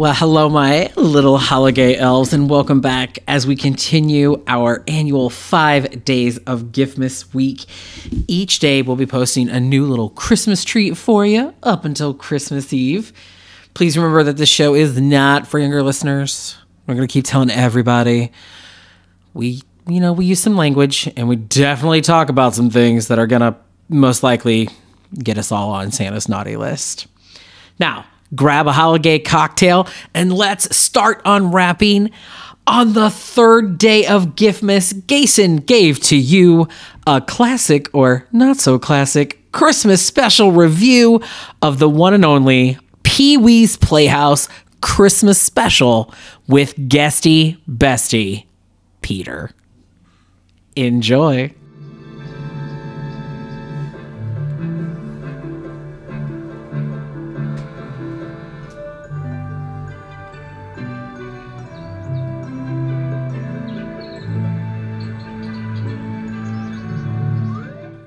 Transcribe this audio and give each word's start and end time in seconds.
Well, 0.00 0.14
hello, 0.14 0.48
my 0.48 0.90
little 0.96 1.36
holiday 1.36 1.94
elves, 1.94 2.32
and 2.32 2.48
welcome 2.48 2.80
back 2.80 3.18
as 3.28 3.46
we 3.46 3.54
continue 3.54 4.42
our 4.46 4.82
annual 4.88 5.28
five 5.28 6.06
days 6.06 6.38
of 6.46 6.72
Giftmas 6.72 7.34
week. 7.34 7.66
Each 8.26 8.60
day, 8.60 8.80
we'll 8.80 8.96
be 8.96 9.04
posting 9.04 9.50
a 9.50 9.60
new 9.60 9.84
little 9.84 10.08
Christmas 10.08 10.64
treat 10.64 10.96
for 10.96 11.26
you 11.26 11.52
up 11.62 11.84
until 11.84 12.14
Christmas 12.14 12.72
Eve. 12.72 13.12
Please 13.74 13.98
remember 13.98 14.22
that 14.22 14.38
this 14.38 14.48
show 14.48 14.74
is 14.74 14.98
not 14.98 15.46
for 15.46 15.58
younger 15.58 15.82
listeners. 15.82 16.56
We're 16.86 16.94
going 16.94 17.06
to 17.06 17.12
keep 17.12 17.26
telling 17.26 17.50
everybody 17.50 18.32
we, 19.34 19.60
you 19.86 20.00
know, 20.00 20.14
we 20.14 20.24
use 20.24 20.40
some 20.40 20.56
language 20.56 21.12
and 21.14 21.28
we 21.28 21.36
definitely 21.36 22.00
talk 22.00 22.30
about 22.30 22.54
some 22.54 22.70
things 22.70 23.08
that 23.08 23.18
are 23.18 23.26
going 23.26 23.42
to 23.42 23.54
most 23.90 24.22
likely 24.22 24.70
get 25.12 25.36
us 25.36 25.52
all 25.52 25.72
on 25.72 25.92
Santa's 25.92 26.26
naughty 26.26 26.56
list. 26.56 27.06
Now, 27.78 28.06
grab 28.34 28.66
a 28.66 28.72
holiday 28.72 29.18
cocktail 29.18 29.88
and 30.14 30.32
let's 30.32 30.76
start 30.76 31.22
unwrapping. 31.24 32.10
On 32.66 32.92
the 32.92 33.10
third 33.10 33.78
day 33.78 34.06
of 34.06 34.36
Giftmas, 34.36 34.92
Gason 35.02 35.64
gave 35.66 35.98
to 36.04 36.16
you 36.16 36.68
a 37.06 37.20
classic 37.20 37.88
or 37.92 38.26
not 38.32 38.58
so 38.58 38.78
classic 38.78 39.40
Christmas 39.52 40.04
special 40.04 40.52
review 40.52 41.20
of 41.62 41.78
the 41.78 41.88
one 41.88 42.14
and 42.14 42.24
only 42.24 42.78
Pee 43.02 43.36
Wee's 43.36 43.76
Playhouse 43.76 44.48
Christmas 44.82 45.40
special 45.40 46.14
with 46.46 46.74
guesty 46.88 47.60
bestie 47.68 48.46
Peter. 49.02 49.50
Enjoy. 50.76 51.52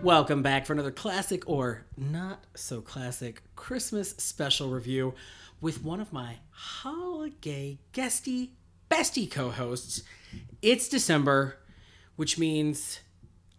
Welcome 0.04 0.42
back 0.42 0.66
for 0.66 0.74
another 0.74 0.92
classic 0.92 1.48
or 1.48 1.86
not 1.96 2.44
so 2.56 2.82
classic 2.82 3.42
Christmas 3.56 4.10
special 4.18 4.70
review 4.70 5.14
with 5.62 5.82
one 5.82 6.02
of 6.02 6.12
my 6.12 6.40
holiday 6.50 7.80
guesty 7.94 8.52
bestie 8.92 9.32
co-hosts. 9.32 10.04
It's 10.62 10.90
December, 10.90 11.58
which 12.18 12.38
means 12.38 13.00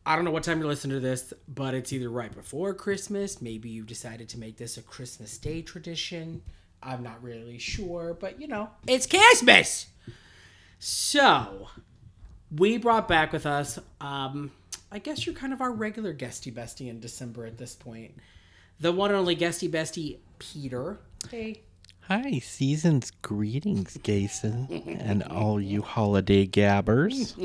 I 0.05 0.17
don't 0.17 0.27
know 0.27 0.33
what 0.33 0.42
time 0.42 0.59
you're 0.59 0.69
listening 0.69 0.98
to 0.98 1.01
this, 1.01 1.33
but 1.48 1.73
it's 1.73 1.95
either 1.95 2.11
right 2.11 2.34
before 2.34 2.75
Christmas. 2.75 3.41
Maybe 3.41 3.70
you've 3.70 3.86
decided 3.86 4.29
to 4.29 4.39
make 4.39 4.58
this 4.58 4.77
a 4.77 4.83
Christmas 4.83 5.39
Day 5.39 5.62
tradition. 5.62 6.42
I'm 6.83 7.03
not 7.03 7.23
really 7.23 7.56
sure, 7.56 8.12
but 8.12 8.39
you 8.39 8.48
know, 8.48 8.69
it's 8.86 9.06
Christmas. 9.06 9.86
So, 10.79 11.69
we 12.55 12.77
brought 12.77 13.08
back 13.08 13.33
with 13.33 13.47
us, 13.47 13.79
um, 14.03 14.51
I 14.95 15.00
guess 15.00 15.27
you're 15.27 15.34
kind 15.34 15.53
of 15.53 15.61
our 15.61 15.73
regular 15.73 16.12
guesty 16.12 16.53
bestie 16.53 16.89
in 16.89 17.00
December 17.00 17.47
at 17.47 17.59
this 17.59 17.75
point. 17.75 18.14
The 18.78 18.92
one 18.92 19.11
and 19.11 19.19
only 19.19 19.34
guesty 19.34 19.69
bestie, 19.69 20.19
Peter. 20.39 21.01
Hey. 21.28 21.62
Hi, 22.03 22.39
season's 22.39 23.11
greetings, 23.11 23.98
Gason, 23.98 25.01
and 25.01 25.25
all 25.25 25.61
you 25.61 25.83
holiday 25.83 26.47
gabbers. 26.47 27.34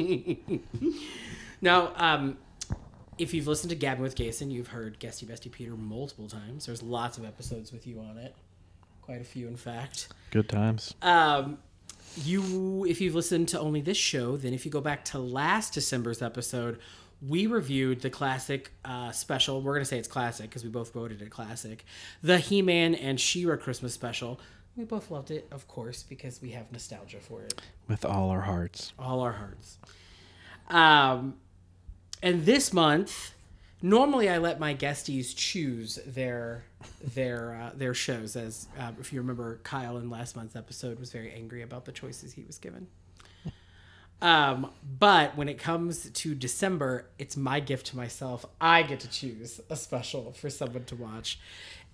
Now, 1.61 1.91
um, 1.97 2.37
if 3.17 3.33
you've 3.33 3.47
listened 3.47 3.71
to 3.71 3.75
Gabbing 3.75 3.99
with 3.99 4.15
Gason, 4.15 4.49
you've 4.49 4.69
heard 4.69 4.97
guesty 4.99 5.25
bestie 5.25 5.51
Peter 5.51 5.75
multiple 5.75 6.29
times. 6.29 6.67
There's 6.67 6.81
lots 6.81 7.17
of 7.17 7.25
episodes 7.25 7.73
with 7.73 7.85
you 7.85 7.99
on 7.99 8.17
it. 8.17 8.33
Quite 9.01 9.19
a 9.19 9.25
few, 9.25 9.47
in 9.49 9.57
fact. 9.57 10.07
Good 10.31 10.47
times. 10.47 10.93
Um, 11.01 11.57
you, 12.15 12.85
if 12.87 13.01
you've 13.01 13.15
listened 13.15 13.49
to 13.49 13.59
only 13.59 13.81
this 13.81 13.97
show, 13.97 14.37
then 14.37 14.53
if 14.53 14.65
you 14.65 14.71
go 14.71 14.79
back 14.79 15.03
to 15.05 15.19
last 15.19 15.73
December's 15.73 16.21
episode, 16.21 16.79
we 17.21 17.47
reviewed 17.47 18.01
the 18.01 18.09
classic 18.09 18.71
uh, 18.85 19.11
special. 19.11 19.61
We're 19.61 19.73
gonna 19.73 19.85
say 19.85 19.99
it's 19.99 20.07
classic 20.07 20.49
because 20.49 20.63
we 20.63 20.69
both 20.69 20.93
voted 20.93 21.21
it 21.21 21.29
classic. 21.29 21.85
The 22.23 22.37
He-Man 22.37 22.95
and 22.95 23.19
She-Ra 23.19 23.57
Christmas 23.57 23.93
special. 23.93 24.39
We 24.77 24.85
both 24.85 25.11
loved 25.11 25.29
it, 25.31 25.47
of 25.51 25.67
course, 25.67 26.03
because 26.03 26.41
we 26.41 26.51
have 26.51 26.71
nostalgia 26.71 27.19
for 27.19 27.41
it, 27.43 27.59
With 27.89 28.05
all 28.05 28.29
our 28.29 28.41
hearts. 28.41 28.93
all 28.97 29.19
our 29.19 29.33
hearts. 29.33 29.77
Um, 30.69 31.35
and 32.23 32.45
this 32.45 32.71
month, 32.71 33.33
normally 33.81 34.29
I 34.29 34.37
let 34.37 34.59
my 34.59 34.73
guesties 34.75 35.35
choose 35.35 35.99
their 36.05 36.63
their 37.15 37.53
uh, 37.55 37.71
their 37.75 37.93
shows. 37.93 38.35
As 38.37 38.67
uh, 38.79 38.91
if 38.99 39.11
you 39.11 39.19
remember, 39.19 39.59
Kyle 39.63 39.97
in 39.97 40.09
last 40.09 40.35
month's 40.35 40.55
episode 40.55 40.99
was 40.99 41.11
very 41.11 41.31
angry 41.31 41.61
about 41.61 41.83
the 41.85 41.91
choices 41.91 42.33
he 42.33 42.43
was 42.43 42.57
given. 42.57 42.87
Um, 44.21 44.71
but 44.99 45.37
when 45.37 45.47
it 45.47 45.57
comes 45.57 46.09
to 46.09 46.35
December, 46.35 47.05
it's 47.17 47.37
my 47.37 47.59
gift 47.59 47.87
to 47.87 47.97
myself. 47.97 48.45
I 48.59 48.83
get 48.83 48.99
to 49.01 49.09
choose 49.09 49.61
a 49.69 49.75
special 49.75 50.33
for 50.33 50.49
someone 50.49 50.83
to 50.85 50.95
watch. 50.95 51.39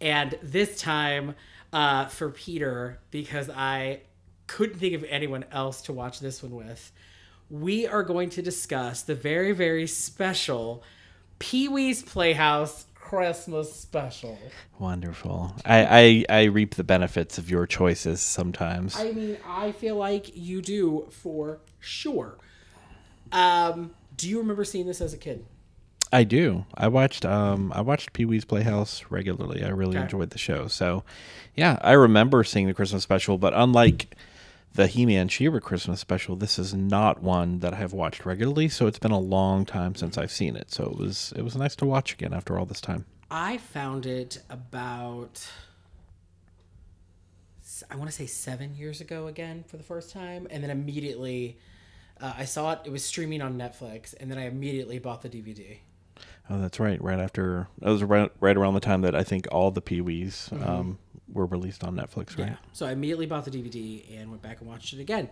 And 0.01 0.37
this 0.41 0.79
time, 0.79 1.35
uh, 1.71 2.05
for 2.05 2.29
Peter, 2.29 2.99
because 3.11 3.49
I 3.49 4.01
couldn't 4.47 4.79
think 4.79 4.93
of 4.93 5.03
anyone 5.07 5.45
else 5.51 5.83
to 5.83 5.93
watch 5.93 6.19
this 6.19 6.41
one 6.41 6.55
with, 6.55 6.91
we 7.49 7.85
are 7.85 8.03
going 8.03 8.29
to 8.31 8.41
discuss 8.41 9.03
the 9.03 9.15
very, 9.15 9.51
very 9.51 9.85
special 9.85 10.83
Pee 11.37 11.67
Wee's 11.67 12.01
Playhouse 12.01 12.85
Christmas 13.09 13.71
special. 13.73 14.37
Wonderful. 14.79 15.53
I, 15.63 16.25
I, 16.29 16.41
I 16.41 16.43
reap 16.45 16.75
the 16.75 16.83
benefits 16.83 17.37
of 17.37 17.49
your 17.49 17.67
choices 17.67 18.19
sometimes. 18.19 18.95
I 18.97 19.11
mean, 19.11 19.37
I 19.45 19.71
feel 19.73 19.95
like 19.95 20.35
you 20.35 20.61
do 20.61 21.07
for 21.11 21.59
sure. 21.79 22.37
Um, 23.31 23.91
do 24.17 24.27
you 24.27 24.39
remember 24.39 24.63
seeing 24.65 24.87
this 24.87 25.01
as 25.01 25.13
a 25.13 25.17
kid? 25.17 25.45
I 26.11 26.23
do. 26.23 26.65
I 26.75 26.87
watched 26.87 27.25
um 27.25 27.73
I 27.75 27.81
watched 27.81 28.13
Pee 28.13 28.25
Wee's 28.25 28.45
Playhouse 28.45 29.03
regularly. 29.09 29.63
I 29.63 29.69
really 29.69 29.97
Okay. 29.97 30.03
enjoyed 30.03 30.29
the 30.29 30.37
show. 30.37 30.67
So, 30.67 31.03
yeah, 31.55 31.77
I 31.81 31.91
remember 31.93 32.43
seeing 32.43 32.67
the 32.67 32.73
Christmas 32.73 33.03
special, 33.03 33.37
but 33.37 33.53
unlike 33.55 34.15
the 34.75 34.87
He-Man 34.87 35.29
She-Ra 35.29 35.59
Christmas 35.59 36.01
special, 36.01 36.35
this 36.35 36.59
is 36.59 36.73
not 36.73 37.23
one 37.23 37.59
that 37.59 37.73
I 37.73 37.77
have 37.77 37.93
watched 37.93 38.25
regularly, 38.25 38.67
so 38.67 38.87
it's 38.87 38.99
been 38.99 39.11
a 39.11 39.19
long 39.19 39.65
time 39.65 39.95
since 39.95 40.17
I've 40.17 40.31
seen 40.31 40.55
it. 40.57 40.69
So 40.71 40.83
it 40.83 40.97
was 40.97 41.33
it 41.35 41.43
was 41.43 41.55
nice 41.55 41.75
to 41.77 41.85
watch 41.85 42.13
again 42.13 42.33
after 42.33 42.59
all 42.59 42.65
this 42.65 42.81
time. 42.81 43.05
I 43.31 43.57
found 43.57 44.05
it 44.05 44.41
about 44.49 45.47
I 47.89 47.95
want 47.95 48.09
to 48.09 48.15
say 48.15 48.25
7 48.25 48.75
years 48.75 49.01
ago 49.01 49.27
again 49.27 49.63
for 49.67 49.77
the 49.77 49.83
first 49.83 50.11
time 50.11 50.47
and 50.49 50.63
then 50.63 50.69
immediately 50.69 51.57
uh, 52.21 52.33
I 52.37 52.45
saw 52.45 52.71
it 52.73 52.79
it 52.85 52.91
was 52.91 53.03
streaming 53.03 53.41
on 53.41 53.57
Netflix 53.57 54.13
and 54.19 54.29
then 54.29 54.37
I 54.37 54.45
immediately 54.45 54.99
bought 54.99 55.21
the 55.21 55.29
DVD. 55.29 55.79
Oh, 56.49 56.59
that's 56.59 56.79
right. 56.79 57.01
Right 57.01 57.19
after 57.19 57.67
that 57.79 57.89
was 57.89 58.03
right, 58.03 58.31
right 58.39 58.55
around 58.55 58.75
the 58.75 58.79
time 58.79 59.01
that 59.01 59.15
I 59.15 59.23
think 59.23 59.47
all 59.51 59.71
the 59.71 59.81
Pee 59.81 60.01
Wees 60.01 60.49
um, 60.63 60.99
were 61.31 61.45
released 61.45 61.83
on 61.83 61.95
Netflix, 61.95 62.37
right? 62.37 62.49
Yeah. 62.49 62.55
So 62.73 62.85
I 62.85 62.91
immediately 62.91 63.25
bought 63.25 63.45
the 63.45 63.51
DVD 63.51 64.03
and 64.19 64.29
went 64.29 64.41
back 64.41 64.59
and 64.61 64.69
watched 64.69 64.93
it 64.93 64.99
again. 64.99 65.29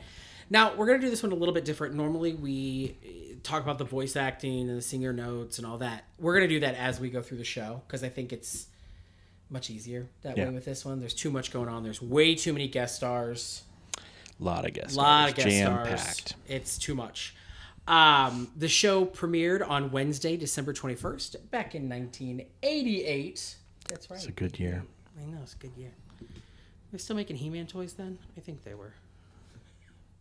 Now 0.49 0.75
we're 0.75 0.87
gonna 0.87 0.99
do 0.99 1.09
this 1.09 1.23
one 1.23 1.31
a 1.31 1.35
little 1.35 1.53
bit 1.53 1.65
different. 1.65 1.95
Normally 1.95 2.33
we 2.33 2.97
eh, 3.05 3.35
talk 3.43 3.63
about 3.63 3.77
the 3.77 3.85
voice 3.85 4.15
acting 4.15 4.69
and 4.69 4.77
the 4.77 4.81
singer 4.81 5.13
notes 5.13 5.57
and 5.57 5.67
all 5.67 5.77
that. 5.77 6.05
We're 6.19 6.33
gonna 6.33 6.47
do 6.47 6.59
that 6.61 6.75
as 6.75 6.99
we 6.99 7.09
go 7.09 7.21
through 7.21 7.37
the 7.37 7.43
show 7.45 7.81
because 7.87 8.03
I 8.03 8.09
think 8.09 8.33
it's 8.33 8.67
much 9.49 9.69
easier 9.69 10.07
that 10.23 10.35
Yeah. 10.37 10.47
way 10.47 10.55
with 10.55 10.65
this 10.65 10.83
one. 10.83 10.99
There's 10.99 11.13
too 11.13 11.29
much 11.31 11.51
going 11.53 11.69
on. 11.69 11.83
There's 11.83 12.01
way 12.01 12.35
too 12.35 12.53
many 12.53 12.67
guest 12.67 12.95
stars. 12.95 13.63
A 13.97 14.43
lot 14.43 14.65
of 14.65 14.73
guest 14.73 14.95
A 14.95 14.97
lot 14.99 15.29
of 15.29 15.35
stars, 15.35 15.45
guest 15.45 15.57
jam 15.57 15.71
stars. 15.85 16.03
packed. 16.03 16.35
It's 16.47 16.77
too 16.77 16.95
much. 16.95 17.35
Um, 17.87 18.49
the 18.57 18.67
show 18.67 19.05
premiered 19.05 19.67
on 19.67 19.91
Wednesday, 19.91 20.37
December 20.37 20.73
21st, 20.73 21.35
back 21.51 21.75
in 21.75 21.87
1988. 21.87 23.55
That's 23.87 24.09
right. 24.09 24.17
It's 24.17 24.25
a 24.27 24.31
good 24.31 24.59
year. 24.59 24.83
I 25.21 25.25
know 25.25 25.39
it's 25.43 25.53
a 25.53 25.57
good 25.57 25.75
year. 25.77 25.91
They're 26.91 26.99
still 26.99 27.15
making 27.15 27.37
He-Man 27.37 27.67
toys 27.67 27.93
then? 27.93 28.19
I 28.37 28.39
think 28.39 28.63
they 28.63 28.73
were. 28.73 28.93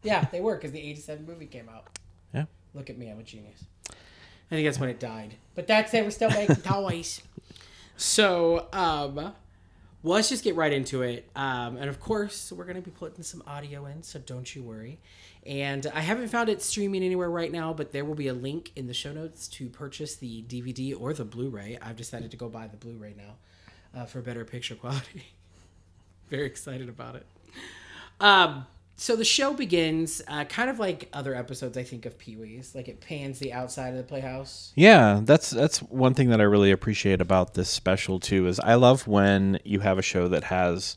Yeah, 0.03 0.27
they 0.33 0.41
were 0.41 0.57
because 0.57 0.73
the 0.73 0.81
'87 0.81 1.27
movie 1.27 1.47
came 1.47 1.69
out. 1.69 1.99
Yeah. 2.35 2.47
Look 2.75 2.91
at 2.91 2.99
me, 2.99 3.11
I'm 3.11 3.19
a 3.19 3.23
genius. 3.23 3.65
I 3.91 4.55
think 4.55 4.67
that's 4.67 4.79
when 4.79 4.89
it 4.89 4.99
died. 4.99 5.35
But 5.55 5.67
that's 5.67 5.95
it. 5.95 6.05
We're 6.05 6.11
still 6.11 6.31
making 6.31 6.57
toys. 6.65 7.23
So, 7.97 8.67
um, 8.73 9.15
well, 9.15 9.35
let's 10.03 10.29
just 10.29 10.45
get 10.45 10.57
right 10.57 10.73
into 10.73 11.03
it. 11.03 11.29
Um, 11.37 11.77
and 11.77 11.89
of 11.89 12.01
course, 12.01 12.53
we're 12.53 12.65
going 12.65 12.77
to 12.77 12.83
be 12.83 12.91
putting 12.91 13.23
some 13.23 13.43
audio 13.47 13.87
in, 13.87 14.03
so 14.03 14.19
don't 14.19 14.55
you 14.55 14.63
worry. 14.63 14.99
And 15.47 15.87
I 15.95 16.01
haven't 16.01 16.29
found 16.29 16.49
it 16.49 16.63
streaming 16.63 17.03
anywhere 17.03 17.31
right 17.31 17.53
now, 17.53 17.73
but 17.73 17.93
there 17.93 18.05
will 18.05 18.15
be 18.15 18.29
a 18.29 18.35
link 18.35 18.73
in 18.77 18.87
the 18.87 18.95
show 18.95 19.13
notes 19.13 19.47
to 19.49 19.69
purchase 19.69 20.17
the 20.17 20.43
DVD 20.49 20.99
or 20.99 21.13
the 21.13 21.25
Blu-ray. 21.25 21.79
I've 21.81 21.97
decided 21.97 22.31
to 22.31 22.37
go 22.37 22.49
buy 22.49 22.67
the 22.67 22.77
Blu-ray 22.77 23.15
now 23.17 23.35
uh, 23.95 24.05
for 24.05 24.21
better 24.21 24.45
picture 24.45 24.75
quality. 24.75 25.25
Very 26.29 26.47
excited 26.47 26.89
about 26.89 27.17
it. 27.17 27.27
Um, 28.21 28.67
so 28.97 29.17
the 29.17 29.25
show 29.25 29.53
begins 29.53 30.23
uh, 30.29 30.45
kind 30.45 30.71
of 30.71 30.79
like 30.79 31.09
other 31.13 31.35
episodes, 31.35 31.77
I 31.77 31.83
think, 31.83 32.07
of 32.07 32.19
Pee 32.19 32.37
Wee's. 32.37 32.75
Like 32.75 32.89
it 32.89 33.01
pans 33.01 33.39
the 33.39 33.53
outside 33.53 33.89
of 33.89 33.97
the 33.97 34.03
playhouse. 34.05 34.73
Yeah, 34.77 35.21
that's 35.25 35.51
that's 35.51 35.81
one 35.83 36.15
thing 36.15 36.31
that 36.31 36.41
I 36.41 36.45
really 36.45 36.71
appreciate 36.71 37.21
about 37.21 37.55
this 37.55 37.69
special 37.69 38.21
too 38.21 38.47
is 38.47 38.61
I 38.61 38.75
love 38.75 39.07
when 39.09 39.59
you 39.65 39.81
have 39.81 39.99
a 39.99 40.03
show 40.03 40.29
that 40.29 40.45
has 40.45 40.97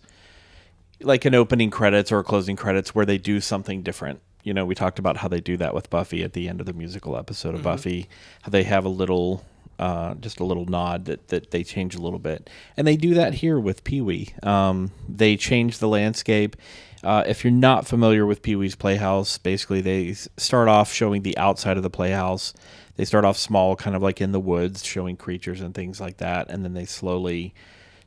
like 1.02 1.26
an 1.26 1.36
opening 1.36 1.70
credits 1.70 2.12
or 2.12 2.24
closing 2.24 2.56
credits 2.56 2.94
where 2.94 3.06
they 3.06 3.18
do 3.18 3.42
something 3.42 3.82
different. 3.82 4.22
You 4.44 4.54
know, 4.54 4.66
we 4.66 4.76
talked 4.76 5.00
about 5.00 5.18
how 5.18 5.28
they 5.28 5.42
do 5.42 5.58
that 5.58 5.74
with 5.74 5.90
Buffy 5.90 6.24
at 6.24 6.34
the 6.34 6.48
end 6.48 6.60
of 6.60 6.68
the 6.68 6.74
musical 6.74 7.18
episode 7.18 7.56
of 7.56 7.64
Buffy, 7.64 8.08
how 8.44 8.52
they 8.52 8.64
have 8.64 8.86
a 8.86 8.90
little, 8.90 9.44
uh, 9.80 10.16
just 10.16 10.39
a 10.39 10.45
little 10.45 10.66
nod 10.66 11.06
that, 11.06 11.27
that 11.30 11.51
they 11.51 11.63
change 11.63 11.95
a 11.95 12.01
little 12.01 12.19
bit. 12.19 12.50
And 12.77 12.88
they 12.88 12.98
do 12.98 13.13
that 13.16 13.36
here 13.36 13.60
with 13.60 13.83
Pee 13.83 14.01
Wee. 14.01 14.30
Um, 14.44 14.92
they 15.07 15.38
change 15.38 15.80
the 15.80 15.88
landscape. 15.88 16.56
Uh, 17.04 17.24
if 17.27 17.44
you're 17.44 17.51
not 17.51 17.86
familiar 17.86 18.25
with 18.25 18.42
Pee 18.42 18.56
Wee's 18.56 18.75
Playhouse, 18.75 19.38
basically 19.38 19.81
they 19.81 20.13
start 20.13 20.68
off 20.68 20.92
showing 20.92 21.22
the 21.22 21.38
outside 21.38 21.77
of 21.77 21.83
the 21.83 21.89
playhouse. 21.89 22.54
They 22.95 23.06
start 23.06 23.25
off 23.25 23.38
small, 23.38 23.75
kind 23.75 23.95
of 23.95 24.01
like 24.01 24.22
in 24.22 24.31
the 24.31 24.39
woods, 24.39 24.83
showing 24.83 25.18
creatures 25.18 25.62
and 25.62 25.74
things 25.75 26.00
like 26.00 26.18
that. 26.18 26.50
And 26.50 26.63
then 26.63 26.74
they 26.74 26.86
slowly 26.86 27.54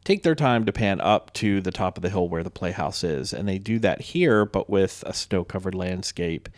take 0.04 0.22
their 0.22 0.34
time 0.34 0.64
to 0.64 0.72
pan 0.72 1.00
up 1.00 1.32
to 1.34 1.60
the 1.60 1.70
top 1.70 1.96
of 1.96 2.02
the 2.02 2.08
hill 2.08 2.28
where 2.28 2.42
the 2.42 2.50
playhouse 2.50 3.04
is. 3.04 3.32
And 3.32 3.46
they 3.46 3.58
do 3.58 3.78
that 3.80 4.00
here, 4.00 4.44
but 4.44 4.70
with 4.70 5.04
a 5.06 5.12
snow 5.12 5.44
covered 5.44 5.74
landscape 5.74 6.48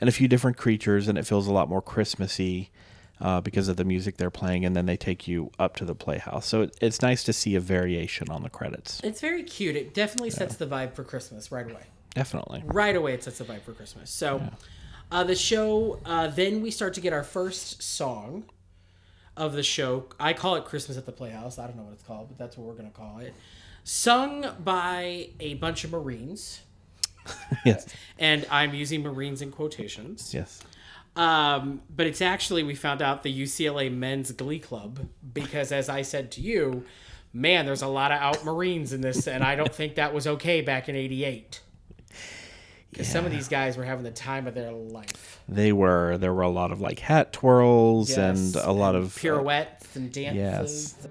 and 0.00 0.08
a 0.08 0.12
few 0.12 0.28
different 0.28 0.56
creatures. 0.56 1.08
And 1.08 1.18
it 1.18 1.26
feels 1.26 1.46
a 1.46 1.52
lot 1.52 1.68
more 1.68 1.82
Christmassy 1.82 2.70
uh, 3.22 3.40
because 3.40 3.68
of 3.68 3.76
the 3.76 3.84
music 3.84 4.18
they're 4.18 4.30
playing. 4.30 4.64
And 4.64 4.76
then 4.76 4.84
they 4.84 4.96
take 4.96 5.26
you 5.26 5.50
up 5.58 5.76
to 5.76 5.84
the 5.84 5.94
playhouse. 5.94 6.46
So 6.46 6.62
it, 6.62 6.76
it's 6.82 7.00
nice 7.00 7.24
to 7.24 7.32
see 7.32 7.54
a 7.54 7.60
variation 7.60 8.28
on 8.30 8.42
the 8.42 8.50
credits. 8.50 9.00
It's 9.02 9.20
very 9.20 9.44
cute. 9.44 9.76
It 9.76 9.94
definitely 9.94 10.30
sets 10.30 10.56
the 10.56 10.66
vibe 10.66 10.94
for 10.94 11.04
Christmas 11.04 11.50
right 11.50 11.70
away. 11.70 11.84
Definitely. 12.14 12.62
Right 12.66 12.94
away, 12.94 13.14
it 13.14 13.24
sets 13.24 13.38
the 13.38 13.44
vibe 13.44 13.62
for 13.62 13.72
Christmas. 13.72 14.10
So, 14.10 14.42
uh, 15.10 15.24
the 15.24 15.34
show. 15.34 16.00
Uh, 16.04 16.26
then 16.26 16.60
we 16.60 16.70
start 16.70 16.94
to 16.94 17.00
get 17.00 17.12
our 17.12 17.22
first 17.22 17.82
song 17.82 18.44
of 19.36 19.54
the 19.54 19.62
show. 19.62 20.06
I 20.20 20.32
call 20.32 20.56
it 20.56 20.64
Christmas 20.64 20.98
at 20.98 21.06
the 21.06 21.12
Playhouse. 21.12 21.58
I 21.58 21.66
don't 21.66 21.76
know 21.76 21.84
what 21.84 21.94
it's 21.94 22.02
called, 22.02 22.28
but 22.28 22.38
that's 22.38 22.58
what 22.58 22.66
we're 22.66 22.74
gonna 22.74 22.90
call 22.90 23.18
it. 23.18 23.32
Sung 23.84 24.46
by 24.62 25.30
a 25.40 25.54
bunch 25.54 25.84
of 25.84 25.90
Marines, 25.90 26.60
yes. 27.64 27.86
and 28.18 28.46
I'm 28.50 28.74
using 28.74 29.02
Marines 29.02 29.42
in 29.42 29.50
quotations. 29.50 30.34
Yes. 30.34 30.62
Um, 31.14 31.82
but 31.94 32.06
it's 32.06 32.22
actually 32.22 32.62
we 32.62 32.74
found 32.74 33.02
out 33.02 33.22
the 33.22 33.42
UCLA 33.42 33.92
Men's 33.94 34.32
Glee 34.32 34.58
Club 34.58 35.08
because, 35.34 35.70
as 35.70 35.88
I 35.88 36.02
said 36.02 36.30
to 36.32 36.40
you, 36.40 36.84
man, 37.34 37.66
there's 37.66 37.82
a 37.82 37.86
lot 37.88 38.12
of 38.12 38.18
out 38.18 38.44
Marines 38.44 38.92
in 38.94 39.02
this, 39.02 39.26
and 39.28 39.44
I 39.44 39.54
don't 39.54 39.74
think 39.74 39.96
that 39.96 40.14
was 40.14 40.26
okay 40.26 40.62
back 40.62 40.88
in 40.88 40.96
'88. 40.96 41.60
Because 42.90 43.08
some 43.08 43.24
of 43.24 43.32
these 43.32 43.48
guys 43.48 43.78
were 43.78 43.84
having 43.84 44.04
the 44.04 44.10
time 44.10 44.46
of 44.46 44.54
their 44.54 44.70
life. 44.70 45.40
They 45.48 45.72
were. 45.72 46.18
There 46.18 46.32
were 46.34 46.42
a 46.42 46.50
lot 46.50 46.72
of 46.72 46.80
like 46.80 46.98
hat 46.98 47.32
twirls 47.32 48.10
and 48.16 48.36
Yes, 48.54 48.64
a 48.64 48.70
lot 48.72 48.94
and 48.94 49.04
of 49.04 49.16
uh, 49.16 49.20
pirouettes 49.20 49.96
and 49.96 50.12
dances. 50.12 50.94
yes. 51.00 51.08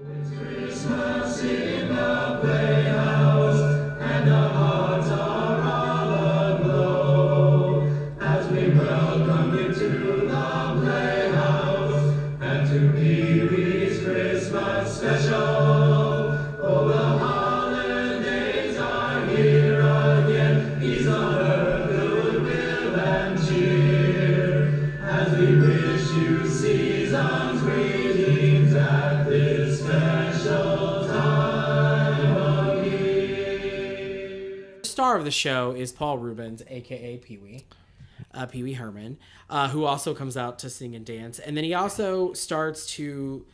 Of 35.22 35.26
the 35.26 35.30
show 35.30 35.74
is 35.74 35.92
Paul 35.92 36.18
Reubens, 36.18 36.64
aka 36.68 37.18
Pee 37.18 37.38
Wee, 37.38 37.66
uh, 38.34 38.48
Pee 38.48 38.64
Wee 38.64 38.74
Herman, 38.74 39.20
uh, 39.52 39.70
who 39.70 39.86
also 39.86 40.16
comes 40.16 40.36
out 40.36 40.58
to 40.58 40.70
sing 40.72 40.96
and 40.96 41.06
dance, 41.06 41.38
and 41.38 41.56
then 41.56 41.64
he 41.64 41.76
also 41.76 42.34
starts 42.34 42.88
to 42.96 43.46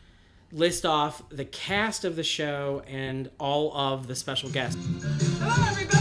list 0.50 0.86
off 0.86 1.28
the 1.28 1.44
cast 1.44 2.06
of 2.06 2.16
the 2.16 2.24
show 2.24 2.82
and 2.86 3.28
all 3.38 3.76
of 3.76 4.06
the 4.06 4.14
special 4.14 4.48
guests. 4.48 4.80
Hello, 5.40 5.68
everybody. 5.68 5.97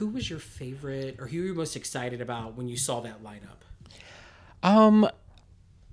Who 0.00 0.06
was 0.06 0.30
your 0.30 0.38
favorite, 0.38 1.16
or 1.18 1.26
who 1.26 1.40
were 1.40 1.46
you 1.48 1.54
most 1.54 1.76
excited 1.76 2.22
about 2.22 2.56
when 2.56 2.68
you 2.68 2.76
saw 2.78 3.00
that 3.02 3.22
lineup? 3.22 3.60
Um, 4.62 5.06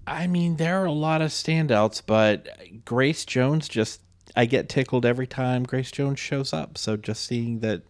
I 0.08 0.28
mean, 0.28 0.56
there 0.56 0.82
are 0.82 0.86
a 0.86 0.94
lot 0.94 1.22
of 1.22 1.32
standouts, 1.32 2.02
but 2.06 2.48
Grace 2.86 3.26
Jones 3.26 3.68
just 3.68 4.00
I 4.34 4.46
get 4.46 4.70
tickled 4.70 5.06
every 5.06 5.28
time 5.28 5.64
Grace 5.64 5.92
Jones 5.92 6.22
shows 6.22 6.54
up. 6.54 6.78
So 6.78 6.96
just 6.96 7.26
seeing 7.26 7.60
that 7.60 7.82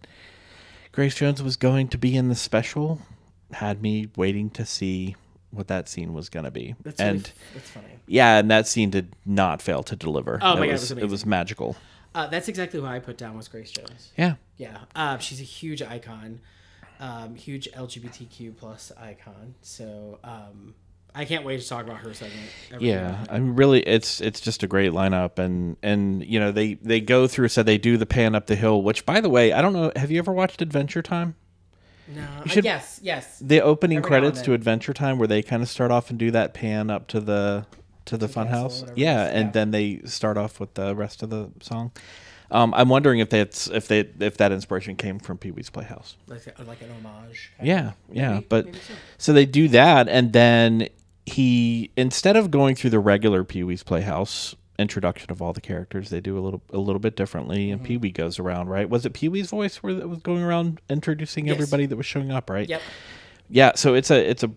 Grace 0.92 1.14
Jones 1.14 1.44
was 1.44 1.56
going 1.56 1.88
to 1.90 2.00
be 2.00 2.18
in 2.18 2.30
the 2.30 2.36
special 2.36 3.00
had 3.52 3.84
me 3.84 4.08
waiting 4.18 4.50
to 4.50 4.66
see 4.66 5.16
what 5.52 5.68
that 5.68 5.88
scene 5.88 6.14
was 6.14 6.30
going 6.30 6.46
to 6.46 6.52
be. 6.52 6.74
That's 6.82 7.00
and 7.00 7.18
really, 7.18 7.32
that's 7.54 7.70
funny. 7.70 7.88
yeah, 8.08 8.40
and 8.40 8.50
that 8.50 8.68
scene 8.68 8.90
did 8.90 9.16
not 9.24 9.62
fail 9.62 9.84
to 9.84 9.96
deliver. 9.96 10.40
Oh 10.42 10.56
my 10.56 10.66
it 10.66 10.66
God, 10.66 10.70
it 10.70 10.72
was, 10.72 10.94
was 10.96 11.04
it 11.04 11.10
was 11.10 11.26
magical. 11.28 11.76
Uh, 12.16 12.26
that's 12.26 12.48
exactly 12.48 12.80
who 12.80 12.88
I 12.88 12.98
put 12.98 13.20
down 13.20 13.38
was 13.38 13.48
Grace 13.48 13.70
Jones. 13.70 14.12
Yeah. 14.18 14.36
Yeah, 14.58 14.78
uh, 14.96 15.18
she's 15.20 15.40
a 15.40 15.44
huge 15.44 15.82
icon, 15.82 16.40
um, 17.00 17.36
huge 17.36 17.70
LGBTQ 17.72 18.58
plus 18.58 18.92
icon. 18.98 19.56
So 19.62 20.20
um, 20.24 20.74
I 21.14 21.26
can't 21.26 21.44
wait 21.44 21.60
to 21.62 21.68
talk 21.68 21.86
about 21.86 21.98
her 21.98 22.14
segment. 22.14 22.50
Yeah. 22.80 23.26
I 23.30 23.40
mean, 23.40 23.56
really, 23.56 23.82
it's 23.82 24.22
it's 24.22 24.40
just 24.40 24.62
a 24.64 24.68
great 24.68 24.92
lineup, 24.92 25.40
and 25.40 25.78
and 25.82 26.24
you 26.24 26.40
know 26.40 26.52
they 26.52 26.76
they 26.76 27.02
go 27.02 27.28
through 27.28 27.48
so 27.50 27.64
they 27.64 27.78
do 27.78 27.98
the 27.98 28.06
pan 28.06 28.36
up 28.36 28.48
the 28.48 28.56
hill. 28.56 28.82
Which, 28.82 29.06
by 29.06 29.22
the 29.22 29.30
way, 29.30 29.52
I 29.52 29.62
don't 29.62 29.74
know. 29.74 29.92
Have 29.96 30.12
you 30.12 30.20
ever 30.20 30.32
watched 30.32 30.62
Adventure 30.62 31.02
Time? 31.02 31.36
No, 32.08 32.28
should- 32.46 32.66
uh, 32.66 32.70
yes, 32.70 33.00
yes. 33.02 33.40
The 33.40 33.62
opening 33.62 33.98
Every 33.98 34.08
credits 34.08 34.42
to. 34.44 34.54
Adventure 34.54 34.94
Time, 34.94 35.18
where 35.18 35.28
they 35.28 35.42
kind 35.42 35.64
of 35.64 35.70
start 35.70 35.92
off 35.92 36.10
and 36.10 36.20
do 36.20 36.32
that 36.32 36.54
pan 36.54 36.90
up 36.90 37.08
to 37.08 37.20
the 37.20 37.66
to 38.06 38.18
the 38.18 38.28
the 38.28 38.34
funhouse. 38.34 38.92
Yeah, 38.96 39.26
and 39.26 39.48
yeah. 39.48 39.52
then 39.52 39.72
they 39.72 40.02
start 40.06 40.38
off 40.38 40.60
with 40.60 40.76
the 40.76 40.96
rest 40.96 41.24
of 41.24 41.30
the 41.30 41.50
song. 41.62 41.92
Um, 42.50 42.74
I'm 42.74 42.90
wondering 42.90 43.20
if 43.20 43.30
that's 43.30 43.68
if 43.68 43.88
they 43.88 44.00
if 44.20 44.38
that 44.38 44.52
inspiration 44.52 44.96
came 44.96 45.20
from 45.20 45.38
Pee 45.38 45.52
Wee's 45.52 45.70
Playhouse. 45.70 46.16
Like, 46.28 46.46
like 46.68 46.82
an 46.82 46.90
homage. 47.04 47.52
Yeah, 47.62 47.90
of. 47.90 47.94
yeah. 48.12 48.34
Maybe- 48.36 48.46
but 48.50 48.66
maybe 48.66 48.78
so. 48.80 48.94
so. 49.18 49.34
they 49.34 49.46
do 49.46 49.68
that, 49.70 50.08
and 50.08 50.32
then 50.34 50.88
he 51.26 51.92
instead 51.98 52.38
of 52.38 52.50
going 52.52 52.76
through 52.76 52.92
the 52.92 53.00
regular 53.00 53.44
Pee 53.44 53.64
Wee's 53.64 53.84
Playhouse 53.84 54.56
introduction 54.80 55.32
of 55.32 55.42
all 55.42 55.54
the 55.54 55.62
characters. 55.62 56.10
They 56.10 56.22
do 56.22 56.38
a 56.38 56.42
little 56.42 56.62
a 56.72 56.78
little 56.78 57.00
bit 57.00 57.16
differently, 57.16 57.66
Mm-hmm. 57.66 57.74
and 57.74 57.84
Pee 57.84 57.98
Wee 57.98 58.12
goes 58.12 58.40
around. 58.40 58.70
Right? 58.70 58.90
Was 58.90 59.06
it 59.06 59.14
Pee 59.14 59.28
Wee's 59.28 59.50
voice 59.50 59.78
where 59.78 59.94
that 59.96 60.08
was 60.08 60.20
going 60.20 60.42
around 60.44 60.80
introducing 60.90 61.48
Yes. 61.48 61.56
everybody 61.56 61.86
that 61.88 61.96
was 61.98 62.06
showing 62.06 62.32
up? 62.32 62.50
Right? 62.50 62.70
Yep. 62.70 62.82
Yeah. 63.50 63.72
So 63.76 63.94
it's 63.94 64.10
a 64.12 64.30
it's 64.30 64.44
a 64.44 64.52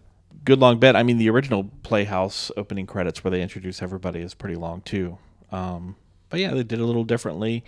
good 0.44 0.58
long 0.60 0.78
bit. 0.78 0.94
I 0.94 1.02
mean, 1.02 1.18
the 1.18 1.28
original 1.30 1.70
Playhouse 1.82 2.52
opening 2.56 2.86
credits 2.86 3.24
where 3.24 3.30
they 3.30 3.42
introduce 3.42 3.82
everybody 3.82 4.20
is 4.20 4.34
pretty 4.34 4.56
long 4.56 4.82
too. 4.82 5.18
Um, 5.50 5.96
but 6.30 6.40
yeah, 6.40 6.50
they 6.50 6.62
did 6.62 6.78
it 6.78 6.80
a 6.80 6.86
little 6.86 7.04
differently. 7.04 7.64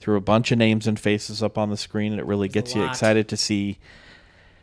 Threw 0.00 0.16
a 0.16 0.20
bunch 0.20 0.50
of 0.52 0.58
names 0.58 0.86
and 0.86 0.98
faces 0.98 1.42
up 1.42 1.56
on 1.58 1.70
the 1.70 1.76
screen, 1.76 2.12
and 2.12 2.20
it 2.20 2.26
really 2.26 2.48
gets 2.48 2.74
you 2.74 2.80
lot. 2.82 2.90
excited 2.90 3.28
to 3.28 3.36
see 3.36 3.78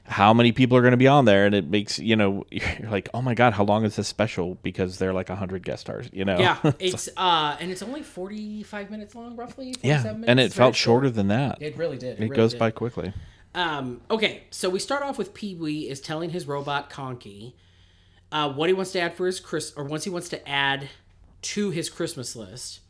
how 0.07 0.33
many 0.33 0.51
people 0.51 0.77
are 0.77 0.81
going 0.81 0.91
to 0.91 0.97
be 0.97 1.07
on 1.07 1.25
there 1.25 1.47
and 1.47 1.55
it 1.55 1.67
makes 1.67 1.97
you 1.97 2.15
know 2.15 2.45
you're 2.51 2.91
like 2.91 3.09
oh 3.15 3.23
my 3.23 3.33
god 3.33 3.53
how 3.53 3.63
long 3.63 3.83
is 3.83 3.95
this 3.95 4.07
special 4.07 4.53
because 4.61 4.99
they're 4.99 5.13
like 5.13 5.29
100 5.29 5.63
guest 5.65 5.81
stars 5.81 6.07
you 6.13 6.23
know 6.23 6.37
Yeah, 6.37 6.59
it's 6.79 7.09
uh, 7.17 7.57
and 7.59 7.71
it's 7.71 7.81
only 7.81 8.03
forty 8.03 8.61
five 8.61 8.91
minutes 8.91 9.15
long, 9.15 9.35
roughly. 9.35 9.73
yeah 9.81 10.03
minutes. 10.03 10.25
and 10.27 10.39
it 10.39 10.43
It's 10.43 10.55
felt 10.55 10.75
shorter 10.75 11.09
than 11.09 11.29
that 11.29 11.59
It 11.59 11.75
really 11.75 11.97
did. 11.97 12.19
it 12.19 12.21
really 12.21 12.35
goes 12.35 12.51
did. 12.51 12.59
by 12.59 12.69
quickly 12.69 13.13
Um, 13.55 14.01
okay, 14.11 14.43
so 14.51 14.69
we 14.69 14.77
start 14.77 15.01
off 15.01 15.17
with 15.17 15.33
Pee 15.33 15.55
Wee 15.55 15.89
is 15.89 15.99
telling 16.01 16.29
his 16.29 16.45
robot 16.45 16.91
Conky 16.91 17.55
uh, 18.31 18.53
what 18.53 18.69
he 18.69 18.73
wants 18.73 18.91
to 18.91 18.99
add 18.99 19.15
for 19.15 19.25
his 19.25 19.39
Chris, 19.39 19.73
or 19.75 19.85
once 19.85 20.03
he 20.03 20.11
wants 20.11 20.29
to 20.29 20.47
add 20.47 20.87
to 21.41 21.71
his 21.71 21.89
Christmas 21.89 22.35
list. 22.35 22.81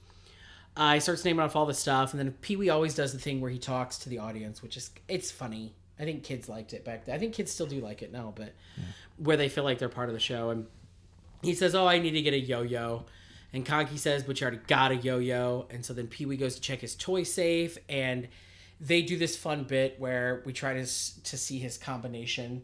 Uh, 0.77 0.95
he 0.95 0.99
starts 0.99 1.23
naming 1.23 1.39
off 1.39 1.55
all 1.55 1.65
the 1.65 1.73
stuff, 1.73 2.11
and 2.13 2.19
then 2.19 2.31
Pee 2.41 2.57
Wee 2.57 2.69
always 2.69 2.95
does 2.95 3.13
the 3.13 3.19
thing 3.19 3.39
where 3.39 3.51
he 3.51 3.57
talks 3.57 3.97
to 3.99 4.09
the 4.09 4.19
audience, 4.19 4.61
which 4.61 4.75
is 4.75 4.91
it's 5.07 5.31
funny. 5.31 5.73
I 5.97 6.03
think 6.03 6.23
kids 6.23 6.49
liked 6.49 6.73
it 6.73 6.83
back 6.83 7.05
then. 7.05 7.15
I 7.15 7.19
think 7.19 7.33
kids 7.33 7.51
still 7.51 7.67
do 7.67 7.79
like 7.79 8.01
it 8.01 8.11
now, 8.11 8.33
but 8.35 8.53
where 9.17 9.37
they 9.37 9.47
feel 9.47 9.63
like 9.63 9.79
they're 9.79 9.87
part 9.87 10.09
of 10.09 10.13
the 10.13 10.19
show. 10.19 10.49
And 10.49 10.67
he 11.41 11.53
says, 11.53 11.75
"Oh, 11.75 11.87
I 11.87 11.99
need 11.99 12.11
to 12.11 12.21
get 12.21 12.33
a 12.33 12.39
yo-yo," 12.39 13.05
and 13.53 13.65
Conky 13.65 13.95
says, 13.95 14.23
"But 14.23 14.41
you 14.41 14.47
already 14.47 14.61
got 14.67 14.91
a 14.91 14.95
yo-yo." 14.95 15.67
And 15.69 15.85
so 15.85 15.93
then 15.93 16.07
Pee 16.07 16.25
Wee 16.25 16.35
goes 16.35 16.55
to 16.55 16.61
check 16.61 16.81
his 16.81 16.95
toy 16.95 17.23
safe, 17.23 17.77
and 17.87 18.27
they 18.81 19.01
do 19.01 19.17
this 19.17 19.37
fun 19.37 19.63
bit 19.63 19.97
where 19.97 20.43
we 20.45 20.51
try 20.51 20.73
to 20.73 20.85
to 20.85 21.37
see 21.37 21.59
his 21.59 21.77
combination, 21.77 22.63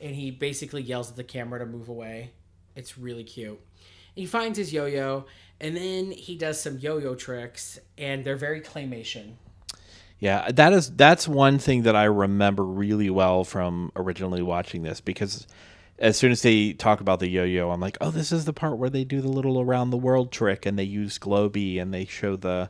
and 0.00 0.16
he 0.16 0.32
basically 0.32 0.82
yells 0.82 1.10
at 1.10 1.16
the 1.16 1.22
camera 1.24 1.60
to 1.60 1.66
move 1.66 1.88
away. 1.88 2.32
It's 2.74 2.98
really 2.98 3.22
cute. 3.22 3.60
He 4.16 4.26
finds 4.26 4.58
his 4.58 4.72
yo-yo, 4.72 5.26
and 5.62 5.76
then 5.76 6.10
he 6.10 6.36
does 6.36 6.60
some 6.60 6.78
yo-yo 6.78 7.14
tricks, 7.14 7.78
and 7.96 8.24
they're 8.24 8.36
very 8.36 8.60
claymation. 8.60 9.34
yeah 10.18 10.50
that 10.52 10.72
is 10.72 10.90
that's 10.96 11.26
one 11.26 11.58
thing 11.58 11.82
that 11.82 11.96
i 11.96 12.04
remember 12.04 12.64
really 12.64 13.08
well 13.10 13.44
from 13.44 13.90
originally 13.96 14.42
watching 14.42 14.82
this 14.82 15.00
because 15.00 15.46
as 15.98 16.16
soon 16.16 16.30
as 16.32 16.42
they 16.42 16.72
talk 16.72 17.00
about 17.00 17.18
the 17.20 17.28
yo-yo 17.28 17.70
i'm 17.70 17.80
like 17.80 17.96
oh 18.00 18.10
this 18.10 18.30
is 18.32 18.44
the 18.44 18.52
part 18.52 18.76
where 18.78 18.90
they 18.90 19.04
do 19.04 19.20
the 19.20 19.28
little 19.28 19.60
around 19.60 19.90
the 19.90 19.96
world 19.96 20.30
trick 20.30 20.66
and 20.66 20.78
they 20.78 20.84
use 20.84 21.18
globey 21.18 21.80
and 21.80 21.92
they 21.94 22.04
show 22.04 22.36
the 22.36 22.68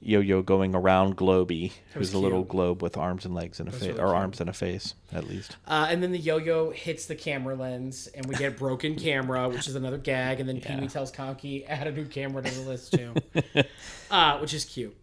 yo-yo 0.00 0.42
going 0.42 0.74
around 0.74 1.16
globey 1.16 1.72
who's 1.94 2.12
a 2.12 2.18
little 2.18 2.44
globe 2.44 2.82
with 2.82 2.96
arms 2.96 3.24
and 3.24 3.34
legs 3.34 3.58
and 3.60 3.68
a 3.68 3.72
face 3.72 3.82
really 3.82 3.92
or 4.00 4.06
cute. 4.06 4.16
arms 4.16 4.40
and 4.40 4.48
a 4.48 4.52
face 4.52 4.94
at 5.12 5.26
least 5.28 5.56
Uh, 5.66 5.86
and 5.90 6.02
then 6.02 6.12
the 6.12 6.18
yo-yo 6.18 6.70
hits 6.70 7.06
the 7.06 7.14
camera 7.16 7.54
lens, 7.56 8.06
and 8.14 8.24
we 8.26 8.34
get 8.36 8.56
broken 8.56 8.94
camera, 8.94 9.48
which 9.48 9.66
is 9.66 9.74
another 9.74 9.98
gag. 9.98 10.38
And 10.40 10.48
then 10.48 10.60
Pee 10.60 10.76
Wee 10.76 10.88
tells 10.88 11.10
Conky 11.10 11.64
add 11.66 11.86
a 11.86 11.92
new 11.92 12.04
camera 12.06 12.42
to 12.42 12.54
the 12.54 12.68
list 12.68 12.92
too, 12.92 13.14
uh, 14.10 14.38
which 14.38 14.54
is 14.54 14.64
cute. 14.64 14.96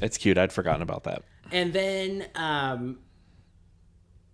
it's 0.00 0.16
cute 0.18 0.38
i'd 0.38 0.52
forgotten 0.52 0.82
about 0.82 1.04
that 1.04 1.22
And 1.50 1.72
then 1.72 2.26
um, 2.34 2.98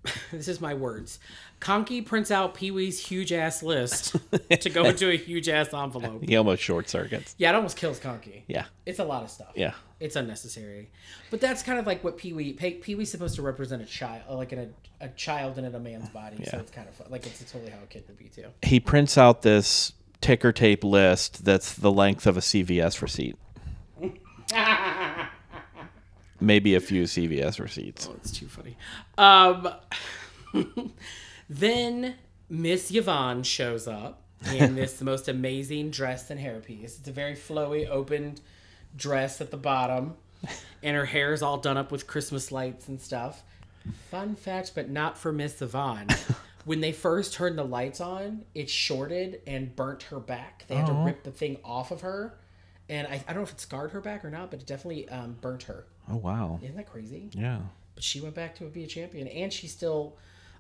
this 0.33 0.49
is 0.49 0.61
my 0.61 0.75
words. 0.75 1.19
Conky 1.65 2.03
prints 2.03 2.31
out 2.31 2.53
Pee 2.55 2.71
Wee's 2.71 2.99
huge 3.07 3.33
ass 3.33 3.63
list 3.63 4.15
to 4.61 4.69
go 4.69 4.85
into 4.85 5.09
a 5.11 5.17
huge 5.17 5.49
ass 5.49 5.73
envelope. 5.73 6.23
he 6.23 6.37
almost 6.37 6.63
short 6.63 6.91
circuits 6.91 7.35
Yeah, 7.39 7.51
it 7.51 7.55
almost 7.55 7.79
kills 7.79 7.99
Conky. 7.99 8.45
yeah 8.49 8.67
It's 8.85 8.99
a 8.99 9.05
lot 9.05 9.23
of 9.23 9.31
stuff. 9.31 9.53
yeah 9.55 9.73
It's 9.99 10.15
unnecessary. 10.15 10.91
But 11.31 11.41
that's 11.41 11.63
kind 11.63 11.79
of 11.79 11.87
like 11.87 12.05
what 12.05 12.19
Pee 12.19 12.35
Wee 12.35 12.53
Pee 12.53 12.95
Wee's 12.95 13.11
supposed 13.11 13.37
to 13.37 13.43
represent 13.43 13.81
a 13.81 13.87
child, 13.87 14.23
like 14.37 14.53
in 14.53 14.59
a, 14.59 14.69
a 15.07 15.09
child 15.11 15.57
in 15.59 15.65
a 15.65 15.81
man's 15.81 16.11
body. 16.11 16.45
So 16.45 16.59
it's 16.59 16.71
kind 16.71 16.87
of 16.87 16.95
fun. 16.95 17.07
Like 17.11 17.27
it's 17.27 17.51
totally 17.51 17.71
how 17.71 17.79
a 17.83 17.87
kid 17.87 18.05
would 18.09 18.19
be 18.19 18.27
too. 18.29 18.49
he 18.63 18.79
prints 18.79 19.17
out 19.17 19.41
this 19.41 19.93
ticker 20.21 20.53
tape 20.53 20.85
list 20.85 21.45
that's 21.47 21.73
the 21.75 21.91
length 21.91 22.27
of 22.27 22.37
a 22.37 22.41
CVS 22.41 23.01
receipt. 23.01 23.37
Maybe 26.41 26.75
a 26.75 26.81
few 26.81 27.05
CVS 27.05 27.59
receipts. 27.59 28.07
Oh, 28.11 28.15
It's 28.17 28.33
too 28.33 28.49
funny. 28.49 28.77
Um, 29.17 29.69
then 31.59 32.15
Miss 32.49 32.91
Yvonne 32.95 33.43
shows 33.43 33.87
up 33.87 34.23
in 34.53 34.75
this 34.77 35.01
most 35.01 35.29
amazing 35.29 35.91
dress 35.91 36.31
and 36.31 36.41
hairpiece. 36.41 36.99
It's 36.99 37.09
a 37.09 37.13
very 37.13 37.35
flowy, 37.35 37.89
open 37.89 38.37
dress 38.97 39.41
at 39.41 39.51
the 39.51 39.57
bottom, 39.57 40.17
and 40.83 40.97
her 40.97 41.05
hair 41.07 41.33
is 41.33 41.43
all 41.43 41.59
done 41.59 41.77
up 41.77 41.91
with 41.91 42.07
Christmas 42.07 42.51
lights 42.53 42.89
and 42.89 43.01
stuff. 43.01 43.43
Fun 44.11 44.35
fact, 44.35 44.73
but 44.75 44.89
not 44.89 45.17
for 45.19 45.33
Miss 45.33 45.61
Yvonne. 45.63 46.09
When 46.65 46.81
they 46.81 46.93
first 46.93 47.35
turned 47.35 47.59
the 47.59 47.65
lights 47.65 48.01
on, 48.01 48.47
it 48.55 48.71
shorted 48.71 49.43
and 49.47 49.77
burnt 49.77 50.05
her 50.05 50.19
back. 50.19 50.65
They 50.67 50.77
had 50.77 50.87
to 50.87 50.95
rip 50.95 51.23
the 51.23 51.31
thing 51.31 51.59
off 51.63 51.91
of 51.91 52.01
her. 52.01 52.39
And 52.89 53.07
I, 53.07 53.23
I 53.29 53.35
don't 53.35 53.37
know 53.37 53.43
if 53.43 53.53
it 53.53 53.61
scarred 53.61 53.91
her 53.91 54.01
back 54.01 54.25
or 54.25 54.31
not, 54.31 54.51
but 54.51 54.61
it 54.61 54.67
definitely 54.67 55.07
um, 55.11 55.37
burnt 55.43 55.65
her. 55.65 55.85
Oh 56.09 56.17
wow. 56.17 56.59
Isn't 56.63 56.77
that 56.77 56.91
crazy? 56.91 57.29
Yeah. 57.35 57.59
but 57.95 58.03
she 58.03 58.23
went 58.23 58.35
back 58.35 58.55
to 58.61 58.65
be 58.65 58.83
a 58.83 58.87
champion 58.87 59.29
and 59.29 59.53
she 59.53 59.67
still 59.67 60.17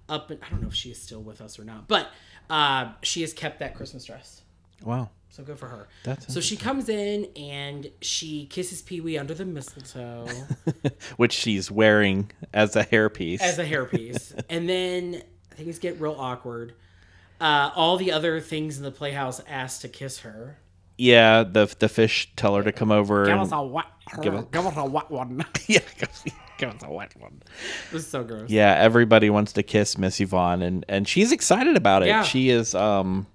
up 0.08 0.30
and 0.30 0.38
i 0.44 0.48
don't 0.50 0.60
know 0.62 0.68
if 0.68 0.74
she 0.74 0.90
is 0.90 1.00
still 1.00 1.20
with 1.22 1.40
us 1.40 1.58
or 1.58 1.64
not 1.64 1.88
but 1.88 2.08
uh, 2.50 2.92
she 3.02 3.22
has 3.22 3.32
kept 3.32 3.58
that 3.60 3.74
christmas 3.74 4.04
dress. 4.04 4.42
Wow. 4.82 5.08
so 5.30 5.42
good 5.42 5.58
for 5.58 5.66
her. 5.66 5.88
That's 6.04 6.32
so 6.32 6.42
she 6.42 6.56
comes 6.58 6.90
in 6.90 7.26
and 7.36 7.90
she 8.02 8.44
kisses 8.46 8.82
pee-wee 8.82 9.16
under 9.16 9.32
the 9.32 9.46
mistletoe. 9.46 10.26
Which 11.16 11.32
she's 11.32 11.70
wearing 11.70 12.30
as 12.52 12.76
a 12.76 12.84
hairpiece. 12.84 13.40
as 13.40 13.58
a 13.58 13.64
hairpiece. 13.64 14.38
And 14.50 14.68
then 14.68 15.22
things 15.56 15.78
get 15.78 15.98
real 16.02 16.16
awkward 16.18 16.74
uh, 17.40 17.70
all 17.74 17.96
the 17.96 18.12
other 18.12 18.40
things 18.40 18.76
in 18.76 18.82
the 18.84 18.90
playhouse 18.90 19.40
ask 19.48 19.80
to 19.80 19.88
kiss 19.88 20.18
her. 20.18 20.58
Yeah, 20.98 21.44
the 21.44 21.74
the 21.78 21.88
fish 21.88 22.30
tell 22.36 22.56
her 22.56 22.62
to 22.62 22.72
come 22.72 22.92
over. 22.92 23.24
give 23.24 23.38
us 23.38 23.52
a 23.52 23.62
wet 23.62 23.86
Give 24.22 24.34
us- 24.34 24.44
give 24.52 24.66
us 24.66 24.74
a 24.76 24.84
wet 24.84 25.10
one. 25.10 25.44
Yeah, 25.66 25.80
give 26.58 26.70
us 26.70 26.82
a 26.82 26.90
wet 26.92 27.12
one. 27.18 27.42
this 27.92 28.02
is 28.02 28.08
so 28.08 28.24
gross 28.24 28.48
Yeah, 28.50 28.74
everybody 28.78 29.30
wants 29.30 29.52
to 29.54 29.62
kiss 29.62 29.98
Miss 29.98 30.20
Yvonne, 30.20 30.62
and 30.62 30.84
and 30.88 31.06
she's 31.08 31.32
excited 31.32 31.76
about 31.76 32.02
it. 32.02 32.06
Yeah. 32.08 32.22
She 32.22 32.50
is. 32.50 32.74
Um, 32.74 33.26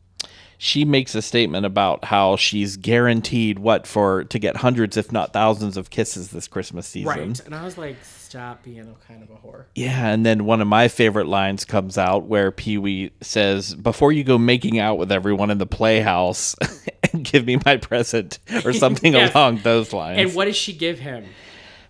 she 0.62 0.84
makes 0.84 1.16
a 1.16 1.22
statement 1.22 1.66
about 1.66 2.04
how 2.04 2.36
she's 2.36 2.76
guaranteed 2.76 3.60
what 3.60 3.88
for 3.88 4.26
to 4.26 4.38
get 4.40 4.58
hundreds, 4.58 4.98
if 4.98 5.10
not 5.10 5.32
thousands, 5.32 5.78
of 5.78 5.90
kisses 5.90 6.32
this 6.32 6.50
Christmas 6.50 6.86
season. 6.86 7.08
right 7.10 7.40
and 7.46 7.56
i 7.56 7.64
was 7.64 7.78
like 7.78 7.96
stop 8.04 8.62
being 8.62 8.82
a 8.82 9.08
kind 9.08 9.24
of 9.24 9.30
a 9.30 9.36
whore 9.36 9.66
Yeah, 9.74 10.08
and 10.10 10.26
then 10.26 10.44
one 10.46 10.60
of 10.62 10.68
my 10.68 10.90
favorite 10.90 11.28
lines 11.28 11.64
comes 11.64 11.98
out 11.98 12.26
where 12.26 12.52
Pee 12.52 12.78
Wee 12.78 13.12
says, 13.22 13.74
"Before 13.74 14.12
you 14.12 14.24
go 14.26 14.38
making 14.38 14.80
out 14.80 14.98
with 14.98 15.12
everyone 15.14 15.50
in 15.50 15.58
the 15.60 15.66
playhouse, 15.66 16.56
and 17.14 17.24
give 17.24 17.46
me 17.46 17.58
my 17.66 17.78
present," 17.78 18.38
or 18.66 18.74
something 18.74 19.14
Yes. 19.20 19.34
along 19.34 19.62
those 19.64 19.94
lines. 19.94 20.20
and 20.20 20.36
what 20.36 20.46
does 20.46 20.58
she 20.58 20.74
give 20.74 21.00
him 21.00 21.26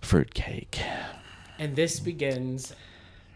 Fruitcake. 0.01 0.79
And 1.59 1.75
this 1.75 1.99
begins 1.99 2.73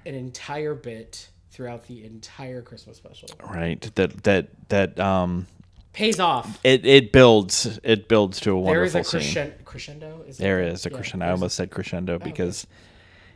an 0.06 0.16
entire 0.16 0.74
bit 0.74 1.30
throughout 1.52 1.86
the 1.88 2.04
entire 2.04 2.62
Christmas 2.62 2.98
special. 2.98 3.30
Right. 3.44 3.82
That 3.96 4.24
that 4.24 4.70
that 4.70 5.00
um. 5.00 5.48
Pays 5.92 6.20
off. 6.20 6.60
It 6.64 6.86
it 6.88 7.12
builds 7.12 7.80
it 7.84 8.08
builds 8.08 8.40
to 8.42 8.52
a 8.52 8.58
wonderful 8.60 8.74
There 8.74 9.02
is 9.02 9.14
a 9.14 9.18
crescendo. 9.18 9.54
Crescendo 9.64 10.24
is 10.28 10.38
There 10.40 10.62
is 10.62 10.86
a 10.88 10.90
Yeah, 10.90 10.96
crescendo. 10.96 11.26
I 11.28 11.30
almost 11.30 11.56
said 11.56 11.70
crescendo 11.70 12.18
because, 12.18 12.66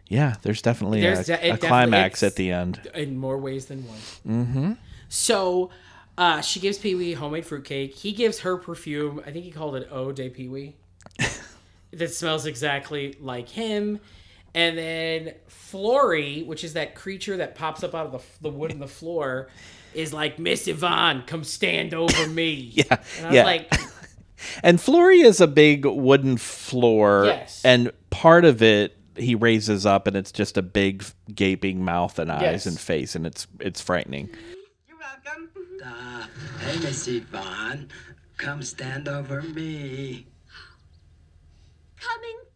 yeah, 0.07 0.37
there's 0.41 0.63
definitely 0.63 1.01
There's 1.01 1.29
a, 1.29 1.37
de- 1.37 1.49
a 1.51 1.57
climax 1.57 2.23
at 2.23 2.35
the 2.35 2.49
end. 2.51 2.81
in 2.95 3.15
more 3.15 3.37
ways 3.37 3.67
than 3.67 3.85
one. 3.87 3.97
Mm-hmm. 4.27 4.71
So, 5.07 5.69
uh, 6.17 6.41
she 6.41 6.59
gives 6.59 6.79
Pee 6.79 6.95
Wee 6.95 7.13
homemade 7.13 7.45
fruitcake. 7.45 7.93
He 7.93 8.11
gives 8.11 8.39
her 8.39 8.57
perfume. 8.57 9.21
I 9.23 9.29
think 9.31 9.45
he 9.45 9.51
called 9.51 9.75
it 9.75 9.87
Eau 9.91 10.11
de 10.11 10.27
Pee 10.29 10.47
Wee. 10.47 10.75
that 11.91 12.11
smells 12.11 12.47
exactly 12.47 13.15
like 13.19 13.49
him. 13.49 13.99
And 14.57 14.75
then 14.75 15.33
Floory, 15.47 16.41
which 16.41 16.63
is 16.63 16.73
that 16.73 16.95
creature 16.95 17.37
that 17.37 17.53
pops 17.53 17.83
up 17.83 17.93
out 17.93 18.07
of 18.07 18.11
the, 18.13 18.49
the 18.49 18.49
wood 18.49 18.71
in 18.71 18.79
the 18.79 18.87
floor, 18.87 19.49
is 19.93 20.11
like 20.13 20.39
Miss 20.39 20.67
Yvonne, 20.67 21.23
come 21.27 21.43
stand 21.43 21.93
over 21.93 22.27
me. 22.27 22.71
Yeah, 22.73 22.83
And 23.19 23.25
I 23.25 23.29
was 23.29 23.35
yeah. 23.35 23.43
like, 23.43 23.73
And 24.63 24.81
Floory 24.81 25.21
is 25.21 25.39
a 25.41 25.47
big 25.47 25.85
wooden 25.85 26.37
floor, 26.37 27.25
Yes. 27.25 27.61
and 27.63 27.91
part 28.09 28.45
of 28.45 28.61
it 28.63 28.97
he 29.15 29.35
raises 29.35 29.85
up, 29.85 30.07
and 30.07 30.15
it's 30.17 30.31
just 30.31 30.57
a 30.57 30.61
big 30.63 31.03
gaping 31.35 31.83
mouth 31.85 32.17
and 32.19 32.31
eyes 32.31 32.41
Yes. 32.41 32.65
and 32.65 32.79
face, 32.79 33.15
and 33.15 33.25
it's 33.27 33.45
it's 33.59 33.81
frightening. 33.81 34.29
You're 34.87 34.97
welcome. 34.97 35.49
Uh, 35.83 36.25
hey, 36.61 36.79
Miss 36.79 37.07
Yvonne, 37.07 37.89
come 38.37 38.61
stand 38.63 39.07
over 39.07 39.41
me. 39.43 40.27
Coming, 41.99 42.37
Floory, 42.37 42.45
darling. 42.45 42.46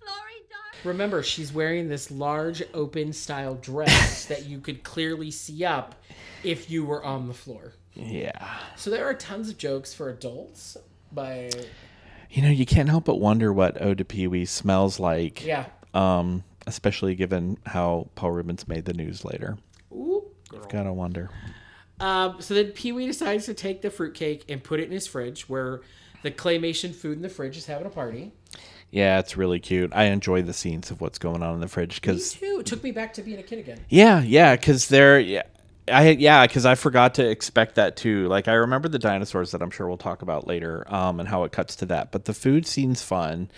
Remember, 0.83 1.21
she's 1.23 1.53
wearing 1.53 1.87
this 1.87 2.09
large 2.11 2.63
open 2.73 3.13
style 3.13 3.55
dress 3.55 4.25
that 4.29 4.45
you 4.45 4.59
could 4.59 4.83
clearly 4.83 5.31
see 5.31 5.63
up 5.63 5.95
if 6.43 6.69
you 6.69 6.85
were 6.85 7.03
on 7.03 7.27
the 7.27 7.33
floor. 7.33 7.73
Yeah, 7.93 8.57
So 8.77 8.89
there 8.89 9.05
are 9.05 9.13
tons 9.13 9.49
of 9.49 9.57
jokes 9.57 9.93
for 9.93 10.09
adults 10.09 10.77
by 11.11 11.51
You 12.29 12.41
know, 12.41 12.49
you 12.49 12.65
can't 12.65 12.87
help 12.87 13.03
but 13.03 13.19
wonder 13.19 13.51
what 13.51 13.81
Ode 13.81 13.97
to 13.97 14.05
Pee 14.05 14.27
Wee 14.27 14.45
smells 14.45 14.97
like. 14.97 15.45
Yeah. 15.45 15.65
Um, 15.93 16.45
especially 16.67 17.15
given 17.15 17.57
how 17.65 18.07
Paul 18.15 18.31
Reubens 18.31 18.67
made 18.67 18.85
the 18.85 18.93
news 18.93 19.25
later. 19.25 19.57
Ooh, 19.91 20.23
girl. 20.47 20.65
Gotta 20.69 20.93
wonder. 20.93 21.29
Um, 21.99 22.41
so 22.41 22.53
then 22.53 22.67
Pee 22.67 22.93
Wee 22.93 23.07
decides 23.07 23.45
to 23.45 23.53
take 23.53 23.81
the 23.81 23.89
fruitcake 23.89 24.45
and 24.49 24.63
put 24.63 24.79
it 24.79 24.85
in 24.85 24.91
his 24.91 25.05
fridge, 25.05 25.49
where 25.49 25.81
the 26.23 26.31
claymation 26.31 26.95
food 26.95 27.17
in 27.17 27.21
the 27.21 27.29
fridge 27.29 27.57
is 27.57 27.65
having 27.65 27.85
a 27.85 27.91
party. 27.91 28.31
Yeah, 28.91 29.19
it's 29.19 29.37
really 29.37 29.59
cute. 29.59 29.91
I 29.95 30.05
enjoy 30.05 30.41
the 30.41 30.53
scenes 30.53 30.91
of 30.91 30.99
what's 30.99 31.17
going 31.17 31.41
on 31.41 31.55
in 31.55 31.59
the 31.61 31.67
fridge 31.69 31.95
Me 31.95 31.99
because 32.01 32.33
too. 32.33 32.57
It 32.59 32.65
took 32.65 32.83
me 32.83 32.91
back 32.91 33.13
to 33.13 33.21
being 33.21 33.39
a 33.39 33.43
kid 33.43 33.59
again. 33.59 33.79
Yeah, 33.89 34.21
yeah, 34.21 34.55
because 34.55 34.89
they're 34.89 35.19
yeah, 35.19 35.43
I 35.87 36.09
yeah, 36.09 36.45
because 36.45 36.65
I 36.65 36.75
forgot 36.75 37.15
to 37.15 37.27
expect 37.27 37.75
that 37.75 37.95
too. 37.95 38.27
Like 38.27 38.47
I 38.47 38.53
remember 38.53 38.89
the 38.89 38.99
dinosaurs 38.99 39.51
that 39.51 39.61
I'm 39.61 39.71
sure 39.71 39.87
we'll 39.87 39.97
talk 39.97 40.21
about 40.21 40.45
later, 40.45 40.85
um, 40.93 41.19
and 41.19 41.29
how 41.29 41.43
it 41.45 41.51
cuts 41.51 41.77
to 41.77 41.85
that. 41.87 42.11
But 42.11 42.25
the 42.25 42.33
food 42.33 42.67
scene's 42.67 43.01
fun, 43.01 43.49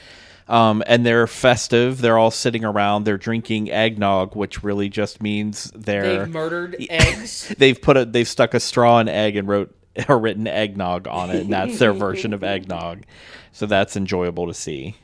um, 0.48 0.84
and 0.86 1.06
they're 1.06 1.28
festive. 1.28 2.00
They're 2.00 2.18
all 2.18 2.32
sitting 2.32 2.64
around. 2.64 3.04
They're 3.06 3.18
drinking 3.18 3.72
eggnog, 3.72 4.36
which 4.36 4.64
really 4.64 4.88
just 4.88 5.22
means 5.22 5.72
they're 5.76 6.20
They've 6.20 6.34
murdered 6.34 6.76
eggs. 6.90 7.54
they've 7.58 7.82
put 7.82 7.98
a 7.98 8.06
they've 8.06 8.28
stuck 8.28 8.54
a 8.54 8.60
straw 8.60 9.00
in 9.00 9.10
egg 9.10 9.36
and 9.36 9.48
wrote 9.48 9.76
or 10.08 10.20
written 10.20 10.48
eggnog 10.48 11.08
on 11.08 11.30
it, 11.30 11.42
and 11.42 11.54
that's 11.54 11.80
their 11.80 11.94
version 11.94 12.34
of 12.34 12.44
eggnog. 12.44 13.04
So 13.52 13.66
that's 13.66 13.96
enjoyable 13.96 14.48
to 14.48 14.54
see. 14.54 14.96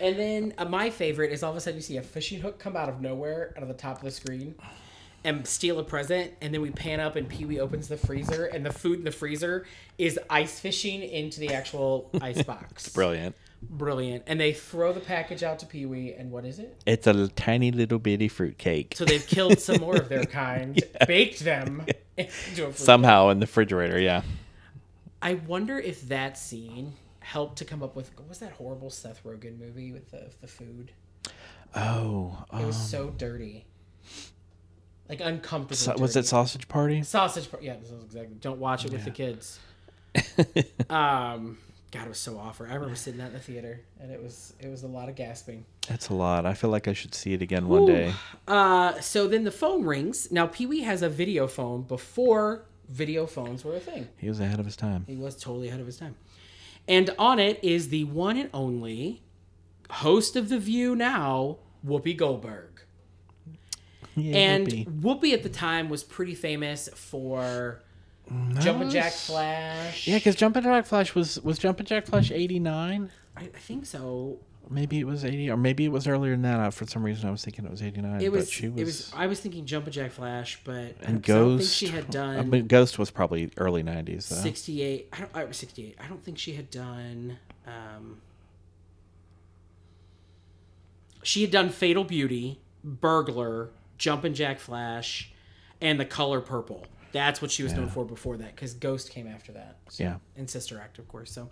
And 0.00 0.18
then 0.18 0.54
uh, 0.58 0.64
my 0.66 0.90
favorite 0.90 1.32
is 1.32 1.42
all 1.42 1.50
of 1.50 1.56
a 1.56 1.60
sudden 1.60 1.78
you 1.78 1.82
see 1.82 1.96
a 1.96 2.02
fishing 2.02 2.40
hook 2.40 2.58
come 2.58 2.76
out 2.76 2.88
of 2.88 3.00
nowhere 3.00 3.54
out 3.56 3.62
of 3.62 3.68
the 3.68 3.74
top 3.74 3.98
of 3.98 4.02
the 4.04 4.10
screen 4.10 4.54
and 5.24 5.46
steal 5.46 5.78
a 5.78 5.84
present. 5.84 6.32
And 6.40 6.52
then 6.52 6.60
we 6.60 6.70
pan 6.70 7.00
up 7.00 7.16
and 7.16 7.28
Pee 7.28 7.44
Wee 7.44 7.58
opens 7.60 7.88
the 7.88 7.96
freezer 7.96 8.46
and 8.46 8.64
the 8.64 8.72
food 8.72 8.98
in 8.98 9.04
the 9.04 9.10
freezer 9.10 9.66
is 9.98 10.18
ice 10.30 10.60
fishing 10.60 11.02
into 11.02 11.40
the 11.40 11.52
actual 11.54 12.10
ice 12.20 12.42
box. 12.42 12.88
Brilliant. 12.90 13.34
Brilliant. 13.62 14.24
And 14.26 14.38
they 14.38 14.52
throw 14.52 14.92
the 14.92 15.00
package 15.00 15.42
out 15.42 15.58
to 15.60 15.66
Pee 15.66 15.86
Wee 15.86 16.12
and 16.12 16.30
what 16.30 16.44
is 16.44 16.58
it? 16.58 16.80
It's 16.86 17.06
a 17.06 17.10
l- 17.10 17.28
tiny 17.34 17.72
little 17.72 17.98
bitty 17.98 18.28
fruit 18.28 18.58
cake. 18.58 18.94
So 18.96 19.04
they've 19.04 19.26
killed 19.26 19.58
some 19.58 19.80
more 19.80 19.96
of 19.96 20.08
their 20.08 20.24
kind, 20.26 20.80
baked 21.06 21.40
them 21.40 21.86
into 22.16 22.30
a 22.64 22.66
fruit 22.66 22.76
Somehow 22.76 23.30
in 23.30 23.40
the 23.40 23.46
refrigerator, 23.46 23.98
yeah. 23.98 24.22
I 25.22 25.34
wonder 25.34 25.78
if 25.78 26.02
that 26.08 26.38
scene 26.38 26.92
helped 27.26 27.58
to 27.58 27.64
come 27.64 27.82
up 27.82 27.96
with 27.96 28.16
what 28.16 28.28
was 28.28 28.38
that 28.38 28.52
horrible 28.52 28.88
Seth 28.88 29.24
Rogen 29.24 29.58
movie 29.58 29.90
with 29.90 30.10
the 30.12 30.30
the 30.40 30.46
food? 30.46 30.92
Oh, 31.74 32.44
It 32.52 32.64
was 32.64 32.76
so 32.76 33.10
dirty, 33.10 33.66
like 35.08 35.20
uncomfortable. 35.20 35.76
So, 35.76 36.00
was 36.00 36.16
it. 36.16 36.24
Sausage 36.24 36.68
Party? 36.68 37.02
sausage? 37.02 37.50
Party. 37.50 37.66
Yeah, 37.66 37.74
exactly. 37.74 38.36
Don't 38.40 38.60
watch 38.60 38.84
it 38.84 38.92
with 38.92 39.04
the 39.04 39.10
kids. 39.10 39.58
um, 40.88 41.58
God, 41.90 42.06
it 42.06 42.08
was 42.08 42.18
so 42.18 42.38
awful. 42.38 42.66
I 42.66 42.74
remember 42.74 42.94
sitting 42.94 43.18
that 43.18 43.28
in 43.28 43.32
the 43.32 43.40
theater, 43.40 43.80
and 44.00 44.12
it 44.12 44.22
was 44.22 44.54
it 44.60 44.68
was 44.68 44.84
a 44.84 44.88
lot 44.88 45.08
of 45.08 45.16
gasping. 45.16 45.66
That's 45.88 46.08
a 46.08 46.14
lot. 46.14 46.46
I 46.46 46.54
feel 46.54 46.70
like 46.70 46.86
I 46.86 46.92
should 46.92 47.14
see 47.14 47.32
it 47.32 47.42
again 47.42 47.66
one 47.66 47.86
day. 47.86 48.14
Uh, 48.46 49.00
so 49.00 49.26
then 49.26 49.42
the 49.42 49.50
phone 49.50 49.84
rings. 49.84 50.30
Now 50.30 50.46
Pee 50.46 50.66
Wee 50.66 50.82
has 50.82 51.02
a 51.02 51.08
video 51.08 51.48
phone 51.48 51.82
before 51.82 52.64
video 52.88 53.26
phones 53.26 53.64
were 53.64 53.74
a 53.74 53.80
thing. 53.80 54.08
He 54.16 54.28
was 54.28 54.38
ahead 54.40 54.60
of 54.60 54.64
his 54.64 54.76
time. 54.76 55.04
He 55.08 55.16
was 55.16 55.34
totally 55.36 55.68
ahead 55.68 55.80
of 55.80 55.86
his 55.86 55.98
time. 55.98 56.14
And 56.88 57.10
on 57.18 57.38
it 57.38 57.58
is 57.62 57.88
the 57.88 58.04
one 58.04 58.36
and 58.36 58.50
only 58.54 59.22
host 59.90 60.36
of 60.36 60.48
The 60.48 60.58
View 60.58 60.94
now, 60.96 61.58
Whoopi 61.86 62.16
Goldberg. 62.16 62.82
Yeah, 64.14 64.36
And 64.36 64.66
Whoopi. 64.68 65.00
Whoopi 65.00 65.32
at 65.32 65.42
the 65.42 65.48
time 65.48 65.88
was 65.88 66.02
pretty 66.02 66.34
famous 66.34 66.88
for 66.94 67.82
Jumpin' 68.58 68.90
Jack 68.90 69.12
Flash. 69.12 70.06
yeah, 70.08 70.16
because 70.16 70.34
Jumpin' 70.36 70.62
Jack 70.64 70.86
Flash 70.86 71.14
was 71.14 71.38
was 71.40 71.58
Jumpin' 71.58 71.86
Jack 71.86 72.06
Flash 72.06 72.30
eighty 72.30 72.58
nine. 72.58 73.10
I, 73.36 73.42
I 73.42 73.46
think 73.58 73.86
so. 73.86 74.38
Maybe 74.68 74.98
it 74.98 75.06
was 75.06 75.24
eighty, 75.24 75.48
or 75.50 75.56
maybe 75.56 75.84
it 75.84 75.92
was 75.92 76.06
earlier 76.08 76.32
than 76.32 76.42
that. 76.42 76.74
For 76.74 76.86
some 76.86 77.04
reason, 77.04 77.28
I 77.28 77.30
was 77.30 77.44
thinking 77.44 77.64
it 77.64 77.70
was 77.70 77.82
eighty 77.82 78.00
nine. 78.00 78.20
It 78.20 78.32
was, 78.32 78.46
but 78.46 78.52
she 78.52 78.68
was. 78.68 78.80
it 78.80 78.84
was. 78.84 79.12
I 79.14 79.26
was 79.26 79.40
thinking 79.40 79.64
Jumpin' 79.64 79.92
Jack 79.92 80.10
Flash, 80.12 80.58
but 80.64 80.74
I 80.74 80.78
and 81.02 81.22
don't, 81.22 81.22
'cause 81.22 81.30
I 81.30 81.38
don't 81.38 81.48
think 81.48 81.58
Ghost. 81.60 81.74
she 81.76 81.86
had 81.88 82.04
I 82.04 82.08
done 82.08 82.50
mean, 82.50 82.66
Ghost 82.66 82.98
was 82.98 83.10
probably 83.10 83.50
early 83.56 83.82
nineties 83.82 84.28
though. 84.28 84.36
68. 84.36 85.08
I 85.12 85.18
don't. 85.20 85.30
I 85.34 85.44
was 85.44 85.56
68. 85.56 85.96
I 86.02 86.06
don't 86.08 86.22
think 86.24 86.38
she 86.38 86.54
had 86.54 86.70
done. 86.70 87.38
Um, 87.66 88.18
she 91.22 91.42
had 91.42 91.50
done 91.50 91.70
Fatal 91.70 92.04
Beauty, 92.04 92.60
Burglar, 92.84 93.70
Jumpin' 93.98 94.34
Jack 94.34 94.58
Flash, 94.60 95.30
and 95.80 95.98
The 95.98 96.04
Color 96.04 96.40
Purple. 96.40 96.86
That's 97.16 97.40
what 97.40 97.50
she 97.50 97.62
was 97.62 97.72
known 97.72 97.88
for 97.88 98.04
before 98.04 98.36
that, 98.36 98.54
because 98.54 98.74
Ghost 98.74 99.10
came 99.10 99.26
after 99.26 99.52
that. 99.52 99.76
So- 99.88 100.04
Yeah. 100.04 100.16
And 100.36 100.48
Sister 100.48 100.78
Act, 100.78 100.98
of 100.98 101.08
course. 101.08 101.32
So 101.32 101.50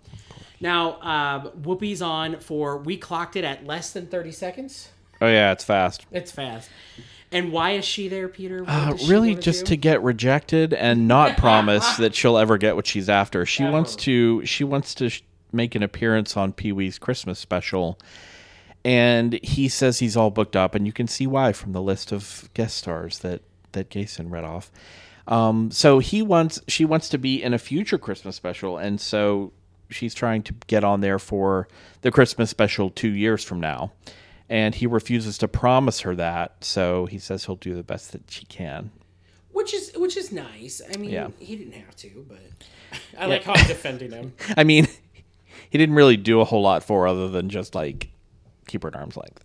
now 0.61 1.01
um, 1.01 1.47
Whoopi's 1.63 2.01
on 2.01 2.39
for. 2.39 2.77
We 2.77 2.97
clocked 2.97 3.35
it 3.35 3.43
at 3.43 3.65
less 3.65 3.91
than 3.91 4.05
30 4.07 4.31
seconds. 4.31 4.89
Oh 5.21 5.27
yeah, 5.27 5.51
it's 5.51 5.63
fast. 5.63 6.05
It's 6.11 6.31
fast. 6.31 6.69
And 7.31 7.51
why 7.51 7.71
is 7.71 7.83
she 7.85 8.07
there, 8.07 8.27
Peter? 8.27 8.63
Uh, 8.67 8.95
really, 9.07 9.33
just 9.33 9.61
do? 9.65 9.69
to 9.69 9.77
get 9.77 10.03
rejected 10.03 10.73
and 10.73 11.07
not 11.07 11.37
promise 11.45 11.97
that 11.97 12.13
she'll 12.13 12.37
ever 12.37 12.57
get 12.57 12.75
what 12.75 12.85
she's 12.85 13.09
after. 13.09 13.45
She 13.45 13.63
wants 13.63 13.95
to. 13.97 14.45
She 14.45 14.63
wants 14.63 14.93
to 14.95 15.09
sh- 15.09 15.23
make 15.51 15.73
an 15.73 15.81
appearance 15.83 16.37
on 16.37 16.53
Pee 16.53 16.71
Wee's 16.71 16.99
Christmas 16.99 17.39
special, 17.39 17.97
and 18.83 19.39
he 19.41 19.67
says 19.67 19.99
he's 19.99 20.15
all 20.15 20.29
booked 20.29 20.55
up, 20.55 20.75
and 20.75 20.85
you 20.85 20.93
can 20.93 21.07
see 21.07 21.25
why 21.27 21.51
from 21.53 21.71
the 21.73 21.81
list 21.81 22.11
of 22.11 22.49
guest 22.53 22.77
stars 22.77 23.19
that 23.19 23.41
that 23.71 23.89
Gason 23.89 24.29
read 24.31 24.43
off. 24.43 24.71
Um, 25.27 25.71
so 25.71 25.99
he 25.99 26.21
wants. 26.21 26.61
She 26.67 26.85
wants 26.85 27.09
to 27.09 27.17
be 27.17 27.41
in 27.41 27.53
a 27.53 27.57
future 27.57 27.97
Christmas 27.97 28.35
special, 28.35 28.77
and 28.77 28.99
so 29.01 29.51
she's 29.89 30.13
trying 30.13 30.43
to 30.43 30.53
get 30.67 30.83
on 30.83 31.01
there 31.01 31.19
for 31.19 31.67
the 32.01 32.11
Christmas 32.11 32.49
special 32.49 32.89
two 32.89 33.09
years 33.09 33.43
from 33.43 33.59
now. 33.59 33.91
And 34.47 34.75
he 34.75 34.85
refuses 34.85 35.39
to 35.39 35.47
promise 35.47 36.01
her 36.01 36.15
that, 36.15 36.63
so 36.63 37.07
he 37.07 37.17
says 37.17 37.45
he'll 37.45 37.55
do 37.55 37.75
the 37.75 37.81
best 37.83 38.11
that 38.11 38.29
she 38.29 38.45
can. 38.45 38.91
Which 39.51 39.73
is 39.73 39.91
which 39.95 40.15
is 40.17 40.31
nice. 40.31 40.81
I 40.93 40.97
mean, 40.97 41.09
Yeah. 41.09 41.29
he 41.39 41.55
didn't 41.55 41.73
have 41.73 41.95
to, 41.97 42.25
but 42.29 42.39
I 43.19 43.25
like 43.25 43.43
how 43.43 43.53
I'm 43.53 43.65
defending 43.67 44.11
him. 44.11 44.33
I 44.57 44.63
mean, 44.63 44.87
he 45.71 45.77
didn't 45.79 45.95
really 45.95 46.17
do 46.17 46.41
a 46.41 46.45
whole 46.45 46.61
lot 46.61 46.83
for 46.83 47.01
her 47.01 47.07
other 47.07 47.29
than 47.29 47.49
just 47.49 47.73
like 47.73 48.09
keep 48.67 48.83
her 48.83 48.89
at 48.89 48.95
arm's 48.95 49.17
length, 49.17 49.43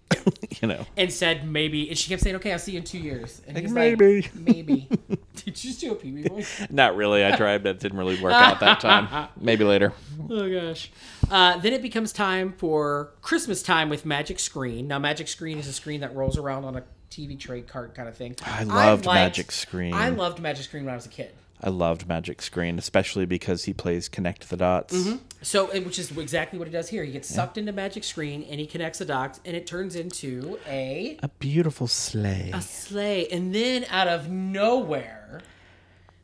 you 0.63 0.69
know. 0.69 0.87
And 0.97 1.13
said 1.13 1.49
maybe, 1.49 1.89
and 1.89 1.97
she 1.99 2.09
kept 2.09 2.23
saying, 2.23 2.37
"Okay, 2.37 2.53
I'll 2.53 2.59
see 2.59 2.73
you 2.73 2.79
in 2.79 2.85
two 2.85 2.99
years." 2.99 3.43
And 3.47 3.57
he's 3.59 3.71
maybe. 3.73 4.23
like, 4.23 4.35
maybe. 4.35 4.89
Did 5.37 5.47
you 5.47 5.71
just 5.71 5.81
do 5.81 5.93
a 5.93 5.95
Pee 5.95 6.23
voice? 6.23 6.67
Not 6.71 6.97
really. 6.97 7.25
I 7.25 7.37
tried, 7.37 7.63
but 7.63 7.71
it 7.77 7.81
didn't 7.81 7.99
really 7.99 8.21
work 8.21 8.33
out 8.35 8.61
that 8.61 8.81
time. 8.81 9.29
Maybe 9.41 9.65
later. 9.65 9.93
Oh 10.29 10.51
gosh. 10.51 10.91
Uh, 11.31 11.59
then 11.59 11.73
it 11.73 11.83
becomes 11.83 12.13
time 12.13 12.53
for 12.53 13.13
Christmas 13.23 13.63
time 13.63 13.89
with 13.89 14.05
Magic 14.05 14.39
Screen. 14.39 14.89
Now, 14.89 14.99
Magic 14.99 15.29
Screen 15.29 15.59
is 15.59 15.67
a 15.69 15.73
screen 15.73 16.01
that 16.01 16.15
rolls 16.15 16.37
around 16.37 16.65
on 16.65 16.77
a 16.77 16.83
TV 17.11 17.39
tray 17.39 17.63
cart 17.63 17.95
kind 17.95 18.09
of 18.09 18.17
thing. 18.17 18.37
I 18.45 18.65
loved 18.65 19.07
liked- 19.07 19.37
Magic 19.39 19.53
Screen. 19.53 19.95
I 19.95 20.09
loved 20.11 20.41
Magic 20.41 20.65
Screen 20.65 20.85
when 20.85 20.93
I 20.93 20.97
was 20.97 21.07
a 21.07 21.11
kid. 21.11 21.33
I 21.63 21.69
loved 21.71 22.09
Magic 22.09 22.41
Screen, 22.43 22.79
especially 22.79 23.27
because 23.27 23.65
he 23.65 23.73
plays 23.75 24.09
Connect 24.09 24.49
the 24.49 24.57
Dots. 24.57 24.95
Mm-hmm. 24.95 25.17
So, 25.43 25.67
which 25.83 25.99
is 25.99 26.17
exactly 26.17 26.59
what 26.59 26.69
he 26.69 26.73
does 26.73 26.89
here. 26.89 27.05
He 27.05 27.13
gets 27.13 27.29
sucked 27.29 27.59
into 27.59 27.73
Magic 27.73 28.05
Screen 28.05 28.43
and 28.51 28.59
he 28.61 28.67
connects 28.67 28.99
the 28.99 29.05
dots, 29.05 29.41
and 29.45 29.57
it 29.57 29.67
turns 29.67 29.95
into 29.97 30.59
a 30.67 31.19
A 31.23 31.29
beautiful 31.29 31.87
sleigh. 31.87 32.51
a 32.53 32.61
sleigh. 32.61 33.27
And 33.29 33.55
then 33.55 33.85
out 33.91 34.09
of 34.09 34.29
nowhere, 34.31 35.41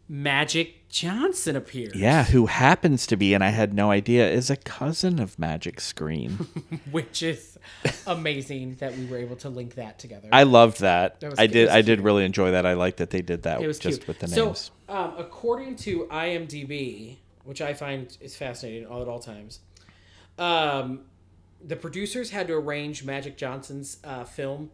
Magic 0.09 0.89
Johnson 0.89 1.57
appears. 1.57 1.95
Yeah, 1.95 2.25
who 2.25 2.47
happens 2.47 3.07
to 3.09 3.17
be, 3.17 3.35
and 3.35 3.43
I 3.43 3.49
had 3.49 3.75
no 3.75 3.91
idea, 3.91 4.31
is 4.31 4.51
a 4.51 4.57
cousin 4.57 5.19
of 5.19 5.39
Magic 5.39 5.81
Screen. 5.81 6.33
which 6.91 7.23
is 7.23 7.59
amazing 8.07 8.77
that 8.77 8.97
we 8.97 9.07
were 9.07 9.19
able 9.19 9.37
to 9.37 9.49
link 9.49 9.75
that 9.75 9.99
together. 9.99 10.29
I 10.33 10.45
loved 10.45 10.81
that. 10.81 11.21
That 11.21 11.31
was- 11.31 11.39
I 11.39 11.47
did. 11.49 11.69
I 11.69 11.83
did 11.83 12.01
really 12.01 12.25
enjoy 12.25 12.53
that. 12.53 12.65
I 12.65 12.75
like 12.75 12.97
that 12.97 13.11
they 13.11 13.23
did 13.23 13.43
that 13.43 13.61
it 13.61 13.67
was 13.67 13.79
just 13.79 14.01
cute. 14.01 14.09
with 14.09 14.21
the 14.21 14.29
so, 14.29 14.47
names. 14.47 14.71
um, 14.89 15.15
according 15.19 15.77
to 15.77 16.07
IMDb, 16.07 17.17
which 17.45 17.61
I 17.61 17.75
find 17.75 18.17
is 18.21 18.37
fascinating 18.37 18.87
all 18.87 19.03
at 19.03 19.09
all 19.09 19.21
times, 19.21 19.61
um, 20.39 21.01
the 21.65 21.77
producers 21.77 22.31
had 22.31 22.47
to 22.47 22.55
arrange 22.55 23.05
Magic 23.05 23.37
Johnson's 23.37 23.99
uh, 24.05 24.23
film 24.25 24.71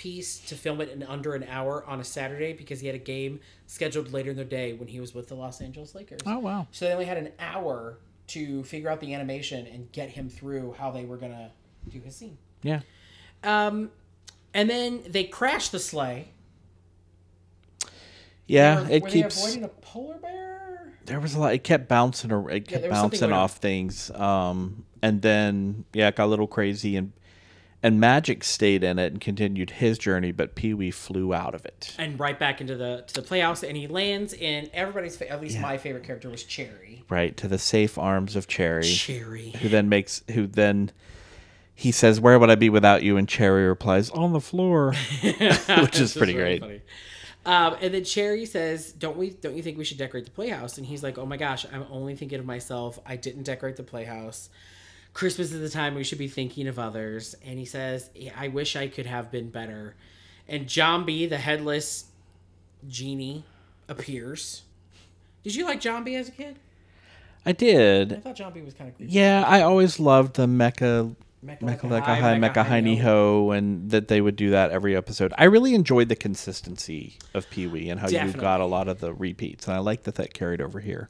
piece 0.00 0.38
to 0.38 0.54
film 0.54 0.80
it 0.80 0.88
in 0.88 1.02
under 1.02 1.34
an 1.34 1.44
hour 1.44 1.84
on 1.86 2.00
a 2.00 2.04
Saturday 2.04 2.54
because 2.54 2.80
he 2.80 2.86
had 2.86 2.96
a 2.96 2.98
game 2.98 3.38
scheduled 3.66 4.10
later 4.14 4.30
in 4.30 4.36
the 4.38 4.44
day 4.46 4.72
when 4.72 4.88
he 4.88 4.98
was 4.98 5.14
with 5.14 5.28
the 5.28 5.34
Los 5.34 5.60
Angeles 5.60 5.94
Lakers. 5.94 6.20
Oh 6.24 6.38
wow. 6.38 6.66
So 6.72 6.86
they 6.86 6.92
only 6.92 7.04
had 7.04 7.18
an 7.18 7.32
hour 7.38 7.98
to 8.28 8.64
figure 8.64 8.88
out 8.88 9.00
the 9.00 9.12
animation 9.12 9.66
and 9.66 9.92
get 9.92 10.08
him 10.08 10.30
through 10.30 10.72
how 10.78 10.90
they 10.90 11.04
were 11.04 11.18
gonna 11.18 11.50
do 11.90 12.00
his 12.00 12.16
scene. 12.16 12.38
Yeah. 12.62 12.80
Um, 13.44 13.90
and 14.54 14.70
then 14.70 15.02
they 15.06 15.24
crashed 15.24 15.70
the 15.72 15.78
sleigh. 15.78 16.28
Yeah, 18.46 18.80
Were- 18.82 18.90
it 18.90 19.02
were 19.02 19.08
keeps. 19.08 19.36
they 19.36 19.42
avoiding 19.42 19.64
a 19.64 19.68
polar 19.68 20.16
bear? 20.18 20.92
There 21.04 21.20
was 21.20 21.34
a 21.34 21.40
lot. 21.40 21.52
It 21.54 21.62
kept 21.64 21.88
bouncing. 21.88 22.32
ar- 22.32 22.50
It 22.50 22.66
kept 22.68 22.84
something 22.84 22.90
bouncing 23.20 23.32
off 23.32 23.56
things. 23.58 24.10
Um, 24.12 24.84
and 25.02 25.20
then 25.22 25.84
yeah, 25.92 26.08
it 26.08 26.16
got 26.16 26.24
a 26.24 26.26
little 26.26 26.46
crazy, 26.46 26.96
and 26.96 27.12
And 27.82 27.98
Magic 27.98 28.44
stayed 28.44 28.84
in 28.84 28.98
it 28.98 29.10
and 29.12 29.20
continued 29.20 29.70
his 29.70 29.96
journey, 29.96 30.32
but 30.32 30.54
Pee 30.54 30.74
Wee 30.74 30.90
flew 30.90 31.32
out 31.32 31.54
of 31.54 31.64
it. 31.64 31.94
and 31.98 32.20
right 32.20 32.38
back 32.38 32.60
into 32.60 32.76
the 32.76 33.04
to 33.06 33.14
the 33.14 33.22
playhouse, 33.22 33.62
and 33.62 33.74
he 33.76 33.86
lands 33.86 34.34
in 34.34 34.68
everybody's 34.74 35.16
fa- 35.16 35.30
at 35.30 35.40
least 35.40 35.58
my 35.60 35.78
favorite 35.78 36.04
character 36.04 36.28
was 36.28 36.44
Chairry. 36.44 37.04
Right 37.08 37.34
to 37.38 37.48
the 37.48 37.58
safe 37.58 37.96
arms 37.96 38.36
of 38.36 38.46
Chairry, 38.46 38.82
Chairry. 38.84 39.54
who 39.62 39.68
then 39.70 39.88
makes 39.88 40.22
who 40.32 40.46
then 40.46 40.90
he 41.74 41.90
says, 41.90 42.20
"Where 42.20 42.38
would 42.38 42.50
I 42.50 42.54
be 42.54 42.68
without 42.68 43.02
you?" 43.02 43.16
And 43.16 43.26
Chairry 43.26 43.66
replies, 43.66 44.10
"On 44.10 44.34
the 44.34 44.40
floor," 44.42 44.92
which 45.22 45.98
is 45.98 46.14
pretty 46.14 46.34
great. 46.34 46.60
Funny. 46.60 46.82
Um, 47.46 47.76
and 47.80 47.94
then 47.94 48.04
Chairry 48.04 48.44
says, 48.44 48.92
"Don't 48.92 49.16
we? 49.16 49.30
Don't 49.30 49.56
you 49.56 49.62
think 49.62 49.78
we 49.78 49.84
should 49.84 49.96
decorate 49.96 50.26
the 50.26 50.30
playhouse?" 50.30 50.76
And 50.76 50.86
he's 50.86 51.02
like, 51.02 51.16
"Oh 51.16 51.24
my 51.24 51.38
gosh, 51.38 51.64
I'm 51.72 51.86
only 51.90 52.14
thinking 52.14 52.38
of 52.38 52.44
myself. 52.44 52.98
I 53.06 53.16
didn't 53.16 53.44
decorate 53.44 53.76
the 53.76 53.82
playhouse. 53.82 54.50
Christmas 55.12 55.52
is 55.52 55.60
the 55.60 55.68
time 55.68 55.94
we 55.94 56.04
should 56.04 56.18
be 56.18 56.28
thinking 56.28 56.66
of 56.68 56.78
others." 56.78 57.34
And 57.44 57.58
he 57.58 57.64
says, 57.64 58.10
"I 58.36 58.48
wish 58.48 58.76
I 58.76 58.88
could 58.88 59.06
have 59.06 59.30
been 59.30 59.50
better." 59.50 59.94
And 60.48 60.66
Jambi, 60.66 61.28
the 61.28 61.38
headless 61.38 62.06
genie, 62.88 63.44
appears. 63.88 64.62
Did 65.44 65.54
you 65.54 65.64
like 65.64 65.80
Jambi 65.80 66.16
as 66.16 66.28
a 66.28 66.32
kid? 66.32 66.58
I 67.44 67.52
did. 67.52 68.12
I 68.12 68.16
thought 68.16 68.36
Jambi 68.36 68.64
was 68.64 68.74
kind 68.74 68.90
of 68.90 68.96
creepy. 68.96 69.12
Yeah, 69.12 69.44
I 69.46 69.62
always 69.62 69.98
loved 69.98 70.36
the 70.36 70.46
mecha 70.46 71.14
Mecha 71.44 71.60
Mecha 71.60 71.62
Like 71.62 71.82
Like 71.84 71.84
a 71.84 71.96
a 71.96 72.00
High, 72.00 72.14
High, 72.20 72.38
Mecha 72.38 72.66
High 72.66 73.02
Ho, 73.02 73.50
and 73.50 73.90
that 73.90 74.08
they 74.08 74.20
would 74.20 74.36
do 74.36 74.50
that 74.50 74.70
every 74.70 74.94
episode. 74.94 75.32
I 75.38 75.44
really 75.44 75.74
enjoyed 75.74 76.08
the 76.10 76.16
consistency 76.16 77.16
of 77.32 77.48
Pee 77.48 77.66
Wee 77.66 77.88
and 77.88 77.98
how 77.98 78.08
you 78.08 78.32
got 78.32 78.60
a 78.60 78.66
lot 78.66 78.88
of 78.88 79.00
the 79.00 79.14
repeats, 79.14 79.66
and 79.66 79.74
I 79.74 79.78
like 79.78 80.02
that 80.02 80.16
that 80.16 80.34
carried 80.34 80.60
over 80.60 80.80
here. 80.80 81.08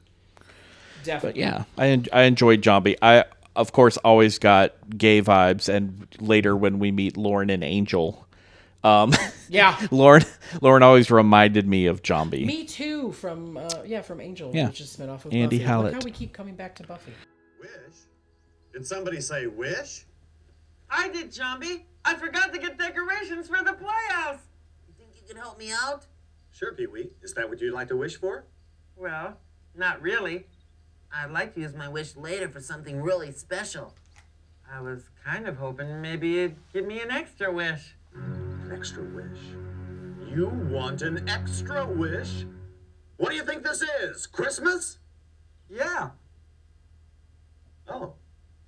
Definitely. 1.03 1.41
But 1.41 1.49
yeah, 1.49 1.63
I 1.77 1.87
en- 1.87 2.05
I 2.13 2.21
enjoyed 2.23 2.63
Zombie. 2.63 2.95
I 3.01 3.25
of 3.55 3.71
course 3.71 3.97
always 3.97 4.39
got 4.39 4.73
gay 4.97 5.21
vibes, 5.21 5.67
and 5.69 6.07
later 6.19 6.55
when 6.55 6.79
we 6.79 6.91
meet 6.91 7.17
Lorne 7.17 7.49
and 7.49 7.63
Angel, 7.63 8.27
um, 8.83 9.13
Yeah. 9.49 9.77
Lorne 9.91 10.23
Lorne 10.61 10.83
always 10.83 11.11
reminded 11.11 11.67
me 11.67 11.85
of 11.87 12.01
Zombie. 12.05 12.45
Me 12.45 12.65
too. 12.65 13.11
From 13.11 13.57
uh, 13.57 13.69
yeah, 13.85 14.01
from 14.01 14.21
Angel, 14.21 14.51
Yeah. 14.53 14.67
which 14.67 14.81
is 14.81 14.97
a 14.97 15.01
spinoff 15.03 15.25
of 15.25 15.33
Andy 15.33 15.57
Buffy. 15.57 15.67
Hallett. 15.67 15.93
Look 15.93 16.01
how 16.03 16.05
we 16.05 16.11
keep 16.11 16.33
coming 16.33 16.55
back 16.55 16.75
to 16.75 16.83
Buffy. 16.83 17.13
Wish? 17.59 17.69
Did 18.73 18.87
somebody 18.87 19.19
say 19.21 19.47
wish? 19.47 20.05
I 20.89 21.09
did, 21.09 21.31
Jambi. 21.31 21.83
I 22.03 22.15
forgot 22.15 22.53
to 22.53 22.59
get 22.59 22.77
decorations 22.77 23.47
for 23.47 23.57
the 23.63 23.73
playhouse. 23.73 24.39
You 24.87 24.93
think 24.97 25.09
you 25.15 25.21
can 25.27 25.37
help 25.37 25.59
me 25.59 25.71
out? 25.71 26.05
Sure, 26.51 26.73
Pee 26.73 26.87
Wee. 26.87 27.11
Is 27.21 27.33
that 27.35 27.47
what 27.47 27.61
you'd 27.61 27.73
like 27.73 27.87
to 27.89 27.95
wish 27.97 28.15
for? 28.17 28.45
Well, 28.95 29.37
not 29.75 30.01
really. 30.01 30.47
I'd 31.13 31.31
like 31.31 31.53
to 31.55 31.61
use 31.61 31.75
my 31.75 31.89
wish 31.89 32.15
later 32.15 32.47
for 32.47 32.61
something 32.61 33.01
really 33.01 33.31
special. 33.31 33.93
I 34.71 34.79
was 34.79 35.09
kind 35.25 35.47
of 35.47 35.57
hoping 35.57 36.01
maybe 36.01 36.29
you'd 36.29 36.55
give 36.73 36.85
me 36.85 37.01
an 37.01 37.11
extra 37.11 37.51
wish. 37.51 37.95
An 38.15 38.71
extra 38.73 39.03
wish. 39.03 39.39
You 40.33 40.47
want 40.47 41.01
an 41.01 41.27
extra 41.27 41.85
wish? 41.85 42.45
What 43.17 43.31
do 43.31 43.35
you 43.35 43.43
think 43.43 43.63
this 43.63 43.81
is? 43.81 44.25
Christmas? 44.25 44.99
Yeah. 45.69 46.11
Oh. 47.87 48.13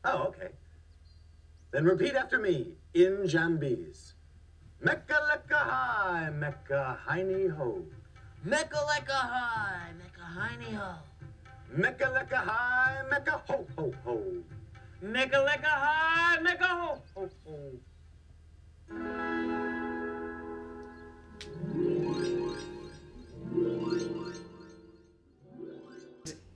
Oh, 0.04 0.24
okay. 0.24 0.50
Then 1.72 1.86
repeat 1.86 2.16
after 2.16 2.38
me 2.38 2.74
in 2.94 3.24
Jambese. 3.24 4.14
Mecca 4.82 5.18
lecca 5.32 5.56
hi, 5.56 6.30
Mecca 6.30 7.00
hiney 7.08 7.56
ho. 7.56 7.84
Mecca 8.44 8.80
like 8.86 9.08
a 9.08 9.14
high, 9.14 9.92
mecca 9.98 10.22
hiney 10.38 10.76
ho. 10.76 10.96
Mecca 11.76 12.06
lecca 12.14 12.38
hi, 12.38 13.02
Mecca 13.10 13.42
ho 13.48 13.66
ho 13.76 13.94
ho. 14.04 14.22
Make 15.02 15.34
a 15.34 15.40
lick 15.42 15.62
a 15.64 15.68
high, 15.70 16.40
make 16.42 16.62
a 16.62 16.68
ho 16.68 17.02
ho 17.16 17.30
ho. 17.46 17.72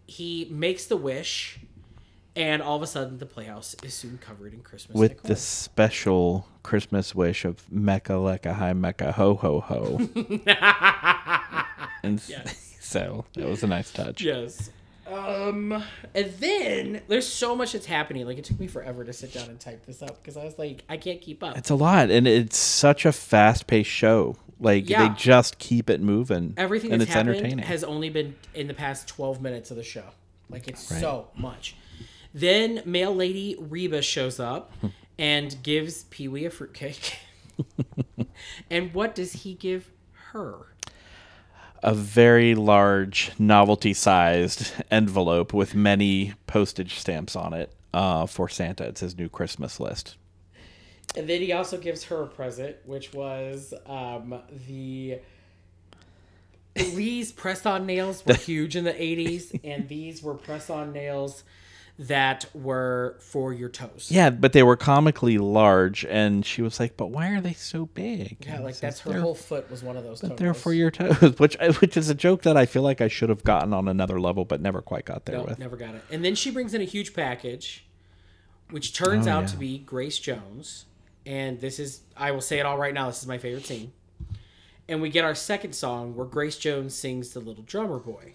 He 0.06 0.47
makes 0.49 0.86
the 0.86 0.97
wish, 0.97 1.60
and 2.36 2.62
all 2.62 2.77
of 2.77 2.82
a 2.82 2.88
sudden, 2.88 3.17
the 3.17 3.25
playhouse 3.25 3.75
is 3.84 3.93
soon 3.93 4.17
covered 4.17 4.53
in 4.53 4.62
Christmas 4.62 4.97
with 4.97 5.17
decor. 5.17 5.27
the 5.27 5.36
special 5.36 6.47
Christmas 6.63 7.13
wish 7.13 7.43
of 7.45 7.69
Mecca 7.71 8.13
Lecca 8.13 8.53
Hi 8.53 8.73
Mecca 8.73 9.12
Ho 9.12 9.36
Ho 9.36 9.60
Ho. 9.60 9.97
and 12.03 12.19
s- 12.19 12.77
so 12.80 13.25
that 13.34 13.47
was 13.47 13.63
a 13.63 13.67
nice 13.67 13.91
touch. 13.91 14.21
Yes. 14.21 14.71
Um, 15.08 15.84
and 16.13 16.34
then 16.39 17.02
there's 17.08 17.28
so 17.28 17.56
much 17.56 17.74
that's 17.74 17.86
happening. 17.86 18.26
Like 18.26 18.38
it 18.38 18.43
took 18.46 18.60
me 18.60 18.67
forever 18.67 19.04
to 19.04 19.13
sit 19.13 19.34
down 19.34 19.50
and 19.50 19.60
type 19.60 19.86
this 19.86 20.02
up 20.02 20.22
because 20.22 20.38
I 20.38 20.43
was 20.43 20.58
like, 20.60 20.84
I 20.89 20.98
can't 20.98 21.22
keep 21.22 21.43
up. 21.43 21.58
It's 21.58 21.70
a 21.70 21.76
lot, 21.76 22.10
and 22.10 22.28
it's 22.28 22.58
such 22.58 23.06
a 23.06 23.12
fast-paced 23.12 23.89
show. 23.89 24.36
Like 24.60 24.89
Yeah. 24.89 25.08
they 25.08 25.13
just 25.15 25.60
keep 25.60 25.89
it 25.89 26.02
moving. 26.02 26.54
Everything 26.58 26.91
and 26.91 27.00
that's 27.02 27.12
it's 27.12 27.17
entertaining. 27.17 27.60
has 27.60 27.84
only 27.84 28.10
been 28.10 28.36
in 28.54 28.67
the 28.67 28.74
past 28.74 29.08
12 29.08 29.41
minutes 29.41 29.72
of 29.72 29.78
the 29.78 29.84
show. 29.84 30.04
Like 30.50 30.67
it's 30.67 30.82
so 30.82 31.28
much. 31.36 31.76
Then 32.34 32.82
mail 32.86 33.15
lady 33.15 33.56
Reba 33.60 34.02
shows 34.02 34.39
up 34.39 34.72
and 35.20 35.56
gives 35.63 36.04
Pee 36.06 36.28
Wee 36.28 36.46
a 36.46 36.50
fruitcake. 36.50 37.17
and 38.70 38.93
what 38.93 39.15
does 39.15 39.34
he 39.34 39.54
give 39.54 39.91
her? 40.32 40.67
A 41.83 41.93
very 41.93 42.55
large, 42.55 43.31
novelty-sized 43.37 44.73
envelope 44.91 45.53
with 45.53 45.75
many 45.75 46.33
postage 46.47 46.99
stamps 46.99 47.35
on 47.35 47.53
it 47.53 47.71
uh, 47.93 48.25
for 48.25 48.49
Santa. 48.49 48.85
It's 48.85 49.01
his 49.01 49.17
new 49.17 49.29
Christmas 49.29 49.79
list. 49.79 50.15
And 51.15 51.27
then 51.27 51.41
he 51.41 51.53
also 51.53 51.77
gives 51.77 52.05
her 52.05 52.23
a 52.23 52.27
present, 52.27 52.75
which 52.85 53.13
was 53.13 53.73
um, 53.85 54.41
the 54.67 55.19
Lee's 56.93 57.31
press-on 57.31 57.85
nails 57.85 58.25
were 58.25 58.35
huge 58.35 58.75
in 58.75 58.83
the 58.83 58.93
'80s, 58.93 59.59
and 59.63 59.87
these 59.87 60.21
were 60.21 60.35
press-on 60.35 60.93
nails 60.93 61.43
that 61.99 62.45
were 62.53 63.15
for 63.19 63.53
your 63.53 63.69
toes. 63.69 64.07
Yeah, 64.12 64.29
but 64.29 64.53
they 64.53 64.62
were 64.62 64.75
comically 64.77 65.38
large, 65.39 66.05
and 66.05 66.45
she 66.45 66.62
was 66.62 66.79
like, 66.79 66.95
"But 66.95 67.07
why 67.07 67.29
are 67.29 67.41
they 67.41 67.53
so 67.53 67.88
big?" 67.88 68.38
Yeah, 68.45 68.55
And 68.55 68.63
like 68.65 68.79
that's 68.79 68.99
her 69.01 69.19
whole 69.19 69.33
foot 69.33 69.69
was 69.71 69.81
one 69.83 69.97
of 69.97 70.03
those. 70.03 70.21
But 70.21 70.38
they're 70.38 70.53
for 70.53 70.73
your 70.73 70.91
toes, 70.91 71.36
which 71.39 71.57
which 71.79 71.97
is 71.97 72.10
a 72.10 72.15
joke 72.15 72.43
that 72.43 72.55
I 72.55 72.65
feel 72.67 72.83
like 72.83 73.01
I 73.01 73.07
should 73.07 73.29
have 73.29 73.43
gotten 73.43 73.73
on 73.73 73.88
another 73.88 74.19
level, 74.19 74.45
but 74.45 74.62
never 74.62 74.81
quite 74.81 75.05
got 75.05 75.25
there 75.25 75.38
No, 75.38 75.43
with. 75.45 75.57
never 75.60 75.75
got 75.75 75.95
it. 75.95 76.03
And 76.12 76.23
then 76.23 76.36
she 76.36 76.51
brings 76.51 76.73
in 76.75 76.81
a 76.81 76.86
huge 76.86 77.13
package, 77.15 77.88
which 78.69 78.93
turns 78.93 79.25
Oh, 79.25 79.31
out 79.31 79.41
yeah. 79.41 79.47
to 79.47 79.57
be 79.57 79.77
Grace 79.79 80.19
Jones. 80.19 80.86
And 81.25 81.60
this 81.60 81.77
is, 81.79 82.01
I 82.15 82.31
will 82.31 82.39
say 82.41 82.60
it 82.60 82.65
all 82.65 82.77
right 82.77 82.93
now, 82.93 83.07
this 83.07 83.19
is 83.21 83.27
my 83.27 83.38
favorite 83.38 83.65
scene. 83.65 83.91
And 84.88 85.01
we 85.01 85.10
get 85.10 85.25
our 85.25 85.36
second 85.36 85.73
song 85.73 86.15
where 86.15 86.25
Grace 86.25 86.57
Jones 86.57 86.95
sings 86.95 87.31
The 87.33 87.41
Little 87.41 87.63
Drummer 87.63 87.99
Boy. 87.99 88.33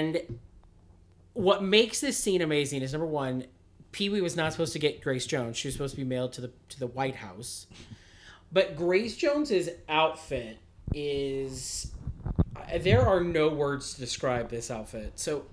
And 0.00 0.38
what 1.34 1.62
makes 1.62 2.00
this 2.00 2.16
scene 2.16 2.40
amazing 2.40 2.80
is 2.82 2.92
number 2.92 3.06
one, 3.06 3.44
Pee 3.92 4.08
Wee 4.08 4.20
was 4.22 4.34
not 4.34 4.52
supposed 4.52 4.72
to 4.72 4.78
get 4.78 5.02
Grace 5.02 5.26
Jones. 5.26 5.56
She 5.56 5.68
was 5.68 5.74
supposed 5.74 5.94
to 5.94 6.00
be 6.00 6.06
mailed 6.06 6.32
to 6.34 6.40
the 6.40 6.50
to 6.70 6.78
the 6.78 6.86
White 6.86 7.16
House. 7.16 7.66
But 8.50 8.76
Grace 8.76 9.16
Jones's 9.16 9.68
outfit 9.88 10.58
is 10.94 11.92
there 12.80 13.06
are 13.06 13.20
no 13.20 13.48
words 13.48 13.94
to 13.94 14.00
describe 14.00 14.48
this 14.48 14.70
outfit. 14.70 15.12
So 15.18 15.44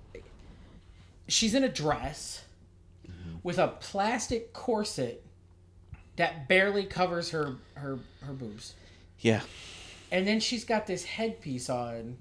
she's 1.26 1.54
in 1.54 1.64
a 1.64 1.68
dress 1.68 2.44
with 3.42 3.58
a 3.58 3.68
plastic 3.68 4.52
corset 4.52 5.22
that 6.16 6.48
barely 6.48 6.84
covers 6.84 7.30
her 7.30 7.56
her 7.74 7.98
her 8.22 8.32
boobs. 8.32 8.74
Yeah, 9.20 9.40
And 10.10 10.26
then 10.26 10.40
she's 10.40 10.64
got 10.64 10.86
this 10.86 11.04
headpiece 11.04 11.68
on. 11.68 12.16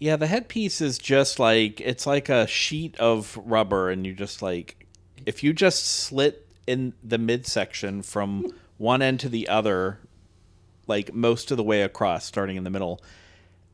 Yeah. 0.00 0.16
The 0.16 0.26
headpiece 0.26 0.80
is 0.80 0.98
just 0.98 1.38
like 1.38 1.80
it's 1.80 2.06
like 2.06 2.28
a 2.28 2.46
sheet 2.46 2.98
of 2.98 3.38
rubber, 3.44 3.90
and 3.90 4.04
you 4.04 4.12
just 4.12 4.42
like 4.42 4.86
if 5.24 5.44
you 5.44 5.52
just 5.52 5.86
slit 5.86 6.48
in 6.66 6.94
the 7.04 7.18
midsection 7.18 8.02
from 8.02 8.52
one 8.78 9.02
end 9.02 9.20
to 9.20 9.28
the 9.28 9.48
other, 9.48 10.00
like 10.86 11.14
most 11.14 11.50
of 11.52 11.56
the 11.56 11.62
way 11.62 11.82
across, 11.82 12.24
starting 12.24 12.56
in 12.56 12.64
the 12.64 12.70
middle, 12.70 13.00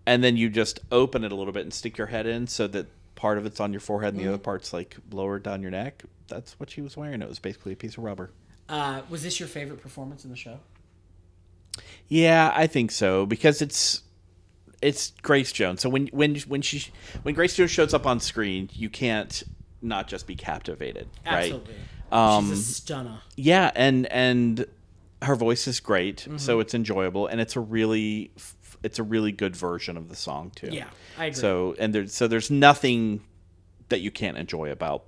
and 0.04 0.22
then 0.22 0.36
you 0.36 0.50
just 0.50 0.80
open 0.92 1.24
it 1.24 1.32
a 1.32 1.34
little 1.34 1.52
bit 1.52 1.62
and 1.62 1.72
stick 1.72 1.96
your 1.96 2.08
head 2.08 2.26
in 2.26 2.46
so 2.46 2.66
that 2.66 2.86
part 3.14 3.38
of 3.38 3.46
it's 3.46 3.60
on 3.60 3.72
your 3.72 3.80
forehead 3.80 4.12
and 4.12 4.22
the 4.22 4.28
other 4.28 4.38
part's 4.38 4.72
like 4.72 4.96
lower 5.10 5.38
down 5.38 5.62
your 5.62 5.70
neck. 5.70 6.04
That's 6.28 6.58
what 6.58 6.70
she 6.70 6.82
was 6.82 6.96
wearing. 6.96 7.22
It 7.22 7.28
was 7.28 7.38
basically 7.38 7.72
a 7.72 7.76
piece 7.76 7.96
of 7.96 8.04
rubber. 8.04 8.30
Uh, 8.68 9.02
was 9.08 9.22
this 9.22 9.38
your 9.38 9.48
favorite 9.48 9.80
performance 9.80 10.24
in 10.24 10.30
the 10.30 10.36
show? 10.36 10.58
Yeah, 12.08 12.52
I 12.54 12.66
think 12.66 12.90
so 12.90 13.26
because 13.26 13.62
it's 13.62 14.02
it's 14.82 15.12
Grace 15.22 15.52
Jones. 15.52 15.80
So 15.80 15.88
when 15.88 16.06
when 16.08 16.36
when 16.40 16.62
she 16.62 16.90
when 17.22 17.34
Grace 17.34 17.54
Jones 17.56 17.70
shows 17.70 17.94
up 17.94 18.06
on 18.06 18.20
screen, 18.20 18.68
you 18.72 18.90
can't 18.90 19.42
not 19.82 20.08
just 20.08 20.26
be 20.26 20.34
captivated, 20.34 21.08
Absolutely. 21.24 21.74
right? 22.10 22.36
Um, 22.36 22.48
She's 22.50 22.60
a 22.70 22.72
stunner. 22.74 23.18
yeah, 23.36 23.70
and 23.74 24.06
and 24.06 24.66
her 25.22 25.34
voice 25.34 25.66
is 25.66 25.80
great, 25.80 26.18
Mm-hmm. 26.18 26.36
so 26.38 26.60
it's 26.60 26.74
enjoyable, 26.74 27.26
and 27.26 27.40
it's 27.40 27.56
a 27.56 27.60
really 27.60 28.30
it's 28.82 28.98
a 28.98 29.02
really 29.02 29.32
good 29.32 29.56
version 29.56 29.96
of 29.96 30.08
the 30.08 30.16
song 30.16 30.52
too. 30.54 30.68
Yeah, 30.70 30.88
I 31.18 31.26
agree. 31.26 31.34
So 31.40 31.74
and 31.78 31.94
there's 31.94 32.12
so 32.14 32.28
there's 32.28 32.50
nothing 32.50 33.22
that 33.88 34.00
you 34.00 34.10
can't 34.10 34.36
enjoy 34.36 34.70
about 34.70 35.04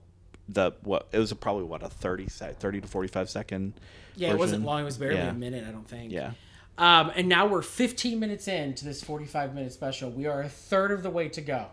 the 0.48 0.72
what 0.82 1.08
it 1.12 1.18
was 1.18 1.32
probably 1.34 1.64
what 1.64 1.82
a 1.82 1.88
30 1.88 2.28
sec, 2.28 2.58
30 2.58 2.80
to 2.82 2.88
45 2.88 3.28
second 3.28 3.74
Yeah, 4.16 4.30
it 4.30 4.38
wasn't 4.38 4.64
long. 4.64 4.80
It 4.80 4.84
was 4.84 4.96
barely 4.96 5.16
Yeah. 5.16 5.30
a 5.30 5.34
minute, 5.34 5.64
I 5.68 5.70
don't 5.72 5.86
think. 5.86 6.10
yeah 6.12 6.32
Um, 6.78 7.10
and 7.16 7.28
now 7.28 7.46
we're 7.46 7.62
15 7.62 8.20
minutes 8.20 8.46
into 8.46 8.84
this 8.84 9.02
45 9.02 9.52
minute 9.54 9.72
special. 9.72 10.10
We 10.10 10.26
are 10.26 10.42
a 10.42 10.48
third 10.48 10.92
of 10.92 11.02
the 11.02 11.10
way 11.10 11.28
to 11.30 11.40
go, 11.40 11.66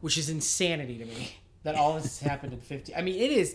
which 0.00 0.16
is 0.16 0.30
insanity 0.30 0.96
to 0.98 1.04
me 1.04 1.36
that 1.62 1.74
all 1.74 1.94
this 1.94 2.04
has 2.04 2.28
happened 2.28 2.54
in 2.54 2.60
50. 2.60 2.96
I 2.96 3.02
mean, 3.02 3.20
it 3.20 3.30
is. 3.30 3.54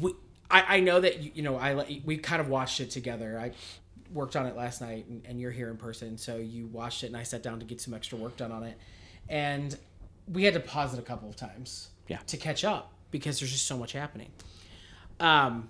We, 0.00 0.14
I, 0.48 0.76
I 0.76 0.80
know 0.80 1.00
that 1.00 1.20
you, 1.20 1.32
you 1.34 1.42
know 1.42 1.56
I 1.56 2.00
we 2.04 2.16
kind 2.16 2.40
of 2.40 2.48
watched 2.48 2.80
it 2.80 2.90
together. 2.90 3.38
I 3.40 3.52
worked 4.14 4.36
on 4.36 4.46
it 4.46 4.56
last 4.56 4.80
night, 4.80 5.06
and, 5.08 5.22
and 5.26 5.40
you're 5.40 5.50
here 5.50 5.68
in 5.70 5.76
person, 5.76 6.16
so 6.16 6.36
you 6.36 6.66
watched 6.66 7.02
it, 7.02 7.06
and 7.08 7.16
I 7.16 7.24
sat 7.24 7.42
down 7.42 7.58
to 7.58 7.64
get 7.64 7.80
some 7.80 7.94
extra 7.94 8.16
work 8.18 8.36
done 8.36 8.52
on 8.52 8.62
it, 8.62 8.78
and 9.28 9.76
we 10.32 10.44
had 10.44 10.54
to 10.54 10.60
pause 10.60 10.92
it 10.94 10.98
a 11.00 11.02
couple 11.02 11.28
of 11.28 11.34
times, 11.34 11.88
Yeah. 12.08 12.18
to 12.26 12.36
catch 12.36 12.62
up 12.62 12.92
because 13.10 13.40
there's 13.40 13.50
just 13.50 13.66
so 13.66 13.76
much 13.76 13.92
happening. 13.92 14.28
Um, 15.18 15.68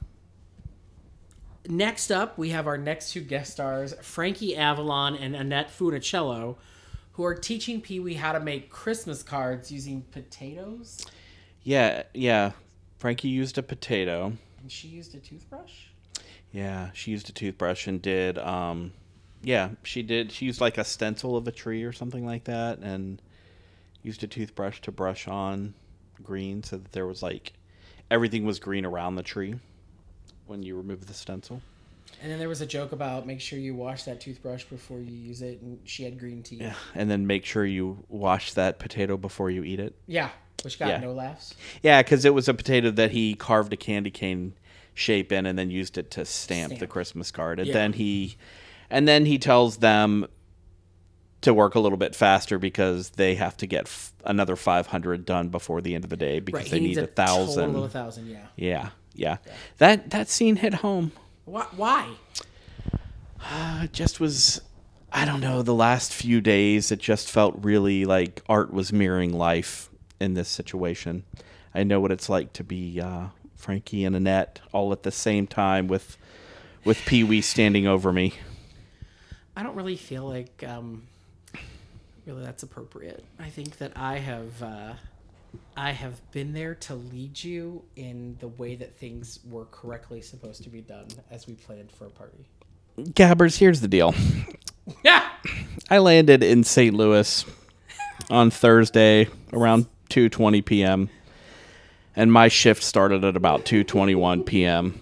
Next 1.68 2.10
up, 2.10 2.38
we 2.38 2.50
have 2.50 2.66
our 2.66 2.76
next 2.78 3.12
two 3.12 3.20
guest 3.20 3.52
stars, 3.52 3.94
Frankie 4.02 4.56
Avalon 4.56 5.14
and 5.14 5.36
Annette 5.36 5.70
Funicello, 5.70 6.56
who 7.12 7.24
are 7.24 7.34
teaching 7.34 7.80
Pee 7.80 8.00
Wee 8.00 8.14
how 8.14 8.32
to 8.32 8.40
make 8.40 8.68
Christmas 8.70 9.22
cards 9.22 9.70
using 9.70 10.02
potatoes. 10.10 11.04
yeah 11.62 12.02
yeah 12.14 12.52
frankie 12.98 13.28
used 13.28 13.58
a 13.58 13.62
potato 13.62 14.32
And 14.60 14.70
she 14.72 14.88
used 14.88 15.14
a 15.14 15.18
toothbrush. 15.18 15.86
yeah 16.52 16.90
she 16.94 17.10
used 17.12 17.28
a 17.28 17.32
toothbrush 17.32 17.86
and 17.86 18.00
did 18.02 18.38
um 18.38 18.92
yeah 19.42 19.70
she 19.82 20.02
did 20.02 20.32
she 20.32 20.46
used 20.46 20.60
like 20.60 20.78
a 20.78 20.84
stencil 20.84 21.36
of 21.36 21.46
a 21.46 21.52
tree 21.52 21.82
or 21.84 21.92
something 21.92 22.24
like 22.24 22.44
that 22.44 22.78
and 22.78 23.20
used 24.02 24.22
a 24.24 24.26
toothbrush 24.26 24.80
to 24.80 24.90
brush 24.92 25.26
on 25.28 25.74
green 26.22 26.62
so 26.62 26.76
that 26.78 26.92
there 26.92 27.06
was 27.06 27.22
like 27.22 27.52
everything 28.10 28.44
was 28.46 28.58
green 28.58 28.84
around 28.84 29.16
the 29.16 29.22
tree 29.22 29.54
when 30.52 30.62
you 30.62 30.76
remove 30.76 31.06
the 31.06 31.14
stencil 31.14 31.62
And 32.22 32.30
then 32.30 32.38
there 32.38 32.48
was 32.48 32.60
a 32.60 32.66
joke 32.66 32.92
about 32.92 33.26
make 33.26 33.40
sure 33.40 33.58
you 33.58 33.74
wash 33.74 34.02
that 34.04 34.20
toothbrush 34.20 34.64
before 34.64 35.00
you 35.00 35.10
use 35.30 35.40
it, 35.40 35.62
and 35.62 35.78
she 35.84 36.04
had 36.04 36.18
green 36.18 36.42
tea. 36.42 36.56
Yeah, 36.56 36.74
and 36.94 37.10
then 37.10 37.26
make 37.26 37.44
sure 37.46 37.64
you 37.64 38.04
wash 38.08 38.52
that 38.52 38.78
potato 38.78 39.16
before 39.16 39.50
you 39.50 39.64
eat 39.64 39.80
it. 39.80 39.94
Yeah, 40.06 40.28
which 40.62 40.78
got 40.78 40.88
Yeah. 40.88 40.98
no 41.00 41.12
laughs. 41.14 41.54
Yeah, 41.82 42.02
because 42.02 42.24
it 42.26 42.34
was 42.34 42.48
a 42.48 42.54
potato 42.54 42.90
that 42.90 43.12
he 43.12 43.34
carved 43.34 43.72
a 43.72 43.76
candy 43.78 44.10
cane 44.10 44.52
shape 44.94 45.32
in, 45.32 45.46
and 45.46 45.58
then 45.58 45.70
used 45.70 45.96
it 45.96 46.10
to 46.12 46.24
stamp, 46.26 46.78
the 46.78 46.86
Christmas 46.86 47.30
card. 47.30 47.58
And 47.58 47.68
Yeah. 47.68 47.72
then 47.72 47.94
he, 47.94 48.36
and 48.90 49.08
then 49.08 49.24
he 49.24 49.38
tells 49.38 49.78
them 49.78 50.26
to 51.40 51.52
work 51.54 51.74
a 51.74 51.80
little 51.80 51.98
bit 51.98 52.14
faster 52.14 52.58
because 52.58 53.10
they 53.10 53.34
have 53.36 53.56
to 53.56 53.66
get 53.66 53.86
f- 53.86 54.12
another 54.24 54.54
five 54.54 54.88
hundred 54.88 55.24
done 55.24 55.48
before 55.48 55.80
the 55.80 55.94
end 55.94 56.04
of 56.04 56.10
the 56.10 56.16
day 56.16 56.38
because 56.40 56.64
Right, 56.64 56.70
they 56.70 56.80
need 56.80 56.98
a 56.98 57.06
thousand. 57.08 57.72
Total 57.72 57.88
thousand, 57.88 58.28
yeah. 58.28 58.46
Yeah, 58.54 58.90
yeah, 59.14 59.38
That 59.78 60.10
that 60.10 60.28
scene 60.28 60.56
hit 60.56 60.74
home. 60.74 61.12
Why? 61.44 61.66
Why? 61.76 62.08
Uh, 63.44 63.82
it 63.84 63.92
just 63.92 64.20
was 64.20 64.60
I 65.12 65.26
don't 65.26 65.40
know, 65.40 65.60
the 65.62 65.74
last 65.74 66.12
few 66.12 66.40
days 66.40 66.90
it 66.90 66.98
just 66.98 67.30
felt 67.30 67.54
really 67.60 68.06
like 68.06 68.40
art 68.48 68.72
was 68.72 68.92
mirroring 68.92 69.32
life 69.32 69.90
in 70.18 70.34
this 70.34 70.48
situation. 70.48 71.24
I 71.74 71.82
know 71.82 72.00
what 72.00 72.12
it's 72.12 72.30
like 72.30 72.54
to 72.54 72.64
be 72.64 73.00
uh, 73.00 73.26
Frankie 73.54 74.04
and 74.04 74.16
Annette 74.16 74.60
all 74.72 74.90
at 74.92 75.02
the 75.02 75.10
same 75.10 75.46
time 75.46 75.86
with 75.86 76.16
with 76.84 76.98
Pee 77.04 77.24
Wee 77.24 77.42
standing 77.42 77.86
over 77.86 78.12
me. 78.12 78.34
I 79.54 79.62
don't 79.62 79.76
really 79.76 79.96
feel 79.96 80.26
like 80.26 80.64
um, 80.66 81.02
really 82.26 82.42
that's 82.42 82.62
appropriate. 82.62 83.22
I 83.38 83.50
think 83.50 83.78
that 83.78 83.92
I 83.94 84.18
have 84.18 84.62
uh, 84.62 84.92
I 85.76 85.90
have 85.90 86.20
been 86.32 86.52
there 86.52 86.74
to 86.76 86.94
lead 86.94 87.42
you 87.42 87.82
in 87.96 88.36
the 88.40 88.48
way 88.48 88.74
that 88.76 88.96
things 88.96 89.40
were 89.48 89.64
correctly 89.66 90.20
supposed 90.20 90.62
to 90.64 90.70
be 90.70 90.80
done 90.80 91.08
as 91.30 91.46
we 91.46 91.54
planned 91.54 91.90
for 91.90 92.06
a 92.06 92.10
party. 92.10 92.44
Gabbers, 93.14 93.56
here's 93.56 93.80
the 93.80 93.88
deal. 93.88 94.14
Yeah. 95.04 95.28
I 95.88 95.98
landed 95.98 96.42
in 96.42 96.64
St. 96.64 96.94
Louis 96.94 97.44
on 98.30 98.50
Thursday 98.50 99.28
around 99.52 99.86
2:20 100.10 100.64
p.m. 100.64 101.08
and 102.14 102.32
my 102.32 102.48
shift 102.48 102.82
started 102.82 103.24
at 103.24 103.36
about 103.36 103.64
2:21 103.64 104.44
p.m. 104.44 105.00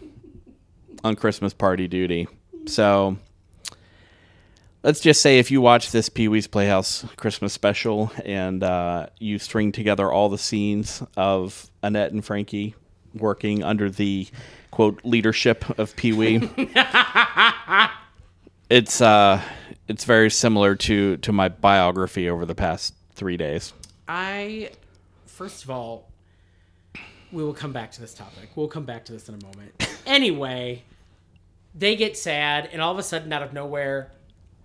on 1.03 1.17
Christmas 1.17 1.53
party 1.53 1.89
duty. 1.89 2.29
So 2.67 3.17
let's 4.83 5.01
just 5.01 5.21
say 5.21 5.39
if 5.39 5.51
you 5.51 5.61
watch 5.61 5.91
this 5.91 6.09
Pee 6.09 6.29
Wee's 6.29 6.47
Playhouse 6.47 7.05
Christmas 7.17 7.53
special 7.53 8.11
and 8.25 8.63
uh, 8.63 9.07
you 9.19 9.39
string 9.39 9.73
together 9.73 10.11
all 10.11 10.29
the 10.29 10.39
scenes 10.39 11.03
of 11.17 11.71
Annette 11.83 12.13
and 12.13 12.25
Frankie 12.25 12.75
working 13.15 13.63
under 13.63 13.91
the 13.91 14.29
quote 14.71 15.01
leadership 15.05 15.79
of 15.79 15.95
Pee 15.97 16.13
Wee, 16.13 16.49
it's 18.71 19.01
uh, 19.01 19.43
it's 19.89 20.05
very 20.05 20.31
similar 20.31 20.75
to 20.77 21.17
to 21.19 21.33
my 21.33 21.49
biography 21.49 22.29
over 22.29 22.47
the 22.47 22.55
past 22.55 22.95
three 23.15 23.37
days. 23.37 23.73
I 24.09 24.71
first 25.27 25.65
of 25.65 25.71
all 25.71 26.09
we 27.33 27.45
will 27.45 27.55
come 27.55 27.73
back 27.73 27.93
to 27.93 28.01
this 28.01 28.15
topic. 28.15 28.51
We'll 28.57 28.69
come 28.69 28.85
back 28.85 29.05
to 29.07 29.13
this 29.13 29.29
in 29.29 29.35
a 29.35 29.45
moment. 29.45 29.73
Anyway, 30.07 30.83
they 31.73 31.95
get 31.95 32.17
sad 32.17 32.69
and 32.73 32.83
all 32.83 32.91
of 32.91 32.99
a 32.99 33.03
sudden 33.03 33.33
out 33.33 33.43
of 33.43 33.53
nowhere 33.53 34.11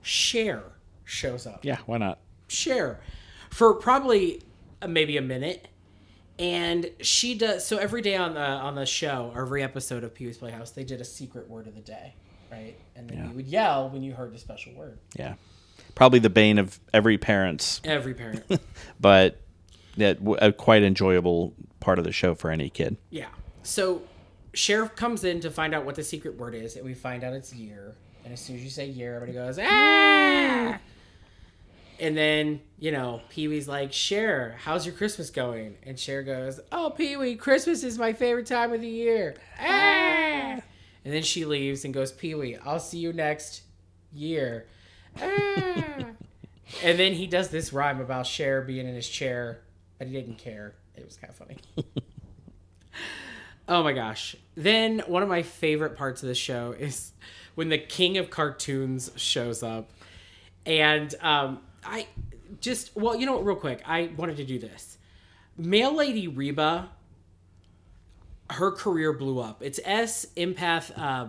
Cher 0.06 0.63
shows 1.04 1.48
up. 1.48 1.65
Yeah, 1.65 1.78
why 1.86 1.98
not? 1.98 2.20
Cher 2.48 3.00
for 3.50 3.74
probably 3.74 4.41
uh, 4.82 4.88
maybe 4.88 5.18
a 5.18 5.22
minute. 5.22 5.68
And 6.38 6.91
she 7.00 7.34
does 7.38 7.65
so 7.65 7.78
every 7.78 8.02
day 8.02 8.15
on 8.18 8.34
the 8.34 8.41
on 8.41 8.76
the 8.76 8.86
show, 8.86 9.32
or 9.34 9.44
every 9.44 9.63
episode 9.63 10.04
of 10.04 10.13
Pee 10.13 10.26
Wee's 10.26 10.38
Playhouse, 10.38 10.72
they 10.72 10.84
did 10.84 11.00
a 11.00 11.06
secret 11.06 11.50
word 11.50 11.65
of 11.65 11.76
the 11.76 11.82
day, 11.82 12.13
right? 12.52 12.76
And 12.96 13.10
then 13.10 13.18
Yeah. 13.18 13.30
you 13.30 13.36
would 13.36 13.48
yell 13.48 13.89
when 13.89 14.04
you 14.04 14.13
heard 14.13 14.34
the 14.34 14.38
special 14.38 14.74
word. 14.74 15.00
Yeah, 15.18 15.36
probably 15.96 16.20
the 16.20 16.30
bane 16.30 16.58
of 16.58 16.78
every 16.94 17.18
parent's, 17.18 17.80
Every 17.86 18.13
parent. 18.13 18.44
but 19.00 19.39
that 19.96 20.18
w- 20.20 20.38
a 20.41 20.52
quite 20.52 20.84
enjoyable 20.84 21.54
part 21.80 22.00
of 22.00 22.04
the 22.04 22.12
show 22.12 22.36
for 22.36 22.52
any 22.52 22.70
kid. 22.70 22.98
Yeah. 23.12 23.30
So 23.63 24.02
Sheriff 24.54 24.94
comes 24.98 25.24
in 25.24 25.39
to 25.39 25.50
find 25.50 25.74
out 25.74 25.86
what 25.86 25.96
the 25.96 26.04
secret 26.04 26.38
word 26.38 26.54
is, 26.54 26.76
and 26.76 26.84
we 26.86 26.94
find 26.94 27.24
out 27.24 27.32
it's 27.32 27.54
year. 27.54 27.96
And 28.25 28.33
as 28.33 28.41
soon 28.41 28.55
as 28.55 28.63
you 28.63 28.71
say 28.71 28.88
year, 28.88 29.15
everybody 29.15 29.38
goes, 29.38 29.59
ah! 29.61 30.79
And 31.99 32.17
then, 32.17 32.59
you 32.79 32.91
know, 32.91 33.21
Pee 33.29 33.47
Wee's 33.47 33.67
like, 33.67 33.93
Cher, 33.93 34.57
how's 34.59 34.83
your 34.83 34.95
Christmas 34.95 35.29
going? 35.29 35.77
And 35.83 35.97
Cher 35.97 36.23
goes, 36.23 36.59
Oh, 36.71 36.89
Pee 36.89 37.15
Wee, 37.15 37.35
Christmas 37.35 37.83
is 37.83 37.97
my 37.99 38.13
favorite 38.13 38.47
time 38.47 38.73
of 38.73 38.81
the 38.81 38.88
year. 38.88 39.35
Ah! 39.59 40.59
And 41.05 41.13
then 41.13 41.21
she 41.21 41.45
leaves 41.45 41.85
and 41.85 41.93
goes, 41.93 42.11
Pee 42.11 42.33
Wee, 42.33 42.57
I'll 42.65 42.79
see 42.79 42.97
you 42.97 43.13
next 43.13 43.61
year. 44.11 44.65
Ah! 45.21 45.83
and 46.83 46.99
then 46.99 47.13
he 47.13 47.27
does 47.27 47.49
this 47.49 47.71
rhyme 47.71 48.01
about 48.01 48.25
Cher 48.25 48.61
being 48.63 48.88
in 48.88 48.95
his 48.95 49.07
chair, 49.07 49.61
but 49.99 50.07
he 50.07 50.13
didn't 50.13 50.39
care. 50.39 50.73
It 50.95 51.05
was 51.05 51.15
kind 51.15 51.29
of 51.29 51.38
funny. 51.38 51.57
Oh 53.67 53.81
my 53.81 53.93
gosh. 53.93 54.35
Then 54.55 54.99
one 55.07 55.23
of 55.23 55.29
my 55.29 55.41
favorite 55.41 55.97
parts 55.97 56.21
of 56.21 56.29
the 56.29 56.35
show 56.35 56.75
is 56.77 57.13
when 57.56 57.70
the 57.70 57.78
king 57.78 58.18
of 58.18 58.30
cartoons 58.30 59.12
shows 59.15 59.63
up. 59.63 59.91
And 60.65 61.13
um, 61.22 61.60
I 61.84 62.08
just, 62.62 62.96
well, 62.96 63.15
you 63.15 63.26
know 63.26 63.34
what, 63.34 63.46
real 63.46 63.56
quick, 63.56 63.82
I 63.86 64.12
wanted 64.15 64.38
to 64.38 64.44
do 64.44 64.60
this. 64.60 64.98
Mail 65.58 65.96
Lady 65.96 66.28
Reba, 66.28 66.89
her 68.52 68.72
career 68.72 69.13
blew 69.13 69.39
up. 69.39 69.63
It's 69.63 69.80
S. 69.84 70.28
Epatha 70.36 70.98
uh, 70.98 71.28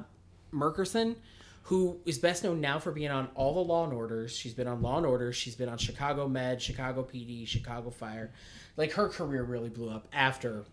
Merkerson, 0.53 1.17
who 1.65 1.99
is 2.05 2.19
best 2.19 2.45
known 2.45 2.61
now 2.61 2.79
for 2.79 2.93
being 2.93 3.11
on 3.11 3.29
all 3.35 3.55
the 3.55 3.61
Law 3.61 3.85
and 3.85 3.93
Orders. 3.93 4.37
She's 4.37 4.55
been 4.55 4.67
on 4.67 4.83
Law 4.83 4.99
and 4.99 5.07
Order. 5.07 5.33
She's 5.33 5.55
been 5.55 5.69
on 5.69 5.79
Chicago 5.79 6.29
Med, 6.29 6.61
Chicago 6.61 7.03
PD, 7.03 7.47
Chicago 7.47 7.91
Fire. 7.91 8.33
Like 8.77 8.93
her 8.93 9.09
career 9.09 9.43
really 9.43 9.69
blew 9.69 9.91
up 9.91 10.07
after 10.12 10.65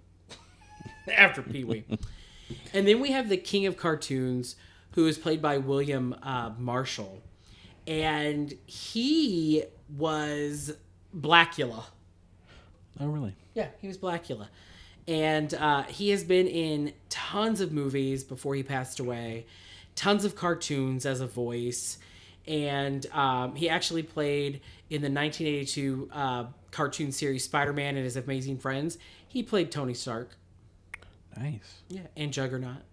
after 1.12 1.42
Pee 1.42 1.64
Wee. 1.64 1.86
and 2.74 2.88
then 2.88 3.00
we 3.00 3.12
have 3.12 3.30
the 3.30 3.38
king 3.38 3.66
of 3.66 3.78
cartoons, 3.78 4.56
who 4.94 5.08
is 5.08 5.18
played 5.18 5.42
by 5.42 5.58
William 5.58 6.16
uh, 6.24 6.52
Marshall, 6.58 7.22
and 7.88 8.54
he 8.66 9.64
was 9.98 10.76
Blacula. 11.16 11.86
Oh, 13.00 13.08
really? 13.08 13.36
Yeah, 13.54 13.68
he 13.82 13.88
was 13.88 13.98
Blacula. 13.98 14.48
And 15.08 15.54
uh, 15.54 15.84
he 15.84 16.12
has 16.12 16.24
been 16.24 16.48
in 16.48 16.94
tons 17.10 17.60
of 17.60 17.72
movies 17.74 18.24
before 18.24 18.56
he 18.56 18.64
passed 18.64 19.00
away. 19.00 19.46
tons 19.96 20.26
of 20.26 20.36
cartoons 20.36 21.06
as 21.06 21.20
a 21.22 21.28
voice, 21.28 21.98
and 22.48 23.06
um, 23.12 23.56
he 23.56 23.68
actually 23.70 24.04
played 24.04 24.62
in 24.90 25.02
the 25.02 25.10
1982 25.10 26.10
uh, 26.14 26.46
cartoon 26.72 27.12
series 27.12 27.44
Spider-Man 27.44 27.96
and 27.96 28.04
His 28.04 28.16
Amazing 28.16 28.60
Friends. 28.60 28.98
He 29.28 29.44
played 29.44 29.72
Tony 29.72 29.94
Stark. 29.94 30.30
Nice. 31.38 31.82
Yeah, 31.90 32.02
and 32.16 32.32
Juggernaut. 32.32 32.84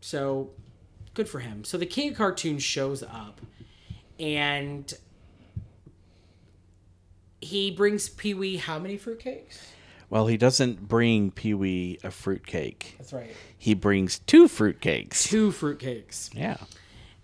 So 0.00 0.50
good 1.14 1.28
for 1.28 1.40
him. 1.40 1.64
So 1.64 1.78
the 1.78 1.86
King 1.86 2.10
of 2.10 2.16
Cartoons 2.16 2.62
shows 2.62 3.02
up 3.02 3.40
and 4.18 4.92
he 7.40 7.70
brings 7.70 8.08
Pee 8.08 8.34
Wee 8.34 8.56
how 8.56 8.78
many 8.78 8.98
fruitcakes? 8.98 9.58
Well, 10.10 10.26
he 10.26 10.36
doesn't 10.36 10.88
bring 10.88 11.30
Pee 11.30 11.54
Wee 11.54 11.98
a 12.02 12.10
fruitcake. 12.10 12.96
That's 12.98 13.12
right. 13.12 13.30
He 13.56 13.74
brings 13.74 14.18
two 14.20 14.46
fruitcakes. 14.46 15.22
Two 15.22 15.52
fruitcakes. 15.52 16.30
Yeah. 16.34 16.56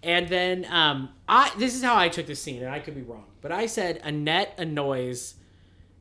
And 0.03 0.29
then 0.29 0.67
um, 0.71 1.09
I 1.29 1.53
this 1.59 1.75
is 1.75 1.83
how 1.83 1.97
I 1.97 2.09
took 2.09 2.27
this 2.27 2.41
scene, 2.41 2.62
and 2.62 2.71
I 2.71 2.79
could 2.79 2.95
be 2.95 3.03
wrong, 3.03 3.25
but 3.41 3.51
I 3.51 3.67
said 3.67 4.01
Annette 4.05 4.55
annoys 4.57 5.35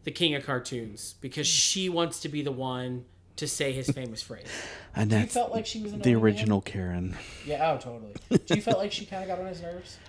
the 0.03 0.11
King 0.11 0.35
of 0.35 0.45
Cartoons 0.45 1.15
because 1.21 1.47
she 1.47 1.89
wants 1.89 2.19
to 2.19 2.29
be 2.29 2.43
the 2.43 2.51
one 2.51 3.05
to 3.37 3.47
say 3.47 3.71
his 3.73 3.89
famous 3.89 4.21
phrase. 4.21 4.45
And 4.97 5.11
You 5.11 5.17
that's 5.17 5.33
felt 5.33 5.51
like 5.51 5.65
she 5.65 5.81
was 5.81 5.91
the 5.91 5.97
annoying 5.97 6.15
him? 6.15 6.23
original 6.23 6.61
Karen. 6.61 7.17
Yeah, 7.45 7.71
oh, 7.71 7.77
totally. 7.77 8.13
Do 8.29 8.55
you 8.55 8.61
felt 8.61 8.77
like 8.77 8.93
she 8.93 9.05
kind 9.05 9.23
of 9.23 9.27
got 9.27 9.39
on 9.39 9.47
his 9.47 9.61
nerves? 9.61 9.97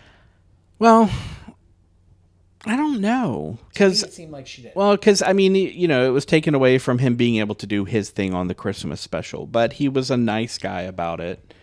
Well, 0.78 1.10
I 2.66 2.76
don't 2.76 3.00
know. 3.00 3.58
Because 3.72 4.02
it 4.02 4.12
seemed 4.12 4.30
like 4.32 4.46
she 4.46 4.62
did. 4.62 4.72
Well, 4.74 4.94
because 4.96 5.22
I 5.22 5.32
mean, 5.32 5.54
you 5.54 5.88
know, 5.88 6.06
it 6.06 6.10
was 6.10 6.24
taken 6.26 6.54
away 6.54 6.78
from 6.78 6.98
him 6.98 7.16
being 7.16 7.36
able 7.36 7.54
to 7.56 7.66
do 7.66 7.84
his 7.84 8.10
thing 8.10 8.34
on 8.34 8.48
the 8.48 8.54
Christmas 8.54 9.00
special, 9.00 9.46
but 9.46 9.74
he 9.74 9.88
was 9.88 10.10
a 10.10 10.16
nice 10.16 10.58
guy 10.58 10.82
about 10.82 11.18
it, 11.20 11.54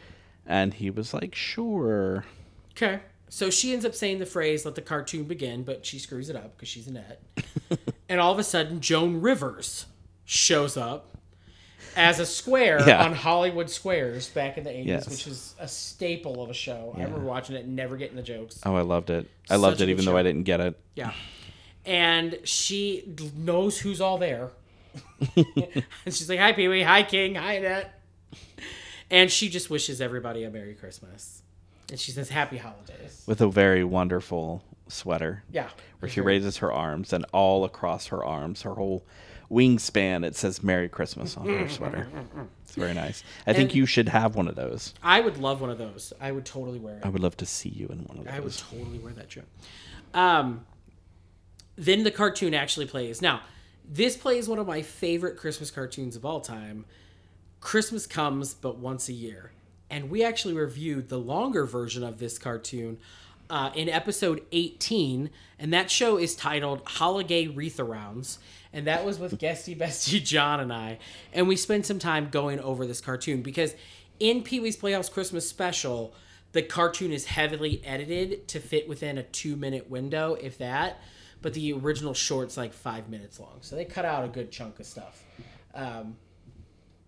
and 0.48 0.74
he 0.74 0.90
was 0.90 1.14
like, 1.14 1.36
"Sure." 1.36 2.26
Okay. 2.72 3.02
So 3.30 3.50
she 3.50 3.72
ends 3.74 3.84
up 3.86 3.96
saying 3.96 4.20
the 4.20 4.26
phrase, 4.26 4.64
let 4.66 4.76
the 4.76 4.82
cartoon 4.82 5.24
begin, 5.24 5.64
but 5.64 5.86
she 5.86 5.98
screws 6.00 6.30
it 6.30 6.36
up 6.36 6.56
because 6.56 6.70
she's 6.70 6.88
Annette. 6.88 7.22
and 8.10 8.20
all 8.20 8.32
of 8.32 8.38
a 8.40 8.44
sudden, 8.44 8.80
Joan 8.80 9.22
Rivers 9.22 9.86
shows 10.26 10.78
up 10.78 11.13
as 11.96 12.20
a 12.20 12.26
square 12.26 12.82
Yeah. 12.88 13.04
on 13.06 13.14
Hollywood 13.14 13.70
Squares 13.70 14.30
back 14.30 14.58
in 14.58 14.64
the 14.64 14.70
80s, 14.72 14.86
Yes. 14.86 15.10
which 15.10 15.28
is 15.28 15.56
a 15.60 15.68
staple 15.68 16.42
of 16.42 16.50
a 16.50 16.54
show. 16.54 16.94
I 16.98 17.04
remember 17.04 17.26
watching 17.26 17.56
it 17.56 17.66
and 17.66 17.76
never 17.76 17.98
getting 17.98 18.16
the 18.16 18.22
jokes. 18.24 18.60
Oh, 18.66 18.76
I 18.76 18.82
loved 18.82 19.10
it. 19.10 19.30
I 19.50 19.56
loved 19.58 19.78
Such 19.78 19.88
a 19.88 19.90
it, 19.90 19.94
even 19.94 20.06
though 20.06 20.18
I 20.18 20.24
didn't 20.24 20.44
get 20.44 20.60
it. 20.60 20.80
Yeah. 20.96 21.12
And 21.86 22.40
she 22.44 23.04
knows 23.36 23.78
who's 23.80 24.00
all 24.02 24.18
there. 24.18 24.50
and 25.36 25.84
she's 26.06 26.30
like, 26.30 26.40
hi, 26.40 26.54
Pee 26.54 26.68
Wee. 26.68 26.84
Hi, 26.84 27.04
King. 27.04 27.36
Hi, 27.36 27.54
Annette. 27.54 28.00
And 29.12 29.30
she 29.32 29.50
just 29.50 29.70
wishes 29.70 30.02
everybody 30.02 30.44
a 30.44 30.50
Merry 30.50 30.74
Christmas. 30.74 31.42
And 31.90 32.00
she 32.00 32.12
says, 32.12 32.30
Happy 32.30 32.58
Holidays. 32.58 33.24
With 33.28 33.42
a 33.42 33.48
very 33.50 33.84
wonderful 33.84 34.64
sweater, 34.88 35.44
Yeah. 35.52 35.70
where 36.00 36.10
she 36.10 36.22
raises 36.22 36.58
her 36.58 36.72
arms, 36.72 37.14
and 37.14 37.26
all 37.34 37.66
across 37.66 38.08
her 38.08 38.24
arms, 38.24 38.62
her 38.64 38.74
whole 38.74 39.06
wingspan, 39.54 40.26
it 40.26 40.36
says 40.36 40.64
"Merry 40.64 40.90
Christmas" 40.90 41.38
on 41.38 41.48
her 41.48 41.70
sweater. 41.70 42.08
It's 42.64 42.76
very 42.76 42.94
nice. 42.94 43.24
I 43.46 43.54
think 43.54 43.76
you 43.76 43.86
should 43.86 44.10
have 44.10 44.36
one 44.36 44.48
of 44.48 44.56
those. 44.56 44.94
I 45.04 45.20
would 45.20 45.38
love 45.38 45.62
one 45.62 45.70
of 45.70 45.78
those. 45.78 46.12
I 46.20 46.32
would 46.32 46.46
totally 46.46 46.80
wear 46.80 46.98
it. 46.98 47.06
I 47.06 47.10
would 47.10 47.22
love 47.22 47.38
to 47.38 47.46
see 47.46 47.70
you 47.70 47.88
in 47.88 48.00
one 48.06 48.18
of 48.18 48.26
those. 48.26 48.34
I 48.34 48.40
would 48.40 48.58
totally 48.58 49.00
wear 49.00 49.14
that 49.14 49.32
shirt. 49.32 49.46
Um, 50.14 50.66
then 51.76 52.04
the 52.04 52.12
cartoon 52.12 52.54
actually 52.54 52.86
plays. 52.86 53.22
Now, 53.22 53.42
this 53.88 54.16
plays 54.18 54.48
one 54.48 54.60
of 54.60 54.68
my 54.68 54.82
favorite 54.82 55.38
Christmas 55.38 55.72
cartoons 55.72 56.16
of 56.16 56.26
all 56.26 56.42
time. 56.42 56.86
Christmas 57.60 58.06
comes 58.06 58.54
but 58.54 58.78
once 58.78 59.08
a 59.08 59.14
year, 59.14 59.52
and 59.90 60.10
we 60.10 60.24
actually 60.24 60.54
reviewed 60.54 61.10
the 61.10 61.20
longer 61.20 61.66
version 61.66 62.04
of 62.04 62.18
this 62.20 62.38
cartoon 62.38 62.98
uh, 63.50 63.72
in 63.76 63.88
episode 63.88 64.44
18, 64.52 65.30
and 65.60 65.74
that 65.74 65.92
show 65.92 66.18
is 66.18 66.36
titled 66.36 66.82
Holiday 66.86 67.48
Wreath-Arounds, 67.48 68.38
and 68.74 68.88
that 68.88 69.06
was 69.06 69.20
with 69.20 69.38
Guesty 69.38 69.76
Bestie 69.78 70.24
John 70.24 70.60
and 70.60 70.74
I, 70.74 71.00
and 71.32 71.48
we 71.48 71.56
spent 71.56 71.86
some 71.86 72.00
time 72.00 72.30
going 72.30 72.60
over 72.60 72.86
this 72.86 73.00
cartoon 73.00 73.42
because 73.42 73.76
in 74.20 74.44
Pee 74.44 74.60
Wee's 74.60 74.76
Playhouse 74.76 75.10
Christmas 75.10 75.48
Special, 75.48 76.14
the 76.52 76.62
cartoon 76.62 77.12
is 77.12 77.26
heavily 77.26 77.82
edited 77.86 78.48
to 78.50 78.60
fit 78.60 78.88
within 78.88 79.18
a 79.18 79.24
two-minute 79.24 79.90
window, 79.90 80.36
if 80.36 80.58
that. 80.60 81.02
But 81.42 81.54
the 81.54 81.74
original 81.74 82.14
short's 82.14 82.56
like 82.56 82.72
five 82.74 83.10
minutes 83.10 83.40
long, 83.40 83.58
so 83.62 83.76
they 83.76 83.84
cut 83.86 84.06
out 84.06 84.24
a 84.24 84.30
good 84.30 84.50
chunk 84.50 84.80
of 84.80 84.86
stuff. 84.86 85.24
Um, 85.74 86.16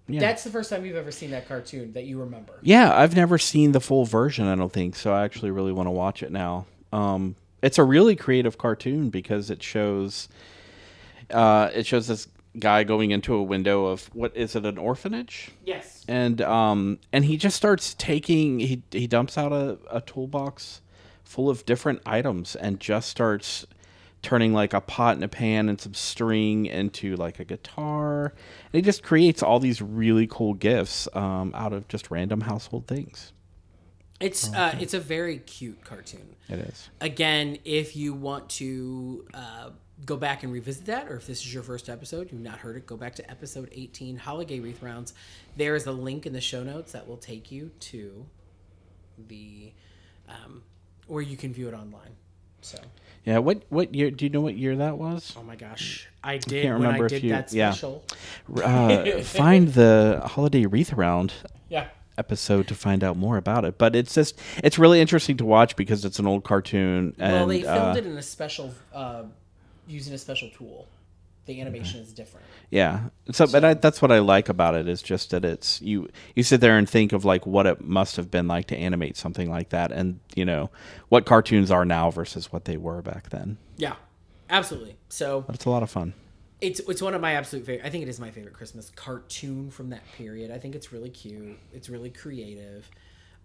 That's 0.09 0.43
the 0.43 0.49
first 0.49 0.69
time 0.69 0.85
you've 0.85 0.97
ever 0.97 1.11
seen 1.11 1.31
that 1.31 1.47
cartoon 1.47 1.93
that 1.93 2.03
you 2.03 2.19
remember. 2.19 2.53
Yeah, 2.61 2.93
I've 2.93 3.15
never 3.15 3.37
seen 3.37 3.71
the 3.71 3.79
full 3.79 4.03
version. 4.05 4.45
I 4.47 4.55
don't 4.55 4.73
think 4.73 4.95
so. 4.95 5.13
I 5.13 5.23
actually 5.23 5.51
really 5.51 5.71
want 5.71 5.87
to 5.87 5.91
watch 5.91 6.21
it 6.21 6.31
now. 6.31 6.65
Um, 6.91 7.35
it's 7.61 7.77
a 7.77 7.83
really 7.83 8.15
creative 8.15 8.57
cartoon 8.57 9.09
because 9.09 9.49
it 9.49 9.63
shows, 9.63 10.27
uh, 11.31 11.69
it 11.73 11.85
shows 11.85 12.07
this 12.07 12.27
guy 12.57 12.83
going 12.83 13.11
into 13.11 13.33
a 13.35 13.43
window 13.43 13.85
of 13.87 14.05
what 14.13 14.35
is 14.35 14.55
it, 14.55 14.65
an 14.65 14.77
orphanage? 14.77 15.51
Yes. 15.65 16.05
and 16.07 16.41
um 16.41 16.99
and 17.11 17.25
he 17.25 17.35
just 17.37 17.55
starts 17.57 17.93
taking 17.95 18.59
he 18.59 18.81
he 18.91 19.07
dumps 19.07 19.37
out 19.37 19.51
a, 19.51 19.77
a 19.91 20.01
toolbox 20.01 20.81
full 21.23 21.49
of 21.49 21.65
different 21.65 22.01
items 22.05 22.55
and 22.55 22.79
just 22.79 23.09
starts 23.09 23.65
turning 24.21 24.53
like 24.53 24.73
a 24.73 24.79
pot 24.81 25.15
and 25.15 25.23
a 25.23 25.27
pan 25.27 25.67
and 25.67 25.81
some 25.81 25.93
string 25.93 26.65
into 26.67 27.15
like 27.15 27.39
a 27.39 27.43
guitar 27.43 28.25
and 28.25 28.73
he 28.73 28.81
just 28.81 29.03
creates 29.03 29.43
all 29.43 29.59
these 29.59 29.81
really 29.81 30.27
cool 30.27 30.53
gifts 30.53 31.07
um, 31.13 31.51
out 31.55 31.73
of 31.73 31.87
just 31.87 32.09
random 32.11 32.41
household 32.41 32.87
things 32.87 33.33
It's 34.19 34.53
uh, 34.53 34.75
it's 34.79 34.93
a 34.93 34.99
very 34.99 35.39
cute 35.39 35.83
cartoon. 35.83 36.35
it 36.47 36.59
is 36.59 36.89
Again, 37.01 37.57
if 37.65 37.95
you 37.95 38.13
want 38.13 38.49
to 38.61 39.25
uh, 39.33 39.69
go 40.03 40.17
back 40.17 40.43
and 40.43 40.51
revisit 40.51 40.85
that, 40.87 41.07
or 41.09 41.15
if 41.15 41.25
this 41.27 41.39
is 41.39 41.53
your 41.53 41.63
first 41.63 41.87
episode, 41.89 42.31
you've 42.31 42.41
not 42.41 42.59
heard 42.59 42.75
it, 42.75 42.85
go 42.85 42.97
back 42.97 43.15
to 43.15 43.29
episode 43.31 43.69
18, 43.71 44.17
Holiday 44.17 44.59
Wreath 44.59 44.81
Rounds. 44.83 45.13
There 45.55 45.75
is 45.75 45.85
a 45.85 45.91
link 45.91 46.25
in 46.25 46.33
the 46.33 46.41
show 46.41 46.63
notes 46.63 46.91
that 46.91 47.07
will 47.07 47.17
take 47.17 47.51
you 47.51 47.71
to 47.81 48.25
the, 49.29 49.71
um, 50.27 50.63
or 51.07 51.21
you 51.21 51.37
can 51.37 51.53
view 51.53 51.67
it 51.69 51.73
online. 51.73 52.15
So, 52.61 52.79
yeah 53.25 53.37
what 53.37 53.61
what 53.69 53.93
year 53.93 54.09
do 54.09 54.25
you 54.25 54.31
know 54.31 54.41
what 54.41 54.55
year 54.55 54.75
that 54.77 54.97
was 54.97 55.35
oh 55.37 55.43
my 55.43 55.55
gosh, 55.55 56.07
I 56.23 56.37
did 56.39 56.63
can't 56.63 56.79
when 56.79 56.87
I 56.87 56.93
remember 56.93 57.05
if 57.05 57.11
did 57.11 57.23
you- 57.23 57.29
that 57.29 57.53
yeah. 57.53 57.69
special. 57.71 58.03
uh, 58.55 59.19
find 59.23 59.67
the 59.69 60.21
holiday 60.25 60.65
wreath 60.65 60.91
round. 60.93 61.31
Yeah. 61.69 61.87
episode 62.17 62.67
to 62.69 62.75
find 62.75 63.03
out 63.03 63.17
more 63.17 63.37
about 63.37 63.65
it. 63.65 63.77
But 63.77 63.95
it's 63.95 64.15
just 64.15 64.39
it's 64.63 64.79
really 64.79 64.99
interesting 64.99 65.37
to 65.37 65.45
watch 65.45 65.75
because 65.75 66.05
it's 66.05 66.17
an 66.17 66.25
old 66.25 66.43
cartoon. 66.43 67.13
And, 67.19 67.33
Well, 67.33 67.47
they 67.47 67.61
filmed 67.61 67.97
uh, 67.97 67.99
it 67.99 68.05
in 68.07 68.17
a 68.17 68.23
special, 68.23 68.73
uh, 68.93 69.23
using 69.87 70.13
a 70.13 70.17
special 70.17 70.49
tool. 70.49 70.87
The 71.45 71.61
animation 71.61 71.99
is 71.99 72.11
different. 72.11 72.47
Yeah. 72.71 73.09
So, 73.31 73.45
but 73.45 73.63
I, 73.63 73.73
that's 73.75 74.01
what 74.01 74.11
I 74.11 74.17
like 74.17 74.49
about 74.49 74.73
it 74.73 74.87
is 74.87 75.03
just 75.03 75.29
that 75.29 75.45
it's 75.45 75.79
you. 75.79 76.09
You 76.35 76.41
sit 76.41 76.59
there 76.59 76.75
and 76.75 76.89
think 76.89 77.13
of 77.13 77.23
like 77.23 77.45
what 77.45 77.67
it 77.67 77.81
must 77.81 78.15
have 78.15 78.31
been 78.31 78.47
like 78.47 78.65
to 78.67 78.75
animate 78.77 79.15
something 79.15 79.47
like 79.49 79.69
that, 79.69 79.91
and 79.91 80.19
you 80.35 80.43
know 80.43 80.71
what 81.09 81.27
cartoons 81.27 81.69
are 81.69 81.85
now 81.85 82.09
versus 82.09 82.51
what 82.51 82.65
they 82.65 82.77
were 82.77 83.03
back 83.03 83.29
then. 83.29 83.59
Yeah, 83.77 83.93
absolutely. 84.49 84.95
So 85.09 85.41
But 85.45 85.53
it's 85.53 85.65
a 85.65 85.69
lot 85.69 85.83
of 85.83 85.91
fun. 85.91 86.15
it's 86.61 86.79
it's 86.79 87.01
one 87.03 87.13
of 87.13 87.21
my 87.21 87.33
absolute 87.33 87.63
favorite. 87.67 87.85
I 87.85 87.91
think 87.91 88.01
it 88.01 88.09
is 88.09 88.19
my 88.19 88.31
favorite 88.31 88.55
Christmas 88.55 88.89
cartoon 88.95 89.69
from 89.69 89.91
that 89.91 90.01
period. 90.17 90.49
I 90.49 90.57
think 90.57 90.73
it's 90.73 90.91
really 90.91 91.11
cute. 91.11 91.59
It's 91.71 91.89
really 91.89 92.09
creative. 92.09 92.89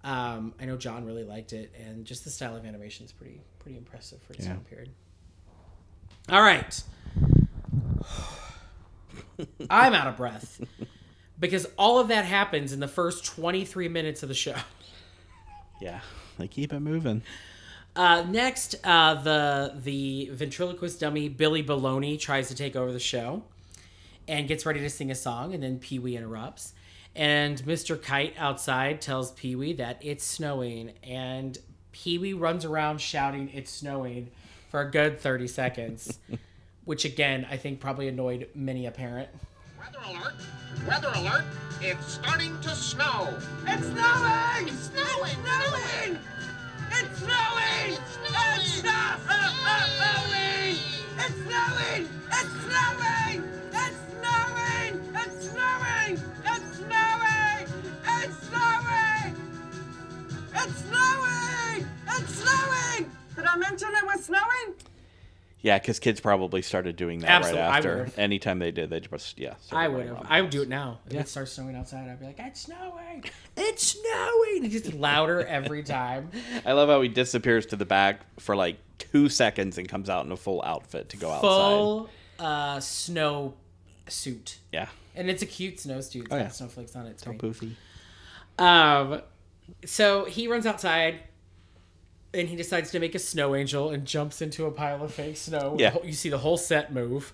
Um, 0.04 0.54
I 0.58 0.64
know 0.64 0.78
John 0.78 1.04
really 1.04 1.24
liked 1.24 1.52
it, 1.52 1.74
and 1.78 2.06
just 2.06 2.24
the 2.24 2.30
style 2.30 2.56
of 2.56 2.64
animation 2.64 3.04
is 3.04 3.12
pretty 3.12 3.42
pretty 3.58 3.76
impressive 3.76 4.22
for 4.22 4.32
its 4.32 4.46
Yeah. 4.46 4.54
time 4.54 4.64
period. 4.64 4.88
All 6.28 6.42
right, 6.42 6.82
I'm 9.68 9.94
out 9.94 10.06
of 10.06 10.16
breath 10.16 10.60
because 11.38 11.66
all 11.76 11.98
of 11.98 12.08
that 12.08 12.24
happens 12.24 12.72
in 12.72 12.80
the 12.80 12.88
first 12.88 13.24
23 13.24 13.88
minutes 13.88 14.22
of 14.22 14.28
the 14.28 14.34
show. 14.34 14.56
Yeah, 15.80 16.00
they 16.38 16.46
keep 16.46 16.72
it 16.72 16.80
moving. 16.80 17.22
Uh, 17.96 18.22
next, 18.28 18.76
uh, 18.84 19.14
the 19.14 19.74
the 19.82 20.30
ventriloquist 20.32 21.00
dummy 21.00 21.28
Billy 21.28 21.64
Baloney 21.64 22.20
tries 22.20 22.48
to 22.48 22.54
take 22.54 22.76
over 22.76 22.92
the 22.92 23.00
show, 23.00 23.42
and 24.28 24.46
gets 24.46 24.64
ready 24.64 24.80
to 24.80 24.90
sing 24.90 25.10
a 25.10 25.14
song, 25.14 25.54
and 25.54 25.62
then 25.62 25.78
Pee 25.78 25.98
Wee 25.98 26.16
interrupts, 26.16 26.74
and 27.16 27.60
Mr. 27.62 28.00
Kite 28.00 28.34
outside 28.38 29.00
tells 29.00 29.32
Pee 29.32 29.56
Wee 29.56 29.72
that 29.72 29.98
it's 30.02 30.24
snowing, 30.24 30.92
and 31.02 31.58
Pee 31.90 32.18
Wee 32.18 32.32
runs 32.32 32.64
around 32.64 33.00
shouting 33.00 33.50
"It's 33.52 33.72
snowing" 33.72 34.30
for 34.70 34.80
a 34.80 34.90
good 34.90 35.20
thirty 35.20 35.48
seconds, 35.48 36.18
which 36.84 37.04
again 37.04 37.46
I 37.50 37.56
think 37.56 37.80
probably 37.80 38.08
annoyed 38.08 38.48
many 38.54 38.86
a 38.86 38.90
parent. 38.90 39.28
Weather 39.78 39.98
alert! 40.06 40.34
Weather 40.86 41.12
alert! 41.16 41.44
It's 41.80 42.14
starting 42.14 42.58
to 42.60 42.70
snow! 42.70 43.36
It's 43.66 43.86
snowing! 43.86 44.68
It's 44.68 44.90
snowing! 44.90 45.36
Snowing! 45.42 46.18
It's 46.92 47.18
snowing! 47.18 47.92
It's 47.92 48.14
snowing! 48.14 48.60
It's 48.62 49.58
snowing! 49.58 50.78
It's 51.18 51.40
snowing! 51.48 52.14
It's 53.72 53.96
snowing! 54.20 54.94
It's 55.16 55.36
snowing! 55.48 56.14
It's 56.46 56.76
snowing! 56.78 57.66
It's 58.06 58.36
snowing! 58.46 59.34
It's 60.54 60.76
snowing! 60.84 61.86
It's 62.08 62.34
snowing! 62.34 63.19
Did 63.40 63.48
I 63.48 63.56
mention 63.56 63.88
it 63.88 64.04
was 64.06 64.24
snowing? 64.26 64.74
Yeah, 65.62 65.78
because 65.78 65.98
kids 65.98 66.20
probably 66.20 66.62
started 66.62 66.96
doing 66.96 67.18
that 67.20 67.30
Absolutely, 67.30 67.60
right 67.60 67.70
I 67.70 67.76
after. 67.78 67.96
would've. 67.98 68.18
Anytime 68.18 68.58
they 68.60 68.70
did, 68.70 68.88
they 68.88 69.00
just 69.00 69.38
yeah. 69.38 69.56
started 69.60 69.84
I 69.84 69.88
would 69.88 69.98
running 69.98 70.14
have. 70.14 70.24
on. 70.24 70.26
I 70.30 70.40
would 70.40 70.50
do 70.50 70.62
it 70.62 70.68
now. 70.70 71.00
If 71.06 71.12
Yeah. 71.12 71.20
it 71.20 71.28
starts 71.28 71.52
snowing 71.52 71.76
outside, 71.76 72.08
I'd 72.08 72.18
be 72.18 72.24
like, 72.26 72.38
"It's 72.38 72.60
snowing! 72.60 73.24
It's 73.58 73.86
snowing!" 73.88 74.64
It's 74.64 74.72
just 74.72 74.94
louder 74.94 75.44
every 75.46 75.82
time. 75.82 76.30
I 76.64 76.72
love 76.72 76.88
how 76.88 77.02
he 77.02 77.08
disappears 77.10 77.66
to 77.66 77.76
the 77.76 77.84
back 77.84 78.20
for 78.40 78.56
like 78.56 78.78
two 78.98 79.28
seconds 79.28 79.76
and 79.76 79.86
comes 79.86 80.08
out 80.08 80.24
in 80.24 80.32
a 80.32 80.36
full 80.36 80.62
outfit 80.62 81.10
to 81.10 81.18
go 81.18 81.30
outside. 81.30 81.40
Full 81.42 82.10
uh, 82.38 82.80
snow 82.80 83.52
suit, 84.08 84.58
Yeah, 84.72 84.88
and 85.14 85.28
it's 85.28 85.42
a 85.42 85.46
cute 85.46 85.78
snow 85.78 86.00
suit. 86.00 86.24
It's 86.24 86.32
Oh, 86.32 86.36
got 86.38 86.42
yeah. 86.44 86.48
snowflakes 86.48 86.96
on 86.96 87.06
it. 87.06 87.10
It's 87.10 87.22
so 87.24 87.32
great. 87.34 87.52
poofy. 87.52 87.74
Um, 88.58 89.20
so 89.84 90.24
he 90.24 90.48
runs 90.48 90.64
outside, 90.66 91.20
and 92.32 92.48
he 92.48 92.56
decides 92.56 92.90
to 92.92 93.00
make 93.00 93.14
a 93.14 93.18
snow 93.18 93.54
angel 93.54 93.90
and 93.90 94.04
jumps 94.06 94.40
into 94.42 94.66
a 94.66 94.70
pile 94.70 95.02
of 95.02 95.12
fake 95.12 95.36
snow. 95.36 95.76
Yeah. 95.78 95.96
You 96.04 96.12
see 96.12 96.28
the 96.28 96.38
whole 96.38 96.56
set 96.56 96.92
move. 96.92 97.32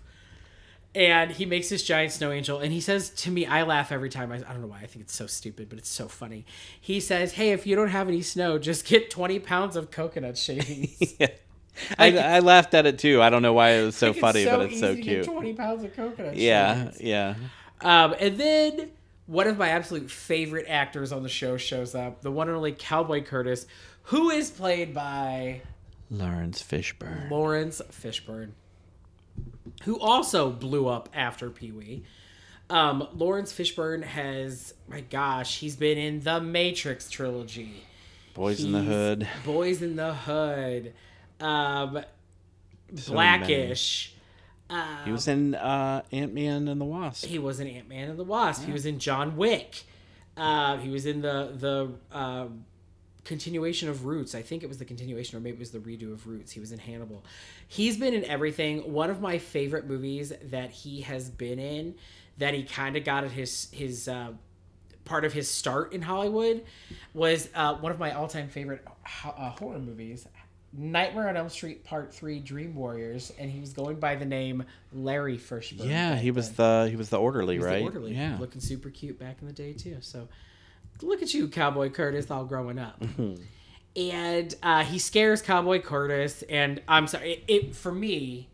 And 0.95 1.31
he 1.31 1.45
makes 1.45 1.69
this 1.69 1.83
giant 1.83 2.13
snow 2.13 2.33
angel, 2.33 2.59
and 2.59 2.73
he 2.73 2.81
says 2.81 3.11
to 3.11 3.31
me, 3.31 3.45
I 3.45 3.65
laugh 3.65 3.93
every 3.93 4.09
time. 4.09 4.33
I, 4.33 4.37
I 4.37 4.39
don't 4.39 4.63
know 4.63 4.69
why. 4.69 4.79
I 4.79 4.87
think 4.87 5.05
it's 5.05 5.15
so 5.15 5.27
stupid, 5.27 5.69
but 5.69 5.79
it's 5.79 5.91
so 5.91 6.09
funny. 6.09 6.47
He 6.81 7.01
says, 7.01 7.33
"Hey, 7.35 7.51
if 7.53 7.67
you 7.67 7.77
don't 7.77 7.89
have 7.91 8.09
any 8.09 8.23
snow, 8.23 8.57
just 8.59 8.87
get 8.87 9.11
twenty 9.11 9.39
pounds 9.39 9.77
of 9.77 9.91
coconut 9.91 10.39
shavings." 10.39 11.15
Yeah. 11.21 11.29
I, 11.99 12.17
I 12.17 12.39
laughed 12.39 12.73
at 12.73 12.87
it 12.87 12.99
too. 12.99 13.21
I 13.21 13.29
don't 13.29 13.43
know 13.43 13.53
why 13.53 13.73
it 13.73 13.85
was 13.85 13.97
so 13.97 14.09
Like, 14.13 14.21
funny, 14.21 14.47
but 14.47 14.63
it's 14.63 14.81
so 14.81 14.95
cute. 14.97 15.27
Twenty 15.27 15.53
pounds 15.53 15.85
of 15.85 15.95
coconut. 15.95 16.35
Yeah, 16.37 16.77
shavings. 16.93 17.01
yeah. 17.03 17.35
Um, 17.83 18.15
and 18.19 18.39
then 18.39 18.91
one 19.27 19.47
of 19.47 19.59
my 19.59 19.69
absolute 19.69 20.11
favorite 20.11 20.65
actors 20.67 21.13
on 21.13 21.23
the 21.23 21.29
show 21.29 21.59
shows 21.59 21.95
up, 21.95 22.23
the 22.23 22.31
one 22.31 22.49
and 22.49 22.57
only 22.57 22.73
Cowboy 22.73 23.23
Curtis, 23.23 23.67
who 24.07 24.31
is 24.31 24.51
played 24.51 24.93
by 24.95 25.63
Laurence 26.11 26.63
Fishburne. 26.63 27.31
Laurence 27.31 27.81
Fishburne, 27.91 28.51
who 29.85 29.99
also 29.99 30.51
blew 30.51 30.89
up 30.89 31.09
after 31.15 31.51
Pee 31.51 31.73
Wee. 31.73 32.05
Um, 32.69 33.07
Laurence 33.15 33.53
Fishburne 33.53 34.03
has, 34.03 34.75
my 34.89 35.01
gosh, 35.01 35.59
he's 35.59 35.77
been 35.77 35.99
in 35.99 36.21
the 36.21 36.41
Matrix 36.41 37.09
trilogy. 37.09 37.83
Boys 38.35 38.63
in 38.63 38.73
the 38.73 38.83
Hood. 38.83 39.29
Boys 39.45 39.83
in 39.83 39.97
the 39.97 40.13
Hood. 40.13 40.93
Um, 41.41 42.01
So 42.95 43.13
Blackish. 43.13 44.13
He 45.05 45.13
was 45.13 45.29
in 45.29 45.55
uh, 45.55 46.03
Ant 46.11 46.35
Man 46.35 46.67
and 46.67 46.81
the 46.81 46.85
Wasp. 46.85 47.25
He 47.25 47.39
was 47.39 47.61
in 47.61 47.69
Ant 47.69 47.89
Man 47.89 48.11
and 48.11 48.19
the 48.19 48.25
Wasp. 48.25 48.65
He 48.65 48.73
was 48.73 48.85
in 48.85 48.99
John 48.99 49.37
Wick. 49.37 49.85
Uh, 50.37 50.77
he 50.79 50.89
was 50.91 51.07
in 51.07 51.23
the 51.23 51.53
the 51.55 51.93
uh, 52.13 52.47
continuation 53.27 53.89
of 53.89 54.07
Roots. 54.07 54.35
I 54.35 54.41
think 54.43 54.63
it 54.63 54.69
was 54.69 54.79
the 54.79 54.85
continuation, 54.85 55.37
or 55.37 55.41
maybe 55.41 55.57
it 55.57 55.61
was 55.61 55.71
the 55.73 55.79
redo 55.81 56.13
of 56.13 56.27
Roots. 56.27 56.53
He 56.53 56.61
was 56.61 56.73
in 56.73 56.79
Hannibal. 56.79 57.25
He's 57.69 57.99
been 57.99 58.15
in 58.15 58.25
everything. 58.25 58.93
One 58.93 59.11
of 59.11 59.21
my 59.21 59.37
favorite 59.39 59.87
movies 59.87 60.33
that 60.51 60.71
he 60.71 61.03
has 61.03 61.29
been 61.29 61.59
in, 61.59 61.95
that 62.39 62.55
he 62.55 62.63
kind 62.63 62.97
of 62.97 63.05
got 63.05 63.25
at 63.25 63.33
his 63.33 63.69
his 63.73 64.09
uh, 64.09 64.33
part 65.05 65.25
of 65.25 65.33
his 65.33 65.49
start 65.51 65.93
in 65.93 66.01
Hollywood, 66.03 66.65
was 67.13 67.49
uh, 67.55 67.75
one 67.75 67.93
of 67.93 67.99
my 67.99 68.13
all 68.13 68.29
time 68.29 68.49
favorite 68.49 68.83
ho- 69.05 69.35
uh, 69.37 69.51
horror 69.51 69.79
movies. 69.79 70.27
Nightmare 70.79 71.29
on 71.31 71.37
Elm 71.39 71.49
Street 71.49 71.85
Part 71.85 72.13
Three: 72.15 72.39
Dream 72.39 72.75
Warriors, 72.75 73.33
and 73.39 73.51
he 73.51 73.61
was 73.61 73.73
going 73.73 73.99
by 73.99 74.15
the 74.15 74.27
name 74.27 74.65
Larry 74.93 75.39
Fishburne. 75.39 75.89
Yeah, 75.89 76.17
he 76.17 76.31
was 76.31 76.53
then. 76.53 76.85
the 76.85 76.91
he 76.91 76.97
was 76.97 77.09
the 77.09 77.19
orderly, 77.19 77.55
He 77.55 77.59
was 77.61 77.67
the 77.67 77.73
right? 77.73 77.83
orderly, 77.83 78.15
Yeah. 78.15 78.37
looking 78.39 78.61
super 78.61 78.91
cute 78.91 79.19
back 79.19 79.37
in 79.41 79.47
the 79.47 79.55
day 79.55 79.73
too. 79.73 79.97
So, 80.01 80.29
look 81.03 81.23
at 81.23 81.35
you, 81.35 81.49
Cowboy 81.49 81.91
Curtis, 81.91 82.31
all 82.31 82.45
growing 82.45 82.79
up. 82.79 83.03
and 83.97 84.55
uh, 84.63 84.85
he 84.85 84.99
scares 84.99 85.43
Cowboy 85.43 85.81
Curtis, 85.81 86.43
and 86.49 86.83
I'm 86.87 87.07
sorry, 87.07 87.33
it, 87.33 87.45
it 87.49 87.77
for 87.77 87.93
me. 87.93 88.49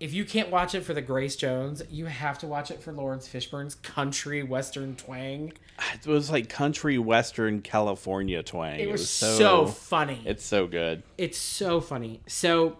If 0.00 0.12
you 0.12 0.24
can't 0.24 0.50
watch 0.50 0.74
it 0.74 0.80
for 0.80 0.94
the 0.94 1.00
Grace 1.00 1.36
Jones, 1.36 1.80
you 1.88 2.06
have 2.06 2.36
to 2.40 2.48
watch 2.48 2.72
it 2.72 2.82
for 2.82 2.92
Laurence 2.92 3.28
Fishburne's 3.28 3.76
country 3.76 4.42
western 4.42 4.96
twang. 4.96 5.52
It 5.94 6.08
was 6.08 6.28
like 6.28 6.48
country 6.48 6.98
western 6.98 7.62
California 7.62 8.42
twang. 8.42 8.80
It 8.80 8.90
was, 8.90 9.08
so, 9.08 9.66
funny. 9.66 10.20
It's 10.24 10.44
so 10.44 10.66
good. 10.66 11.04
It's 11.16 11.38
so 11.38 11.80
funny. 11.80 12.20
So 12.26 12.78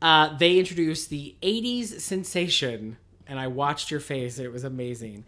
uh, 0.00 0.36
they 0.38 0.58
introduced 0.58 1.10
the 1.10 1.34
80s 1.42 2.00
sensation, 2.00 2.96
and 3.26 3.38
I 3.38 3.48
watched 3.48 3.90
your 3.90 4.00
face. 4.00 4.38
It 4.38 4.50
was 4.50 4.64
amazing. 4.64 5.24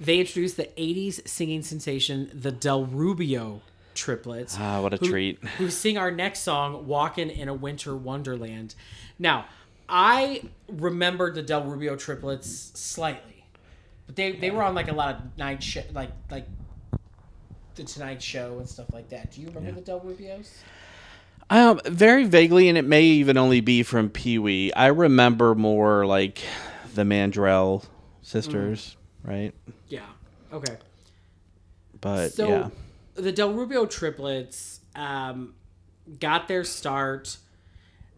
They 0.00 0.18
introduced 0.20 0.56
the 0.56 0.68
80s 0.76 1.26
singing 1.26 1.62
sensation, 1.62 2.30
the 2.34 2.52
Del 2.52 2.84
Rubio 2.84 3.62
triplets. 3.94 4.56
Ah, 4.58 4.82
what 4.82 4.92
a 4.92 4.96
who- 4.98 5.08
treat. 5.08 5.42
Who 5.58 5.70
sing 5.70 5.96
our 5.96 6.10
next 6.10 6.40
song, 6.40 6.86
Walking 6.86 7.30
in 7.30 7.48
a 7.48 7.54
Winter 7.54 7.96
Wonderland. 7.96 8.74
Now, 9.18 9.46
I 9.88 10.42
remembered 10.68 11.34
the 11.34 11.42
Del 11.42 11.64
Rubio 11.64 11.96
triplets 11.96 12.48
slightly, 12.78 13.44
but 14.06 14.16
they, 14.16 14.32
they 14.32 14.50
were 14.50 14.62
on 14.62 14.74
like 14.74 14.88
a 14.88 14.94
lot 14.94 15.14
of 15.14 15.38
night 15.38 15.62
sh- 15.62 15.78
like 15.94 16.10
like 16.30 16.46
the 17.76 17.84
Tonight 17.84 18.20
Show 18.22 18.58
and 18.58 18.68
stuff 18.68 18.92
like 18.92 19.08
that. 19.10 19.32
Do 19.32 19.40
you 19.40 19.48
remember 19.48 19.72
the 19.72 19.80
Del 19.80 20.00
Rubios? 20.00 20.48
Um, 21.48 21.80
very 21.86 22.24
vaguely, 22.24 22.68
and 22.68 22.76
it 22.76 22.84
may 22.84 23.02
even 23.04 23.36
only 23.36 23.60
be 23.60 23.82
from 23.84 24.10
Pee 24.10 24.38
Wee. 24.38 24.72
I 24.72 24.86
remember 24.88 25.54
more 25.54 26.04
like 26.04 26.42
the 26.94 27.02
Mandrell 27.02 27.84
sisters, 28.22 28.96
right? 29.26 29.52
Yeah. 29.88 30.06
Okay. 30.52 30.76
But 32.00 32.32
So 32.32 32.48
yeah, 32.48 32.68
the 33.14 33.32
Del 33.32 33.52
Rubio 33.52 33.86
triplets 33.86 34.80
um, 34.94 35.54
got 36.20 36.48
their 36.48 36.64
start. 36.64 37.36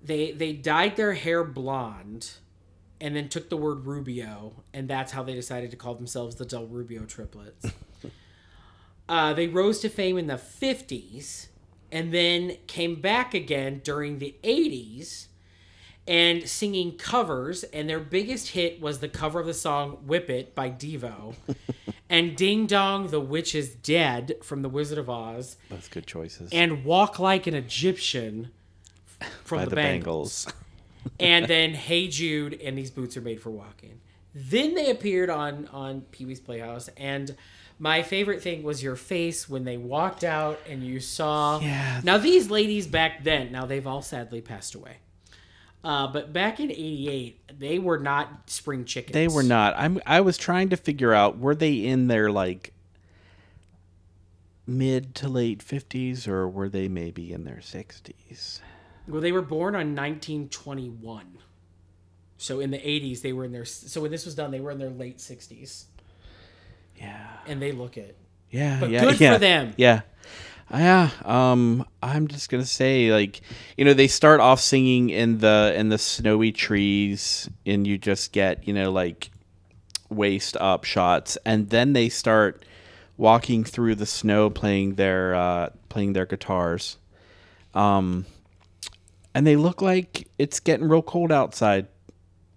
They 0.03 0.33
they 0.33 0.53
dyed 0.53 0.97
their 0.97 1.15
hair 1.15 1.43
blonde, 1.43 2.33
and 3.01 3.17
then 3.17 3.29
took 3.29 3.49
the 3.49 3.57
word 3.57 3.87
Rubio, 3.87 4.63
and 4.73 4.89
that's 4.89 5.13
how 5.13 5.23
they 5.23 5.35
decided 5.35 5.71
to 5.71 5.77
call 5.77 5.95
themselves 5.95 6.37
the 6.37 6.45
Del 6.45 6.67
Rubio 6.67 7.05
triplets. 7.05 7.67
uh, 9.09 9.33
they 9.33 9.49
rose 9.49 9.81
to 9.81 9.89
fame 9.89 10.19
in 10.19 10.27
the 10.27 10.39
fifties, 10.39 11.49
and 11.91 12.13
then 12.13 12.57
came 12.67 13.01
back 13.01 13.35
again 13.35 13.81
during 13.83 14.19
the 14.19 14.37
eighties. 14.45 15.28
And 16.09 16.49
singing 16.49 16.97
covers, 16.97 17.65
and 17.65 17.89
their 17.89 18.01
biggest 18.01 18.49
hit 18.49 18.81
was 18.81 19.01
the 19.01 19.09
cover 19.09 19.41
of 19.41 19.47
the 19.47 19.53
song 19.53 19.99
"Whip 20.07 20.31
It" 20.31 20.55
by 20.55 20.71
Devo, 20.71 21.35
and 22.09 22.35
"Ding 22.35 22.67
Dong, 22.67 23.09
the 23.09 23.21
Witch 23.21 23.55
is 23.55 23.75
Dead" 23.75 24.37
from 24.43 24.63
The 24.63 24.71
Wizard 24.71 24.97
of 24.97 25.11
Oz, 25.11 25.57
that's 25.69 25.87
good 25.89 26.07
choices. 26.07 26.51
and 26.51 26.83
"Walk 26.83 27.19
Like 27.19 27.47
an 27.47 27.55
Egyptian" 27.55 28.51
from 29.45 29.59
By 29.59 29.65
the, 29.65 29.71
the 29.71 29.77
Bangles. 29.77 30.47
Bangles. 30.47 30.63
and 31.21 31.47
then 31.49 31.75
"Hey 31.75 32.09
Jude" 32.09 32.59
and 32.65 32.79
"These 32.79 32.91
Boots 32.91 33.17
Are 33.19 33.21
Made 33.21 33.43
for 33.43 33.51
Walking." 33.51 34.01
Then 34.35 34.75
they 34.75 34.91
appeared 34.91 35.29
on 35.29 35.67
on 35.73 36.01
Pee 36.11 36.25
Wee's 36.25 36.41
Playhouse, 36.41 36.89
and 36.97 37.37
my 37.79 38.03
favorite 38.03 38.43
thing 38.43 38.63
was 38.63 38.83
your 38.83 38.97
face 38.97 39.47
when 39.47 39.65
they 39.65 39.77
walked 39.77 40.25
out 40.25 40.59
and 40.67 40.83
you 40.83 41.01
saw. 41.01 41.61
Yeah. 41.61 42.01
Now 42.03 42.17
these 42.17 42.51
ladies 42.51 42.87
back 42.87 43.25
then, 43.25 43.53
now 43.53 43.67
they've 43.67 43.87
all 43.87 44.01
sadly 44.03 44.41
passed 44.41 44.75
away. 44.75 44.97
Uh, 45.85 46.07
but 46.09 46.33
back 46.33 46.59
in 46.61 46.70
'88, 46.70 47.59
they 47.61 47.79
were 47.79 47.99
not 47.99 48.51
spring 48.51 48.85
chickens. 48.85 49.14
They 49.14 49.29
were 49.29 49.43
not. 49.45 49.74
I'm. 49.76 50.01
I 50.07 50.20
was 50.20 50.37
trying 50.37 50.68
to 50.70 50.76
figure 50.76 51.14
out 51.14 51.39
were 51.39 51.55
they 51.55 51.85
in 51.85 52.09
their 52.09 52.31
like 52.31 52.72
mid 54.66 55.14
to 55.16 55.29
late 55.29 55.62
fifties, 55.62 56.26
or 56.26 56.49
were 56.49 56.68
they 56.68 56.89
maybe 56.89 57.33
in 57.33 57.45
their 57.45 57.61
sixties? 57.61 58.61
Well, 59.07 59.20
they 59.22 59.33
were 59.33 59.41
born 59.43 59.74
on 59.74 59.95
1921. 59.97 61.39
So 62.37 62.61
in 62.61 62.70
the 62.70 62.76
80s, 62.79 63.22
they 63.22 63.33
were 63.33 63.47
in 63.47 63.53
their. 63.53 63.64
So 63.64 64.03
when 64.03 64.11
this 64.11 64.26
was 64.26 64.35
done, 64.35 64.51
they 64.51 64.61
were 64.61 64.70
in 64.70 64.79
their 64.79 64.91
late 64.91 65.16
60s, 65.16 65.85
Yeah. 67.01 67.26
and 67.47 67.61
they 67.62 67.72
look 67.72 67.97
it. 67.97 68.16
Yeah, 68.51 68.79
But 68.81 68.91
yeah, 68.91 69.01
good 69.01 69.16
for 69.16 69.39
them. 69.39 69.72
Yeah. 69.79 70.03
Yeah, 70.71 71.11
um 71.25 71.87
I'm 72.03 72.29
just 72.29 72.51
to 72.51 72.64
say 72.64 73.11
like 73.11 73.41
you 73.77 73.85
know 73.85 73.95
they 73.95 74.07
start 74.09 74.41
off 74.41 74.61
singing 74.61 75.09
in 75.09 75.39
the 75.39 75.73
in 75.75 75.89
the 75.89 75.99
snowy 75.99 76.53
trees 76.53 77.49
and 77.64 77.87
you 77.87 77.97
just 77.97 78.33
get, 78.33 78.69
you 78.69 78.75
know, 78.75 78.91
like 78.91 79.31
waist 80.11 80.57
up 80.59 80.85
shots 80.85 81.37
and 81.45 81.71
then 81.71 81.93
they 81.93 82.09
start 82.09 82.64
walking 83.16 83.64
through 83.64 83.95
the 83.95 84.07
snow 84.07 84.51
playing 84.51 84.95
their 84.95 85.35
uh 85.35 85.71
playing 85.89 86.12
their 86.12 86.27
guitars. 86.27 86.99
Um 87.75 88.27
and 89.35 89.47
they 89.47 89.57
look 89.57 89.81
like 89.81 90.29
it's 90.39 90.61
getting 90.61 90.89
real 90.89 91.03
cold 91.03 91.33
outside 91.33 91.87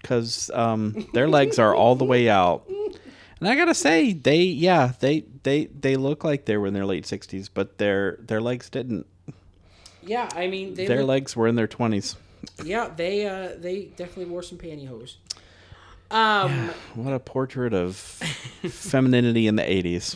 cuz 0.04 0.50
um 0.54 1.08
their 1.14 1.30
legs 1.30 1.58
are 1.60 1.74
all 1.74 1.96
the 1.96 2.06
way 2.06 2.28
out. 2.30 2.70
And 3.42 3.50
I 3.50 3.56
gotta 3.56 3.74
say, 3.74 4.14
they 4.14 4.44
yeah, 4.44 4.94
they 5.00 5.26
they 5.42 5.66
they 5.66 5.96
look 5.96 6.24
like 6.24 6.46
they 6.46 6.58
were 6.58 6.68
in 6.68 6.76
their 6.76 6.86
late 6.86 7.08
sixties, 7.08 7.50
but 7.50 7.80
their 7.80 8.18
their 8.20 8.40
legs 8.40 8.70
didn't. 8.70 9.08
Yeah, 10.04 10.30
I 10.36 10.46
mean, 10.46 10.76
they 10.76 10.86
their 10.86 11.00
look, 11.00 11.08
legs 11.08 11.36
were 11.36 11.48
in 11.48 11.56
their 11.56 11.68
twenties. 11.68 12.16
Yeah, 12.64 12.90
they 12.96 13.26
uh, 13.26 13.56
they 13.58 13.86
definitely 13.96 14.26
wore 14.26 14.44
some 14.44 14.60
pantyhose. 14.60 15.16
Um, 16.12 16.70
What 16.94 17.14
a 17.14 17.20
portrait 17.20 17.74
of 17.74 17.96
femininity 17.96 19.48
in 19.48 19.56
the 19.56 19.70
eighties. 19.70 20.16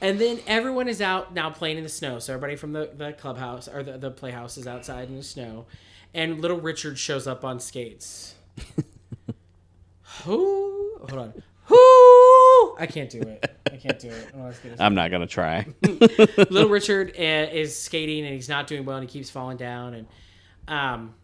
And 0.00 0.18
then 0.18 0.40
everyone 0.48 0.88
is 0.88 1.00
out 1.00 1.32
now 1.32 1.50
playing 1.50 1.76
in 1.76 1.84
the 1.84 1.88
snow. 1.88 2.18
So 2.18 2.32
everybody 2.32 2.56
from 2.56 2.72
the, 2.72 2.90
the 2.96 3.12
clubhouse 3.12 3.68
or 3.68 3.84
the, 3.84 3.98
the 3.98 4.10
playhouse 4.10 4.56
is 4.56 4.66
outside 4.66 5.08
in 5.08 5.16
the 5.16 5.22
snow. 5.22 5.66
And 6.14 6.40
little 6.40 6.58
Richard 6.58 6.98
shows 6.98 7.26
up 7.26 7.44
on 7.44 7.60
skates. 7.60 8.34
Who? 10.24 10.96
Hold 11.00 11.12
on. 11.12 11.42
Who? 12.80 12.84
I 12.84 12.86
can't 12.86 13.10
do 13.10 13.20
it. 13.20 13.58
I 13.70 13.76
can't 13.76 13.98
do 13.98 14.08
it. 14.08 14.30
Oh, 14.34 14.44
that's 14.44 14.58
good. 14.58 14.80
I'm 14.80 14.94
not 14.94 15.10
gonna 15.10 15.26
try. 15.26 15.66
little 15.82 16.68
Richard 16.68 17.14
uh, 17.18 17.22
is 17.52 17.76
skating 17.76 18.24
and 18.24 18.34
he's 18.34 18.48
not 18.48 18.66
doing 18.66 18.84
well 18.84 18.96
and 18.96 19.08
he 19.08 19.12
keeps 19.12 19.30
falling 19.30 19.56
down 19.56 19.94
and 19.94 20.06
um 20.68 21.14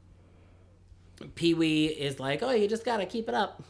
Pee 1.35 1.55
Wee 1.55 1.87
is 1.87 2.21
like, 2.21 2.43
"Oh, 2.43 2.51
you 2.51 2.69
just 2.69 2.85
gotta 2.85 3.07
keep 3.07 3.29
it 3.29 3.35
up." 3.35 3.63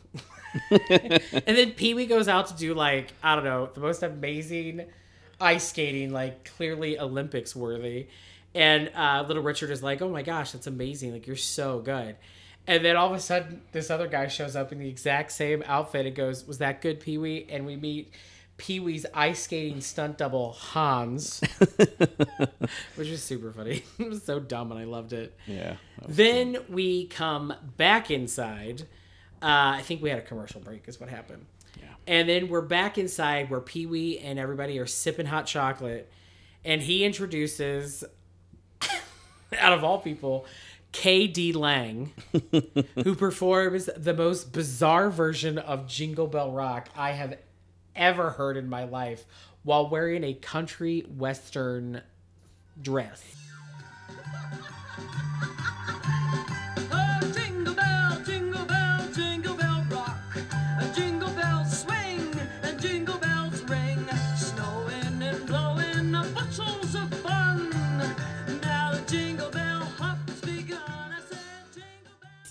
and 0.71 1.21
then 1.47 1.73
Pee 1.73 1.95
Wee 1.95 2.07
goes 2.07 2.29
out 2.29 2.49
to 2.49 2.57
do 2.57 2.75
like 2.75 3.13
I 3.23 3.35
don't 3.35 3.45
know 3.45 3.71
the 3.73 3.81
most 3.81 4.03
amazing 4.03 4.87
ice 5.41 5.69
skating, 5.69 6.13
like 6.13 6.51
clearly 6.57 6.99
Olympics 6.99 7.55
worthy. 7.55 8.09
And 8.55 8.91
uh, 8.95 9.25
little 9.27 9.43
Richard 9.43 9.71
is 9.71 9.83
like, 9.83 10.03
"Oh 10.03 10.09
my 10.09 10.23
gosh, 10.23 10.53
that's 10.53 10.67
amazing! 10.67 11.13
Like 11.13 11.27
you're 11.27 11.37
so 11.37 11.79
good." 11.81 12.17
And 12.67 12.85
then 12.85 12.97
all 12.97 13.09
of 13.09 13.13
a 13.17 13.21
sudden, 13.21 13.63
this 13.73 13.91
other 13.91 14.09
guy 14.09 14.27
shows 14.27 14.57
up 14.57 14.73
in 14.73 14.79
the 14.79 14.89
exact 14.89 15.33
same 15.33 15.63
outfit 15.67 16.07
and 16.07 16.17
goes, 16.17 16.47
"Was 16.47 16.59
that 16.59 16.81
good, 16.83 17.01
Pee 17.01 17.19
Wee?" 17.19 17.47
And 17.49 17.65
we 17.65 17.77
meet 17.77 18.13
Pee 18.57 18.81
Wee's 18.81 19.07
ice 19.15 19.43
skating 19.45 19.81
stunt 19.81 20.19
double 20.19 20.53
Hans, 20.53 21.41
which 22.97 23.11
was 23.11 23.23
super 23.23 23.53
funny. 23.53 23.85
it 23.99 24.09
was 24.09 24.23
so 24.23 24.41
dumb, 24.41 24.71
and 24.73 24.81
I 24.81 24.85
loved 24.85 25.13
it. 25.13 25.37
yeah. 25.47 25.77
Then 26.09 26.59
we 26.69 27.07
come 27.07 27.55
back 27.77 28.11
inside. 28.11 28.83
Uh, 29.43 29.77
I 29.77 29.83
think 29.83 30.03
we 30.03 30.09
had 30.09 30.19
a 30.19 30.23
commercial 30.23 30.61
break, 30.61 30.89
is 30.89 30.99
what 30.99 31.11
happened. 31.11 31.45
Yeah. 31.79 31.89
And 32.07 32.29
then 32.29 32.49
we're 32.49 32.63
back 32.63 32.97
inside 32.97 33.51
where 33.51 33.61
Pee 33.61 33.87
Wee 33.87 34.19
and 34.19 34.39
everybody 34.39 34.79
are 34.79 34.87
sipping 34.87 35.27
hot 35.27 35.47
chocolate. 35.47 36.11
And 36.65 36.81
he 36.83 37.05
introduces, 37.05 38.03
out 39.59 39.73
of 39.73 39.85
all 39.85 39.99
people, 40.01 40.47
KD 40.97 41.55
Lang, 41.55 42.11
who 43.05 43.15
performs 43.15 43.91
the 43.99 44.15
most 44.15 44.53
bizarre 44.53 45.11
version 45.11 45.59
of 45.59 45.87
Jingle 45.87 46.27
Bell 46.27 46.51
Rock 46.51 46.89
I 46.97 47.13
have 47.13 47.37
ever 47.95 48.31
heard 48.31 48.57
in 48.57 48.71
my 48.71 48.85
life 48.85 49.27
while 49.63 49.91
wearing 49.91 50.25
a 50.25 50.33
country 50.33 51.01
western 51.01 52.01
dress. 52.81 53.37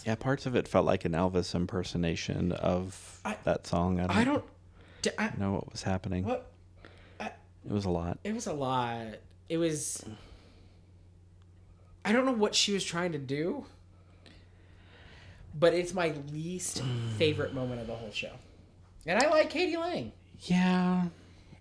Yeah, 0.06 0.16
parts 0.16 0.46
of 0.46 0.56
it 0.56 0.68
felt 0.68 0.86
like 0.86 1.04
an 1.04 1.14
Elvis 1.14 1.56
impersonation 1.56 2.52
of 2.52 3.20
I- 3.26 3.38
that 3.44 3.66
song. 3.66 4.00
I 4.00 4.08
don't, 4.08 4.18
I 4.18 4.24
don't. 4.24 4.44
d- 5.02 5.10
I, 5.18 5.32
know 5.38 5.54
what 5.54 5.72
was 5.72 5.84
happening. 5.84 6.24
what? 6.24 6.52
It 7.20 7.74
was 7.74 7.86
a 7.86 7.90
lot. 7.90 8.20
It 8.24 8.36
was 8.36 8.46
a 8.46 8.54
lot. 8.54 9.16
It 9.50 9.58
was. 9.58 10.06
I 12.04 12.12
don't 12.12 12.26
know 12.26 12.32
what 12.32 12.54
she 12.54 12.74
was 12.74 12.84
trying 12.86 13.14
to 13.14 13.18
do, 13.18 13.66
but 15.58 15.74
it's 15.74 15.94
my 15.94 16.14
least 16.32 16.84
mm. 16.84 17.10
favorite 17.14 17.56
moment 17.56 17.82
of 17.82 17.88
the 17.88 17.96
whole 17.96 18.12
show. 18.12 18.30
And 19.08 19.22
I 19.22 19.28
like 19.30 19.52
KD 19.52 19.78
Lang. 19.78 20.12
Yeah, 20.42 21.06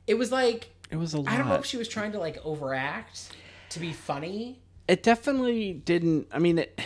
It 0.06 0.14
was 0.14 0.30
like 0.30 0.68
it 0.90 0.96
was 0.96 1.14
a 1.14 1.18
lot. 1.20 1.32
I 1.32 1.38
don't 1.38 1.48
know 1.48 1.54
if 1.54 1.64
she 1.64 1.78
was 1.78 1.88
trying 1.88 2.12
to 2.12 2.18
like 2.18 2.44
overact 2.44 3.30
to 3.70 3.80
be 3.80 3.92
funny. 3.94 4.58
it 4.86 5.02
definitely 5.02 5.72
didn't. 5.72 6.26
I 6.30 6.38
mean, 6.38 6.58
it 6.58 6.78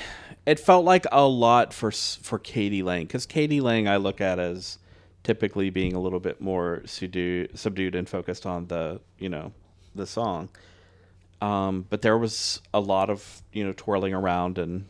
it 0.47 0.59
felt 0.59 0.85
like 0.85 1.07
a 1.13 1.27
lot 1.27 1.73
for 1.73 1.91
for 1.91 2.39
KD 2.39 2.83
Lang 2.83 3.05
because 3.05 3.27
KD 3.27 3.61
Lang 3.61 3.89
I 3.89 3.97
look 3.97 4.21
at 4.21 4.39
as 4.39 4.79
typically 5.23 5.71
being 5.71 5.95
a 5.95 6.01
little 6.01 6.21
bit 6.21 6.41
more 6.41 6.83
subdued, 6.87 7.59
subdued 7.59 7.95
and 7.95 8.09
focused 8.09 8.47
on 8.47 8.67
the 8.69 9.01
you 9.19 9.29
know 9.29 9.53
the 9.95 10.07
song. 10.07 10.49
Um, 11.41 11.87
but 11.89 12.03
there 12.03 12.19
was 12.19 12.63
a 12.73 12.81
lot 12.81 13.11
of 13.11 13.43
you 13.53 13.65
know 13.65 13.73
twirling 13.77 14.15
around 14.15 14.59
and 14.59 14.87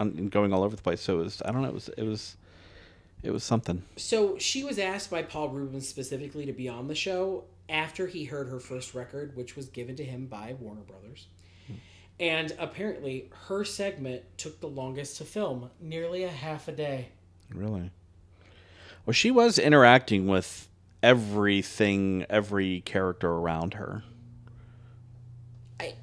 and 0.00 0.30
going 0.30 0.52
all 0.52 0.64
over 0.64 0.76
the 0.76 0.82
place. 0.82 1.00
So 1.00 1.20
it 1.20 1.24
was 1.24 1.42
I 1.44 1.52
don't 1.52 1.62
know. 1.62 1.68
It 1.68 1.74
was 1.74 1.88
it 1.96 2.02
was 2.02 2.36
it 3.22 3.30
was 3.30 3.44
something. 3.44 3.84
So 3.96 4.36
she 4.38 4.64
was 4.64 4.78
asked 4.78 5.10
by 5.10 5.22
Paul 5.22 5.48
Reubens 5.50 5.88
specifically 5.88 6.44
to 6.46 6.52
be 6.52 6.68
on 6.68 6.88
the 6.88 6.94
show 6.94 7.44
after 7.68 8.06
he 8.06 8.24
heard 8.24 8.48
her 8.48 8.60
first 8.60 8.94
record, 8.94 9.34
which 9.36 9.56
was 9.56 9.68
given 9.68 9.96
to 9.96 10.04
him 10.04 10.26
by 10.26 10.54
Warner 10.60 10.82
Brothers. 10.82 11.26
And 12.20 12.54
apparently, 12.58 13.30
her 13.48 13.64
segment 13.64 14.22
took 14.36 14.60
the 14.60 14.68
longest 14.68 15.18
to 15.18 15.24
film, 15.24 15.70
nearly 15.80 16.22
a 16.22 16.30
half 16.30 16.68
a 16.68 16.72
day. 16.72 17.08
Really? 17.52 17.90
Well, 19.04 19.14
she 19.14 19.30
was 19.30 19.58
interacting 19.58 20.26
with 20.28 20.68
everything, 21.02 22.24
every 22.30 22.80
character 22.80 23.28
around 23.28 23.74
her. 23.74 24.04
I, 25.80 25.94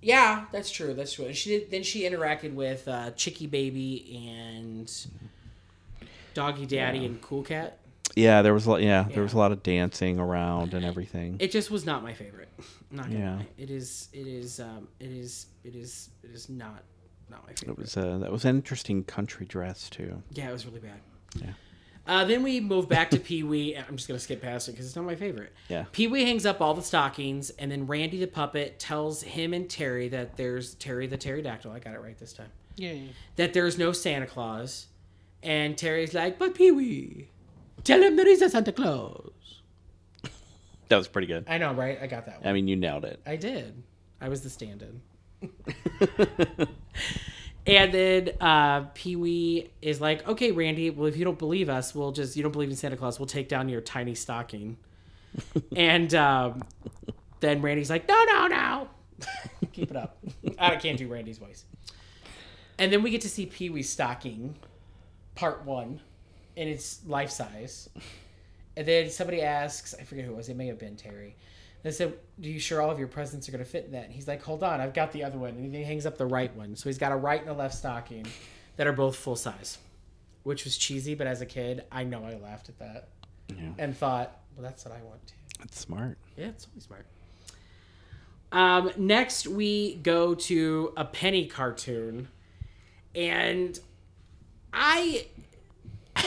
yeah, 0.00 0.46
that's 0.52 0.70
true. 0.70 0.94
That's 0.94 1.12
true. 1.12 1.26
And 1.26 1.36
she 1.36 1.50
did. 1.58 1.70
Then 1.70 1.82
she 1.82 2.02
interacted 2.02 2.54
with 2.54 2.88
uh, 2.88 3.10
Chicky 3.12 3.46
Baby 3.46 4.26
and 4.26 4.90
Doggy 6.34 6.66
Daddy 6.66 7.04
and 7.04 7.20
Cool 7.20 7.42
Cat. 7.42 7.78
Yeah, 8.14 8.42
there 8.42 8.52
was 8.54 8.66
a 8.66 8.70
lot. 8.70 8.82
Yeah, 8.82 9.06
Yeah. 9.08 9.14
there 9.14 9.22
was 9.22 9.32
a 9.32 9.38
lot 9.38 9.52
of 9.52 9.62
dancing 9.62 10.18
around 10.18 10.74
and 10.74 10.84
everything. 10.84 11.36
It 11.40 11.50
just 11.50 11.70
was 11.70 11.86
not 11.86 12.02
my 12.02 12.12
favorite. 12.14 12.48
Not 12.90 13.06
gonna 13.06 13.18
Yeah. 13.18 13.36
lie. 13.36 13.46
It 13.58 13.70
is. 13.70 14.08
It 14.12 14.26
is. 14.26 14.60
Um. 14.60 14.88
It 15.00 15.10
is. 15.10 15.46
It 15.64 15.74
is. 15.74 16.10
It 16.22 16.30
is 16.30 16.48
not. 16.48 16.84
Not 17.30 17.46
my 17.46 17.52
favorite. 17.54 17.72
It 17.72 17.78
was 17.78 17.96
uh, 17.96 18.18
that 18.18 18.30
was 18.30 18.44
an 18.44 18.56
interesting 18.56 19.04
country 19.04 19.46
dress 19.46 19.88
too. 19.88 20.22
Yeah, 20.32 20.50
it 20.50 20.52
was 20.52 20.66
really 20.66 20.80
bad. 20.80 21.00
Yeah. 21.36 21.52
Uh, 22.04 22.24
then 22.24 22.42
we 22.42 22.58
move 22.60 22.88
back 22.88 23.10
to 23.10 23.18
Pee 23.20 23.44
Wee. 23.44 23.76
I'm 23.88 23.96
just 23.96 24.08
gonna 24.08 24.20
skip 24.20 24.42
past 24.42 24.68
it 24.68 24.72
because 24.72 24.86
it's 24.86 24.96
not 24.96 25.04
my 25.06 25.14
favorite. 25.14 25.52
Yeah. 25.68 25.84
Pee 25.92 26.08
Wee 26.08 26.24
hangs 26.24 26.44
up 26.44 26.60
all 26.60 26.74
the 26.74 26.82
stockings, 26.82 27.48
and 27.50 27.70
then 27.70 27.86
Randy 27.86 28.18
the 28.18 28.26
puppet 28.26 28.78
tells 28.78 29.22
him 29.22 29.54
and 29.54 29.70
Terry 29.70 30.08
that 30.08 30.36
there's 30.36 30.74
Terry 30.74 31.06
the 31.06 31.16
pterodactyl. 31.16 31.70
I 31.70 31.78
got 31.78 31.94
it 31.94 32.00
right 32.02 32.18
this 32.18 32.32
time. 32.34 32.50
Yay. 32.76 33.10
That 33.36 33.52
there's 33.54 33.78
no 33.78 33.92
Santa 33.92 34.26
Claus, 34.26 34.88
and 35.42 35.78
Terry's 35.78 36.12
like, 36.12 36.38
"But 36.38 36.54
Pee 36.54 36.70
Wee, 36.72 37.28
tell 37.84 38.02
him 38.02 38.16
there 38.16 38.28
is 38.28 38.42
a 38.42 38.48
Santa 38.48 38.72
Claus." 38.72 39.30
That 40.88 40.98
was 40.98 41.08
pretty 41.08 41.26
good. 41.26 41.46
I 41.48 41.56
know, 41.56 41.72
right? 41.72 41.98
I 42.02 42.06
got 42.06 42.26
that 42.26 42.40
one. 42.40 42.48
I 42.50 42.52
mean, 42.52 42.68
you 42.68 42.76
nailed 42.76 43.06
it. 43.06 43.18
I 43.24 43.36
did. 43.36 43.82
I 44.20 44.28
was 44.28 44.42
the 44.42 44.50
stand-in. 44.50 45.00
and 47.66 47.94
then 47.94 48.30
uh, 48.42 48.82
Pee 48.94 49.16
Wee 49.16 49.70
is 49.80 50.02
like, 50.02 50.28
"Okay, 50.28 50.52
Randy. 50.52 50.90
Well, 50.90 51.06
if 51.06 51.16
you 51.16 51.24
don't 51.24 51.38
believe 51.38 51.68
us, 51.68 51.94
we'll 51.94 52.12
just 52.12 52.36
you 52.36 52.42
don't 52.42 52.52
believe 52.52 52.68
in 52.68 52.76
Santa 52.76 52.96
Claus. 52.96 53.18
We'll 53.18 53.26
take 53.26 53.48
down 53.48 53.68
your 53.68 53.80
tiny 53.80 54.14
stocking." 54.14 54.76
and 55.76 56.14
um, 56.14 56.62
then 57.40 57.62
Randy's 57.62 57.90
like, 57.90 58.06
"No, 58.06 58.24
no, 58.24 58.46
no. 58.48 58.88
Keep 59.72 59.92
it 59.92 59.96
up. 59.96 60.18
I 60.58 60.76
can't 60.76 60.98
do 60.98 61.08
Randy's 61.08 61.38
voice." 61.38 61.64
And 62.78 62.92
then 62.92 63.02
we 63.02 63.10
get 63.10 63.20
to 63.22 63.28
see 63.28 63.46
Pee 63.46 63.70
Wee's 63.70 63.88
stocking, 63.88 64.56
part 65.34 65.64
one, 65.64 66.00
and 66.56 66.68
it's 66.68 67.04
life 67.06 67.30
size. 67.30 67.88
And 68.76 68.86
then 68.86 69.10
somebody 69.10 69.42
asks, 69.42 69.94
I 69.98 70.04
forget 70.04 70.24
who 70.24 70.32
it 70.32 70.36
was, 70.36 70.48
it 70.48 70.56
may 70.56 70.66
have 70.68 70.78
been 70.78 70.96
Terry. 70.96 71.36
They 71.82 71.90
said, 71.90 72.14
"Do 72.40 72.48
you 72.48 72.60
sure 72.60 72.80
all 72.80 72.90
of 72.92 72.98
your 73.00 73.08
presents 73.08 73.48
are 73.48 73.52
going 73.52 73.64
to 73.64 73.68
fit 73.68 73.84
in 73.86 73.92
that?" 73.92 74.04
And 74.04 74.12
he's 74.12 74.28
like, 74.28 74.40
"Hold 74.44 74.62
on, 74.62 74.80
I've 74.80 74.94
got 74.94 75.10
the 75.10 75.24
other 75.24 75.36
one." 75.36 75.50
And 75.50 75.74
he 75.74 75.82
hangs 75.82 76.06
up 76.06 76.16
the 76.16 76.26
right 76.26 76.54
one, 76.54 76.76
so 76.76 76.88
he's 76.88 76.96
got 76.96 77.10
a 77.10 77.16
right 77.16 77.40
and 77.40 77.50
a 77.50 77.54
left 77.54 77.74
stocking 77.74 78.24
that 78.76 78.86
are 78.86 78.92
both 78.92 79.16
full 79.16 79.34
size, 79.34 79.78
which 80.44 80.62
was 80.64 80.78
cheesy. 80.78 81.14
But 81.16 81.26
as 81.26 81.40
a 81.40 81.46
kid, 81.46 81.82
I 81.90 82.04
know 82.04 82.24
I 82.24 82.36
laughed 82.36 82.68
at 82.68 82.78
that 82.78 83.08
Yeah. 83.48 83.72
and 83.78 83.96
thought, 83.96 84.40
"Well, 84.54 84.62
that's 84.62 84.84
what 84.84 84.94
I 84.94 85.02
want 85.02 85.26
too." 85.26 85.34
That's 85.58 85.80
smart. 85.80 86.18
Yeah, 86.36 86.46
it's 86.50 86.68
always 86.68 86.84
smart. 86.84 87.04
Um, 88.52 88.92
next, 88.96 89.48
we 89.48 89.96
go 89.96 90.34
to 90.36 90.92
a 90.96 91.04
penny 91.04 91.46
cartoon, 91.46 92.28
and 93.14 93.78
I. 94.72 95.26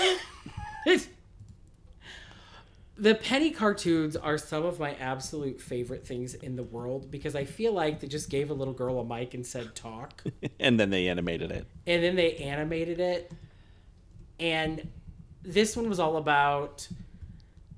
the 2.98 3.14
penny 3.16 3.52
cartoons 3.52 4.16
are 4.16 4.38
some 4.38 4.64
of 4.66 4.80
my 4.80 4.94
absolute 4.96 5.60
favorite 5.60 6.06
things 6.08 6.34
in 6.34 6.56
the 6.56 6.64
world 6.64 7.12
because 7.12 7.36
I 7.36 7.44
feel 7.44 7.74
like 7.74 8.00
they 8.00 8.08
just 8.08 8.30
gave 8.30 8.50
a 8.50 8.54
little 8.54 8.74
girl 8.74 9.00
a 9.00 9.06
mic 9.06 9.34
and 9.34 9.46
said 9.46 9.76
talk, 9.76 10.24
and 10.60 10.80
then 10.80 10.90
they 10.90 11.08
animated 11.10 11.52
it. 11.52 11.66
and 11.86 12.02
then 12.04 12.16
they 12.16 12.36
animated 12.38 13.00
it. 13.00 13.32
And 14.40 14.88
this 15.44 15.76
one 15.76 15.90
was 15.90 16.00
all 16.00 16.18
about 16.18 16.88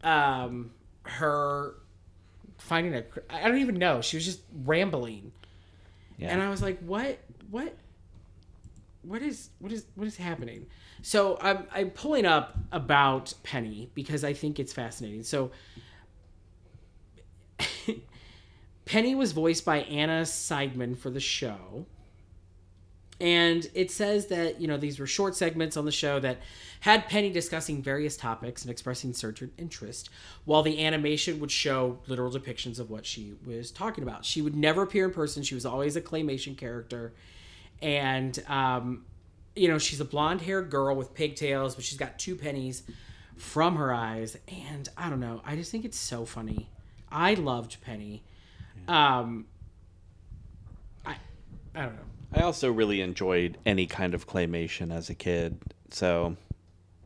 um, 0.03 0.71
her 1.03 1.75
finding 2.57 2.93
a. 2.95 3.03
I 3.29 3.47
don't 3.47 3.59
even 3.59 3.75
know. 3.75 4.01
She 4.01 4.17
was 4.17 4.25
just 4.25 4.41
rambling, 4.65 5.31
Yeah. 6.17 6.29
and 6.29 6.41
I 6.41 6.49
was 6.49 6.61
like, 6.61 6.79
"What? 6.79 7.19
What? 7.49 7.75
What 9.03 9.21
is? 9.21 9.49
What 9.59 9.71
is? 9.71 9.85
What 9.95 10.07
is 10.07 10.15
happening?" 10.17 10.65
So 11.01 11.37
I'm 11.41 11.65
I'm 11.71 11.89
pulling 11.91 12.25
up 12.25 12.57
about 12.71 13.33
Penny 13.43 13.89
because 13.93 14.23
I 14.23 14.33
think 14.33 14.59
it's 14.59 14.73
fascinating. 14.73 15.23
So 15.23 15.51
Penny 18.85 19.15
was 19.15 19.31
voiced 19.31 19.65
by 19.65 19.79
Anna 19.79 20.21
Seidman 20.23 20.97
for 20.97 21.09
the 21.09 21.19
show. 21.19 21.85
And 23.19 23.67
it 23.73 23.89
says 23.89 24.27
that, 24.27 24.61
you 24.61 24.67
know, 24.67 24.77
these 24.77 24.99
were 24.99 25.07
short 25.07 25.35
segments 25.35 25.75
on 25.75 25.85
the 25.85 25.91
show 25.91 26.19
that 26.19 26.37
had 26.81 27.07
Penny 27.09 27.31
discussing 27.31 27.81
various 27.81 28.15
topics 28.15 28.61
and 28.61 28.69
expressing 28.69 29.11
certain 29.11 29.51
interest, 29.57 30.11
while 30.45 30.61
the 30.61 30.85
animation 30.85 31.39
would 31.39 31.49
show 31.49 31.97
literal 32.05 32.31
depictions 32.31 32.79
of 32.79 32.91
what 32.91 33.07
she 33.07 33.33
was 33.43 33.71
talking 33.71 34.03
about. 34.03 34.23
She 34.23 34.43
would 34.43 34.55
never 34.55 34.83
appear 34.83 35.05
in 35.05 35.11
person. 35.11 35.41
She 35.41 35.55
was 35.55 35.65
always 35.65 35.95
a 35.95 36.01
claymation 36.01 36.55
character. 36.55 37.13
And, 37.81 38.37
um, 38.47 39.05
you 39.57 39.67
know, 39.67 39.77
she's 39.77 39.99
a 39.99 40.05
blonde 40.05 40.41
haired 40.41 40.69
girl 40.69 40.95
with 40.95 41.13
pigtails, 41.13 41.75
but 41.75 41.83
she's 41.83 41.97
got 41.97 42.17
two 42.19 42.35
pennies 42.35 42.83
from 43.37 43.75
her 43.75 43.93
eyes. 43.93 44.37
And 44.47 44.87
I 44.97 45.09
don't 45.09 45.19
know. 45.19 45.41
I 45.45 45.55
just 45.55 45.71
think 45.71 45.85
it's 45.85 45.97
so 45.99 46.25
funny. 46.25 46.69
I 47.11 47.33
loved 47.35 47.79
Penny. 47.81 48.23
Um, 48.87 49.45
I, 51.05 51.15
I 51.75 51.83
don't 51.83 51.95
know. 51.95 52.01
I 52.33 52.41
also 52.41 52.71
really 52.71 53.01
enjoyed 53.01 53.57
any 53.65 53.85
kind 53.85 54.13
of 54.13 54.27
claymation 54.27 54.93
as 54.93 55.09
a 55.09 55.15
kid. 55.15 55.57
So, 55.91 56.35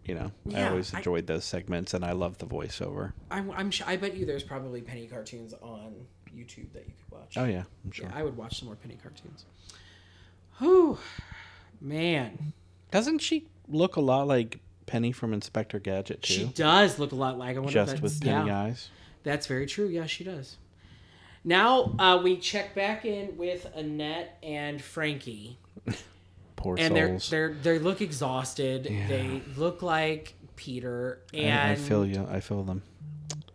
you 0.06 0.16
know, 0.16 0.32
I 0.47 0.49
Yeah, 0.60 0.70
always 0.70 0.93
I- 0.93 0.97
enjoyed 0.97 1.28
those 1.28 1.45
segments 1.45 1.93
and 1.93 2.04
I 2.04 2.14
love 2.14 2.38
the 2.39 2.47
voiceover. 2.47 3.14
I'm, 3.30 3.52
I'm 3.52 3.70
sure, 3.72 3.88
I 3.88 3.97
bet 3.97 4.16
you 4.16 4.26
there's 4.26 4.43
probably 4.43 4.82
penny 4.82 5.06
cartoons 5.08 5.54
on 5.62 5.93
YouTube 6.36 6.72
that 6.74 6.86
you 6.88 6.93
could 7.04 7.12
watch. 7.20 7.38
Oh, 7.38 7.45
yeah, 7.45 7.64
I'm 7.86 7.91
sure. 7.91 8.08
Yeah, 8.08 8.18
I 8.18 8.24
would 8.24 8.36
watch 8.36 8.58
some 8.60 8.68
more 8.68 8.76
penny 8.76 8.97
cartoons. 9.02 9.45
Whew, 10.60 10.97
man, 11.82 12.54
Doesn't 12.92 13.20
she 13.20 13.48
look 13.68 13.96
a 13.96 14.02
lot 14.02 14.28
like 14.28 14.60
Penny 14.86 15.12
from 15.12 15.34
Inspector 15.34 15.78
Gadget, 15.80 16.22
too? 16.22 16.34
she 16.34 16.46
does 16.46 17.00
look 17.00 17.12
a 17.12 17.16
lot 17.16 17.38
like. 17.38 17.56
I 17.56 17.60
wonder 17.60 17.68
if 17.70 17.74
Just 17.74 17.90
that's, 17.92 18.02
with 18.02 18.22
penny 18.22 18.48
yeah, 18.48 18.62
eyes. 18.64 18.90
That's 19.24 19.48
very 19.48 19.66
true. 19.66 19.88
Yeah, 19.88 20.06
she 20.06 20.24
does. 20.24 20.58
Now 21.44 21.96
uh, 21.98 22.20
we 22.24 22.38
check 22.38 22.76
back 22.76 23.04
in 23.06 23.36
with 23.38 23.66
Annette 23.76 24.38
and 24.44 24.80
Frankie, 24.82 25.58
Poor 26.56 26.76
and 26.80 26.96
they're 26.96 27.08
souls. 27.10 27.30
they're 27.32 27.54
they 27.54 27.80
look 27.80 28.02
exhausted. 28.02 28.84
They 28.84 29.42
look 29.58 29.82
like 29.82 30.36
Peter, 30.56 31.20
and 31.34 31.60
I, 31.60 31.72
I 31.72 31.76
feel 31.76 32.06
you. 32.06 32.28
I 32.30 32.40
feel 32.42 32.64
them. 32.64 32.84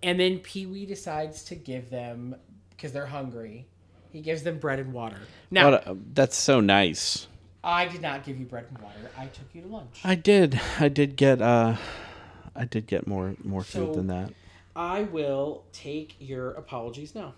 And 0.02 0.18
then 0.18 0.38
Pee 0.40 0.66
Wee 0.66 0.84
decides 0.86 1.44
to 1.44 1.54
give 1.54 1.90
them 1.90 2.34
because 2.70 2.92
they're 2.92 3.06
hungry. 3.06 3.66
He 4.10 4.20
gives 4.20 4.42
them 4.42 4.58
bread 4.58 4.78
and 4.80 4.92
water. 4.92 5.18
Now, 5.50 5.74
a- 5.74 5.96
that's 6.12 6.36
so 6.36 6.60
nice. 6.60 7.26
I 7.66 7.86
did 7.88 8.00
not 8.00 8.24
give 8.24 8.38
you 8.38 8.46
bread 8.46 8.66
and 8.68 8.78
water. 8.78 9.10
I 9.18 9.26
took 9.26 9.46
you 9.52 9.62
to 9.62 9.68
lunch. 9.68 10.00
I 10.04 10.14
did. 10.14 10.60
I 10.78 10.88
did 10.88 11.16
get. 11.16 11.42
uh 11.42 11.76
I 12.54 12.64
did 12.64 12.86
get 12.86 13.06
more 13.06 13.34
more 13.44 13.62
food 13.62 13.88
So- 13.88 13.94
than 13.94 14.06
that. 14.06 14.32
I 14.74 15.02
will 15.02 15.64
take 15.72 16.14
your 16.18 16.50
apologies 16.52 17.14
now. 17.14 17.32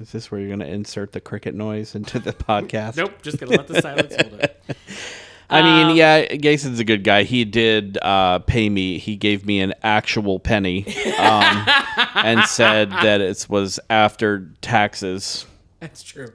Is 0.00 0.12
this 0.12 0.30
where 0.30 0.40
you're 0.40 0.48
going 0.48 0.60
to 0.60 0.68
insert 0.72 1.12
the 1.12 1.20
cricket 1.20 1.54
noise 1.54 1.94
into 1.94 2.18
the 2.18 2.32
podcast? 2.48 2.96
Nope, 2.96 3.20
just 3.22 3.38
gonna 3.38 3.56
let 3.56 3.66
the 3.66 3.82
silence 3.82 4.14
hold 4.14 4.34
it. 4.40 4.62
I 5.50 5.62
mean, 5.62 5.90
Um, 5.90 5.96
yeah, 5.96 6.26
Gason's 6.36 6.78
a 6.78 6.84
good 6.84 7.02
guy. 7.02 7.24
He 7.24 7.44
did 7.44 7.98
uh, 8.02 8.38
pay 8.38 8.68
me. 8.68 8.98
He 8.98 9.16
gave 9.16 9.44
me 9.44 9.60
an 9.60 9.74
actual 9.82 10.38
penny, 10.38 10.86
um, 11.18 11.66
and 12.14 12.44
said 12.44 12.90
that 12.92 13.20
it 13.20 13.46
was 13.48 13.80
after 13.90 14.48
taxes 14.62 15.44
That's 15.80 16.02
true. 16.02 16.32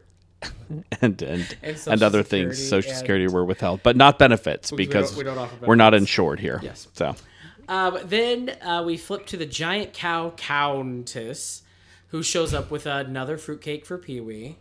and 1.01 1.21
and 1.21 1.57
And 1.87 2.03
other 2.03 2.21
things. 2.23 2.57
Social 2.67 2.91
and- 2.91 2.99
Security 2.99 3.27
were 3.27 3.45
withheld, 3.45 3.81
but 3.83 3.95
not 3.95 4.19
benefits 4.19 4.71
We- 4.71 4.77
because 4.85 5.11
don't- 5.11 5.17
we 5.19 5.23
don't 5.23 5.37
offer 5.37 5.55
we're 5.65 5.75
not 5.75 5.91
benefits. 5.91 6.09
insured 6.11 6.39
here. 6.39 6.59
Yes. 6.63 6.87
So 6.93 7.15
Um, 7.67 7.97
then 8.05 8.49
uh, 8.61 8.83
we 8.85 8.97
flip 8.97 9.25
to 9.27 9.37
the 9.37 9.45
giant 9.45 9.93
cow 9.93 10.31
countess, 10.37 11.63
who 12.09 12.21
shows 12.21 12.53
up 12.53 12.69
with 12.69 12.85
another 12.85 13.37
fruitcake 13.37 13.85
for 13.85 13.97
Pee 13.97 14.21
Wee, 14.21 14.57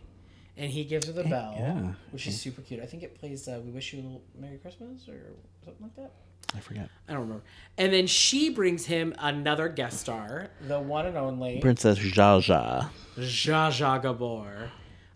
and 0.57 0.71
he 0.71 0.83
gives 0.85 1.05
her 1.07 1.13
the 1.13 1.23
bell, 1.23 1.55
yeah. 1.57 1.93
which 2.11 2.25
is 2.27 2.39
super 2.41 2.61
cute. 2.61 2.81
I 2.81 2.85
think 2.87 3.03
it 3.03 3.19
plays 3.19 3.47
uh, 3.47 3.61
"We 3.63 3.71
Wish 3.71 3.93
You 3.93 4.21
a 4.37 4.41
Merry 4.41 4.57
Christmas" 4.57 5.07
or 5.07 5.19
something 5.63 5.83
like 5.83 5.95
that. 5.97 6.11
I 6.55 6.59
forget. 6.59 6.89
I 7.07 7.13
don't 7.13 7.21
remember. 7.23 7.43
And 7.77 7.91
then 7.93 8.07
she 8.07 8.49
brings 8.49 8.85
him 8.85 9.13
another 9.19 9.67
guest 9.69 9.99
star, 9.99 10.49
the 10.67 10.79
one 10.79 11.05
and 11.05 11.17
only 11.17 11.59
Princess 11.59 11.97
Jaja. 11.99 12.89
Zsa 13.17 13.69
Zsa 13.69 14.01
Gabor. 14.01 14.71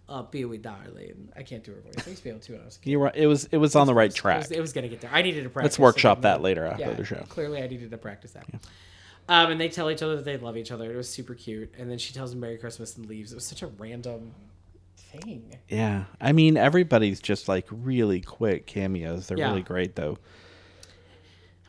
Uh, 0.07 0.23
Pee 0.23 0.43
Wee, 0.45 0.57
darling. 0.57 1.29
I 1.37 1.43
can't 1.43 1.63
do 1.63 1.71
her 1.71 1.81
voice. 1.81 1.93
I 2.05 2.09
used 2.09 2.17
to 2.17 2.23
be 2.23 2.29
able 2.31 2.39
to 2.39 2.51
when 2.53 2.61
I 2.61 2.65
was 2.65 2.77
a 2.77 2.79
kid. 2.79 2.89
You 2.89 2.99
were. 2.99 3.11
It 3.13 3.27
was. 3.27 3.45
It 3.51 3.57
was 3.57 3.75
on 3.75 3.85
the 3.85 3.93
right 3.93 4.09
It 4.09 4.15
track. 4.15 4.39
was, 4.41 4.51
it 4.51 4.59
was 4.59 4.73
gonna 4.73 4.87
get 4.87 5.01
there. 5.01 5.11
I 5.13 5.21
needed 5.21 5.43
to 5.43 5.49
practice. 5.49 5.73
Let's 5.73 5.79
workshop 5.79 6.21
that 6.23 6.41
later 6.41 6.65
after 6.65 6.93
the 6.95 7.05
show. 7.05 7.23
Clearly, 7.29 7.61
I 7.61 7.67
needed 7.67 7.91
to 7.91 7.97
practice 7.99 8.31
that. 8.31 8.45
Um, 9.27 9.51
and 9.51 9.61
they 9.61 9.69
tell 9.69 9.91
each 9.91 10.01
other 10.01 10.15
that 10.15 10.25
they 10.25 10.37
love 10.37 10.57
each 10.57 10.71
other. 10.71 10.91
It 10.91 10.95
was 10.97 11.07
super 11.07 11.35
cute. 11.35 11.71
And 11.77 11.91
then 11.91 11.99
she 11.99 12.11
tells 12.13 12.33
him 12.33 12.39
Merry 12.39 12.57
Christmas 12.57 12.97
and 12.97 13.05
leaves. 13.05 13.31
It 13.31 13.35
was 13.35 13.45
such 13.45 13.61
a 13.61 13.67
random 13.67 14.33
thing. 14.97 15.55
Yeah. 15.67 16.05
I 16.19 16.31
mean, 16.31 16.57
everybody's 16.57 17.19
just 17.21 17.47
like 17.47 17.67
really 17.69 18.21
quick 18.21 18.65
cameos. 18.65 19.27
They're 19.27 19.37
Yeah. 19.37 19.49
really 19.49 19.61
great 19.61 19.95
though. 19.95 20.17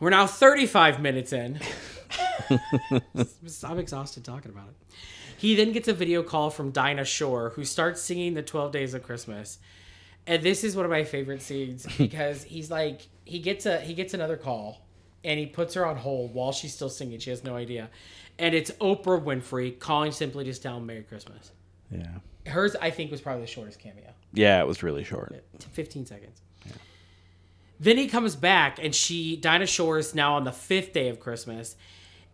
We're 0.00 0.10
now 0.10 0.26
35 0.26 1.00
minutes 1.00 1.32
in. 1.32 1.60
I'm 3.64 3.78
exhausted 3.78 4.24
talking 4.24 4.50
about 4.50 4.68
it. 4.68 4.94
He 5.36 5.54
then 5.54 5.72
gets 5.72 5.88
a 5.88 5.92
video 5.92 6.22
call 6.22 6.50
from 6.50 6.70
Dinah 6.70 7.04
Shore, 7.04 7.50
who 7.50 7.64
starts 7.64 8.00
singing 8.00 8.34
the 8.34 8.42
12 8.42 8.72
Days 8.72 8.94
of 8.94 9.02
Christmas. 9.02 9.58
And 10.26 10.42
this 10.42 10.64
is 10.64 10.74
one 10.74 10.86
of 10.86 10.90
my 10.90 11.04
favorite 11.04 11.42
scenes 11.42 11.86
because 11.98 12.42
he's 12.44 12.70
like 12.70 13.08
he 13.24 13.38
gets 13.38 13.66
a 13.66 13.80
he 13.80 13.94
gets 13.94 14.14
another 14.14 14.36
call 14.36 14.86
and 15.22 15.38
he 15.38 15.46
puts 15.46 15.74
her 15.74 15.86
on 15.86 15.96
hold 15.96 16.34
while 16.34 16.52
she's 16.52 16.74
still 16.74 16.88
singing. 16.88 17.18
She 17.18 17.30
has 17.30 17.44
no 17.44 17.56
idea. 17.56 17.90
And 18.38 18.54
it's 18.54 18.70
Oprah 18.72 19.22
Winfrey 19.22 19.78
calling 19.78 20.12
simply 20.12 20.44
to 20.44 20.60
tell 20.60 20.78
him 20.78 20.86
Merry 20.86 21.02
Christmas. 21.02 21.52
Yeah. 21.90 22.06
Hers, 22.46 22.74
I 22.76 22.90
think, 22.90 23.10
was 23.10 23.20
probably 23.20 23.42
the 23.42 23.50
shortest 23.50 23.78
cameo. 23.78 24.14
Yeah, 24.32 24.60
it 24.60 24.66
was 24.66 24.82
really 24.82 25.04
short. 25.04 25.44
15 25.72 26.06
seconds. 26.06 26.40
Then 27.80 27.96
he 27.96 28.06
comes 28.08 28.36
back, 28.36 28.78
and 28.78 28.94
she, 28.94 29.36
Dinah 29.36 29.66
Shore, 29.66 29.96
is 29.96 30.14
now 30.14 30.36
on 30.36 30.44
the 30.44 30.52
fifth 30.52 30.92
day 30.92 31.08
of 31.08 31.18
Christmas. 31.18 31.76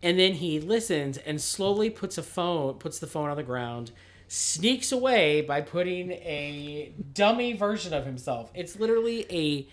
And 0.03 0.19
then 0.19 0.35
he 0.35 0.61
listens 0.61 1.19
and 1.19 1.41
slowly 1.41 1.89
puts 1.89 2.19
a 2.19 2.23
phone, 2.23 2.75
puts 2.75 2.99
the 2.99 3.07
phone 3.07 3.31
on 3.31 3.37
the 3.37 3.45
ground, 3.45 3.93
sneaks 4.29 4.91
away 4.91 5.41
by 5.41 5.61
putting 5.61 6.11
a 6.11 6.93
dummy 7.15 7.53
version 7.53 7.95
of 7.95 8.05
himself. 8.05 8.51
It's 8.55 8.79
literally 8.79 9.27
a 9.31 9.69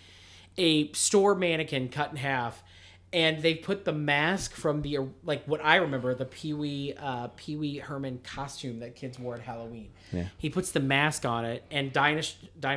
a 0.55 0.91
store 0.91 1.33
mannequin 1.33 1.89
cut 1.89 2.11
in 2.11 2.17
half, 2.17 2.63
and 3.11 3.41
they 3.41 3.55
put 3.55 3.85
the 3.85 3.91
mask 3.91 4.53
from 4.53 4.83
the 4.83 4.99
like 5.23 5.43
what 5.45 5.63
I 5.65 5.77
remember 5.77 6.13
the 6.13 6.25
Pee 6.25 6.53
Wee 6.53 6.93
uh, 6.97 7.29
Pee 7.35 7.55
Wee 7.55 7.77
Herman 7.79 8.19
costume 8.23 8.79
that 8.79 8.95
kids 8.95 9.17
wore 9.17 9.35
at 9.35 9.41
Halloween. 9.41 9.89
Yeah. 10.11 10.27
He 10.37 10.49
puts 10.51 10.71
the 10.71 10.79
mask 10.79 11.25
on 11.25 11.45
it, 11.45 11.63
and 11.71 11.91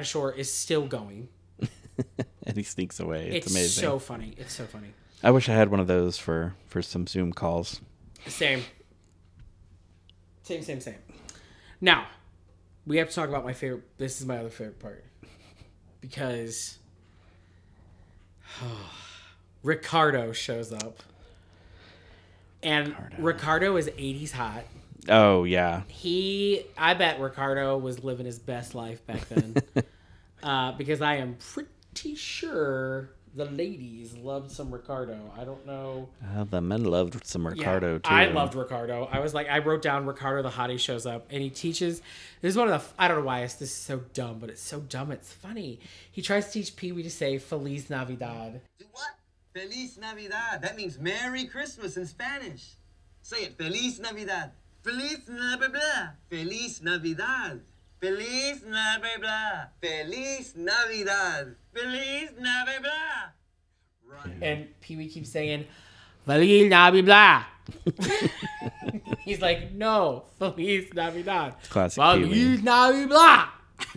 Shore 0.06 0.32
is 0.32 0.52
still 0.52 0.86
going. 0.86 1.28
and 2.46 2.56
he 2.56 2.62
sneaks 2.62 3.00
away. 3.00 3.28
It's, 3.28 3.46
It's, 3.46 3.54
amazing. 3.54 3.82
so 3.82 3.98
funny. 3.98 4.34
It's 4.38 4.52
so 4.52 4.64
funny. 4.64 4.88
I 5.22 5.30
wish 5.30 5.48
I 5.48 5.52
had 5.54 5.70
one 5.70 5.80
of 5.80 5.86
those 5.86 6.18
for 6.18 6.54
for 6.66 6.82
some 6.82 7.06
Zoom 7.06 7.32
calls. 7.32 7.80
Same. 8.26 8.62
Same, 10.42 10.62
same, 10.62 10.80
same. 10.80 10.98
Now, 11.80 12.06
we 12.86 12.98
have 12.98 13.08
to 13.08 13.14
talk 13.14 13.28
about 13.28 13.44
my 13.44 13.52
favorite. 13.52 13.82
This 13.98 14.20
is 14.20 14.26
my 14.26 14.38
other 14.38 14.50
favorite 14.50 14.78
part. 14.78 15.04
Because 16.00 16.78
oh, 18.62 18.90
Ricardo 19.62 20.32
shows 20.32 20.72
up. 20.72 21.02
And 22.62 22.96
Ricardo, 23.18 23.76
is 23.76 23.88
80s 23.88 24.32
hot. 24.32 24.64
Oh 25.08 25.44
yeah, 25.44 25.82
He, 25.86 26.64
I 26.76 26.94
bet 26.94 27.20
Ricardo 27.20 27.78
was 27.78 28.02
living 28.02 28.26
his 28.26 28.40
best 28.40 28.74
life 28.74 29.06
back 29.06 29.28
then. 29.28 29.54
uh, 30.42 30.72
because 30.72 31.00
I 31.00 31.16
am 31.16 31.36
pretty 31.52 31.68
sure 31.98 33.10
the 33.34 33.44
ladies 33.44 34.16
loved 34.16 34.50
some 34.50 34.72
Ricardo. 34.72 35.30
I 35.38 35.44
don't 35.44 35.64
know. 35.66 36.08
uh, 36.36 36.44
the 36.44 36.60
men 36.60 36.84
loved 36.84 37.26
some 37.26 37.44
Yeah, 37.44 37.50
Ricardo 37.50 37.98
too. 37.98 38.10
I 38.10 38.26
loved 38.26 38.54
Ricardo. 38.54 39.08
I 39.12 39.20
was 39.20 39.34
like, 39.34 39.48
I 39.48 39.58
wrote 39.58 39.82
down 39.82 40.06
Ricardo 40.06 40.42
the 40.42 40.48
hottie 40.48 40.78
shows 40.78 41.04
up 41.04 41.26
and 41.30 41.42
he 41.42 41.50
teaches. 41.50 42.00
This 42.40 42.50
is 42.50 42.56
one 42.56 42.68
of 42.68 42.80
the. 42.82 43.02
I 43.02 43.08
don't 43.08 43.18
know 43.18 43.24
why 43.26 43.42
it's, 43.42 43.54
this 43.54 43.70
is 43.70 43.76
so 43.76 44.02
dumb, 44.14 44.38
but 44.38 44.48
it's 44.48 44.62
so 44.62 44.80
dumb. 44.80 45.12
It's 45.12 45.32
funny. 45.32 45.80
He 46.10 46.22
tries 46.22 46.46
to 46.46 46.52
teach 46.52 46.76
Pee 46.76 46.92
Wee 46.92 47.02
to 47.02 47.10
say 47.10 47.36
Feliz 47.38 47.90
Navidad. 47.90 48.60
Do 48.78 48.86
what? 48.92 49.10
Feliz 49.52 49.98
Navidad. 49.98 50.62
That 50.62 50.76
means 50.76 50.98
Merry 50.98 51.44
Christmas 51.44 51.96
in 51.98 52.06
Spanish. 52.06 52.72
Say 53.20 53.44
it. 53.44 53.58
Feliz 53.58 54.00
Navidad. 54.00 54.52
Feliz 54.82 55.28
Navidad. 55.28 56.10
Feliz 56.30 56.80
Navidad. 56.82 57.60
Feliz 58.00 58.62
Navidad. 58.64 59.68
Feliz 59.80 60.54
Navidad. 60.56 61.56
Feliz 61.74 62.30
Navidad. 62.38 63.32
And 64.42 64.68
Pee 64.80 64.96
Wee 64.96 65.08
keeps 65.08 65.30
saying 65.30 65.66
Feliz 66.24 66.68
Navidad. 66.68 67.44
He's 69.24 69.40
like, 69.40 69.72
no, 69.72 70.24
Feliz 70.38 70.92
Navidad. 70.94 71.54
Classic 71.68 72.02
Feliz 72.02 72.28
Pee-wee. 72.32 72.62
Navidad. 72.62 73.48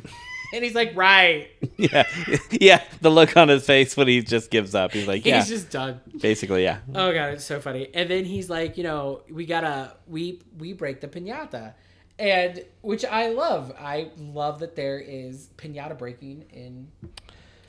And 0.51 0.63
he's 0.63 0.73
like, 0.73 0.95
right. 0.95 1.47
yeah, 1.77 2.07
yeah. 2.51 2.81
The 3.01 3.11
look 3.11 3.37
on 3.37 3.49
his 3.49 3.67
face 3.67 3.95
when 3.95 4.07
he 4.07 4.21
just 4.23 4.49
gives 4.49 4.73
up. 4.73 4.91
He's 4.93 5.07
like, 5.07 5.23
yeah, 5.23 5.37
He's 5.41 5.47
just 5.47 5.69
done. 5.69 6.01
basically, 6.19 6.63
yeah. 6.63 6.79
Oh 6.95 7.13
god, 7.13 7.33
it's 7.33 7.45
so 7.45 7.59
funny. 7.59 7.89
And 7.93 8.09
then 8.09 8.25
he's 8.25 8.49
like, 8.49 8.75
you 8.75 8.83
know, 8.83 9.21
we 9.29 9.45
gotta 9.45 9.95
we 10.07 10.41
we 10.57 10.73
break 10.73 11.01
the 11.01 11.07
pinata, 11.07 11.75
and 12.19 12.63
which 12.81 13.05
I 13.05 13.29
love. 13.29 13.71
I 13.79 14.11
love 14.17 14.59
that 14.59 14.75
there 14.75 14.99
is 14.99 15.49
pinata 15.57 15.97
breaking 15.97 16.43
in 16.51 16.91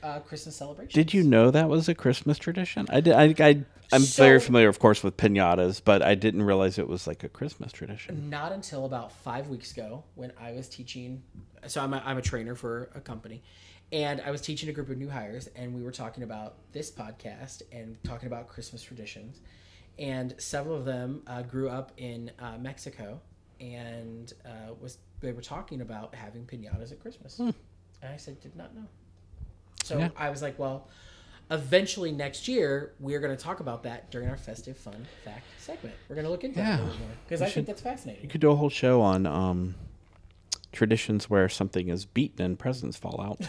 uh, 0.03 0.19
Christmas 0.19 0.55
celebration. 0.55 0.93
Did 0.97 1.13
you 1.13 1.23
know 1.23 1.49
that 1.51 1.69
was 1.69 1.87
a 1.89 1.95
Christmas 1.95 2.37
tradition? 2.37 2.85
I 2.89 3.01
did. 3.01 3.13
I, 3.13 3.33
I 3.39 3.63
I'm 3.93 4.01
So- 4.01 4.23
very 4.23 4.39
familiar, 4.39 4.69
of 4.69 4.79
course, 4.79 5.03
with 5.03 5.17
pinatas, 5.17 5.81
but 5.83 6.01
I 6.01 6.15
didn't 6.15 6.43
realize 6.43 6.77
it 6.77 6.87
was 6.87 7.07
like 7.07 7.23
a 7.23 7.29
Christmas 7.29 7.71
tradition. 7.71 8.29
Not 8.29 8.51
until 8.51 8.85
about 8.85 9.11
five 9.11 9.47
weeks 9.49 9.71
ago 9.73 10.03
when 10.15 10.31
I 10.39 10.51
was 10.53 10.69
teaching. 10.69 11.23
So 11.67 11.81
I'm 11.81 11.93
a, 11.93 12.01
I'm 12.05 12.17
a 12.17 12.21
trainer 12.21 12.55
for 12.55 12.89
a 12.95 13.01
company, 13.01 13.43
and 13.91 14.21
I 14.21 14.31
was 14.31 14.41
teaching 14.41 14.69
a 14.69 14.71
group 14.71 14.89
of 14.89 14.97
new 14.97 15.09
hires, 15.09 15.47
and 15.55 15.73
we 15.75 15.83
were 15.83 15.91
talking 15.91 16.23
about 16.23 16.55
this 16.71 16.89
podcast 16.89 17.61
and 17.71 18.01
talking 18.03 18.27
about 18.27 18.47
Christmas 18.47 18.81
traditions, 18.81 19.41
and 19.99 20.33
several 20.39 20.75
of 20.75 20.85
them 20.85 21.21
uh, 21.27 21.41
grew 21.43 21.69
up 21.69 21.91
in 21.97 22.31
uh, 22.39 22.57
Mexico, 22.59 23.21
and 23.61 24.33
uh, 24.45 24.73
was 24.81 24.97
they 25.21 25.31
were 25.31 25.41
talking 25.41 25.79
about 25.81 26.13
having 26.15 26.45
pinatas 26.45 26.91
at 26.91 26.99
Christmas, 26.99 27.39
and 27.39 27.53
I 28.03 28.17
said 28.17 28.39
did 28.41 28.55
not 28.55 28.75
know. 28.75 28.87
So 29.83 29.97
Yeah. 29.99 30.09
I 30.17 30.29
was 30.29 30.41
like, 30.41 30.59
well. 30.59 30.87
Eventually 31.49 32.13
next 32.13 32.47
year, 32.47 32.93
we're 33.01 33.19
going 33.19 33.35
to 33.35 33.43
talk 33.43 33.59
about 33.59 33.83
that 33.83 34.09
during 34.09 34.29
our 34.29 34.37
festive 34.37 34.77
fun 34.77 35.05
fact 35.25 35.43
segment. 35.59 35.93
We're 36.07 36.15
going 36.15 36.23
to 36.23 36.31
look 36.31 36.45
into 36.45 36.59
Yeah. 36.59 36.77
that 36.77 36.79
a 36.79 36.83
little 36.85 36.99
more 36.99 37.09
because 37.27 37.41
I 37.41 37.47
should- 37.47 37.53
think 37.55 37.67
that's 37.67 37.81
fascinating. 37.81 38.23
You 38.23 38.29
could 38.29 38.39
do 38.39 38.51
a 38.51 38.55
whole 38.55 38.69
show 38.69 39.01
on 39.01 39.25
um, 39.25 39.75
traditions 40.71 41.29
where 41.29 41.49
something 41.49 41.89
is 41.89 42.05
beaten 42.05 42.45
and 42.45 42.57
presents 42.57 42.95
fall 42.95 43.19
out. 43.19 43.41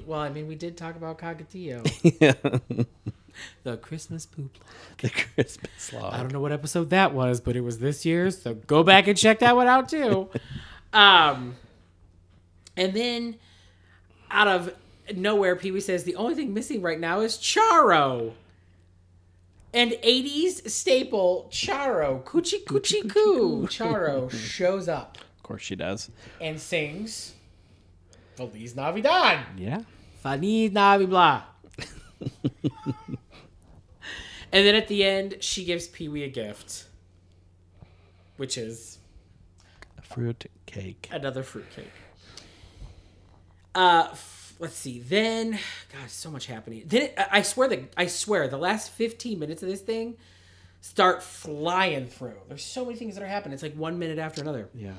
Well, 0.04 0.18
I 0.18 0.30
mean, 0.30 0.48
we 0.48 0.56
did 0.56 0.76
talk 0.76 0.96
about 0.96 1.16
Caga 1.18 1.46
Tió. 1.46 2.86
the 3.64 3.76
Christmas 3.76 4.26
poop. 4.26 4.56
the 4.98 5.10
Christmas 5.10 5.92
log. 5.92 6.12
I 6.14 6.18
don't 6.18 6.32
know 6.32 6.40
what 6.40 6.52
episode 6.52 6.90
that 6.90 7.12
was, 7.14 7.40
but 7.40 7.56
it 7.56 7.60
was 7.62 7.78
this 7.78 8.04
year's, 8.04 8.40
so 8.42 8.54
go 8.54 8.82
back 8.82 9.06
and 9.08 9.16
check 9.18 9.38
that 9.40 9.56
one 9.56 9.66
out 9.68 9.88
too. 9.88 10.28
Um, 10.92 11.56
and 12.76 12.94
then 12.94 13.34
out 14.30 14.46
of 14.46 14.72
nowhere, 15.16 15.56
Pee 15.56 15.72
Wee 15.72 15.80
says 15.80 16.04
the 16.04 16.14
only 16.14 16.36
thing 16.36 16.54
missing 16.54 16.82
right 16.82 17.00
now 17.00 17.18
is 17.18 17.36
Charo. 17.36 18.34
And 19.72 19.90
80s 19.90 20.70
staple 20.70 21.48
Charo, 21.50 22.22
Coochie 22.22 22.62
Coochie 22.64 23.10
Coo. 23.12 23.66
Charo 23.66 24.30
shows 24.30 24.86
up 24.88 25.18
Of 25.38 25.42
course 25.42 25.62
she 25.62 25.74
does. 25.74 26.12
and 26.40 26.60
sings 26.60 27.34
Feliz 28.36 28.76
Navidad. 28.76 29.40
Yeah. 29.56 29.80
Feliz 30.22 30.70
Navidad. 30.70 31.42
And 34.54 34.66
then 34.66 34.74
at 34.74 34.88
the 34.88 35.04
end, 35.04 35.36
she 35.40 35.64
gives 35.64 35.86
Pee 35.88 36.08
Wee 36.08 36.22
a 36.22 36.28
gift, 36.28 36.86
which 38.38 38.56
is 38.56 38.98
a 39.98 40.02
Fruit 40.02 40.46
cake. 40.64 41.08
another 41.12 41.42
fruitcake. 41.42 41.90
Uh, 43.74 44.08
f- 44.12 44.54
let's 44.60 44.76
see. 44.76 45.00
Then, 45.00 45.58
God, 45.92 46.08
so 46.08 46.30
much 46.30 46.46
happening. 46.46 46.84
Then 46.86 47.02
it, 47.02 47.14
I 47.18 47.38
I 47.38 47.42
swear 47.42 47.68
that 47.68 47.92
I 47.96 48.06
swear 48.06 48.48
the 48.48 48.56
last 48.56 48.90
fifteen 48.92 49.38
minutes 49.38 49.62
of 49.62 49.68
this 49.68 49.80
thing 49.80 50.16
start 50.80 51.22
flying 51.22 52.06
through. 52.06 52.36
There's 52.48 52.62
so 52.62 52.84
many 52.84 52.96
things 52.96 53.14
that 53.16 53.24
are 53.24 53.26
happening. 53.28 53.54
It's 53.54 53.62
like 53.62 53.74
one 53.74 53.98
minute 53.98 54.18
after 54.18 54.42
another. 54.42 54.68
Yeah. 54.74 54.92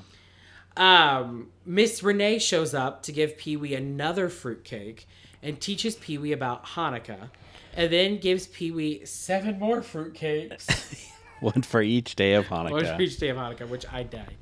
Um, 0.77 1.51
Miss 1.65 2.03
Renee 2.03 2.39
shows 2.39 2.73
up 2.73 3.03
to 3.03 3.11
give 3.13 3.37
Pee 3.37 3.55
Wee 3.55 3.75
another 3.75 4.27
fruit 4.27 4.63
cake 4.65 5.07
and 5.41 5.61
teaches 5.61 5.95
Pee 5.95 6.17
Wee 6.17 6.33
about 6.33 6.65
Hanukkah, 6.65 7.29
and 7.75 7.91
then 7.91 8.17
gives 8.17 8.47
Pee 8.47 8.71
Wee 8.71 9.05
seven 9.05 9.59
more 9.59 9.81
fruitcakes. 9.81 11.09
One 11.41 11.61
for 11.61 11.81
each 11.81 12.15
day 12.15 12.33
of 12.33 12.45
Hanukkah. 12.45 12.71
One 12.71 12.85
for 12.85 13.01
each 13.01 13.17
day 13.17 13.29
of 13.29 13.37
Hanukkah, 13.37 13.67
which 13.67 13.85
I 13.91 14.03
died. 14.03 14.35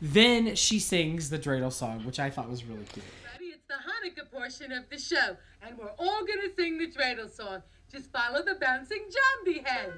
Then 0.00 0.54
she 0.54 0.78
sings 0.78 1.30
the 1.30 1.38
dreidel 1.38 1.72
song, 1.72 2.04
which 2.04 2.20
I 2.20 2.30
thought 2.30 2.48
was 2.48 2.64
really 2.64 2.84
cute. 2.84 3.04
Everybody, 3.34 3.56
It's 3.56 3.66
the 3.66 3.74
Hanukkah 3.74 4.30
portion 4.30 4.72
of 4.72 4.88
the 4.90 4.98
show, 4.98 5.36
and 5.62 5.76
we're 5.78 5.90
all 5.98 6.24
gonna 6.24 6.54
sing 6.54 6.78
the 6.78 6.86
dreidel 6.86 7.30
song. 7.34 7.62
Just 7.90 8.10
follow 8.12 8.42
the 8.42 8.54
bouncing 8.60 9.04
zombie 9.10 9.62
head. 9.64 9.92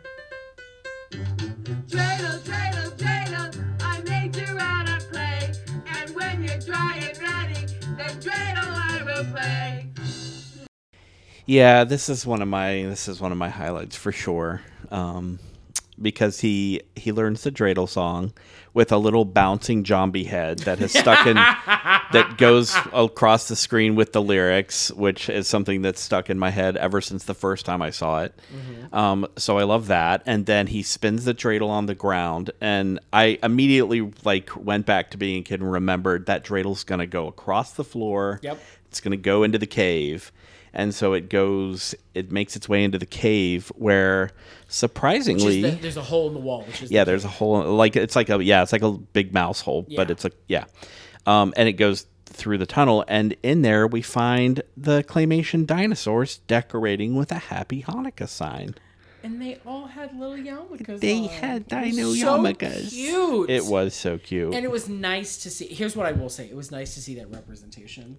Dreidel, 1.11 2.39
dreidel, 2.41 2.91
dreidel, 2.97 3.83
I 3.83 4.01
made 4.03 4.37
you 4.37 4.57
out 4.59 4.89
of 4.89 5.11
clay. 5.11 5.53
And 5.87 6.15
when 6.15 6.45
you're 6.45 6.59
dry 6.61 6.97
and 7.03 7.19
ready, 7.21 7.67
then 7.97 8.21
dreidel 8.21 8.57
I 8.57 9.03
will 9.05 9.25
play. 9.33 9.91
Yeah, 11.49 11.85
this 11.85 12.11
is 12.11 12.27
one 12.27 12.43
of 12.43 12.49
my 12.49 12.83
this 12.83 13.09
is 13.09 13.23
one 13.23 13.33
of 13.33 13.39
my 13.39 13.49
highlights 13.49 13.97
for 13.97 14.13
sure. 14.13 14.61
Um, 14.91 15.39
because 16.01 16.41
he 16.41 16.83
he 16.95 17.11
learns 17.11 17.43
the 17.43 17.51
dreidel 17.51 17.89
song 17.89 18.35
with 18.75 18.93
a 18.93 18.99
little 18.99 19.25
bouncing 19.25 19.83
zombie 19.83 20.25
head 20.25 20.59
that 20.61 20.79
has 20.79 20.93
stuck 20.93 21.27
in 21.27 21.37
that 22.13 22.35
goes 22.37 22.77
across 22.93 23.49
the 23.49 23.57
screen 23.57 23.95
with 23.95 24.13
the 24.13 24.21
lyrics, 24.21 24.93
which 24.93 25.31
is 25.31 25.49
something 25.49 25.81
that's 25.81 26.03
stuck 26.03 26.29
in 26.29 26.39
my 26.39 26.51
head 26.51 26.77
ever 26.77 27.01
since 27.01 27.25
the 27.25 27.35
first 27.35 27.65
time 27.65 27.81
I 27.81 27.91
saw 27.91 28.25
it. 28.25 28.39
Um, 28.93 29.27
so 29.37 29.59
I 29.59 29.65
love 29.65 29.87
that. 29.87 30.23
And 30.27 30.45
then 30.45 30.67
he 30.67 30.83
spins 30.83 31.25
the 31.25 31.35
dreidel 31.35 31.71
on 31.71 31.87
the 31.87 31.95
ground, 31.95 32.51
and 32.61 33.01
I 33.11 33.39
immediately 33.43 34.13
like 34.23 34.51
went 34.55 34.85
back 34.85 35.13
to 35.13 35.17
being 35.17 35.41
a 35.41 35.45
kid 35.45 35.63
and 35.63 35.73
remembered 35.73 36.27
that 36.27 36.45
dreidel's 36.45 36.85
gonna 36.85 37.07
go 37.07 37.27
across 37.27 37.73
the 37.73 37.85
floor. 37.85 38.39
Yep. 38.43 38.61
It's 38.91 39.01
gonna 39.01 39.17
go 39.17 39.45
into 39.45 39.57
the 39.57 39.67
cave. 39.67 40.31
And 40.75 40.95
so 40.95 41.13
it 41.15 41.29
goes, 41.31 41.95
it 42.15 42.31
makes 42.31 42.55
its 42.57 42.69
way 42.69 42.85
into 42.85 42.99
the 42.99 43.07
cave 43.07 43.73
where 43.75 44.31
surprisingly, 44.69 45.63
the- 45.63 45.71
there's 45.71 45.97
a 45.97 46.03
hole 46.03 46.29
in 46.29 46.35
the 46.35 46.41
wall, 46.41 46.63
which 46.65 46.83
is 46.83 46.91
yeah, 46.91 47.05
there's 47.05 47.25
a 47.25 47.29
hole, 47.29 47.63
like 47.75 47.97
it's 47.97 48.17
like 48.17 48.29
a, 48.31 48.43
yeah, 48.43 48.63
it's 48.63 48.73
like 48.73 48.83
a 48.83 48.93
big 48.93 49.33
mouse 49.33 49.61
hole, 49.61 49.87
but 49.97 50.11
it's 50.11 50.25
a, 50.25 50.31
yeah. 50.47 50.65
Um, 51.27 51.53
and 51.57 51.69
it 51.69 51.75
goes 51.75 52.07
through 52.27 52.59
the 52.59 52.67
tunnel. 52.67 53.05
And 53.09 53.35
in 53.43 53.63
there, 53.63 53.87
we 53.87 54.03
find 54.03 54.63
the 54.77 55.03
claymation 55.05 55.67
dinosaurs 55.67 56.39
decorating 56.47 57.17
with 57.17 57.33
a 57.33 57.39
happy 57.39 57.83
Hanukkah 57.83 58.29
sign. 58.29 58.75
and 59.23 59.43
they 59.43 59.59
all 59.67 59.87
had 59.87 60.17
little 60.19 60.37
yarmulkes. 60.37 61.01
They 61.01 61.23
on. 61.23 61.29
had 61.29 61.67
dino 61.69 62.13
so 62.13 62.39
yarmulkes. 62.39 62.91
Cute. 62.91 63.51
It 63.51 63.65
was 63.65 63.93
so 63.95 64.17
cute. 64.17 64.55
and 64.55 64.65
it 64.65 64.71
was 64.71 64.89
nice 64.89 65.39
to 65.39 65.51
see. 65.51 65.67
Here's 65.67 65.97
what 65.97 66.07
I 66.07 66.13
will 66.13 66.29
say: 66.29 66.47
it 66.49 66.55
was 66.57 66.71
nice 66.71 66.95
to 66.95 67.01
see 67.03 67.17
that 67.17 67.31
representation, 67.31 68.19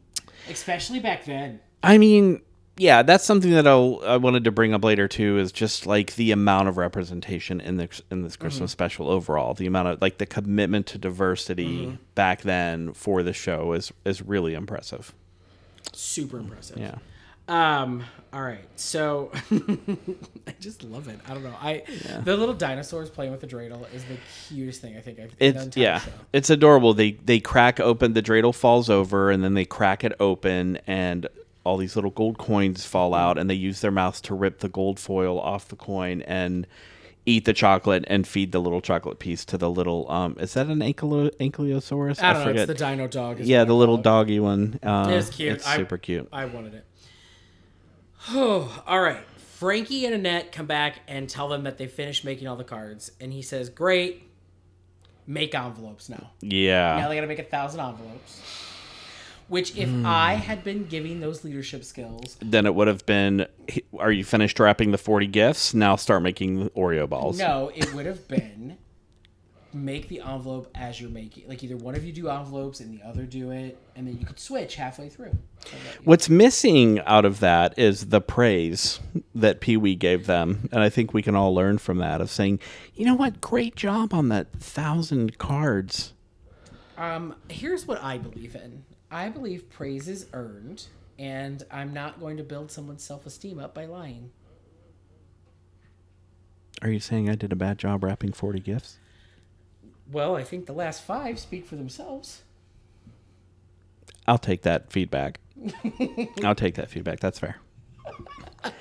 especially 0.50 1.00
back 1.00 1.26
then. 1.26 1.60
I 1.82 1.98
mean, 1.98 2.42
yeah, 2.80 3.04
that's 3.04 3.26
something 3.26 3.52
that 3.52 3.68
I'll, 3.68 4.02
I 4.06 4.18
wanted 4.18 4.46
to 4.46 4.52
bring 4.52 4.74
up 4.74 4.84
later 4.84 5.08
too. 5.08 5.38
Is 5.38 5.52
just 5.52 5.86
like 5.86 6.16
the 6.16 6.32
amount 6.32 6.70
of 6.70 6.78
representation 6.78 7.60
in 7.60 7.78
this 7.78 8.02
in 8.10 8.24
this 8.24 8.36
Christmas 8.38 8.72
mm-hmm. 8.72 8.74
special 8.74 9.10
overall. 9.10 9.54
The 9.54 9.68
amount 9.68 9.90
of 9.90 10.02
like 10.02 10.18
the 10.18 10.26
commitment 10.26 10.88
to 10.88 10.98
diversity 10.98 11.86
mm-hmm. 11.86 11.96
back 12.16 12.44
then 12.44 12.94
for 12.94 13.22
the 13.22 13.34
show 13.34 13.74
is 13.74 13.92
is 14.06 14.22
really 14.22 14.54
impressive. 14.54 15.14
Super 15.92 16.40
impressive. 16.40 16.78
Yeah. 16.78 16.96
Um. 17.50 18.04
All 18.32 18.42
right. 18.44 18.64
So 18.76 19.32
I 20.48 20.54
just 20.60 20.84
love 20.84 21.08
it. 21.08 21.20
I 21.28 21.34
don't 21.34 21.44
know. 21.44 21.56
I 21.60 21.84
the 22.24 22.38
little 22.38 22.54
dinosaurs 22.54 23.10
playing 23.10 23.32
with 23.32 23.42
the 23.42 23.48
dreidel 23.48 23.92
is 23.94 24.04
the 24.06 24.18
cutest 24.48 24.82
thing 24.82 24.96
I 24.96 25.02
think 25.02 25.20
I've. 25.20 25.34
It's 25.40 25.76
yeah, 25.76 26.00
show. 26.00 26.12
it's 26.32 26.50
adorable. 26.52 26.94
They 26.94 27.12
they 27.14 27.40
crack 27.40 27.80
open 27.80 28.14
the 28.14 28.22
dreidel 28.22 28.54
falls 28.54 28.90
over, 28.90 29.32
and 29.32 29.44
then 29.44 29.56
they 29.56 29.66
crack 29.66 30.04
it 30.04 30.14
open, 30.20 30.78
and 30.86 31.28
all 31.64 31.78
these 31.78 31.96
little 31.96 32.12
gold 32.12 32.38
coins 32.38 32.86
fall 32.86 33.14
out, 33.16 33.38
and 33.40 33.50
they 33.50 33.56
use 33.56 33.82
their 33.82 33.92
mouths 33.92 34.22
to 34.22 34.36
rip 34.36 34.60
the 34.60 34.70
gold 34.70 35.00
foil 35.00 35.40
off 35.40 35.68
the 35.68 35.76
coin 35.76 36.22
and 36.24 36.68
eat 37.26 37.46
the 37.46 37.54
chocolate 37.54 38.04
and 38.08 38.28
feed 38.28 38.52
the 38.52 38.60
little 38.62 38.80
chocolate 38.82 39.20
piece 39.20 39.44
to 39.46 39.58
the 39.58 39.70
little 39.72 40.10
um. 40.12 40.38
Is 40.40 40.54
that 40.54 40.68
an 40.68 40.80
ankylo- 40.82 41.36
ankylosaurus? 41.38 42.22
I 42.22 42.34
don't 42.34 42.46
know. 42.56 42.62
It's 42.62 42.68
the 42.68 42.74
dino 42.76 43.08
dog. 43.08 43.40
yeah, 43.40 43.64
the 43.64 43.74
little 43.74 43.98
doggy 43.98 44.40
one. 44.40 44.80
Uh, 44.84 45.08
It 45.12 45.16
was 45.16 45.30
cute. 45.32 45.54
It's 45.54 45.66
I- 45.68 45.78
super 45.78 45.98
cute. 45.98 46.30
I 46.32 46.46
wanted 46.46 46.76
it. 46.76 46.86
Oh, 48.32 48.84
all 48.86 49.02
right. 49.02 49.24
Frankie 49.58 50.06
and 50.06 50.14
Annette 50.16 50.52
come 50.52 50.66
back 50.68 51.00
and 51.08 51.28
tell 51.30 51.50
them 51.50 51.64
that 51.64 51.78
they 51.78 51.88
finished 51.88 52.24
making 52.24 52.48
all 52.48 52.56
the 52.56 52.64
cards, 52.64 53.12
and 53.20 53.34
he 53.34 53.42
says, 53.42 53.70
"Great, 53.70 54.24
make 55.28 55.54
envelopes 55.54 56.08
now. 56.10 56.32
Yeah. 56.42 56.98
Now 56.98 57.10
they 57.10 57.16
got 57.16 57.22
to 57.22 57.28
make 57.28 57.40
a 57.40 57.44
thousand 57.44 57.82
envelopes." 57.82 58.42
Which, 59.48 59.76
if 59.76 59.90
Hmm. 59.90 60.06
I 60.06 60.36
had 60.36 60.64
been 60.64 60.86
giving 60.86 61.22
those 61.22 61.44
leadership 61.44 61.84
skills, 61.84 62.38
then 62.40 62.66
it 62.68 62.76
would 62.76 62.88
have 62.88 63.04
been. 63.08 63.48
Are 63.98 64.12
you 64.12 64.24
finished 64.24 64.60
wrapping 64.60 64.92
the 64.92 64.98
forty 65.00 65.26
gifts? 65.28 65.74
Now 65.74 65.96
start 65.96 66.22
making 66.22 66.70
Oreo 66.70 67.10
balls. 67.10 67.40
no, 67.40 67.72
it 67.76 67.94
would 67.96 68.06
have 68.06 68.28
been 68.28 68.78
make 69.74 70.08
the 70.08 70.22
envelope 70.22 70.70
as 70.76 71.00
you're 71.00 71.10
making. 71.10 71.48
Like 71.48 71.64
either 71.64 71.78
one 71.78 71.96
of 71.96 72.04
you 72.04 72.12
do 72.12 72.30
envelopes 72.30 72.80
and 72.80 72.98
the 72.98 73.06
other 73.06 73.26
do 73.26 73.52
it, 73.52 73.78
and 73.96 74.08
then 74.08 74.18
you 74.18 74.26
could 74.26 74.40
switch 74.40 74.76
halfway 74.76 75.10
through. 75.10 75.38
What's 76.04 76.30
missing 76.30 77.00
out 77.02 77.26
of 77.26 77.40
that 77.40 77.78
is 77.78 78.08
the 78.08 78.22
praise 78.22 79.00
that 79.36 79.60
Pee 79.60 79.78
Wee 79.78 79.96
gave 79.96 80.26
them. 80.26 80.70
And 80.72 80.82
I 80.82 80.90
think 80.90 81.14
we 81.14 81.22
can 81.22 81.36
all 81.36 81.54
learn 81.54 81.78
from 81.78 81.98
that 82.00 82.22
of 82.22 82.30
saying, 82.30 82.60
you 82.96 83.06
know 83.06 83.16
what, 83.16 83.42
great 83.42 83.76
job 83.76 84.14
on 84.14 84.30
that 84.30 84.52
thousand 84.54 85.38
cards. 85.38 86.14
Um, 86.98 87.36
here's 87.48 87.88
what 87.88 88.04
I 88.04 88.18
believe 88.18 88.56
in. 88.56 88.84
I 89.12 89.30
believe 89.30 89.70
praise 89.70 90.08
is 90.08 90.28
earned, 90.34 90.86
and 91.18 91.64
I'm 91.72 91.94
not 91.94 92.20
going 92.20 92.38
to 92.38 92.44
build 92.44 92.72
someone's 92.72 93.04
self 93.04 93.26
esteem 93.26 93.60
up 93.60 93.74
by 93.74 93.86
lying. 93.86 94.32
Are 96.82 96.90
you 96.90 97.00
saying 97.00 97.30
I 97.30 97.36
did 97.36 97.52
a 97.52 97.58
bad 97.58 97.78
job 97.78 98.04
wrapping 98.04 98.32
40 98.32 98.60
gifts? 98.60 99.00
Well, 100.12 100.36
I 100.36 100.44
think 100.44 100.66
the 100.66 100.74
last 100.74 101.04
five 101.04 101.40
speak 101.40 101.66
for 101.66 101.76
themselves. 101.76 102.44
I'll 104.28 104.38
take 104.38 104.64
that 104.64 104.92
feedback. 104.92 105.40
I'll 106.44 106.56
take 106.56 106.76
that 106.76 106.90
feedback. 106.90 107.20
That's 107.20 107.40
fair. 107.40 107.58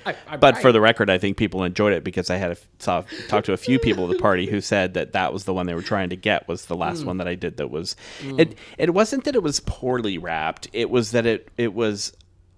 I, 0.05 0.37
But 0.37 0.57
for 0.57 0.71
the 0.71 0.81
record, 0.81 1.09
I 1.09 1.17
think 1.17 1.37
people 1.37 1.63
enjoyed 1.63 1.93
it 1.93 2.03
because 2.03 2.29
I 2.29 2.35
had 2.35 2.51
a, 2.51 2.57
saw 2.79 3.03
talked 3.27 3.45
to 3.45 3.53
a 3.53 3.57
few 3.57 3.79
people 3.79 4.05
at 4.05 4.11
the 4.11 4.21
party 4.21 4.45
who 4.45 4.61
said 4.61 4.93
that 4.95 5.13
that 5.13 5.31
was 5.31 5.45
the 5.45 5.53
one 5.53 5.67
they 5.67 5.73
were 5.73 5.81
trying 5.81 6.09
to 6.09 6.15
get 6.15 6.47
was 6.47 6.65
the 6.65 6.75
last 6.75 7.03
mm. 7.03 7.05
one 7.05 7.17
that 7.17 7.27
I 7.27 7.35
did 7.35 7.57
that 7.57 7.69
was 7.69 7.95
mm. 8.21 8.39
it 8.39 8.57
it 8.77 8.93
wasn't 8.93 9.23
that 9.23 9.35
it 9.35 9.43
was 9.43 9.61
poorly 9.61 10.17
wrapped. 10.17 10.67
It 10.73 10.89
was 10.89 11.11
that 11.11 11.25
it 11.25 11.49
it 11.57 11.73
was 11.73 12.13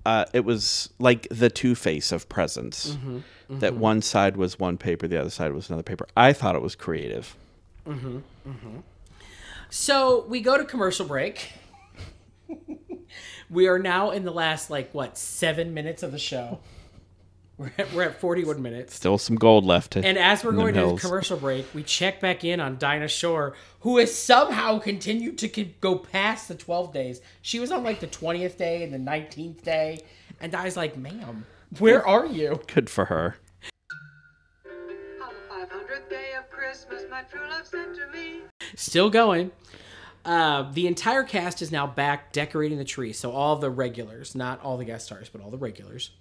uh, 0.06 0.26
it 0.34 0.46
was 0.46 0.90
like 0.98 1.28
the 1.30 1.50
two 1.50 1.76
face 1.76 2.12
of 2.12 2.28
presents 2.28 2.92
mm-hmm. 2.92 3.20
that 3.60 3.74
mm-hmm. 3.74 3.82
one 3.82 4.02
side 4.02 4.36
was 4.36 4.58
one 4.58 4.78
paper 4.78 5.08
the 5.08 5.20
other 5.20 5.30
side 5.30 5.54
was 5.54 5.70
another 5.70 5.84
paper. 5.84 6.08
I 6.18 6.34
thought 6.34 6.56
it 6.56 6.62
was 6.62 6.76
creative 6.76 7.36
Mm-hmm. 7.88 8.18
Mm-hmm. 8.48 8.78
So 9.70 10.26
we 10.28 10.42
go 10.42 10.58
to 10.58 10.66
commercial 10.66 11.06
break. 11.06 11.54
we 13.50 13.68
are 13.68 13.80
now 13.80 14.12
in 14.12 14.24
the 14.24 14.32
last 14.32 14.70
like 14.70 14.94
what 14.94 15.18
seven 15.18 15.74
minutes 15.74 16.04
of 16.04 16.12
the 16.12 16.20
show. 16.20 16.60
We're 17.58 17.72
at, 17.78 17.94
we're 17.94 18.04
at 18.04 18.20
41 18.20 18.60
minutes. 18.60 18.96
still 18.96 19.20
some 19.20 19.36
gold 19.36 19.66
left 19.66 19.92
to, 19.92 20.04
And 20.04 20.18
as 20.18 20.44
we're 20.44 20.54
going 20.54 20.74
to 20.74 20.96
commercial 20.98 21.38
break, 21.38 21.68
we 21.76 21.84
check 21.84 22.20
back 22.20 22.44
in 22.44 22.60
on 22.60 22.80
Dinah 22.80 23.08
Shore, 23.10 23.54
who 23.82 24.00
has 24.00 24.16
somehow 24.18 24.80
continued 24.80 25.38
to 25.38 25.48
go 25.80 25.96
past 25.96 26.48
the 26.48 26.56
12 26.56 26.92
days. 26.92 27.22
She 27.44 27.60
was 27.60 27.72
on 27.72 27.84
like 27.84 28.00
the 28.00 28.08
20th 28.08 28.58
day 28.58 28.84
and 28.84 28.92
the 28.92 28.98
19th 28.98 29.62
day. 29.62 30.00
And 30.40 30.56
I 30.56 30.64
was 30.64 30.76
like, 30.76 30.98
ma'am, 30.98 31.46
where 31.78 32.04
are 32.08 32.26
you? 32.26 32.62
good 32.66 32.90
for 32.90 33.06
her 33.06 33.36
On 33.36 33.36
the 33.36 33.36
500th 33.36 33.51
day 36.12 36.34
of 36.38 36.50
Christmas, 36.50 37.04
my 37.10 37.22
true 37.22 37.40
love 37.50 37.66
sent 37.66 37.96
to 37.96 38.06
me. 38.08 38.42
Still 38.76 39.10
going. 39.10 39.52
Uh, 40.26 40.70
the 40.74 40.86
entire 40.86 41.24
cast 41.24 41.62
is 41.62 41.72
now 41.72 41.88
back 41.88 42.34
decorating 42.34 42.78
the 42.78 42.84
tree. 42.84 43.14
So 43.14 43.32
all 43.32 43.56
the 43.56 43.70
regulars, 43.70 44.36
not 44.36 44.62
all 44.62 44.78
the 44.78 44.84
guest 44.86 45.06
stars, 45.06 45.30
but 45.30 45.42
all 45.42 45.50
the 45.50 45.58
regulars. 45.58 46.12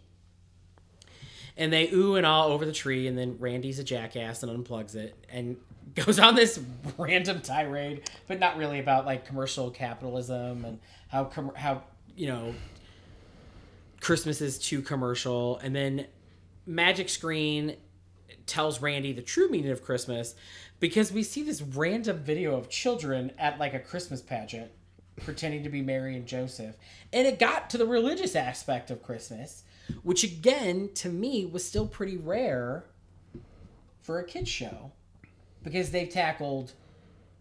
And 1.57 1.73
they 1.73 1.91
ooh 1.91 2.15
and 2.15 2.25
all 2.25 2.53
over 2.53 2.65
the 2.65 2.73
tree, 2.73 3.09
and 3.09 3.19
then 3.19 3.37
Randy's 3.41 3.81
a 3.81 3.85
jackass 3.85 4.43
and 4.45 4.65
unplugs 4.65 4.95
it 4.95 5.27
and 5.29 5.57
goes 5.97 6.21
on 6.21 6.37
this 6.37 6.61
random 6.97 7.41
tirade, 7.41 8.09
but 8.29 8.39
not 8.39 8.57
really 8.57 8.79
about 8.79 9.05
like 9.05 9.27
commercial 9.27 9.71
capitalism 9.71 10.65
and 10.65 10.79
how 11.09 11.25
com- 11.25 11.55
how 11.57 11.83
you 12.17 12.29
know 12.29 12.55
Christmas 14.01 14.41
is 14.41 14.57
too 14.57 14.83
commercial. 14.83 15.59
And 15.59 15.75
then 15.75 16.07
Magic 16.65 17.09
Screen 17.09 17.77
tells 18.51 18.83
Randy 18.83 19.13
the 19.13 19.23
true 19.23 19.49
meaning 19.49 19.71
of 19.71 19.85
Christmas 19.85 20.35
because 20.81 21.13
we 21.13 21.23
see 21.23 21.43
this 21.43 21.63
random 21.63 22.19
video 22.19 22.57
of 22.57 22.69
children 22.69 23.33
at 23.39 23.59
like 23.59 23.75
a 23.75 23.79
Christmas 23.79 24.21
pageant 24.21 24.71
pretending 25.25 25.63
to 25.63 25.69
be 25.69 25.83
Mary 25.83 26.17
and 26.17 26.27
Joseph. 26.27 26.77
And 27.13 27.27
it 27.27 27.39
got 27.39 27.71
to 27.71 27.79
the 27.79 27.87
religious 27.87 28.35
aspect 28.35 28.91
of 28.91 29.03
Christmas, 29.03 29.65
which 30.03 30.25
again, 30.25 30.91
to 30.95 31.09
me, 31.09 31.47
was 31.47 31.65
still 31.65 31.87
pretty 31.87 32.17
rare 32.17 32.85
for 34.03 34.19
a 34.19 34.25
kids 34.25 34.49
show 34.49 34.93
because 35.63 35.91
they've 35.91 36.09
tackled 36.09 36.73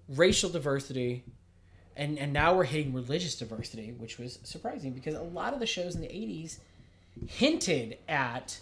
racial 0.09 0.49
diversity 0.49 1.23
and, 1.95 2.17
and 2.17 2.31
now 2.31 2.55
we're 2.55 2.63
hitting 2.63 2.93
religious 2.93 3.35
diversity, 3.35 3.93
which 3.97 4.17
was 4.17 4.39
surprising 4.43 4.93
because 4.93 5.15
a 5.15 5.21
lot 5.21 5.53
of 5.53 5.59
the 5.59 5.65
shows 5.65 5.95
in 5.95 6.01
the 6.01 6.07
80s 6.07 6.59
hinted 7.27 7.97
at 8.07 8.59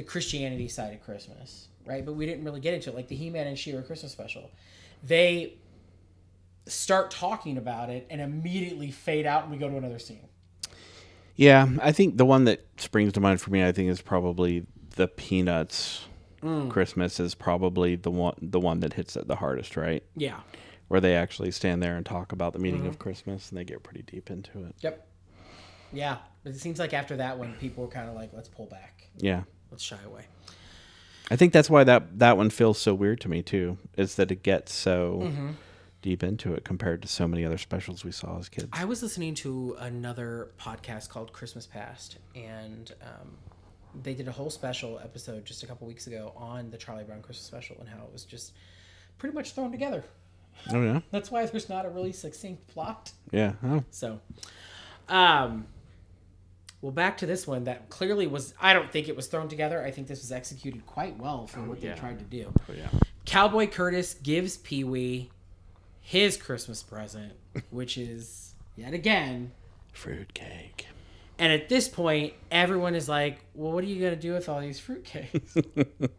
the 0.00 0.06
Christianity 0.06 0.66
side 0.66 0.94
of 0.94 1.02
Christmas, 1.02 1.68
right? 1.84 2.06
But 2.06 2.14
we 2.14 2.24
didn't 2.24 2.42
really 2.42 2.60
get 2.60 2.72
into 2.72 2.88
it. 2.88 2.96
Like 2.96 3.08
the 3.08 3.16
He-Man 3.16 3.46
and 3.46 3.58
She-Ra 3.58 3.82
Christmas 3.82 4.12
special, 4.12 4.50
they 5.02 5.58
start 6.66 7.10
talking 7.10 7.58
about 7.58 7.90
it 7.90 8.06
and 8.08 8.18
immediately 8.18 8.90
fade 8.90 9.26
out, 9.26 9.42
and 9.42 9.52
we 9.52 9.58
go 9.58 9.68
to 9.68 9.76
another 9.76 9.98
scene. 9.98 10.26
Yeah, 11.36 11.68
I 11.82 11.92
think 11.92 12.16
the 12.16 12.24
one 12.24 12.44
that 12.44 12.66
springs 12.78 13.12
to 13.12 13.20
mind 13.20 13.42
for 13.42 13.50
me, 13.50 13.62
I 13.62 13.72
think, 13.72 13.90
is 13.90 14.00
probably 14.00 14.64
the 14.96 15.06
Peanuts. 15.06 16.06
Mm. 16.42 16.70
Christmas 16.70 17.20
is 17.20 17.34
probably 17.34 17.96
the 17.96 18.10
one 18.10 18.34
the 18.40 18.58
one 18.58 18.80
that 18.80 18.94
hits 18.94 19.16
it 19.16 19.28
the 19.28 19.36
hardest, 19.36 19.76
right? 19.76 20.02
Yeah. 20.16 20.40
Where 20.88 21.00
they 21.00 21.14
actually 21.14 21.50
stand 21.50 21.82
there 21.82 21.96
and 21.96 22.06
talk 22.06 22.32
about 22.32 22.54
the 22.54 22.58
meaning 22.58 22.86
of 22.86 22.94
mm-hmm. 22.94 23.02
Christmas, 23.02 23.50
and 23.50 23.58
they 23.58 23.64
get 23.64 23.82
pretty 23.82 24.02
deep 24.02 24.30
into 24.30 24.64
it. 24.64 24.74
Yep. 24.80 25.06
Yeah, 25.92 26.16
but 26.42 26.52
it 26.52 26.58
seems 26.58 26.78
like 26.78 26.94
after 26.94 27.16
that 27.18 27.38
one, 27.38 27.54
people 27.60 27.84
were 27.84 27.90
kind 27.90 28.08
of 28.08 28.14
like, 28.14 28.30
"Let's 28.32 28.48
pull 28.48 28.66
back, 28.66 29.08
Yeah, 29.18 29.42
let's 29.70 29.82
shy 29.82 29.98
away." 30.04 30.26
I 31.30 31.36
think 31.36 31.52
that's 31.52 31.70
why 31.70 31.84
that 31.84 32.18
that 32.18 32.36
one 32.36 32.50
feels 32.50 32.78
so 32.78 32.92
weird 32.94 33.20
to 33.22 33.28
me 33.28 33.42
too. 33.42 33.78
Is 33.96 34.16
that 34.16 34.30
it 34.30 34.42
gets 34.42 34.72
so 34.74 35.32
deep 36.02 36.22
into 36.22 36.54
it 36.54 36.64
compared 36.64 37.02
to 37.02 37.08
so 37.08 37.28
many 37.28 37.44
other 37.44 37.58
specials 37.58 38.04
we 38.04 38.10
saw 38.10 38.38
as 38.38 38.48
kids. 38.48 38.68
I 38.72 38.84
was 38.86 39.02
listening 39.02 39.34
to 39.36 39.76
another 39.80 40.50
podcast 40.58 41.10
called 41.10 41.32
Christmas 41.32 41.66
Past, 41.66 42.16
and 42.34 42.90
um, 43.02 43.36
they 44.02 44.14
did 44.14 44.26
a 44.26 44.32
whole 44.32 44.48
special 44.50 44.98
episode 44.98 45.44
just 45.44 45.62
a 45.62 45.66
couple 45.66 45.86
weeks 45.86 46.06
ago 46.06 46.32
on 46.36 46.70
the 46.70 46.78
Charlie 46.78 47.04
Brown 47.04 47.20
Christmas 47.20 47.44
special 47.46 47.76
and 47.80 47.88
how 47.88 47.98
it 48.02 48.10
was 48.12 48.24
just 48.24 48.54
pretty 49.18 49.34
much 49.34 49.52
thrown 49.52 49.70
together. 49.70 50.02
oh 50.72 50.82
yeah, 50.82 51.00
That's 51.10 51.30
why 51.30 51.44
there's 51.46 51.68
not 51.68 51.84
a 51.84 51.90
really 51.90 52.12
succinct 52.12 52.66
plot. 52.68 53.12
yeah. 53.30 53.52
Oh, 53.62 53.84
So, 53.90 54.20
um, 55.08 55.66
well, 56.82 56.92
back 56.92 57.18
to 57.18 57.26
this 57.26 57.46
one 57.46 57.64
that 57.64 57.90
clearly 57.90 58.26
was. 58.26 58.54
I 58.60 58.72
don't 58.72 58.90
think 58.90 59.08
it 59.08 59.16
was 59.16 59.26
thrown 59.26 59.48
together. 59.48 59.84
I 59.84 59.90
think 59.90 60.06
this 60.08 60.20
was 60.20 60.32
executed 60.32 60.86
quite 60.86 61.18
well 61.18 61.46
for 61.46 61.60
oh, 61.60 61.64
what 61.64 61.82
yeah. 61.82 61.94
they 61.94 62.00
tried 62.00 62.18
to 62.18 62.24
do. 62.24 62.52
oh 62.68 62.72
yeah. 62.72 62.88
Cowboy 63.26 63.66
Curtis 63.66 64.14
gives 64.14 64.56
Pee 64.56 64.84
Wee 64.84 65.30
his 66.00 66.36
Christmas 66.36 66.82
present, 66.82 67.32
which 67.70 67.98
is 67.98 68.54
yet 68.76 68.94
again. 68.94 69.52
Fruitcake. 69.92 70.86
And 71.38 71.52
at 71.52 71.68
this 71.68 71.88
point, 71.88 72.34
everyone 72.50 72.94
is 72.94 73.08
like, 73.08 73.44
"Well, 73.54 73.72
what 73.72 73.84
are 73.84 73.86
you 73.86 74.02
gonna 74.02 74.16
do 74.16 74.32
with 74.32 74.48
all 74.48 74.60
these 74.60 74.80
fruitcakes?" 74.80 75.62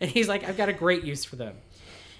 and 0.00 0.10
he's 0.10 0.28
like, 0.28 0.44
"I've 0.44 0.56
got 0.56 0.68
a 0.68 0.72
great 0.72 1.04
use 1.04 1.24
for 1.24 1.36
them." 1.36 1.56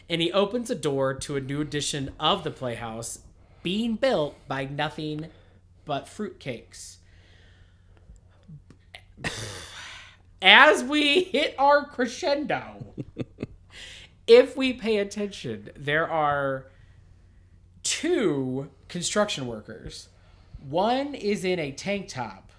And 0.09 0.21
he 0.21 0.33
opens 0.33 0.71
a 0.71 0.75
door 0.75 1.15
to 1.15 1.37
a 1.37 1.41
new 1.41 1.61
edition 1.61 2.11
of 2.19 2.43
the 2.43 2.51
Playhouse, 2.51 3.21
being 3.63 3.95
built 3.95 4.37
by 4.49 4.65
nothing 4.65 5.29
but 5.85 6.07
fruitcakes. 6.07 6.97
As 10.43 10.83
we 10.83 11.25
hit 11.25 11.55
our 11.59 11.85
crescendo, 11.85 12.95
if 14.27 14.57
we 14.57 14.73
pay 14.73 14.97
attention, 14.99 15.71
there 15.77 16.09
are 16.11 16.67
two 17.83 18.71
construction 18.89 19.47
workers. 19.47 20.09
One 20.69 21.15
is 21.15 21.45
in 21.45 21.59
a 21.59 21.73
tank 21.73 22.09
top 22.09 22.53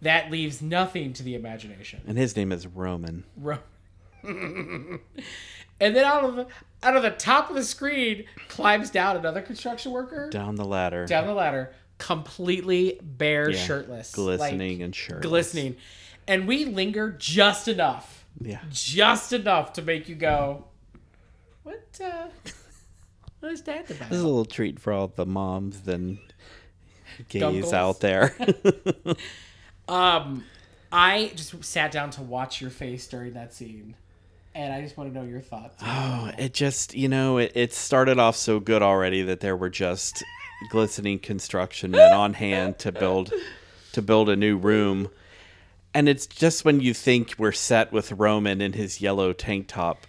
that 0.00 0.30
leaves 0.30 0.60
nothing 0.62 1.12
to 1.14 1.22
the 1.22 1.34
imagination. 1.34 2.00
And 2.06 2.16
his 2.18 2.36
name 2.36 2.52
is 2.52 2.66
Roman. 2.66 3.24
Ro- 3.36 3.58
and 4.22 5.00
then 5.78 6.04
out 6.04 6.24
of 6.24 6.36
the, 6.36 6.46
out 6.82 6.96
of 6.96 7.02
the 7.02 7.10
top 7.10 7.50
of 7.50 7.56
the 7.56 7.64
screen 7.64 8.24
climbs 8.48 8.90
down 8.90 9.16
another 9.16 9.42
construction 9.42 9.92
worker 9.92 10.30
Down 10.30 10.54
the 10.56 10.64
ladder. 10.64 11.04
down 11.06 11.26
the 11.26 11.34
ladder, 11.34 11.72
completely 11.98 12.98
bare, 13.02 13.50
Yeah, 13.50 13.58
shirtless, 13.58 14.12
glistening 14.14 14.78
like, 14.78 14.84
and 14.84 14.94
shirtless. 14.94 15.26
glistening. 15.26 15.76
And 16.26 16.46
we 16.48 16.64
linger 16.64 17.10
just 17.18 17.68
enough, 17.68 18.24
Yeah. 18.40 18.60
just 18.70 19.32
enough 19.32 19.72
to 19.74 19.82
make 19.82 20.08
you 20.08 20.14
go, 20.14 20.64
"What? 21.62 21.86
Uh, 22.02 22.28
what 23.40 23.52
is 23.52 23.62
that 23.62 23.90
about? 23.90 24.08
This 24.08 24.18
is 24.18 24.22
a 24.24 24.26
little 24.26 24.44
treat 24.44 24.80
for 24.80 24.92
all 24.92 25.08
the 25.08 25.26
moms 25.26 25.86
and 25.86 26.18
gays 27.28 27.72
out 27.72 28.00
there. 28.00 28.34
Um, 29.86 30.44
I 30.90 31.30
just 31.34 31.62
sat 31.62 31.92
down 31.92 32.08
to 32.12 32.22
watch 32.22 32.60
your 32.60 32.70
face 32.70 33.06
during 33.06 33.34
that 33.34 33.52
scene, 33.52 33.96
and 34.54 34.72
I 34.72 34.80
just 34.80 34.96
want 34.96 35.12
to 35.12 35.18
know 35.20 35.26
your 35.26 35.42
thoughts. 35.42 35.76
oh, 35.82 36.30
it 36.38 36.54
just, 36.54 36.94
you 36.94 37.08
know, 37.08 37.36
it, 37.36 37.52
it 37.54 37.72
started 37.74 38.18
off 38.18 38.34
so 38.34 38.60
good 38.60 38.80
already 38.80 39.20
that 39.22 39.40
there 39.40 39.54
were 39.56 39.68
just 39.68 40.24
glistening 40.70 41.18
construction 41.18 41.90
men 41.90 42.12
on 42.12 42.34
hand 42.34 42.78
to 42.80 42.92
build 42.92 43.32
to 43.92 44.02
build 44.02 44.28
a 44.28 44.36
new 44.36 44.56
room. 44.56 45.08
And 45.92 46.08
it's 46.08 46.26
just 46.26 46.64
when 46.64 46.80
you 46.80 46.92
think 46.92 47.34
we're 47.38 47.52
set 47.52 47.92
with 47.92 48.10
Roman 48.12 48.60
in 48.60 48.72
his 48.72 49.00
yellow 49.00 49.32
tank 49.32 49.68
top, 49.68 50.06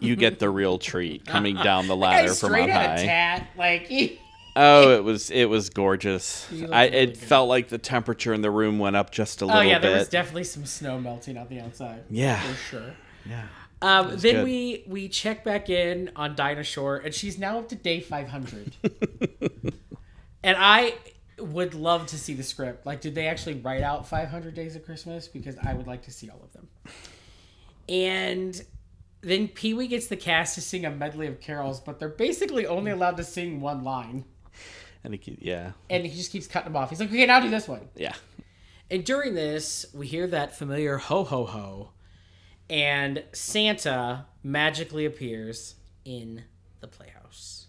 you 0.00 0.14
get 0.14 0.38
the 0.38 0.48
real 0.48 0.78
treat 0.78 1.26
coming 1.26 1.56
down 1.56 1.88
the 1.88 1.96
ladder 1.96 2.28
from 2.28 2.50
straight 2.50 2.62
on 2.64 2.70
high. 2.70 3.04
tat, 3.04 3.48
like 3.56 3.86
he, 3.88 4.20
Oh, 4.60 4.96
it 4.96 5.04
was 5.04 5.30
it 5.30 5.44
was 5.44 5.70
gorgeous. 5.70 6.48
I 6.50 6.54
really 6.86 6.96
it 6.96 7.06
good. 7.06 7.16
felt 7.18 7.48
like 7.48 7.68
the 7.68 7.78
temperature 7.78 8.34
in 8.34 8.42
the 8.42 8.50
room 8.50 8.80
went 8.80 8.96
up 8.96 9.12
just 9.12 9.40
a 9.40 9.44
oh, 9.44 9.48
little 9.48 9.62
oh 9.62 9.64
yeah, 9.64 9.78
bit. 9.78 9.88
there 9.88 9.98
was 9.98 10.08
definitely 10.08 10.44
some 10.44 10.66
snow 10.66 10.98
melting 10.98 11.38
on 11.38 11.46
the 11.46 11.60
outside. 11.60 12.02
Yeah. 12.10 12.40
for 12.40 12.54
sure. 12.54 12.94
yeah. 13.24 13.46
Um, 13.80 14.16
then 14.16 14.36
good. 14.36 14.44
we 14.44 14.84
we 14.88 15.08
check 15.08 15.44
back 15.44 15.68
in 15.70 16.10
on 16.16 16.34
Dinah 16.34 16.64
Shore, 16.64 16.96
and 16.96 17.14
she's 17.14 17.38
now 17.38 17.58
up 17.58 17.68
to 17.68 17.74
day 17.76 18.00
500. 18.00 18.74
And 20.44 20.56
I 20.58 20.94
would 21.38 21.74
love 21.74 22.06
to 22.06 22.18
see 22.18 22.32
the 22.32 22.44
script. 22.44 22.86
Like, 22.86 23.00
did 23.00 23.14
they 23.14 23.26
actually 23.26 23.54
write 23.54 23.82
out 23.82 24.06
500 24.08 24.54
Days 24.54 24.76
of 24.76 24.84
Christmas? 24.84 25.26
Because 25.26 25.56
I 25.58 25.74
would 25.74 25.86
like 25.88 26.02
to 26.02 26.12
see 26.12 26.30
all 26.30 26.40
of 26.42 26.52
them. 26.52 26.68
And 27.88 28.62
then 29.20 29.48
Pee 29.48 29.74
Wee 29.74 29.88
gets 29.88 30.06
the 30.06 30.16
cast 30.16 30.54
to 30.54 30.60
sing 30.60 30.84
a 30.84 30.90
medley 30.90 31.26
of 31.26 31.40
carols, 31.40 31.80
but 31.80 31.98
they're 31.98 32.08
basically 32.08 32.66
only 32.66 32.92
allowed 32.92 33.16
to 33.16 33.24
sing 33.24 33.60
one 33.60 33.82
line. 33.82 34.24
And 35.02 35.12
he, 35.12 35.18
keep- 35.18 35.38
yeah, 35.40 35.72
And 35.90 36.06
he 36.06 36.16
just 36.16 36.30
keeps 36.32 36.46
cutting 36.46 36.72
them 36.72 36.80
off. 36.80 36.90
He's 36.90 37.00
like, 37.00 37.08
okay, 37.08 37.26
now 37.26 37.40
do 37.40 37.50
this 37.50 37.66
one. 37.68 37.88
yeah. 37.96 38.14
And 38.90 39.04
during 39.04 39.34
this, 39.34 39.86
we 39.92 40.06
hear 40.06 40.26
that 40.28 40.56
familiar 40.56 40.96
ho 40.96 41.24
ho 41.24 41.44
ho, 41.44 41.90
and 42.70 43.22
Santa 43.32 44.26
magically 44.42 45.04
appears 45.04 45.74
in 46.04 46.44
the 46.80 46.88
playhouse. 46.88 47.66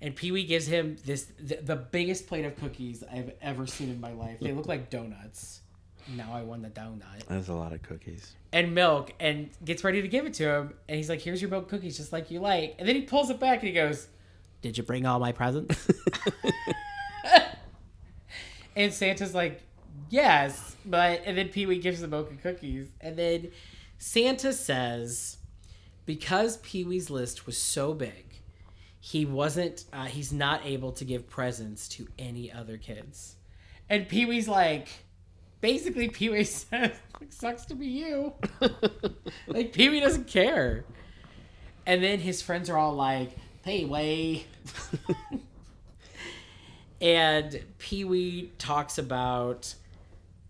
And 0.00 0.14
Pee 0.14 0.30
Wee 0.30 0.44
gives 0.44 0.66
him 0.66 0.96
this 1.04 1.32
the, 1.40 1.56
the 1.56 1.76
biggest 1.76 2.28
plate 2.28 2.44
of 2.44 2.56
cookies 2.56 3.02
I've 3.10 3.32
ever 3.42 3.66
seen 3.66 3.90
in 3.90 4.00
my 4.00 4.12
life. 4.12 4.38
They 4.40 4.52
look 4.52 4.68
like 4.68 4.90
donuts. 4.90 5.60
Now 6.16 6.32
I 6.32 6.42
won 6.42 6.62
the 6.62 6.68
donut. 6.70 7.26
That's 7.28 7.48
a 7.48 7.54
lot 7.54 7.72
of 7.72 7.82
cookies. 7.82 8.34
And 8.52 8.74
milk, 8.74 9.12
and 9.20 9.50
gets 9.64 9.84
ready 9.84 10.00
to 10.00 10.08
give 10.08 10.24
it 10.24 10.34
to 10.34 10.48
him. 10.48 10.74
And 10.88 10.96
he's 10.96 11.08
like, 11.08 11.20
"Here's 11.20 11.42
your 11.42 11.50
milk 11.50 11.68
cookies, 11.68 11.96
just 11.96 12.12
like 12.12 12.30
you 12.30 12.40
like." 12.40 12.76
And 12.78 12.88
then 12.88 12.94
he 12.94 13.02
pulls 13.02 13.28
it 13.28 13.40
back 13.40 13.58
and 13.58 13.68
he 13.68 13.74
goes, 13.74 14.06
"Did 14.62 14.78
you 14.78 14.84
bring 14.84 15.04
all 15.04 15.18
my 15.18 15.32
presents?" 15.32 15.88
And 18.78 18.94
Santa's 18.94 19.34
like, 19.34 19.60
yes, 20.08 20.76
but 20.86 21.22
and 21.24 21.36
then 21.36 21.48
Pee 21.48 21.66
Wee 21.66 21.78
gives 21.78 22.00
the 22.00 22.06
milk 22.06 22.30
and 22.30 22.40
cookies, 22.40 22.86
and 23.00 23.16
then 23.16 23.50
Santa 23.98 24.52
says, 24.52 25.38
because 26.06 26.56
Pee 26.58 26.84
Wee's 26.84 27.10
list 27.10 27.46
was 27.46 27.58
so 27.58 27.92
big, 27.92 28.40
he 29.00 29.24
wasn't, 29.26 29.84
uh, 29.92 30.06
he's 30.06 30.32
not 30.32 30.64
able 30.64 30.92
to 30.92 31.04
give 31.04 31.28
presents 31.28 31.88
to 31.88 32.08
any 32.18 32.50
other 32.50 32.76
kids, 32.78 33.36
and 33.90 34.08
Pee 34.08 34.24
Wee's 34.24 34.48
like, 34.48 34.88
basically 35.60 36.08
Pee 36.08 36.30
Wee 36.30 36.44
says, 36.44 36.92
sucks 37.30 37.66
to 37.66 37.74
be 37.74 37.86
you, 37.86 38.32
like 39.46 39.72
Pee 39.72 39.88
Wee 39.88 40.00
doesn't 40.00 40.28
care, 40.28 40.84
and 41.86 42.02
then 42.02 42.20
his 42.20 42.40
friends 42.40 42.70
are 42.70 42.78
all 42.78 42.94
like, 42.94 43.32
Pee 43.64 43.84
Wee. 43.84 44.46
and 47.00 47.62
Pee 47.78 48.04
Wee 48.04 48.52
talks 48.58 48.96
about 48.96 49.74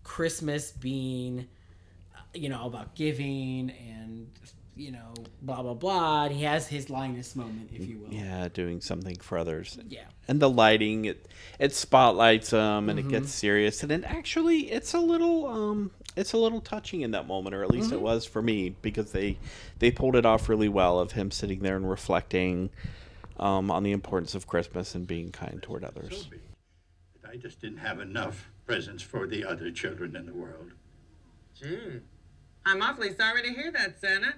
Christmas 0.03 0.71
being, 0.71 1.47
you 2.33 2.49
know, 2.49 2.65
about 2.65 2.95
giving 2.95 3.71
and, 3.71 4.27
you 4.75 4.91
know, 4.91 5.13
blah, 5.41 5.61
blah, 5.61 5.73
blah. 5.73 6.25
And 6.25 6.35
he 6.35 6.43
has 6.43 6.67
his 6.67 6.89
Linus 6.89 7.35
moment, 7.35 7.69
if 7.73 7.87
you 7.87 7.99
will. 7.99 8.13
Yeah, 8.13 8.47
doing 8.49 8.81
something 8.81 9.15
for 9.17 9.37
others. 9.37 9.77
Yeah. 9.87 10.05
And 10.27 10.39
the 10.39 10.49
lighting, 10.49 11.05
it 11.05 11.27
it 11.57 11.73
spotlights 11.73 12.51
them, 12.51 12.87
and 12.89 12.99
Mm-hmm. 12.99 13.09
it 13.09 13.11
gets 13.11 13.31
serious, 13.33 13.81
and 13.83 13.91
it 13.91 14.03
actually 14.05 14.71
it's 14.71 14.93
a 14.93 14.99
little 14.99 15.47
um 15.47 15.91
it's 16.15 16.33
a 16.33 16.37
little 16.37 16.61
touching 16.61 17.01
in 17.01 17.11
that 17.11 17.27
moment, 17.27 17.55
or 17.55 17.63
at 17.63 17.71
least 17.71 17.87
Mm-hmm. 17.87 17.95
it 17.95 18.01
was 18.01 18.25
for 18.25 18.41
me 18.41 18.69
because 18.81 19.11
they 19.11 19.37
they 19.79 19.89
pulled 19.91 20.15
it 20.15 20.25
off 20.25 20.47
really 20.49 20.69
well 20.69 20.99
of 20.99 21.13
him 21.13 21.31
sitting 21.31 21.59
there 21.59 21.75
and 21.75 21.89
reflecting 21.89 22.69
um, 23.37 23.71
on 23.71 23.83
the 23.83 23.91
importance 23.91 24.35
of 24.35 24.45
Christmas 24.47 24.93
and 24.95 25.07
being 25.07 25.31
kind 25.31 25.61
toward 25.63 25.83
others. 25.83 26.29
I 27.27 27.37
just 27.37 27.59
didn't 27.61 27.77
have 27.77 27.99
enough 27.99 28.49
presents 28.65 29.01
for 29.03 29.25
the 29.27 29.45
other 29.45 29.71
children 29.71 30.15
in 30.15 30.25
the 30.25 30.33
world. 30.33 30.71
Gee, 31.59 32.01
I'm 32.65 32.81
awfully 32.81 33.13
sorry 33.15 33.41
to 33.43 33.49
hear 33.49 33.71
that, 33.71 33.99
Santa. 33.99 34.33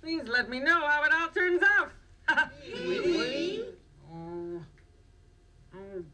Please 0.00 0.22
let 0.26 0.48
me 0.48 0.58
know 0.60 0.86
how 0.86 1.04
it 1.04 1.12
all 1.12 1.28
turns 1.28 1.62
out. 1.62 1.92
oh, 4.12 4.62
oh, 5.74 6.04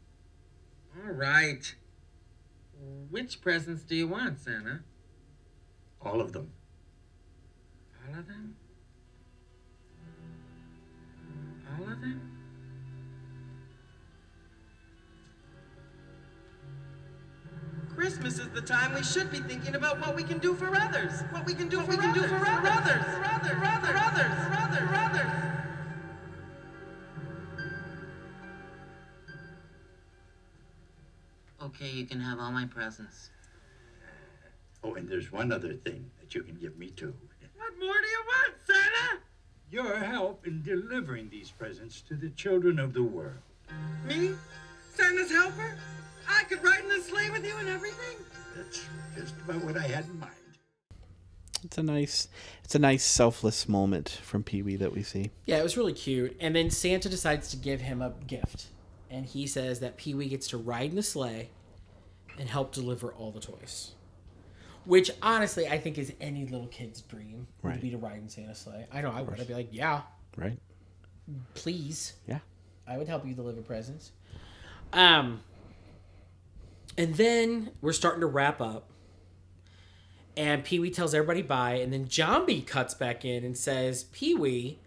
all 1.05 1.11
right. 1.13 1.75
Which 3.09 3.41
presents 3.41 3.83
do 3.83 3.95
you 3.95 4.07
want, 4.07 4.39
Santa? 4.39 4.81
All 6.01 6.21
of 6.21 6.33
them. 6.33 6.51
All 8.07 8.19
of 8.19 8.27
them? 8.27 8.55
All 11.77 11.83
of 11.91 12.01
them? 12.01 12.28
Christmas 17.99 18.39
is 18.39 18.47
the 18.51 18.61
time 18.61 18.93
we 18.93 19.03
should 19.03 19.29
be 19.29 19.39
thinking 19.39 19.75
about 19.75 19.99
what 19.99 20.15
we 20.15 20.23
can 20.23 20.37
do 20.37 20.53
for 20.53 20.73
others. 20.73 21.21
What 21.31 21.45
we 21.45 21.53
can 21.53 21.67
do 21.67 21.81
for 21.81 21.91
others. 22.01 22.29
For 22.29 22.37
others. 22.37 23.03
For 23.03 23.25
others. 23.25 23.51
For 23.51 23.65
others. 23.65 24.31
For 24.47 24.53
others. 24.53 24.87
For 24.87 24.95
others. 24.95 25.31
Okay, 31.61 31.89
you 31.89 32.05
can 32.05 32.21
have 32.21 32.39
all 32.39 32.53
my 32.53 32.65
presents. 32.67 33.31
Oh, 34.81 34.93
and 34.93 35.09
there's 35.09 35.29
one 35.29 35.51
other 35.51 35.73
thing 35.73 36.09
that 36.21 36.33
you 36.33 36.41
can 36.43 36.55
give 36.55 36.77
me 36.77 36.91
too. 36.91 37.13
What 37.57 37.73
more 37.81 37.95
do 37.95 38.07
you 38.07 38.23
want, 38.25 38.53
Santa? 38.65 39.19
Your 39.69 39.97
help 39.97 40.47
in 40.47 40.63
delivering 40.63 41.29
these 41.29 41.51
presents 41.51 41.99
to 42.03 42.15
the 42.15 42.29
children 42.29 42.79
of 42.79 42.93
the 42.93 43.03
world. 43.03 43.43
Me? 44.07 44.35
Santa's 44.95 45.29
helper? 45.29 45.77
I 46.29 46.43
could 46.43 46.63
ride 46.63 46.81
in 46.81 46.89
the 46.89 47.01
sleigh 47.01 47.29
with 47.31 47.45
you 47.45 47.55
and 47.57 47.67
everything? 47.67 48.17
That's 48.55 48.81
just 49.17 49.33
about 49.47 49.63
what 49.63 49.75
I 49.77 49.81
had 49.87 50.05
in 50.05 50.19
mind. 50.19 50.31
It's 51.63 51.77
a 51.77 51.83
nice 51.83 52.29
it's 52.63 52.75
a 52.75 52.79
nice 52.79 53.03
selfless 53.03 53.67
moment 53.67 54.19
from 54.23 54.43
Pee 54.43 54.61
Wee 54.61 54.77
that 54.77 54.93
we 54.93 55.03
see. 55.03 55.31
Yeah, 55.45 55.57
it 55.57 55.63
was 55.63 55.75
really 55.75 55.91
cute. 55.93 56.37
And 56.39 56.55
then 56.55 56.69
Santa 56.69 57.09
decides 57.09 57.49
to 57.49 57.57
give 57.57 57.81
him 57.81 58.01
a 58.01 58.13
gift. 58.27 58.67
And 59.09 59.25
he 59.25 59.45
says 59.47 59.79
that 59.81 59.97
Pee 59.97 60.13
Wee 60.13 60.29
gets 60.29 60.47
to 60.49 60.57
ride 60.57 60.91
in 60.91 60.95
the 60.95 61.03
sleigh 61.03 61.49
and 62.37 62.47
help 62.47 62.73
deliver 62.73 63.11
all 63.11 63.31
the 63.31 63.39
toys. 63.41 63.91
Which 64.85 65.11
honestly, 65.21 65.67
I 65.67 65.77
think 65.77 65.97
is 65.97 66.13
any 66.21 66.45
little 66.45 66.67
kid's 66.67 67.01
dream 67.01 67.47
would 67.63 67.81
be 67.81 67.89
to 67.89 67.97
ride 67.97 68.19
in 68.19 68.29
Santa's 68.29 68.59
sleigh. 68.59 68.85
I 68.93 69.01
know 69.01 69.11
I 69.11 69.21
would. 69.21 69.39
I'd 69.39 69.47
be 69.47 69.53
like, 69.53 69.69
yeah, 69.71 70.01
Right? 70.37 70.57
please. 71.55 72.13
Yeah. 72.27 72.39
I 72.87 72.97
would 72.97 73.07
help 73.07 73.25
you 73.25 73.33
deliver 73.33 73.61
presents. 73.61 74.11
Um, 74.93 75.41
and 76.99 77.15
then 77.15 77.71
we're 77.79 77.93
starting 77.93 78.19
to 78.19 78.27
wrap 78.27 78.59
up. 78.59 78.89
And 80.35 80.65
Pee 80.65 80.79
Wee 80.79 80.91
tells 80.91 81.13
everybody 81.13 81.41
bye. 81.41 81.75
And 81.75 81.93
then 81.93 82.07
Jambi 82.07 82.67
cuts 82.67 82.93
back 82.93 83.23
in 83.23 83.45
and 83.45 83.57
says, 83.57 84.03
Pee 84.03 84.35
Wee, 84.35 84.79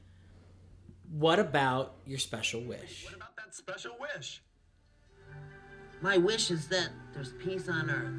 what 1.10 1.38
about 1.38 1.94
your 2.04 2.18
special 2.18 2.60
wish? 2.60 3.06
What 3.06 3.14
about 3.14 3.34
that 3.38 3.54
special 3.54 3.92
wish? 3.98 4.42
My 6.02 6.18
wish 6.18 6.50
is 6.50 6.68
that 6.68 6.90
there's 7.14 7.32
peace 7.32 7.70
on 7.70 7.88
earth 7.88 8.12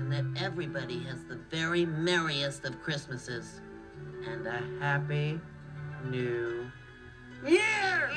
and 0.00 0.10
that 0.12 0.42
everybody 0.42 0.98
has 1.04 1.24
the 1.26 1.38
very 1.48 1.86
merriest 1.86 2.64
of 2.64 2.82
Christmases 2.82 3.60
and 4.26 4.44
a 4.48 4.60
happy 4.80 5.38
new 6.10 6.68
year. 7.46 8.10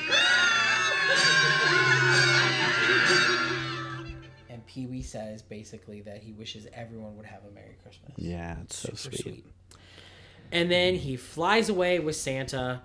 And 2.98 3.38
Pee 4.72 4.86
Wee 4.86 5.02
says 5.02 5.42
basically 5.42 6.00
that 6.02 6.22
he 6.22 6.32
wishes 6.32 6.66
everyone 6.72 7.14
would 7.18 7.26
have 7.26 7.44
a 7.44 7.50
Merry 7.50 7.76
Christmas. 7.82 8.12
Yeah, 8.16 8.56
it's 8.62 8.76
so 8.76 8.94
Super 8.94 9.16
sweet. 9.16 9.46
And 10.50 10.70
then 10.70 10.94
he 10.94 11.16
flies 11.16 11.68
away 11.68 11.98
with 11.98 12.16
Santa, 12.16 12.80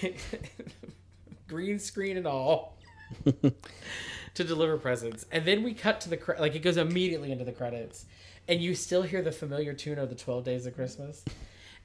green 1.48 1.80
screen 1.80 2.16
and 2.16 2.28
all, 2.28 2.78
to 3.24 4.44
deliver 4.44 4.76
presents. 4.76 5.26
And 5.32 5.44
then 5.44 5.64
we 5.64 5.74
cut 5.74 6.00
to 6.02 6.10
the 6.10 6.16
cre- 6.16 6.38
like 6.38 6.54
it 6.54 6.60
goes 6.60 6.76
immediately 6.76 7.32
into 7.32 7.44
the 7.44 7.52
credits, 7.52 8.06
and 8.46 8.60
you 8.60 8.76
still 8.76 9.02
hear 9.02 9.20
the 9.20 9.32
familiar 9.32 9.72
tune 9.72 9.98
of 9.98 10.10
the 10.10 10.14
Twelve 10.14 10.44
Days 10.44 10.66
of 10.66 10.76
Christmas. 10.76 11.24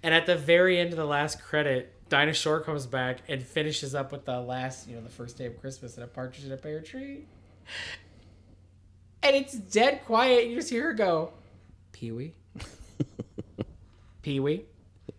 And 0.04 0.14
at 0.14 0.28
the 0.28 0.36
very 0.36 0.78
end 0.78 0.92
of 0.92 0.98
the 0.98 1.06
last 1.06 1.42
credit, 1.42 1.94
Dinah 2.10 2.34
Shore 2.34 2.60
comes 2.60 2.86
back 2.86 3.22
and 3.28 3.42
finishes 3.42 3.96
up 3.96 4.12
with 4.12 4.26
the 4.26 4.40
last, 4.40 4.88
you 4.88 4.96
know, 4.96 5.02
the 5.02 5.10
first 5.10 5.36
day 5.36 5.48
of 5.48 5.60
Christmas 5.60 5.96
and 5.96 6.04
a 6.04 6.08
partridge 6.08 6.46
in 6.46 6.52
a 6.52 6.58
pear 6.58 6.82
tree. 6.82 7.26
And 9.28 9.36
it's 9.36 9.52
dead 9.54 10.06
quiet. 10.06 10.48
You 10.48 10.56
just 10.56 10.70
hear 10.70 10.84
her 10.84 10.94
go, 10.94 11.32
Pee 11.92 12.14
Wee. 12.14 12.34
Pee 14.22 14.40
Wee. 14.40 14.64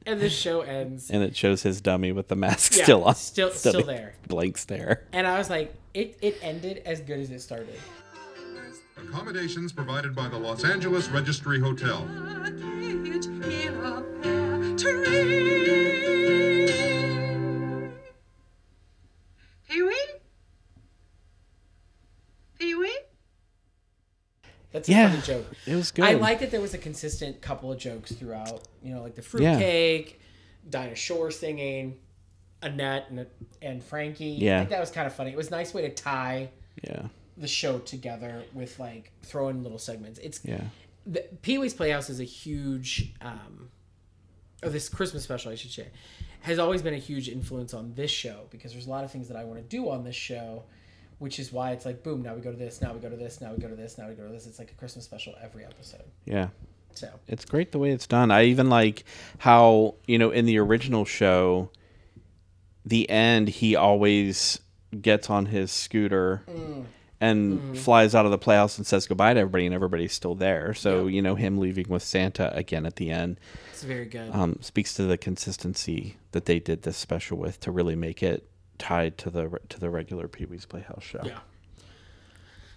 And 0.07 0.19
the 0.19 0.31
show 0.31 0.63
ends. 0.63 1.11
And 1.11 1.23
it 1.23 1.37
shows 1.37 1.63
his 1.63 1.83
dummy 1.83 2.13
with 2.13 2.29
the 2.29 2.35
mask 2.35 2.75
Yeah, 2.75 2.85
still 2.85 3.05
on. 3.05 3.15
still- 3.17 3.51
Stunning 3.51 3.81
still 3.83 3.87
there. 3.87 4.15
Blank 4.27 4.57
stare. 4.57 5.05
And 5.13 5.27
I 5.27 5.37
was 5.37 5.51
like, 5.51 5.75
it, 5.93 6.17
it 6.23 6.39
ended 6.41 6.81
as 6.87 7.03
good 7.03 7.21
as 7.21 7.31
it 7.31 7.41
started. 7.41 7.79
Accommodations 8.97 9.73
provided 9.73 10.15
by 10.15 10.27
the 10.29 10.39
Los 10.39 10.65
Angeles 10.65 11.09
Registry 11.11 11.61
Hotel. 11.61 12.09
That's 24.73 24.89
a 24.89 24.93
Yeah, 24.93 25.11
funny 25.11 25.23
joke. 25.23 25.47
it 25.67 25.75
was 25.75 25.91
good. 25.91 26.05
I 26.05 26.13
like 26.15 26.41
that 26.41 26.51
there 26.51 26.61
was 26.61 26.75
a 26.75 26.79
consistent 26.79 27.41
couple 27.41 27.73
of 27.73 27.79
jokes 27.79 28.13
throughout. 28.13 28.69
You 28.83 28.95
know, 28.95 29.03
like 29.03 29.15
the 29.15 29.23
Yeah. 29.23 29.29
fruitcake, 29.29 30.21
Dinah 30.69 30.95
Shore 30.95 31.31
singing, 31.31 31.99
Annette 32.63 33.07
and, 33.11 33.27
and 33.63 33.83
Frankie. 33.83 34.27
Yeah. 34.27 34.61
Like, 34.61 34.69
that 34.71 34.81
was 34.81 34.91
kind 34.91 35.07
of 35.07 35.15
funny. 35.15 35.31
It 35.31 35.37
was 35.37 35.49
a 35.49 35.53
nice 35.53 35.73
way 35.73 35.83
to 35.83 35.91
tie 35.91 36.51
Yeah. 36.83 37.09
the 37.37 37.49
show 37.49 37.79
together 37.79 38.43
with 38.53 38.79
like 38.79 39.13
throwing 39.23 39.63
little 39.63 39.79
segments. 39.79 40.19
It's 40.19 40.41
Yeah. 40.45 40.65
Pee 41.41 41.57
Wee's 41.57 41.73
Playhouse 41.73 42.11
is 42.11 42.21
a 42.21 42.25
huge, 42.25 43.15
um, 43.23 43.71
or 44.63 44.69
this 44.69 44.89
Christmas 44.91 45.23
special, 45.23 45.51
I 45.51 45.55
should 45.55 45.71
say, 45.71 45.87
has 46.41 46.59
always 46.59 46.83
been 46.83 46.93
a 46.95 46.99
huge 46.99 47.29
influence 47.31 47.73
on 47.73 47.95
this 47.95 48.11
show 48.11 48.47
because 48.51 48.73
there's 48.73 48.87
a 48.87 48.91
lot 48.91 49.05
of 49.05 49.11
things 49.11 49.29
that 49.29 49.37
I 49.37 49.45
want 49.45 49.59
to 49.61 49.65
do 49.67 49.89
on 49.89 50.05
this 50.05 50.17
show, 50.17 50.65
which 51.19 51.39
is 51.39 51.53
why 51.53 51.73
it's 51.73 51.85
like, 51.85 52.03
boom, 52.03 52.23
now 52.23 52.35
we 52.35 52.41
go 52.41 52.51
to 52.53 52.57
this, 52.57 52.81
now 52.81 52.93
we 52.93 53.01
go 53.01 53.09
to 53.09 53.17
this, 53.17 53.41
now 53.41 53.53
we 53.53 53.59
go 53.59 53.69
to 53.69 53.75
this, 53.77 53.99
now 53.99 54.09
we 54.09 54.15
go 54.15 54.25
to 54.27 54.33
this. 54.33 54.47
It's 54.47 54.59
like 54.59 54.71
a 54.71 54.75
Christmas 54.75 55.05
special 55.05 55.35
every 55.43 55.65
episode. 55.65 56.05
Yeah. 56.25 56.49
So 56.95 57.09
It's 57.29 57.45
great 57.45 57.73
the 57.73 57.79
way 57.79 57.91
it's 57.91 58.07
done. 58.07 58.31
I 58.31 58.45
even 58.45 58.69
like 58.71 59.05
how, 59.39 59.95
you 60.07 60.19
know, 60.19 60.31
in 60.31 60.47
the 60.47 60.59
original 60.59 61.05
show, 61.05 61.71
the 62.85 63.09
end, 63.11 63.49
he 63.49 63.77
always 63.77 64.61
gets 65.01 65.29
on 65.29 65.47
his 65.47 65.71
scooter 65.71 66.43
Mm. 66.49 66.85
and 67.21 67.61
Mhm. 67.61 67.77
flies 67.77 68.15
out 68.15 68.25
of 68.25 68.31
the 68.31 68.39
playhouse 68.39 68.79
and 68.79 68.87
says 68.87 69.07
goodbye 69.07 69.35
to 69.35 69.41
everybody, 69.41 69.67
and 69.67 69.75
everybody's 69.75 70.13
still 70.13 70.35
there. 70.35 70.73
So, 70.73 71.07
you 71.09 71.21
know, 71.21 71.35
him 71.35 71.59
leaving 71.59 71.87
with 71.89 72.03
Santa 72.03 72.55
again 72.57 72.87
at 72.87 72.97
the 72.97 73.11
end 73.11 73.39
It's 73.73 73.83
very 73.83 74.07
good. 74.07 74.31
um, 74.33 74.59
speaks 74.63 74.95
to 74.95 75.05
the 75.05 75.19
consistency 75.19 76.17
that 76.33 76.47
they 76.47 76.59
did 76.59 76.83
this 76.83 76.97
special 76.97 77.37
with 77.37 77.61
to 77.61 77.71
really 77.71 77.97
make 77.97 78.23
it 78.23 78.49
tied 78.79 79.19
to 79.19 79.31
the 79.31 79.59
to 79.69 79.81
the 79.81 79.91
regular 79.91 80.29
Pee 80.29 80.47
Wee's 80.47 80.67
Playhouse 80.67 81.05
show. 81.05 81.23
Yeah. 81.25 81.39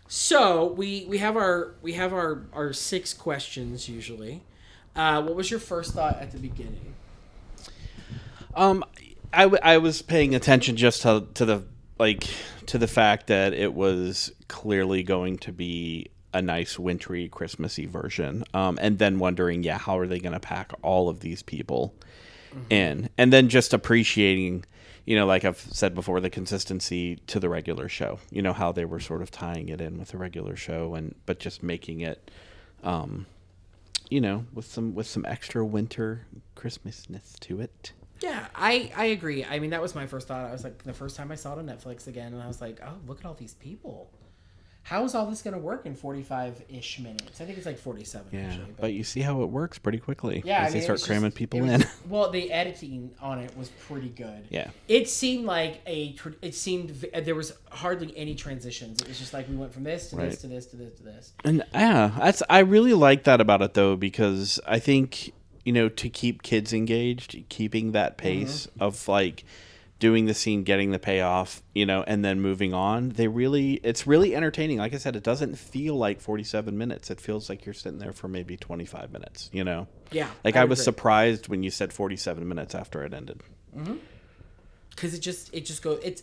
So 0.07 0.73
we 0.73 1.05
we 1.07 1.19
have 1.19 1.37
our 1.37 1.73
we 1.81 1.93
have 1.93 2.13
our 2.13 2.43
our 2.53 2.73
six 2.73 3.13
questions 3.13 3.87
usually. 3.87 4.43
Uh, 4.95 5.21
what 5.21 5.35
was 5.35 5.49
your 5.49 5.59
first 5.59 5.93
thought 5.93 6.19
at 6.19 6.31
the 6.31 6.37
beginning? 6.37 6.93
Um, 8.55 8.83
I, 9.31 9.43
w- 9.43 9.61
I 9.63 9.77
was 9.77 10.01
paying 10.01 10.35
attention 10.35 10.75
just 10.75 11.03
to, 11.03 11.25
to 11.35 11.45
the 11.45 11.63
like 11.97 12.27
to 12.65 12.77
the 12.77 12.87
fact 12.87 13.27
that 13.27 13.53
it 13.53 13.73
was 13.73 14.33
clearly 14.47 15.03
going 15.03 15.37
to 15.39 15.53
be 15.53 16.07
a 16.33 16.41
nice 16.41 16.79
wintry 16.79 17.29
Christmassy 17.29 17.85
version. 17.85 18.43
Um, 18.53 18.77
and 18.81 18.97
then 18.97 19.19
wondering, 19.19 19.63
yeah, 19.63 19.77
how 19.77 19.97
are 19.99 20.07
they 20.07 20.19
going 20.19 20.33
to 20.33 20.39
pack 20.39 20.71
all 20.81 21.09
of 21.09 21.19
these 21.19 21.43
people 21.43 21.93
in? 22.69 23.09
And 23.17 23.31
then 23.31 23.49
just 23.49 23.73
appreciating, 23.73 24.65
you 25.05 25.15
know, 25.15 25.25
like 25.25 25.45
I've 25.45 25.59
said 25.59 25.95
before, 25.95 26.19
the 26.19 26.29
consistency 26.29 27.17
to 27.27 27.39
the 27.39 27.49
regular 27.49 27.89
show. 27.89 28.19
You 28.29 28.41
know 28.41 28.53
how 28.53 28.71
they 28.71 28.85
were 28.85 28.99
sort 28.99 29.21
of 29.21 29.31
tying 29.31 29.69
it 29.69 29.81
in 29.81 29.97
with 29.97 30.09
the 30.09 30.17
regular 30.17 30.55
show, 30.55 30.95
and 30.95 31.15
but 31.25 31.39
just 31.39 31.63
making 31.63 32.01
it. 32.01 32.31
Um, 32.83 33.27
you 34.09 34.19
know, 34.19 34.45
with 34.53 34.65
some 34.65 34.93
with 34.93 35.07
some 35.07 35.25
extra 35.25 35.65
winter 35.65 36.27
Christmasness 36.55 37.39
to 37.39 37.61
it. 37.61 37.93
Yeah, 38.19 38.45
I 38.53 38.91
I 38.95 39.05
agree. 39.05 39.43
I 39.45 39.59
mean, 39.59 39.71
that 39.71 39.81
was 39.81 39.95
my 39.95 40.05
first 40.05 40.27
thought. 40.27 40.47
I 40.47 40.51
was 40.51 40.63
like, 40.63 40.83
the 40.83 40.93
first 40.93 41.15
time 41.15 41.31
I 41.31 41.35
saw 41.35 41.53
it 41.53 41.59
on 41.59 41.65
Netflix 41.65 42.07
again, 42.07 42.33
and 42.33 42.43
I 42.43 42.47
was 42.47 42.61
like, 42.61 42.79
oh, 42.85 42.95
look 43.07 43.19
at 43.19 43.25
all 43.25 43.33
these 43.33 43.55
people. 43.55 44.11
How 44.83 45.03
is 45.05 45.13
all 45.15 45.27
this 45.27 45.41
going 45.41 45.53
to 45.53 45.59
work 45.59 45.85
in 45.85 45.95
forty-five 45.95 46.63
ish 46.67 46.99
minutes? 46.99 47.39
I 47.39 47.45
think 47.45 47.57
it's 47.57 47.67
like 47.67 47.77
forty-seven. 47.77 48.27
Yeah, 48.31 48.39
actually, 48.47 48.75
but, 48.79 48.93
you 48.93 49.03
see 49.03 49.21
how 49.21 49.43
it 49.43 49.45
works 49.45 49.77
pretty 49.77 49.99
quickly. 49.99 50.41
Yeah, 50.43 50.63
as 50.63 50.71
I 50.71 50.79
they 50.79 50.83
start 50.83 51.01
cramming 51.03 51.29
just- 51.29 51.37
people 51.37 51.59
was- 51.59 51.71
in. 51.71 51.85
Well, 52.09 52.29
the 52.29 52.51
editing 52.51 53.11
on 53.21 53.39
it 53.39 53.55
was 53.55 53.69
pretty 53.87 54.09
good. 54.09 54.47
Yeah. 54.49 54.69
it 54.87 55.07
seemed 55.07 55.45
like 55.45 55.81
a. 55.87 56.15
It 56.41 56.55
seemed 56.55 57.05
uh, 57.13 57.21
there 57.21 57.35
was 57.35 57.53
hardly 57.71 58.11
any 58.17 58.35
transitions. 58.35 59.01
It 59.01 59.07
was 59.07 59.19
just 59.19 59.33
like 59.33 59.47
we 59.47 59.55
went 59.55 59.71
from 59.73 59.83
this 59.83 60.09
to 60.09 60.17
Right. 60.17 60.29
this 60.29 60.41
to 60.41 60.47
this 60.47 60.65
to 60.67 60.75
this 60.75 60.97
to 60.97 61.03
this. 61.03 61.33
And 61.45 61.63
yeah, 61.73 62.11
that's 62.17 62.43
I 62.49 62.59
really 62.59 62.93
like 62.93 63.23
that 63.25 63.39
about 63.39 63.61
it 63.61 63.75
though 63.75 63.95
because 63.95 64.59
I 64.67 64.79
think 64.79 65.31
you 65.63 65.71
know 65.71 65.89
to 65.89 66.09
keep 66.09 66.41
kids 66.41 66.73
engaged, 66.73 67.43
keeping 67.49 67.91
that 67.91 68.17
mm-hmm. 68.17 68.27
pace 68.27 68.67
of 68.79 69.07
like 69.07 69.45
doing 70.01 70.25
the 70.25 70.33
scene, 70.33 70.63
getting 70.63 70.91
the 70.91 70.99
payoff, 70.99 71.61
you 71.73 71.85
know, 71.85 72.03
and 72.05 72.25
then 72.25 72.41
moving 72.41 72.73
on. 72.73 73.09
They 73.09 73.27
really 73.29 73.75
it's 73.75 74.05
really 74.05 74.35
entertaining. 74.35 74.79
Like 74.79 74.93
I 74.93 74.97
said, 74.97 75.15
it 75.15 75.23
doesn't 75.23 75.57
feel 75.57 75.95
like 75.95 76.19
47 76.19 76.77
minutes. 76.77 77.09
It 77.11 77.21
feels 77.21 77.47
like 77.47 77.65
you're 77.65 77.73
sitting 77.73 77.99
there 77.99 78.11
for 78.11 78.27
maybe 78.27 78.57
25 78.57 79.13
minutes, 79.13 79.49
you 79.53 79.63
know. 79.63 79.87
Yeah, 80.11 80.29
Like 80.43 80.57
I 80.57 80.61
I, 80.61 80.65
was 80.65 80.83
surprised 80.83 81.47
when 81.47 81.63
you 81.63 81.69
said 81.69 81.93
47 81.93 82.45
minutes 82.45 82.75
after 82.75 83.03
it 83.03 83.13
ended. 83.13 83.41
Mm-hmm. 83.77 83.95
Because 84.91 85.13
it 85.13 85.19
just 85.19 85.53
it 85.53 85.65
just 85.65 85.81
goes 85.81 85.99
it's 86.03 86.21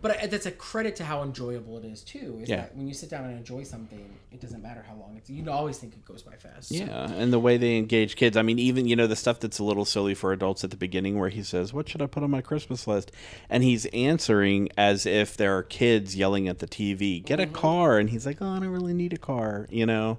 but 0.00 0.22
I- 0.22 0.26
that's 0.26 0.46
a 0.46 0.50
credit 0.50 0.96
to 0.96 1.04
how 1.04 1.22
enjoyable 1.22 1.78
it 1.78 1.84
is 1.84 2.02
too 2.02 2.38
is 2.42 2.48
Yeah. 2.48 2.56
that 2.56 2.76
when 2.76 2.86
you 2.86 2.94
sit 2.94 3.10
down 3.10 3.24
and 3.24 3.36
enjoy 3.36 3.64
something 3.64 4.18
it 4.32 4.40
doesn't 4.40 4.62
matter 4.62 4.84
how 4.86 4.94
long 4.94 5.16
it's 5.16 5.28
you 5.28 5.48
always 5.50 5.78
think 5.78 5.94
it 5.94 6.04
goes 6.04 6.22
by 6.22 6.36
fast 6.36 6.70
Yeah, 6.70 7.10
and 7.10 7.32
the 7.32 7.38
way 7.38 7.56
they 7.56 7.76
engage 7.76 8.16
kids. 8.16 8.36
I 8.36 8.42
mean, 8.42 8.58
even 8.58 8.86
you 8.86 8.96
know 8.96 9.06
the 9.06 9.16
stuff 9.16 9.40
that's 9.40 9.58
a 9.58 9.64
little 9.64 9.84
silly 9.84 10.14
for 10.14 10.32
adults 10.32 10.64
at 10.64 10.70
the 10.70 10.76
beginning, 10.76 11.18
where 11.18 11.28
he 11.28 11.42
says, 11.42 11.72
"What 11.72 11.88
should 11.88 12.02
I 12.02 12.06
put 12.06 12.22
on 12.22 12.30
my 12.30 12.40
Christmas 12.40 12.86
list?" 12.86 13.12
and 13.48 13.62
he's 13.62 13.86
answering 13.86 14.68
as 14.76 15.06
if 15.06 15.36
there 15.36 15.56
are 15.56 15.62
kids 15.62 16.16
yelling 16.16 16.48
at 16.48 16.58
the 16.58 16.66
TV, 16.66 17.20
"Get 17.20 17.40
a 17.40 17.44
mm-hmm. 17.44 17.54
car!" 17.54 17.98
and 17.98 18.10
he's 18.10 18.26
like, 18.26 18.38
"Oh, 18.40 18.48
I 18.48 18.58
don't 18.58 18.68
really 18.68 18.94
need 18.94 19.12
a 19.12 19.18
car," 19.18 19.66
you 19.70 19.86
know. 19.86 20.18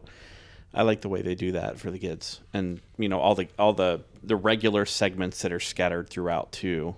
I 0.73 0.81
like 0.81 1.01
the 1.01 1.09
way 1.09 1.21
they 1.21 1.35
do 1.35 1.53
that 1.53 1.79
for 1.79 1.89
the 1.89 1.99
kids, 1.99 2.41
and 2.53 2.81
you 2.97 3.07
know 3.07 3.19
all 3.19 3.35
the 3.35 3.47
all 3.57 3.73
the 3.73 4.01
the 4.23 4.35
regular 4.35 4.85
segments 4.85 5.41
that 5.41 5.51
are 5.53 5.59
scattered 5.59 6.09
throughout 6.09 6.51
too. 6.51 6.95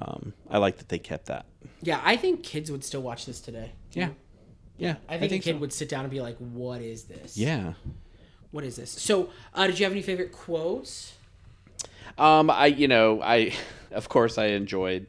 Um, 0.00 0.32
I 0.50 0.58
like 0.58 0.78
that 0.78 0.88
they 0.88 0.98
kept 0.98 1.26
that. 1.26 1.44
yeah 1.82 2.00
i 2.02 2.16
think 2.16 2.42
kids 2.42 2.70
would 2.70 2.82
still 2.84 3.02
watch 3.02 3.26
this 3.26 3.40
today 3.40 3.72
Yeah, 3.92 4.08
yeah. 4.78 4.94
i 5.08 5.18
think, 5.18 5.30
think 5.30 5.42
a 5.42 5.44
kid 5.44 5.54
so. 5.56 5.58
would 5.58 5.72
sit 5.72 5.88
down 5.90 6.04
and 6.04 6.10
be 6.10 6.20
like 6.22 6.36
what 6.38 6.80
is 6.80 7.04
this 7.04 7.36
Yeah. 7.36 7.74
what 8.52 8.64
is 8.64 8.76
this 8.76 8.90
so 8.90 9.28
uh, 9.54 9.66
did 9.66 9.78
you 9.78 9.84
have 9.84 9.92
any 9.92 10.00
favorite 10.02 10.32
quotes 10.32 11.12
Um, 12.18 12.48
I 12.50 12.66
you 12.66 12.88
know 12.88 13.20
I 13.22 13.52
of 13.90 14.08
course 14.08 14.38
I 14.38 14.46
enjoyed 14.46 15.06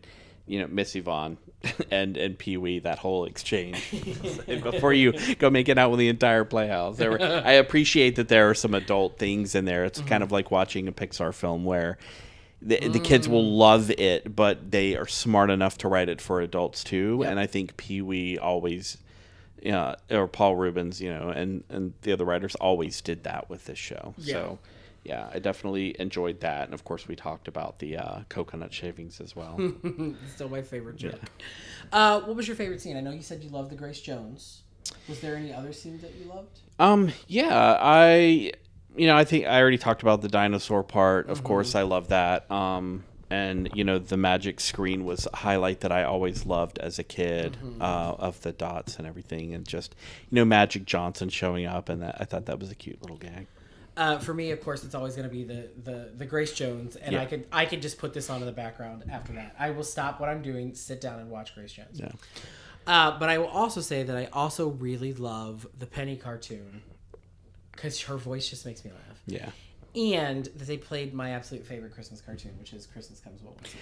you 0.47 0.59
know 0.59 0.67
Miss 0.67 0.95
Yvonne 0.95 1.37
and 1.91 2.17
and 2.17 2.37
Pee 2.37 2.57
Wee 2.57 2.79
that 2.79 2.99
whole 2.99 3.23
exchange 3.25 3.89
before 4.47 4.91
you 4.93 5.13
go 5.35 5.49
making 5.49 5.77
out 5.79 5.91
with 5.91 5.99
the 5.99 6.09
entire 6.09 6.43
playhouse. 6.43 6.97
There 6.97 7.11
were, 7.11 7.21
I 7.21 7.53
appreciate 7.53 8.17
that 8.17 8.27
there 8.27 8.49
are 8.49 8.53
some 8.53 8.73
adult 8.73 9.17
things 9.17 9.55
in 9.55 9.63
there. 9.63 9.85
It's 9.85 10.01
kind 10.01 10.23
of 10.23 10.31
like 10.33 10.51
watching 10.51 10.89
a 10.89 10.91
Pixar 10.91 11.33
film 11.33 11.63
where. 11.63 11.97
The, 12.65 12.87
the 12.87 12.99
kids 12.99 13.27
will 13.27 13.57
love 13.57 13.91
it, 13.91 14.35
but 14.35 14.71
they 14.71 14.95
are 14.95 15.07
smart 15.07 15.49
enough 15.49 15.77
to 15.79 15.87
write 15.87 16.09
it 16.09 16.21
for 16.21 16.39
adults 16.39 16.83
too. 16.83 17.23
And 17.23 17.39
I 17.39 17.45
think 17.45 17.75
Pee 17.77 18.01
Wee 18.01 18.37
always, 18.37 18.97
yeah, 19.61 19.95
or 20.09 20.27
Paul 20.27 20.55
Reubens, 20.55 21.01
you 21.01 21.13
know, 21.13 21.29
and 21.29 21.63
and 21.69 21.93
the 22.03 22.13
other 22.13 22.25
writers 22.25 22.55
always 22.55 23.01
did 23.01 23.23
that 23.23 23.49
with 23.49 23.65
this 23.65 23.77
show. 23.77 24.13
Yeah. 24.17 24.33
So 24.33 24.59
yeah, 25.03 25.29
I 25.33 25.39
definitely 25.39 25.99
enjoyed 25.99 26.39
that, 26.39 26.63
and 26.65 26.73
of 26.73 26.85
course 26.85 27.07
we 27.07 27.15
talked 27.15 27.49
about 27.49 27.79
the 27.79 27.97
uh, 27.97 28.19
coconut 28.29 28.73
shavings 28.73 29.19
as 29.19 29.35
well. 29.35 29.59
still 30.33 30.47
my 30.47 30.61
favorite 30.61 30.95
joke 30.95 31.19
uh, 31.91 32.21
what 32.21 32.35
was 32.35 32.47
your 32.47 32.55
favorite 32.55 32.79
scene 32.81 32.95
i 32.95 33.01
know 33.01 33.11
you 33.11 33.21
said 33.21 33.43
you 33.43 33.49
loved 33.49 33.69
the 33.69 33.75
grace 33.75 33.99
jones 33.99 34.61
was 35.09 35.19
there 35.19 35.35
any 35.35 35.53
other 35.53 35.73
scene 35.73 35.97
that 35.99 36.13
you 36.15 36.25
loved 36.29 36.59
um, 36.79 37.11
yeah, 37.27 37.77
I, 37.79 38.51
you 38.95 39.07
know, 39.07 39.15
I 39.15 39.23
think 39.23 39.45
I 39.45 39.59
already 39.59 39.77
talked 39.77 40.01
about 40.01 40.21
the 40.21 40.27
dinosaur 40.29 40.83
part. 40.83 41.29
Of 41.29 41.43
course, 41.43 41.75
I 41.75 41.81
love 41.83 42.09
that. 42.09 42.49
Um, 42.51 43.03
and 43.29 43.69
you 43.73 43.83
know, 43.83 43.97
the 43.97 44.17
magic 44.17 44.59
screen 44.59 45.05
was 45.05 45.27
a 45.31 45.37
highlight 45.37 45.79
that 45.81 45.91
I 45.91 46.03
always 46.03 46.45
loved 46.45 46.77
as 46.77 46.99
a 46.99 47.03
kid 47.03 47.57
uh, 47.81 48.15
of 48.19 48.39
the 48.41 48.51
dots 48.51 48.97
and 48.97 49.07
everything, 49.07 49.53
and 49.55 49.67
just 49.67 49.95
you 50.29 50.35
know, 50.35 50.45
Magic 50.45 50.85
Johnson 50.85 51.29
showing 51.29 51.65
up, 51.65 51.89
and 51.89 52.01
that 52.03 52.17
I 52.19 52.25
thought 52.25 52.45
that 52.45 52.59
was 52.59 52.69
a 52.69 52.75
cute 52.75 53.01
little 53.01 53.17
gag. 53.17 53.47
Uh, 53.95 54.17
for 54.17 54.33
me, 54.33 54.49
of 54.51 54.59
course, 54.61 54.83
it's 54.83 54.95
always 54.95 55.15
going 55.15 55.27
to 55.27 55.33
be 55.33 55.43
the, 55.43 55.69
the 55.83 56.11
the 56.17 56.25
Grace 56.25 56.53
Jones, 56.53 56.95
and 56.95 57.13
Yeah. 57.13 57.21
I 57.21 57.25
could 57.25 57.45
I 57.51 57.65
could 57.65 57.81
just 57.81 57.97
put 57.97 58.13
this 58.13 58.29
onto 58.29 58.45
the 58.45 58.51
background 58.51 59.03
after 59.11 59.33
that. 59.33 59.55
I 59.57 59.71
will 59.71 59.83
stop 59.83 60.19
what 60.19 60.29
I'm 60.29 60.41
doing, 60.43 60.75
sit 60.75 61.01
down, 61.01 61.19
and 61.19 61.29
watch 61.31 61.55
Grace 61.55 61.73
Jones. 61.73 61.99
Yeah. 61.99 62.11
Uh, 62.85 63.17
but 63.17 63.29
I 63.29 63.37
will 63.37 63.47
also 63.47 63.81
say 63.81 64.03
that 64.03 64.15
I 64.15 64.27
also 64.33 64.67
really 64.67 65.13
love 65.13 65.65
the 65.79 65.85
Penny 65.85 66.17
cartoon 66.17 66.81
because 67.73 68.01
her 68.03 68.17
voice 68.17 68.49
just 68.49 68.65
makes 68.65 68.83
me 68.85 68.91
laugh. 68.91 69.21
Yeah. 69.25 69.49
And 69.95 70.45
they 70.55 70.77
played 70.77 71.13
my 71.13 71.31
absolute 71.31 71.65
favorite 71.67 71.93
Christmas 71.93 72.19
cartoon, 72.19 72.51
which 72.57 72.73
is 72.73 72.87
Christmas 72.87 73.19
Comes 73.19 73.43
Once 73.43 73.57
a 73.61 73.77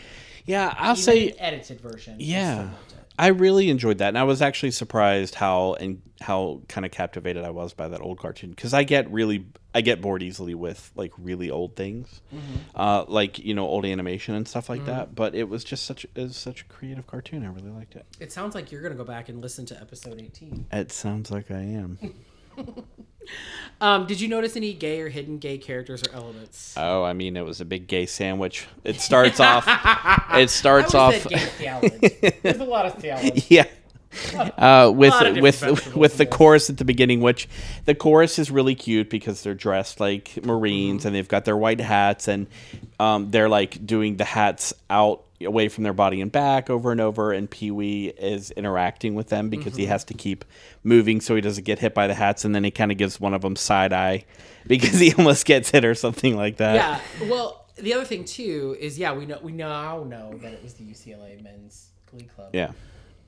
Yeah, 0.46 0.74
I'll 0.78 0.92
Even 0.94 1.04
say 1.04 1.30
the 1.32 1.40
edited 1.40 1.80
version. 1.80 2.18
Yeah, 2.20 2.64
it. 2.64 2.70
I 3.18 3.28
really 3.28 3.70
enjoyed 3.70 4.00
that, 4.00 4.10
and 4.10 4.18
I 4.18 4.24
was 4.24 4.42
actually 4.42 4.72
surprised 4.72 5.36
how 5.36 5.76
and 5.76 6.02
how 6.20 6.62
kind 6.68 6.86
of 6.86 6.92
captivated 6.92 7.46
I 7.46 7.52
was 7.52 7.72
by 7.74 7.88
that 7.88 8.02
old 8.02 8.20
cartoon 8.20 8.50
because 8.50 8.74
I 8.74 8.84
get 8.84 9.10
really 9.10 9.46
I 9.74 9.80
get 9.80 10.02
bored 10.02 10.22
easily 10.22 10.54
with 10.54 10.92
like 10.96 11.14
really 11.18 11.50
old 11.50 11.78
things, 11.78 12.20
Mhm. 12.34 12.40
uh, 12.76 13.06
like 13.08 13.40
you 13.40 13.54
know 13.54 13.66
old 13.66 13.86
animation 13.86 14.36
and 14.36 14.46
stuff 14.46 14.68
like 14.68 14.82
Mhm. 14.82 14.86
that. 14.88 15.16
But 15.16 15.34
it 15.34 15.48
was 15.48 15.64
just 15.64 15.86
such 15.86 16.04
it 16.04 16.22
was 16.22 16.36
such 16.36 16.62
a 16.64 16.66
creative 16.66 17.08
cartoon. 17.08 17.46
I 17.46 17.50
really 17.50 17.70
liked 17.72 17.96
it. 17.96 18.06
It 18.20 18.34
sounds 18.34 18.54
like 18.54 18.70
you're 18.72 18.82
gonna 18.82 18.96
go 18.96 19.06
back 19.06 19.30
and 19.30 19.40
listen 19.42 19.66
to 19.68 19.80
episode 19.80 20.20
18. 20.20 20.66
It 20.74 20.92
sounds 20.92 21.32
like 21.32 21.52
I 21.52 21.62
am. 21.62 22.00
Um, 23.80 24.06
did 24.06 24.22
you 24.22 24.28
notice 24.28 24.56
any 24.56 24.74
gay 24.74 25.02
or 25.02 25.10
hidden 25.10 25.40
gay 25.40 25.58
characters 25.58 26.04
or 26.04 26.14
elements? 26.14 26.76
oh, 26.78 27.04
I 27.04 27.14
mean, 27.14 27.36
it 27.36 27.42
was 27.44 27.62
a 27.62 27.66
big 27.66 27.88
gay 27.88 28.06
sandwich. 28.06 28.68
It 28.84 29.00
starts 29.02 29.40
off. 29.40 29.66
It 30.34 30.50
starts 30.52 30.94
off. 30.94 31.28
gay. 31.28 32.40
There's 32.44 32.60
a 32.60 32.64
lot 32.64 32.86
of 32.86 32.96
theology. 32.96 33.44
yeah. 33.50 33.66
Uh, 34.36 34.92
with 34.96 35.10
Lot 35.12 35.26
of 35.28 35.36
different 35.36 35.62
with 35.84 35.96
with 35.96 36.18
the 36.18 36.26
chorus 36.28 36.70
at 36.70 36.78
the 36.78 36.86
beginning, 36.86 37.22
which 37.22 37.48
the 37.86 37.96
chorus 37.96 38.38
is 38.38 38.52
really 38.52 38.76
cute 38.76 39.10
because 39.10 39.42
they're 39.42 39.54
dressed 39.56 40.00
like 40.00 40.46
Marines 40.46 41.00
Mm-hmm. 41.00 41.08
and 41.08 41.16
they've 41.16 41.28
got 41.28 41.46
their 41.46 41.58
white 41.58 41.80
hats 41.82 42.28
and 42.28 42.48
um, 43.00 43.32
they're 43.32 43.50
like 43.50 43.84
doing 43.86 44.18
the 44.18 44.26
hats 44.26 44.74
out 44.90 45.24
away 45.46 45.68
from 45.70 45.84
their 45.84 45.94
body 45.94 46.22
and 46.22 46.32
back 46.32 46.70
over 46.70 46.92
and 46.92 47.00
over, 47.02 47.32
and 47.32 47.50
Pee 47.50 47.72
Wee 47.72 48.08
is 48.18 48.52
interacting 48.52 49.16
with 49.16 49.28
them 49.30 49.50
because 49.50 49.76
he 49.76 49.86
Mhm. 49.86 49.90
has 49.90 50.04
to 50.06 50.14
keep 50.14 50.46
moving 50.84 51.22
so 51.22 51.36
he 51.36 51.42
doesn't 51.42 51.64
get 51.64 51.80
hit 51.80 51.94
by 51.94 52.08
the 52.08 52.14
hats, 52.14 52.44
and 52.46 52.54
then 52.56 52.64
he 52.64 52.72
kind 52.72 52.92
of 52.92 52.98
gives 52.98 53.20
one 53.20 53.34
of 53.34 53.42
them 53.42 53.56
side 53.56 53.94
eye 53.94 54.26
because 54.68 55.00
he 55.00 55.14
almost 55.14 55.46
gets 55.46 55.72
hit 55.72 55.84
or 55.86 55.96
something 55.96 56.36
like 56.36 56.58
that. 56.58 56.76
yeah. 56.76 57.00
Well, 57.30 57.66
the 57.78 57.94
other 57.94 58.06
thing 58.06 58.26
too 58.26 58.76
is 58.80 59.00
yeah, 59.00 59.14
we 59.14 59.26
know 59.26 59.40
we 59.42 59.52
now 59.54 60.04
know 60.04 60.34
that 60.42 60.54
it 60.54 60.62
was 60.64 60.74
the 60.76 60.84
UCLA 60.84 61.42
men's 61.42 61.88
glee 62.06 62.24
club. 62.36 62.50
Yeah. 62.54 62.72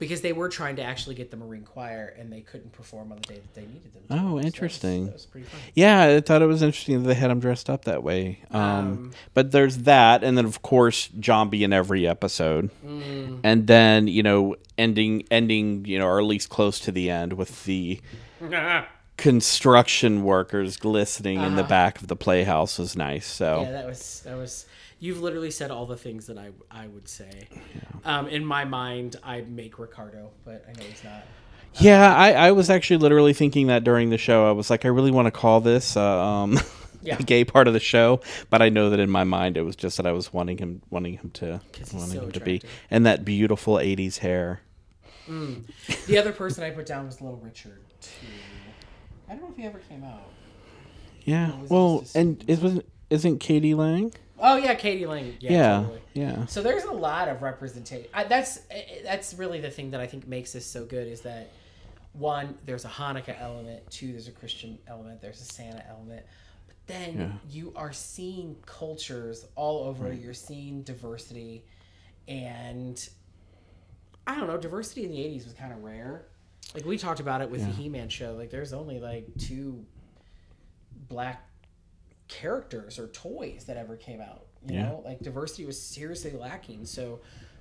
Because 0.04 0.22
they 0.22 0.34
were 0.34 0.50
trying 0.50 0.76
to 0.78 0.84
actually 0.84 1.16
get 1.16 1.32
the 1.32 1.38
Marine 1.38 1.64
Choir 1.64 2.14
and 2.20 2.32
they 2.32 2.42
couldn't 2.42 2.72
perform 2.74 3.12
on 3.12 3.18
the 3.22 3.28
day 3.28 3.36
that 3.36 3.54
they 3.54 3.62
needed 3.62 3.94
them. 3.94 4.04
to. 4.10 4.24
Oh, 4.26 4.40
So 4.40 4.46
interesting. 4.46 5.06
that 5.06 5.14
was 5.14 5.26
pretty 5.26 5.48
fun. 5.48 5.60
Yeah, 5.76 6.04
I 6.04 6.20
thought 6.22 6.42
it 6.42 6.46
was 6.48 6.62
interesting 6.62 7.02
that 7.04 7.08
they 7.08 7.14
had 7.16 7.30
them 7.32 7.40
dressed 7.40 7.70
up 7.70 7.86
that 7.86 8.04
way. 8.04 8.40
Um, 8.52 8.62
Um, 8.62 9.12
but 9.34 9.52
there's 9.52 9.80
that, 9.80 10.24
and 10.24 10.38
then 10.38 10.46
of 10.46 10.62
course 10.62 11.08
B 11.08 11.64
in 11.64 11.72
every 11.74 12.08
episode, 12.08 12.70
Mm. 12.86 13.40
and 13.44 13.68
then 13.68 14.08
you 14.08 14.22
know 14.24 14.56
ending 14.78 15.24
ending 15.32 15.86
you 15.86 15.98
know 16.00 16.08
or 16.08 16.20
at 16.20 16.26
least 16.26 16.50
close 16.50 16.80
to 16.82 16.92
the 16.92 17.10
end 17.10 17.34
with 17.34 17.64
the 17.66 18.00
construction 19.18 20.24
workers 20.24 20.78
glistening 20.78 21.42
in 21.42 21.56
the 21.56 21.62
Uh-huh. 21.62 21.70
back 21.70 22.02
of 22.02 22.08
the 22.08 22.16
playhouse 22.16 22.78
was 22.80 22.96
nice. 22.96 23.26
So 23.26 23.62
Yeah, 23.62 23.72
that 23.72 23.86
was 23.86 24.22
that 24.26 24.36
was. 24.38 24.66
You've 25.04 25.22
literally 25.22 25.52
said 25.52 25.70
all 25.70 25.86
the 25.86 25.98
things 25.98 26.28
that 26.28 26.38
I 26.38 26.52
I 26.72 26.88
would 26.88 27.10
say. 27.10 27.50
Um, 28.06 28.30
in 28.30 28.46
my 28.46 28.64
mind, 28.64 29.18
I 29.22 29.42
make 29.42 29.78
Ricardo, 29.78 30.32
but 30.46 30.64
I 30.66 30.72
know 30.80 30.86
he's 30.86 31.04
not. 31.04 31.24
Yeah, 31.76 32.16
I, 32.16 32.32
I 32.32 32.52
was 32.54 32.70
actually 32.70 32.98
literally 32.98 33.34
thinking 33.34 33.68
that 33.68 33.84
during 33.84 34.12
the 34.12 34.18
show. 34.18 34.48
I 34.48 34.52
was 34.52 34.70
like, 34.70 34.86
I 34.86 34.88
really 34.88 35.12
want 35.12 35.26
to 35.26 35.32
call 35.32 35.60
this 35.60 35.98
uh, 35.98 36.02
um, 36.26 36.58
Yeah. 37.02 37.18
the 37.18 37.24
gay 37.24 37.44
part 37.44 37.68
of 37.68 37.74
the 37.74 37.82
show, 37.82 38.22
but 38.50 38.62
I 38.62 38.70
know 38.70 38.92
that 38.92 39.00
in 39.02 39.10
my 39.10 39.26
mind 39.26 39.58
it 39.58 39.64
was 39.64 39.76
just 39.76 39.98
that 39.98 40.06
I 40.06 40.14
was 40.14 40.32
wanting 40.32 40.60
him 40.60 40.82
wanting 40.90 41.18
him 41.18 41.32
to 41.32 41.60
wanting 41.92 42.10
so 42.10 42.22
him 42.22 42.32
to 42.32 42.40
be 42.40 42.62
and 42.90 43.06
that 43.06 43.26
beautiful 43.26 43.74
'80s 43.76 44.20
hair. 44.20 44.62
Mm. 45.28 45.66
The 46.06 46.18
other 46.18 46.32
person 46.32 46.64
I 46.64 46.70
put 46.70 46.86
down 46.86 47.08
was 47.08 47.20
Little 47.20 47.42
Richard 47.44 47.82
too. 48.00 48.10
I 49.28 49.34
don't 49.34 49.42
know 49.42 49.50
if 49.50 49.58
he 49.58 49.64
ever 49.64 49.80
came 49.80 50.06
out. 50.06 50.30
Yeah, 51.26 51.52
Or 51.52 51.58
was 51.58 51.70
it 51.70 51.74
well, 51.74 52.06
and 52.16 52.46
it 52.48 52.62
wasn't 52.62 52.86
isn't 53.10 53.40
KD 53.40 53.76
Lang? 53.76 54.14
Oh 54.46 54.58
yeah, 54.58 54.76
KD 54.76 55.08
Lang. 55.08 55.36
Yeah, 55.40 55.52
Yeah, 55.52 55.78
totally. 55.82 56.02
yeah. 56.14 56.46
So 56.48 56.62
there's 56.62 56.84
a 56.84 56.92
lot 56.92 57.30
of 57.30 57.42
representation. 57.42 58.08
I, 58.14 58.26
that's 58.26 58.60
eh, 58.70 59.02
that's 59.04 59.34
really 59.36 59.62
the 59.62 59.72
thing 59.72 59.92
that 59.92 60.02
I 60.02 60.06
think 60.08 60.28
makes 60.28 60.52
this 60.54 60.66
so 60.66 60.84
good 60.86 61.08
is 61.08 61.22
that 61.22 61.50
one, 62.12 62.58
there's 62.66 62.84
a 62.86 62.90
Hanukkah 62.90 63.40
element. 63.42 63.90
Two, 63.90 64.12
there's 64.12 64.28
a 64.28 64.32
Christian 64.32 64.78
element. 64.88 65.22
There's 65.22 65.42
a 65.42 65.46
Santa 65.46 65.84
element. 65.90 66.26
But 66.68 66.76
then 66.88 67.18
Yeah. 67.18 67.32
you 67.50 67.74
are 67.76 67.94
seeing 67.94 68.56
cultures 68.66 69.46
all 69.56 69.86
over. 69.86 70.06
Right. 70.10 70.20
You're 70.20 70.34
seeing 70.34 70.84
diversity, 70.84 71.64
and 72.28 73.10
I 74.28 74.36
don't 74.38 74.48
know. 74.48 74.58
Diversity 74.58 75.06
in 75.06 75.12
the 75.12 75.18
'80s 75.20 75.46
was 75.46 75.54
kind 75.54 75.72
of 75.72 75.84
rare. 75.84 76.26
Like 76.76 76.86
we 76.86 76.98
talked 76.98 77.20
about 77.20 77.42
it 77.42 77.50
with 77.50 77.62
the 77.62 77.72
He-Man 77.72 78.10
show. 78.10 78.34
Like 78.34 78.50
there's 78.50 78.74
only 78.74 79.00
like 79.00 79.28
two 79.40 79.86
black 81.08 81.48
characters 82.28 83.00
or 83.00 83.08
toys 83.08 83.66
that 83.68 83.78
ever 83.78 83.96
came 83.96 84.22
out. 84.22 84.46
You 84.68 84.76
Yeah. 84.76 84.84
know, 84.84 85.02
like 85.06 85.20
diversity 85.20 85.66
was 85.66 85.82
seriously 85.82 86.32
lacking. 86.32 86.86
So 86.86 87.20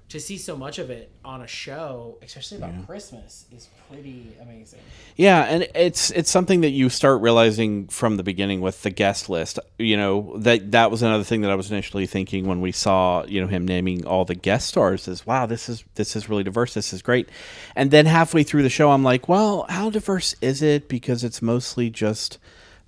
to 0.08 0.20
see 0.20 0.36
so 0.36 0.54
much 0.54 0.78
of 0.78 0.90
it 0.90 1.10
on 1.24 1.40
a 1.40 1.46
show, 1.46 2.18
especially 2.22 2.58
about 2.58 2.74
Yeah. 2.74 2.82
Christmas, 2.84 3.46
is 3.50 3.68
pretty 3.90 4.26
amazing. 4.42 4.80
Yeah, 5.16 5.44
and 5.44 5.66
it's 5.74 6.10
it's 6.10 6.30
something 6.30 6.60
that 6.60 6.70
you 6.70 6.90
start 6.90 7.22
realizing 7.22 7.86
from 7.88 8.18
the 8.18 8.22
beginning 8.22 8.60
with 8.60 8.82
the 8.82 8.90
guest 8.90 9.30
list. 9.30 9.58
You 9.78 9.96
know 9.96 10.36
that 10.38 10.70
that 10.72 10.90
was 10.90 11.02
another 11.02 11.24
thing 11.24 11.40
that 11.40 11.50
I 11.50 11.54
was 11.54 11.70
initially 11.70 12.04
thinking 12.06 12.46
when 12.46 12.60
we 12.60 12.72
saw 12.72 13.24
you 13.24 13.40
know 13.40 13.46
him 13.46 13.66
naming 13.66 14.04
all 14.06 14.24
the 14.26 14.34
guest 14.34 14.68
stars 14.68 15.08
is 15.08 15.26
wow 15.26 15.46
this 15.46 15.68
is 15.70 15.82
this 15.94 16.14
is 16.14 16.28
really 16.28 16.44
diverse 16.44 16.74
this 16.74 16.92
is 16.92 17.00
great, 17.02 17.28
and 17.74 17.90
then 17.90 18.04
halfway 18.06 18.42
through 18.42 18.62
the 18.64 18.70
show 18.70 18.90
I'm 18.90 19.02
like 19.02 19.28
well 19.28 19.64
how 19.70 19.88
diverse 19.90 20.34
is 20.42 20.60
it 20.62 20.88
because 20.88 21.24
it's 21.24 21.40
mostly 21.40 21.88
just 21.90 22.38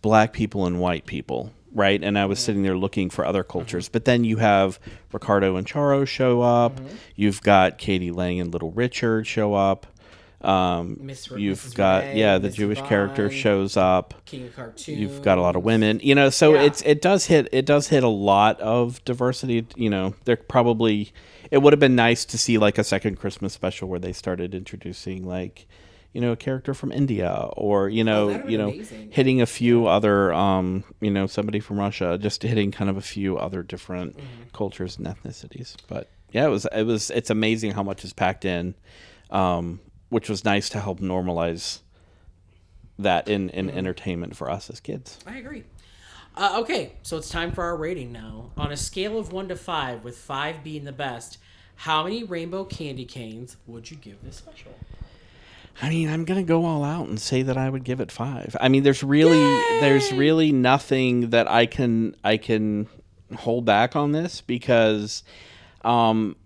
black 0.03 0.35
people 0.35 0.67
and 0.67 0.79
white 0.79 1.07
people 1.07 1.53
right 1.75 2.03
and 2.03 2.19
I 2.19 2.27
was 2.27 2.39
mm-hmm. 2.39 2.47
sitting 2.47 2.63
there 2.63 2.77
looking 2.77 3.11
for 3.11 3.27
other 3.27 3.43
mm-hmm. 3.43 3.53
cultures 3.53 3.89
but 3.89 4.05
then 4.05 4.25
you 4.25 4.39
have 4.39 4.79
Ricardo 5.13 5.57
and 5.57 5.67
Charo 5.67 6.07
show 6.07 6.41
up 6.41 6.77
mm-hmm. 6.77 6.97
you've 7.17 7.43
got 7.43 7.79
KD 7.79 8.15
Lang 8.15 8.41
and 8.41 8.53
Little 8.53 8.71
Richard 8.71 9.27
show 9.27 9.55
up. 9.55 9.87
Um, 10.45 10.99
Miss 11.01 11.31
you've 11.31 11.59
Mrs. 11.59 11.75
got 11.75 12.03
Renee, 12.03 12.21
yeah, 12.21 12.37
the 12.37 12.49
Miss 12.49 12.57
Jewish 12.57 12.81
character 12.83 13.31
shows 13.31 13.79
up. 13.79 14.15
King 14.27 14.51
of 14.57 14.89
You've 14.89 15.23
got 15.23 15.39
a 15.39 15.41
lot 15.41 15.57
of 15.57 15.65
women, 15.65 16.01
you 16.03 16.15
know. 16.15 16.29
So 16.29 16.53
Yeah. 16.53 16.63
it's 16.65 16.83
it 16.83 17.01
does 17.01 17.27
hit 17.27 17.49
it 17.51 17.65
does 17.65 17.89
hit 17.89 18.05
a 18.05 18.09
lot 18.09 18.61
of 18.61 19.03
diversity. 19.07 19.67
You 19.75 19.89
know, 19.89 20.15
there 20.27 20.37
probably 20.37 21.13
it 21.51 21.59
would 21.59 21.73
have 21.73 21.81
been 21.81 21.97
nice 21.97 22.27
to 22.27 22.37
see 22.37 22.59
like 22.59 22.77
a 22.77 22.85
second 22.85 23.17
Christmas 23.17 23.55
special 23.55 23.89
where 23.89 23.99
they 23.99 24.13
started 24.13 24.55
introducing 24.55 25.27
like 25.27 25.67
you 26.15 26.21
know 26.23 26.33
a 26.33 26.37
character 26.37 26.73
from 26.73 26.91
India 26.93 27.31
or 27.57 27.89
you 27.91 28.05
know 28.05 28.41
Oh, 28.43 28.49
you 28.49 28.57
know 28.57 28.69
amazing. 28.71 29.09
hitting 29.11 29.43
a 29.43 29.47
few 29.47 29.87
other 29.87 30.33
um 30.33 30.85
you 31.01 31.11
know 31.11 31.27
somebody 31.27 31.61
from 31.61 31.79
Russia 31.79 32.17
just 32.19 32.43
hitting 32.43 32.71
kind 32.71 32.89
of 32.89 32.97
a 32.97 33.03
few 33.03 33.37
other 33.37 33.63
different 33.63 34.17
Mm-hmm. 34.17 34.43
cultures 34.55 34.97
and 34.97 35.07
ethnicities. 35.07 35.75
But 35.89 36.09
yeah, 36.33 36.47
it 36.47 36.51
was 36.51 36.67
it 36.73 36.85
was 36.85 37.11
it's 37.11 37.29
amazing 37.31 37.73
how 37.73 37.83
much 37.83 38.05
is 38.05 38.13
packed 38.15 38.45
in. 38.47 38.75
Um, 39.31 39.81
which 40.11 40.29
was 40.29 40.45
nice 40.45 40.69
to 40.69 40.79
help 40.81 41.01
normalize 41.01 41.81
that 42.99 43.27
in, 43.29 43.51
in 43.51 43.69
Mhm. 43.69 43.75
entertainment 43.77 44.37
for 44.37 44.49
us 44.49 44.71
as 44.71 44.79
kids. 44.79 45.19
I 45.27 45.39
agree. 45.39 45.65
Uh, 46.37 46.61
okay, 46.61 46.93
so 47.03 47.17
it's 47.17 47.29
time 47.29 47.51
for 47.53 47.65
our 47.65 47.77
rating 47.77 48.13
now. 48.13 48.51
On 48.57 48.71
a 48.71 48.77
scale 48.77 49.19
of 49.19 49.33
one 49.33 49.49
to 49.49 49.57
five, 49.57 50.05
with 50.05 50.17
five 50.17 50.63
being 50.63 50.85
the 50.85 50.93
best, 50.93 51.39
how 51.77 52.05
many 52.05 52.23
rainbow 52.23 52.65
candy 52.65 53.05
canes 53.05 53.57
would 53.67 53.91
you 53.91 53.97
give 53.97 54.23
this 54.23 54.37
special? 54.37 54.73
I 55.83 55.89
mean, 55.91 56.09
I'm 56.09 56.25
gonna 56.25 56.45
go 56.45 56.65
all 56.65 56.85
out 56.85 57.09
and 57.09 57.21
say 57.21 57.43
that 57.43 57.57
I 57.57 57.69
would 57.69 57.85
give 57.85 58.01
it 58.01 58.13
five. 58.13 58.57
I 58.61 58.69
mean, 58.69 58.83
there's 58.83 59.03
really 59.03 59.43
there's 59.81 60.13
really 60.13 60.53
nothing 60.53 61.31
that 61.31 61.51
I 61.51 61.67
can 61.67 62.15
I 62.23 62.37
can 62.37 62.87
hold 63.35 63.65
back 63.65 63.97
on 63.97 64.13
this 64.13 64.41
because 64.41 65.25
um 65.83 66.37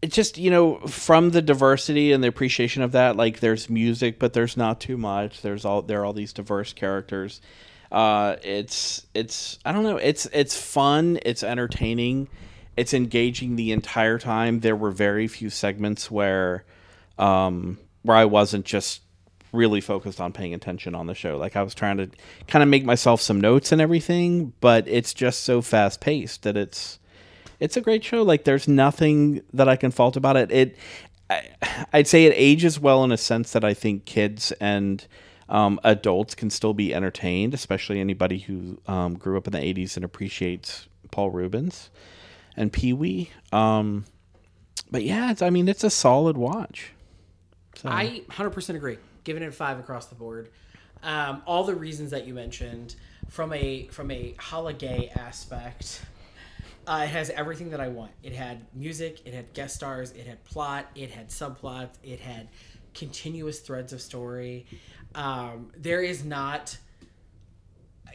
it's 0.00 0.14
just 0.14 0.38
you 0.38 0.50
know 0.50 0.78
from 0.86 1.30
the 1.30 1.42
diversity 1.42 2.12
and 2.12 2.22
the 2.22 2.28
appreciation 2.28 2.82
of 2.82 2.92
that 2.92 3.16
like 3.16 3.40
there's 3.40 3.68
music 3.68 4.18
but 4.18 4.32
there's 4.32 4.56
not 4.56 4.80
too 4.80 4.96
much. 4.96 5.42
There's 5.42 5.64
all 5.64 5.82
there 5.82 6.00
are 6.00 6.06
all 6.06 6.12
these 6.12 6.32
diverse 6.32 6.72
characters. 6.72 7.40
Uh 7.90 8.36
it's 8.42 9.06
it's 9.14 9.58
i 9.64 9.72
don't 9.72 9.82
know. 9.82 9.96
It's 9.96 10.26
it's 10.26 10.58
fun. 10.60 11.18
It's 11.24 11.42
entertaining. 11.42 12.28
It's 12.76 12.94
engaging 12.94 13.56
the 13.56 13.72
entire 13.72 14.18
time. 14.18 14.60
There 14.60 14.76
were 14.76 14.92
very 14.92 15.26
few 15.28 15.50
segments 15.50 16.10
where 16.10 16.64
um 17.18 17.78
where 18.02 18.16
i 18.16 18.24
wasn't 18.24 18.64
just 18.64 19.02
really 19.50 19.80
focused 19.80 20.20
on 20.20 20.32
paying 20.32 20.52
attention 20.52 20.94
on 20.94 21.06
the 21.06 21.14
show 21.14 21.36
like 21.36 21.56
i 21.56 21.62
was 21.62 21.74
trying 21.74 21.96
to 21.96 22.08
kind 22.46 22.62
of 22.62 22.68
make 22.68 22.84
myself 22.84 23.20
some 23.20 23.40
notes 23.40 23.72
and 23.72 23.80
everything 23.80 24.52
but 24.60 24.86
it's 24.86 25.14
just 25.14 25.40
so 25.40 25.62
fast 25.62 26.00
paced 26.00 26.42
that 26.42 26.56
it's 26.56 26.98
it's 27.60 27.76
a 27.76 27.80
great 27.80 28.04
show. 28.04 28.22
Like 28.22 28.44
there's 28.44 28.68
nothing 28.68 29.42
that 29.52 29.68
I 29.68 29.76
can 29.76 29.90
fault 29.90 30.16
about 30.16 30.36
it. 30.36 30.50
It 30.50 30.76
I, 31.30 31.48
I'd 31.92 32.06
say 32.06 32.24
it 32.24 32.32
ages 32.36 32.80
well 32.80 33.04
in 33.04 33.12
a 33.12 33.16
sense 33.16 33.52
that 33.52 33.64
I 33.64 33.74
think 33.74 34.04
kids 34.04 34.52
and 34.52 35.06
um, 35.48 35.80
adults 35.84 36.34
can 36.34 36.50
still 36.50 36.74
be 36.74 36.94
entertained, 36.94 37.54
especially 37.54 38.00
anybody 38.00 38.38
who 38.38 38.80
um, 38.86 39.14
grew 39.14 39.36
up 39.36 39.46
in 39.46 39.52
the 39.52 39.58
'80s 39.58 39.96
and 39.96 40.04
appreciates 40.04 40.88
Paul 41.10 41.30
Reubens 41.30 41.90
and 42.56 42.72
Pee 42.72 42.92
Wee. 42.92 43.30
Um, 43.52 44.04
but 44.90 45.02
yeah, 45.02 45.34
I 45.40 45.50
mean, 45.50 45.68
it's 45.68 45.84
a 45.84 45.90
solid 45.90 46.36
watch. 46.36 46.92
So, 47.78 47.88
I 47.88 48.22
100% 48.28 48.74
agree. 48.74 48.98
Giving 49.22 49.44
it 49.44 49.48
a 49.48 49.52
five 49.52 49.78
across 49.78 50.06
the 50.06 50.16
board. 50.16 50.50
Um, 51.04 51.42
all 51.46 51.62
the 51.62 51.76
reasons 51.76 52.10
that 52.10 52.26
you 52.26 52.34
mentioned 52.34 52.96
from 53.28 53.52
a 53.52 53.86
from 53.92 54.10
a 54.10 54.34
holiday 54.36 55.12
aspect. 55.14 56.02
Uh, 56.88 57.02
it 57.04 57.08
has 57.08 57.30
everything 57.30 57.70
that 57.70 57.80
I 57.80 57.88
want. 57.88 58.10
It 58.22 58.32
had 58.32 58.64
music, 58.74 59.20
it 59.26 59.34
had 59.34 59.52
guest 59.52 59.76
stars, 59.76 60.10
it 60.12 60.26
had 60.26 60.42
plot, 60.44 60.86
it 60.94 61.10
had 61.10 61.28
subplots, 61.28 61.90
it 62.02 62.18
had 62.18 62.48
continuous 62.94 63.60
threads 63.60 63.92
of 63.92 64.00
story. 64.00 64.66
Um, 65.14 65.70
there 65.76 66.02
is 66.02 66.24
not 66.24 66.76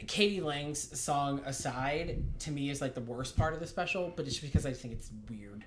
KD 0.06 0.42
Lang's 0.42 1.00
song 1.00 1.40
aside 1.46 2.22
to 2.40 2.50
me 2.50 2.68
is 2.68 2.80
like 2.80 2.94
the 2.94 3.00
worst 3.00 3.36
part 3.36 3.54
of 3.54 3.60
the 3.60 3.66
special, 3.66 4.12
but 4.14 4.26
it's 4.26 4.38
because 4.38 4.66
I 4.66 4.72
think 4.72 4.92
it's 4.92 5.10
weird, 5.30 5.64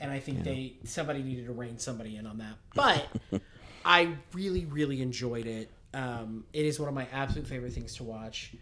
and 0.00 0.10
I 0.10 0.20
think 0.20 0.38
Yeah. 0.38 0.44
they 0.44 0.72
somebody 0.84 1.22
needed 1.22 1.46
to 1.46 1.52
rein 1.52 1.78
somebody 1.78 2.16
in 2.16 2.26
on 2.26 2.38
that. 2.38 2.54
But 2.74 3.06
I 3.84 4.14
really 4.32 4.64
really 4.66 5.02
enjoyed 5.02 5.46
it. 5.46 5.70
Um, 5.94 6.44
it 6.52 6.66
is 6.66 6.78
one 6.78 6.88
of 6.88 6.94
my 6.94 7.06
absolute 7.12 7.46
favorite 7.46 7.72
things 7.72 7.94
to 7.96 8.04
watch 8.04 8.52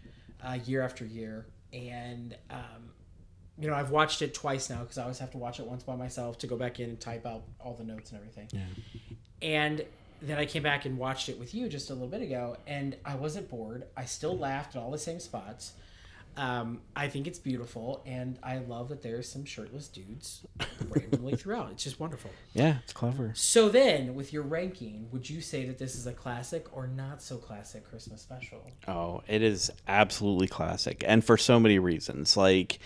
uh, 0.43 0.57
year 0.65 0.81
after 0.81 1.05
year, 1.05 1.45
and 1.73 2.35
um, 2.49 2.91
you 3.59 3.67
know 3.69 3.75
I've 3.75 3.91
watched 3.91 4.21
it 4.21 4.33
twice 4.33 4.69
now 4.69 4.79
because 4.81 4.97
I 4.97 5.01
always 5.03 5.19
have 5.19 5.31
to 5.31 5.37
watch 5.37 5.59
it 5.59 5.65
once 5.67 5.83
by 5.83 5.95
myself 5.95 6.37
to 6.39 6.47
go 6.47 6.55
back 6.55 6.79
in 6.79 6.89
and 6.89 6.99
type 6.99 7.25
out 7.25 7.43
all 7.59 7.73
the 7.73 7.83
notes 7.83 8.11
and 8.11 8.19
everything. 8.19 8.47
And 9.41 9.83
then 10.21 10.37
I 10.39 10.45
came 10.45 10.63
back 10.63 10.85
and 10.85 10.97
watched 10.97 11.29
it 11.29 11.37
with 11.37 11.53
you 11.53 11.69
just 11.69 11.89
a 11.89 11.93
little 11.93 12.07
bit 12.07 12.21
ago, 12.21 12.57
and 12.65 12.95
I 13.05 13.15
wasn't 13.15 13.49
bored. 13.49 13.83
I 13.95 14.05
still 14.05 14.35
laughed 14.37 14.75
at 14.75 14.81
all 14.81 14.89
the 14.91 14.97
same 14.97 15.19
spots. 15.19 15.73
Um, 16.37 16.81
I 16.95 17.07
think 17.07 17.25
it's 17.25 17.39
beautiful, 17.39 18.03
and 18.05 18.37
I 18.43 18.59
love 18.59 18.89
that 18.89 19.01
there's 19.01 19.27
some 19.27 19.43
shirtless 19.43 19.87
dudes 19.87 20.45
randomly 20.87 21.35
throughout. 21.37 21.71
It's 21.71 21.83
just 21.83 21.99
wonderful. 21.99 22.29
Yeah, 22.53 22.77
it's 22.83 22.93
clever. 22.93 23.31
So 23.33 23.69
then, 23.69 24.13
with 24.13 24.31
your 24.31 24.43
ranking, 24.43 25.07
would 25.11 25.27
you 25.27 25.41
say 25.41 25.65
that 25.65 25.79
this 25.79 25.95
is 25.95 26.05
a 26.05 26.13
classic 26.13 26.67
or 26.71 26.85
not 26.85 27.23
so 27.23 27.37
classic 27.37 27.89
Christmas 27.89 28.21
special? 28.21 28.69
Oh, 28.87 29.23
it 29.27 29.41
is 29.41 29.71
absolutely 29.87 30.47
classic, 30.47 31.03
and 31.07 31.25
for 31.25 31.37
so 31.37 31.59
many 31.59 31.79
reasons. 31.79 32.37
Like, 32.37 32.77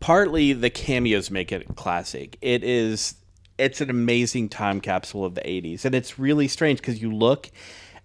partly 0.00 0.52
the 0.52 0.70
cameos 0.70 1.30
make 1.30 1.50
it 1.50 1.76
classic. 1.76 2.36
It 2.42 2.62
is, 2.62 3.14
it's 3.56 3.80
an 3.80 3.88
amazing 3.88 4.50
time 4.50 4.82
capsule 4.82 5.24
of 5.24 5.34
the 5.34 5.40
'80s, 5.40 5.86
and 5.86 5.94
it's 5.94 6.18
really 6.18 6.46
strange 6.46 6.80
because 6.80 7.00
you 7.00 7.10
look 7.10 7.50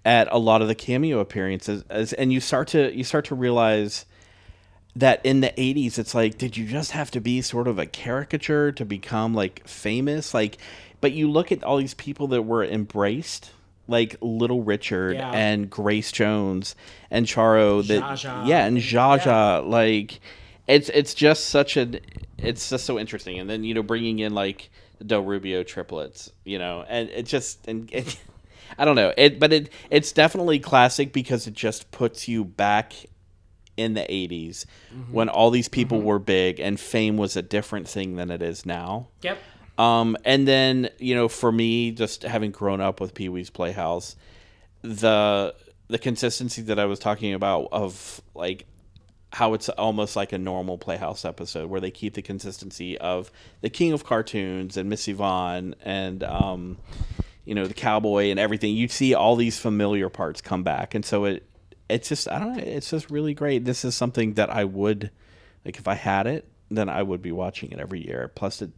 at 0.05 0.29
a 0.31 0.37
lot 0.37 0.61
of 0.61 0.69
the 0.69 0.75
cameo 0.75 1.19
appearances, 1.19 1.83
as, 1.89 2.13
and 2.13 2.31
you 2.31 2.39
start 2.39 2.69
to 2.69 2.95
you 2.95 3.03
start 3.03 3.25
to 3.25 3.35
realize 3.35 4.05
that 4.95 5.19
in 5.25 5.41
the 5.41 5.49
80s 5.57 5.97
it's 5.97 6.13
like 6.13 6.37
did 6.37 6.55
you 6.55 6.65
just 6.67 6.91
have 6.91 7.09
to 7.11 7.19
be 7.19 7.41
sort 7.41 7.67
of 7.67 7.79
a 7.79 7.85
caricature 7.85 8.71
to 8.71 8.85
become 8.85 9.33
like 9.33 9.67
famous 9.67 10.33
like 10.33 10.57
but 11.01 11.11
you 11.13 11.29
look 11.29 11.51
at 11.51 11.63
all 11.63 11.77
these 11.77 11.95
people 11.95 12.27
that 12.27 12.43
were 12.43 12.63
embraced 12.63 13.51
like 13.87 14.15
little 14.21 14.61
richard 14.61 15.15
Yeah. 15.15 15.31
and 15.31 15.69
grace 15.69 16.11
jones 16.11 16.75
and 17.09 17.25
charo 17.25 17.85
that 17.87 18.01
Zsa 18.03 18.43
Zsa. 18.43 18.47
yeah 18.47 18.65
and 18.65 18.77
Zsa 18.77 19.19
Zsa, 19.19 19.67
like 19.67 20.19
it's 20.67 20.89
it's 20.89 21.13
just 21.13 21.45
such 21.47 21.75
an 21.75 21.99
it's 22.37 22.69
just 22.69 22.85
so 22.85 22.99
interesting 22.99 23.39
and 23.39 23.49
then 23.49 23.63
you 23.63 23.73
know 23.73 23.83
bringing 23.83 24.19
in 24.19 24.33
like 24.33 24.69
the 24.99 25.03
del 25.05 25.21
rubio 25.23 25.63
triplets 25.63 26.31
you 26.45 26.59
know 26.59 26.85
and 26.87 27.09
it 27.09 27.23
just 27.25 27.67
and 27.67 27.91
it, 27.91 28.17
i 28.77 28.85
don't 28.85 28.95
know 28.95 29.11
it 29.17 29.39
but 29.39 29.51
it 29.51 29.69
it's 29.89 30.11
definitely 30.11 30.59
classic 30.59 31.11
because 31.11 31.47
it 31.47 31.53
just 31.53 31.89
puts 31.91 32.27
you 32.27 32.45
back 32.45 32.93
in 33.77 33.93
the 33.93 34.01
80s 34.01 34.65
Mm-hmm. 34.93 35.11
when 35.13 35.29
all 35.29 35.49
these 35.49 35.67
people 35.67 36.01
were 36.01 36.19
big 36.19 36.59
and 36.59 36.79
fame 36.79 37.17
was 37.17 37.35
a 37.35 37.41
different 37.41 37.87
thing 37.87 38.15
than 38.15 38.29
it 38.29 38.41
is 38.41 38.65
now. 38.65 39.07
Yep. 39.23 39.37
Um, 39.79 40.15
and 40.23 40.47
then, 40.47 40.89
you 40.99 41.15
know, 41.15 41.27
for 41.27 41.51
me, 41.51 41.91
just 41.91 42.21
having 42.21 42.51
grown 42.51 42.79
up 42.79 43.01
with 43.01 43.13
Pee 43.15 43.29
Wee's 43.29 43.49
Playhouse, 43.49 44.15
the 44.81 45.55
the 45.87 45.97
consistency 45.97 46.61
that 46.63 46.79
I 46.79 46.85
was 46.85 46.99
talking 46.99 47.33
about 47.33 47.69
of 47.71 48.21
like 48.35 48.65
how 49.31 49.53
it's 49.55 49.67
almost 49.69 50.15
like 50.15 50.31
a 50.31 50.37
normal 50.37 50.77
Playhouse 50.77 51.25
episode 51.25 51.69
where 51.69 51.81
they 51.81 51.91
keep 51.91 52.13
the 52.13 52.21
consistency 52.21 52.97
of 52.99 53.31
the 53.61 53.69
King 53.69 53.93
of 53.93 54.03
Cartoons 54.05 54.77
and 54.77 54.89
Miss 54.89 55.07
Yvonne 55.07 55.73
and 55.83 56.23
um, 56.23 56.77
you 57.45 57.55
know 57.55 57.65
the 57.65 57.73
cowboy 57.73 58.29
and 58.29 58.39
everything. 58.39 58.75
You 58.75 58.87
see 58.87 59.13
all 59.15 59.35
these 59.35 59.57
familiar 59.59 60.09
parts 60.09 60.39
come 60.41 60.61
back, 60.63 60.93
and 60.93 61.03
so 61.03 61.25
it 61.25 61.43
it's 61.89 62.09
just 62.09 62.29
I 62.29 62.39
don't 62.39 62.57
know. 62.57 62.63
It's 62.63 62.89
just 62.89 63.09
really 63.09 63.33
great. 63.33 63.65
This 63.65 63.85
is 63.85 63.95
something 63.95 64.33
that 64.33 64.49
I 64.49 64.63
would 64.63 65.11
like 65.65 65.77
if 65.77 65.87
I 65.87 65.95
had 65.95 66.27
it, 66.27 66.47
then 66.69 66.89
I 66.89 67.03
would 67.03 67.21
be 67.21 67.31
watching 67.31 67.71
it 67.71 67.79
every 67.79 68.05
year. 68.05 68.31
Plus, 68.33 68.61
it 68.61 68.71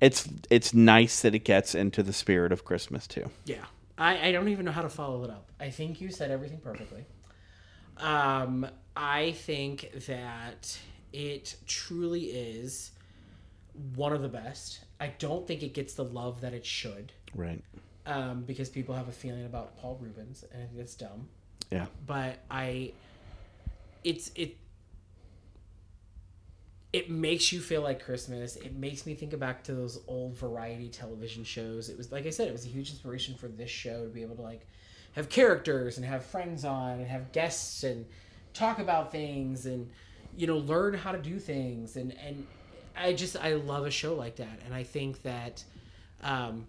it's 0.00 0.28
it's 0.50 0.74
nice 0.74 1.22
that 1.22 1.34
it 1.34 1.44
gets 1.44 1.74
into 1.74 2.02
the 2.02 2.12
spirit 2.12 2.52
of 2.52 2.64
Christmas 2.64 3.06
too. 3.06 3.30
Yeah. 3.44 3.64
I, 3.98 4.28
I 4.28 4.32
don't 4.32 4.48
even 4.48 4.64
know 4.64 4.72
how 4.72 4.82
to 4.82 4.88
follow 4.88 5.22
it 5.22 5.30
up. 5.30 5.50
I 5.60 5.70
think 5.70 6.00
you 6.00 6.10
said 6.10 6.30
everything 6.30 6.58
perfectly. 6.58 7.04
Um, 7.98 8.66
I 8.96 9.32
think 9.32 9.92
that 10.06 10.78
it 11.12 11.56
truly 11.66 12.24
is 12.24 12.90
one 13.94 14.12
of 14.12 14.22
the 14.22 14.28
best. 14.28 14.80
I 14.98 15.08
don't 15.18 15.46
think 15.46 15.62
it 15.62 15.74
gets 15.74 15.94
the 15.94 16.04
love 16.04 16.40
that 16.40 16.52
it 16.52 16.66
should. 16.66 17.12
Right. 17.34 17.62
Um, 18.04 18.42
because 18.42 18.68
people 18.68 18.94
have 18.94 19.08
a 19.08 19.12
feeling 19.12 19.44
about 19.44 19.76
Paul 19.76 19.98
Reubens, 20.00 20.44
and 20.52 20.62
I 20.62 20.66
think 20.66 20.78
that's 20.78 20.94
dumb. 20.94 21.28
Yeah. 21.70 21.86
But 22.06 22.38
I, 22.50 22.92
it's 24.04 24.30
it. 24.34 24.56
It 26.92 27.08
makes 27.08 27.52
you 27.52 27.60
feel 27.60 27.80
like 27.80 28.04
Christmas. 28.04 28.56
It 28.56 28.74
makes 28.74 29.06
me 29.06 29.14
think 29.14 29.38
back 29.38 29.64
to 29.64 29.74
those 29.74 30.00
old 30.06 30.36
variety 30.36 30.88
television 30.88 31.42
shows. 31.42 31.88
It 31.88 31.96
was 31.96 32.12
like 32.12 32.26
I 32.26 32.30
said, 32.30 32.48
it 32.48 32.52
was 32.52 32.66
a 32.66 32.68
huge 32.68 32.90
inspiration 32.90 33.34
for 33.34 33.48
this 33.48 33.70
show 33.70 34.04
to 34.04 34.10
be 34.10 34.22
able 34.22 34.36
to 34.36 34.42
like 34.42 34.66
have 35.12 35.28
characters 35.28 35.96
and 35.96 36.06
have 36.06 36.24
friends 36.24 36.64
on 36.64 36.98
and 36.98 37.06
have 37.06 37.32
guests 37.32 37.84
and 37.84 38.04
talk 38.54 38.78
about 38.78 39.12
things 39.12 39.66
and 39.66 39.88
you 40.36 40.46
know 40.46 40.58
learn 40.58 40.94
how 40.94 41.12
to 41.12 41.18
do 41.18 41.38
things 41.38 41.96
and 41.96 42.14
and 42.24 42.46
I 42.96 43.12
just 43.12 43.36
I 43.36 43.54
love 43.54 43.86
a 43.86 43.90
show 43.90 44.14
like 44.14 44.36
that 44.36 44.58
and 44.64 44.74
I 44.74 44.82
think 44.82 45.22
that 45.22 45.64
um, 46.22 46.66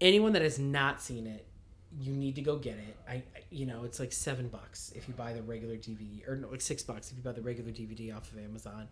anyone 0.00 0.32
that 0.32 0.42
has 0.42 0.58
not 0.58 1.00
seen 1.00 1.26
it 1.26 1.45
you 2.00 2.12
need 2.12 2.34
to 2.36 2.42
go 2.42 2.56
get 2.56 2.74
it. 2.78 2.96
I, 3.08 3.12
I- 3.14 3.22
you 3.50 3.64
know, 3.66 3.84
it's 3.84 3.98
like 4.00 4.12
seven 4.12 4.48
bucks 4.48 4.92
if 4.96 5.06
you 5.08 5.14
buy 5.14 5.32
the 5.32 5.42
regular 5.42 5.76
DVD, 5.76 6.28
or 6.28 6.36
no, 6.36 6.48
like 6.48 6.60
six 6.60 6.82
bucks 6.82 7.10
if 7.10 7.16
you 7.16 7.22
buy 7.22 7.32
the 7.32 7.40
regular 7.42 7.70
DVD 7.70 8.14
off 8.14 8.30
of 8.32 8.38
Amazon, 8.38 8.88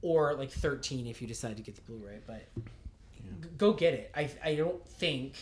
or 0.00 0.34
like 0.34 0.50
thirteen 0.50 1.06
if 1.06 1.20
you 1.22 1.28
decide 1.28 1.56
to 1.58 1.62
get 1.62 1.76
the 1.76 1.82
Blu-ray. 1.82 2.18
But 2.26 2.48
g- 2.56 3.48
go 3.58 3.72
get 3.74 3.94
it. 3.94 4.10
I, 4.14 4.30
I 4.44 4.54
don't 4.54 4.84
think 4.88 5.34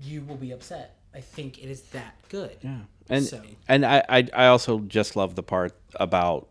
you 0.00 0.22
will 0.22 0.36
be 0.36 0.50
upset. 0.52 0.96
I 1.14 1.20
think 1.20 1.62
it 1.62 1.68
is 1.70 1.82
that 1.92 2.14
good. 2.28 2.56
Yeah. 2.62 2.78
And 3.10 3.24
so 3.24 3.42
and 3.68 3.84
I, 3.84 4.02
I 4.08 4.28
I 4.32 4.46
also 4.46 4.80
just 4.80 5.14
love 5.16 5.34
the 5.34 5.42
part 5.42 5.72
about 5.96 6.48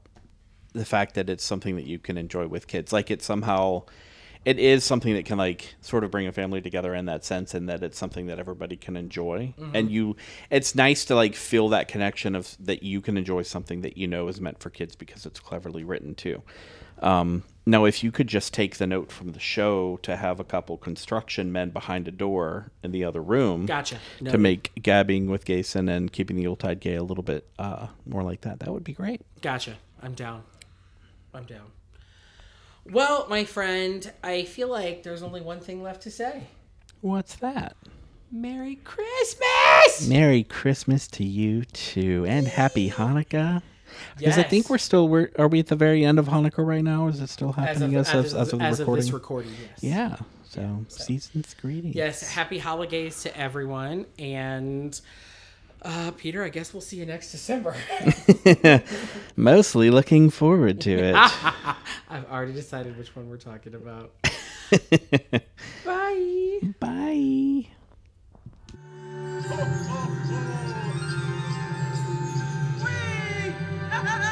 the 0.73 0.85
fact 0.85 1.15
that 1.15 1.29
it's 1.29 1.43
something 1.43 1.75
that 1.75 1.85
you 1.85 1.97
can 1.99 2.17
enjoy 2.17 2.47
with 2.47 2.67
kids. 2.67 2.93
Like 2.93 3.09
it 3.11 3.21
somehow 3.23 3.83
it 4.43 4.57
is 4.57 4.84
something 4.84 5.13
that 5.13 5.26
can 5.26 5.38
like 5.38 5.76
sort 5.81 6.03
of 6.03 6.09
bring 6.11 6.26
a 6.27 6.31
family 6.31 6.61
together 6.61 6.95
in 6.95 7.05
that 7.05 7.23
sense 7.23 7.53
and 7.53 7.69
that 7.69 7.84
it's 7.84 7.97
something 7.97 8.26
that 8.27 8.39
everybody 8.39 8.76
can 8.76 8.97
enjoy. 8.97 9.53
Mhm. 9.59 9.72
And 9.76 9.91
you 9.91 10.15
it's 10.49 10.73
nice 10.76 11.05
to 11.05 11.15
like 11.15 11.35
feel 11.35 11.69
that 11.69 11.88
connection 11.88 12.34
of 12.35 12.55
that 12.59 12.81
you 12.84 13.01
can 13.01 13.18
enjoy 13.18 13.43
something 13.43 13.81
that 13.81 13.97
you 13.97 14.07
know 14.07 14.27
is 14.27 14.41
meant 14.41 14.59
for 14.59 14.69
kids 14.69 14.95
because 14.95 15.26
it's 15.26 15.39
cleverly 15.39 15.84
written 15.84 16.15
too. 16.15 16.41
Um, 17.01 17.43
now, 17.65 17.85
if 17.85 18.03
you 18.03 18.11
could 18.11 18.27
just 18.27 18.53
take 18.53 18.77
the 18.77 18.88
note 18.88 19.11
from 19.11 19.31
the 19.34 19.39
show 19.39 19.97
to 20.03 20.15
have 20.15 20.39
a 20.39 20.43
couple 20.43 20.77
construction 20.77 21.51
men 21.51 21.69
behind 21.69 22.07
a 22.07 22.11
door 22.11 22.72
in 22.84 22.91
the 22.91 23.03
other 23.03 23.22
room, 23.22 23.65
Gotcha. 23.68 23.97
to 24.26 24.38
make 24.38 24.72
gabbing 24.81 25.27
with 25.27 25.45
Gason 25.45 25.89
and 25.89 26.11
keeping 26.11 26.35
the 26.38 26.47
old 26.47 26.61
Yuletide 26.61 26.80
gay 26.80 26.95
a 26.95 27.03
little 27.03 27.23
bit 27.23 27.47
uh, 27.59 27.88
more 28.05 28.23
like 28.23 28.41
that, 28.41 28.59
that 28.59 28.72
would 28.72 28.84
be 28.84 28.93
great. 28.93 29.22
Gotcha. 29.41 29.77
I'm 30.01 30.13
down. 30.13 30.43
I'm 31.34 31.45
down. 31.45 31.72
Well, 32.89 33.27
my 33.29 33.43
friend, 33.43 34.11
I 34.23 34.43
feel 34.43 34.69
like 34.69 35.03
there's 35.03 35.23
only 35.23 35.41
one 35.41 35.59
thing 35.59 35.83
left 35.83 36.01
to 36.03 36.11
say. 36.11 36.43
What's 37.01 37.35
that? 37.35 37.75
Merry 38.31 38.75
Christmas! 38.83 40.07
Merry 40.07 40.43
Christmas 40.43 41.07
to 41.09 41.23
you 41.23 41.65
too, 41.65 42.25
and 42.27 42.47
Happy 42.47 42.89
Hanukkah. 42.89 43.61
Because 44.17 44.37
I 44.37 44.43
think 44.43 44.69
we're 44.69 44.77
still 44.77 45.09
we're 45.09 45.31
are 45.37 45.47
we 45.47 45.59
at 45.59 45.67
the 45.67 45.75
very 45.75 46.05
end 46.05 46.17
of 46.17 46.27
Hanukkah 46.27 46.65
right 46.65 46.83
now? 46.83 47.07
Is 47.07 47.19
it 47.19 47.27
still 47.27 47.51
happening 47.51 47.95
as 47.95 48.13
of, 48.13 48.25
as 48.25 48.33
of, 48.33 48.59
the 48.59 48.65
as 48.65 48.79
of 48.79 48.87
recording? 48.87 49.05
this 49.05 49.13
recording, 49.13 49.51
yes. 49.59 49.83
Yeah. 49.83 50.17
So, 50.43 50.85
season's 50.89 51.53
greetings. 51.53 51.95
Yes, 51.95 52.29
happy 52.29 52.57
holidays 52.57 53.21
to 53.23 53.37
everyone. 53.37 54.05
And 54.19 54.99
uh, 55.81 56.11
Peter, 56.17 56.43
I 56.43 56.49
guess 56.49 56.73
we'll 56.73 56.81
see 56.81 56.97
you 56.97 57.05
next 57.05 57.31
December. 57.31 57.75
Mostly 59.35 59.89
looking 59.89 60.29
forward 60.29 60.79
to 60.81 60.91
it. 60.91 61.15
I've 62.09 62.25
already 62.31 62.53
decided 62.53 62.97
which 62.97 63.15
one 63.15 63.29
we're 63.29 63.37
talking 63.37 63.73
about. 63.73 64.13
Bye. 65.85 66.59
Bye. 66.79 67.67
Merry 73.93 74.30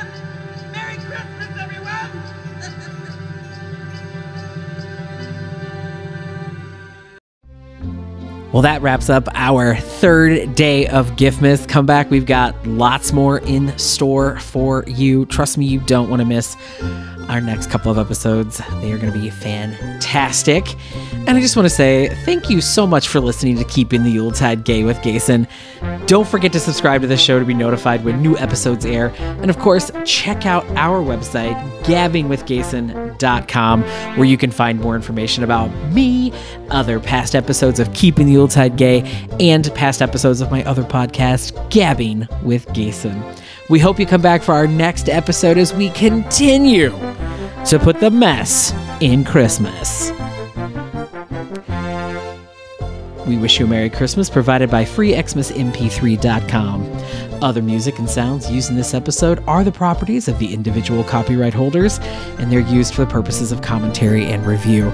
Well, 8.52 8.64
that 8.64 8.82
wraps 8.82 9.12
up 9.12 9.28
our 9.36 9.76
third 9.76 10.56
day 10.56 10.88
of 10.88 11.12
Giftmas. 11.12 11.68
Come 11.70 11.86
back. 11.86 12.10
We've 12.10 12.26
got 12.26 12.56
lots 12.66 13.14
more 13.14 13.38
in 13.40 13.78
store 13.78 14.40
for 14.40 14.84
you. 14.88 15.28
Trust 15.28 15.60
me, 15.60 15.68
you 15.68 15.80
don't 15.82 16.10
want 16.10 16.22
to 16.22 16.26
miss 16.26 16.56
our 17.30 17.40
next 17.40 17.70
couple 17.70 17.92
of 17.92 17.98
episodes. 17.98 18.58
They 18.82 18.92
are 18.92 18.98
going 18.98 19.14
to 19.14 19.20
be 19.20 19.30
fantastic. 19.30 20.66
And 21.14 21.30
I 21.30 21.40
just 21.40 21.56
want 21.56 21.68
to 21.68 21.74
say 21.74 22.10
thank 22.26 22.50
you 22.50 22.60
so 22.60 22.88
much 22.88 23.08
for 23.08 23.20
listening 23.20 23.56
to 23.58 23.64
Keeping 23.66 24.04
the 24.04 24.10
Yuletide 24.10 24.66
Gay 24.66 24.84
with 24.84 24.98
Gason. 24.98 25.48
Don't 26.08 26.28
forget 26.28 26.52
to 26.54 26.60
subscribe 26.60 27.02
to 27.02 27.08
the 27.08 27.18
show 27.18 27.38
to 27.38 27.46
be 27.46 27.54
notified 27.54 28.04
when 28.04 28.20
new 28.22 28.36
episodes 28.38 28.84
air. 28.84 29.14
And 29.20 29.52
of 29.52 29.60
course, 29.60 29.92
check 30.06 30.48
out 30.48 30.66
our 30.76 31.00
website, 31.00 31.56
gabbingwithgason.com, 31.84 33.84
where 33.84 34.26
you 34.26 34.38
can 34.38 34.50
find 34.50 34.80
more 34.80 34.96
information 34.96 35.44
about 35.44 35.68
me, 35.92 36.34
other 36.72 37.00
past 37.00 37.36
episodes 37.36 37.80
of 37.80 37.94
Keeping 37.94 38.26
the 38.26 38.34
Yuletide 38.34 38.76
Gay, 38.76 39.02
and 39.40 39.72
past 39.76 40.02
episodes 40.02 40.42
of 40.42 40.50
my 40.50 40.64
other 40.64 40.84
podcast, 40.84 41.54
Gabbing 41.70 42.28
with 42.44 42.66
Gason. 42.70 43.39
We 43.70 43.80
hope 43.80 44.00
you 44.00 44.06
come 44.08 44.22
back 44.22 44.42
for 44.42 44.54
our 44.54 44.66
next 44.66 45.10
episode 45.10 45.60
as 45.60 45.76
we 45.76 45.92
continue 45.92 46.90
to 47.66 47.78
put 47.80 48.00
the 48.00 48.10
mess 48.10 48.74
in 49.00 49.24
Christmas. 49.24 50.12
We 53.28 53.38
Wish 53.38 53.60
You 53.60 53.68
a 53.68 53.70
Merry 53.70 53.92
Christmas, 53.92 54.28
provided 54.28 54.72
by 54.72 54.86
freexmasmp3.com. 54.86 57.44
Other 57.44 57.62
music 57.62 58.00
and 58.00 58.10
sounds 58.10 58.50
used 58.50 58.72
in 58.72 58.76
this 58.76 58.96
episode 58.96 59.44
are 59.48 59.64
the 59.64 59.72
properties 59.72 60.28
of 60.28 60.40
the 60.40 60.52
individual 60.52 61.04
copyright 61.04 61.54
holders, 61.54 62.00
and 62.40 62.52
they're 62.52 62.62
used 62.62 62.96
for 62.96 63.06
the 63.06 63.12
purposes 63.12 63.52
of 63.52 63.62
commentary 63.62 64.26
and 64.26 64.48
review. 64.48 64.92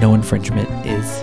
No 0.00 0.14
infringement 0.14 0.68
is 0.84 1.22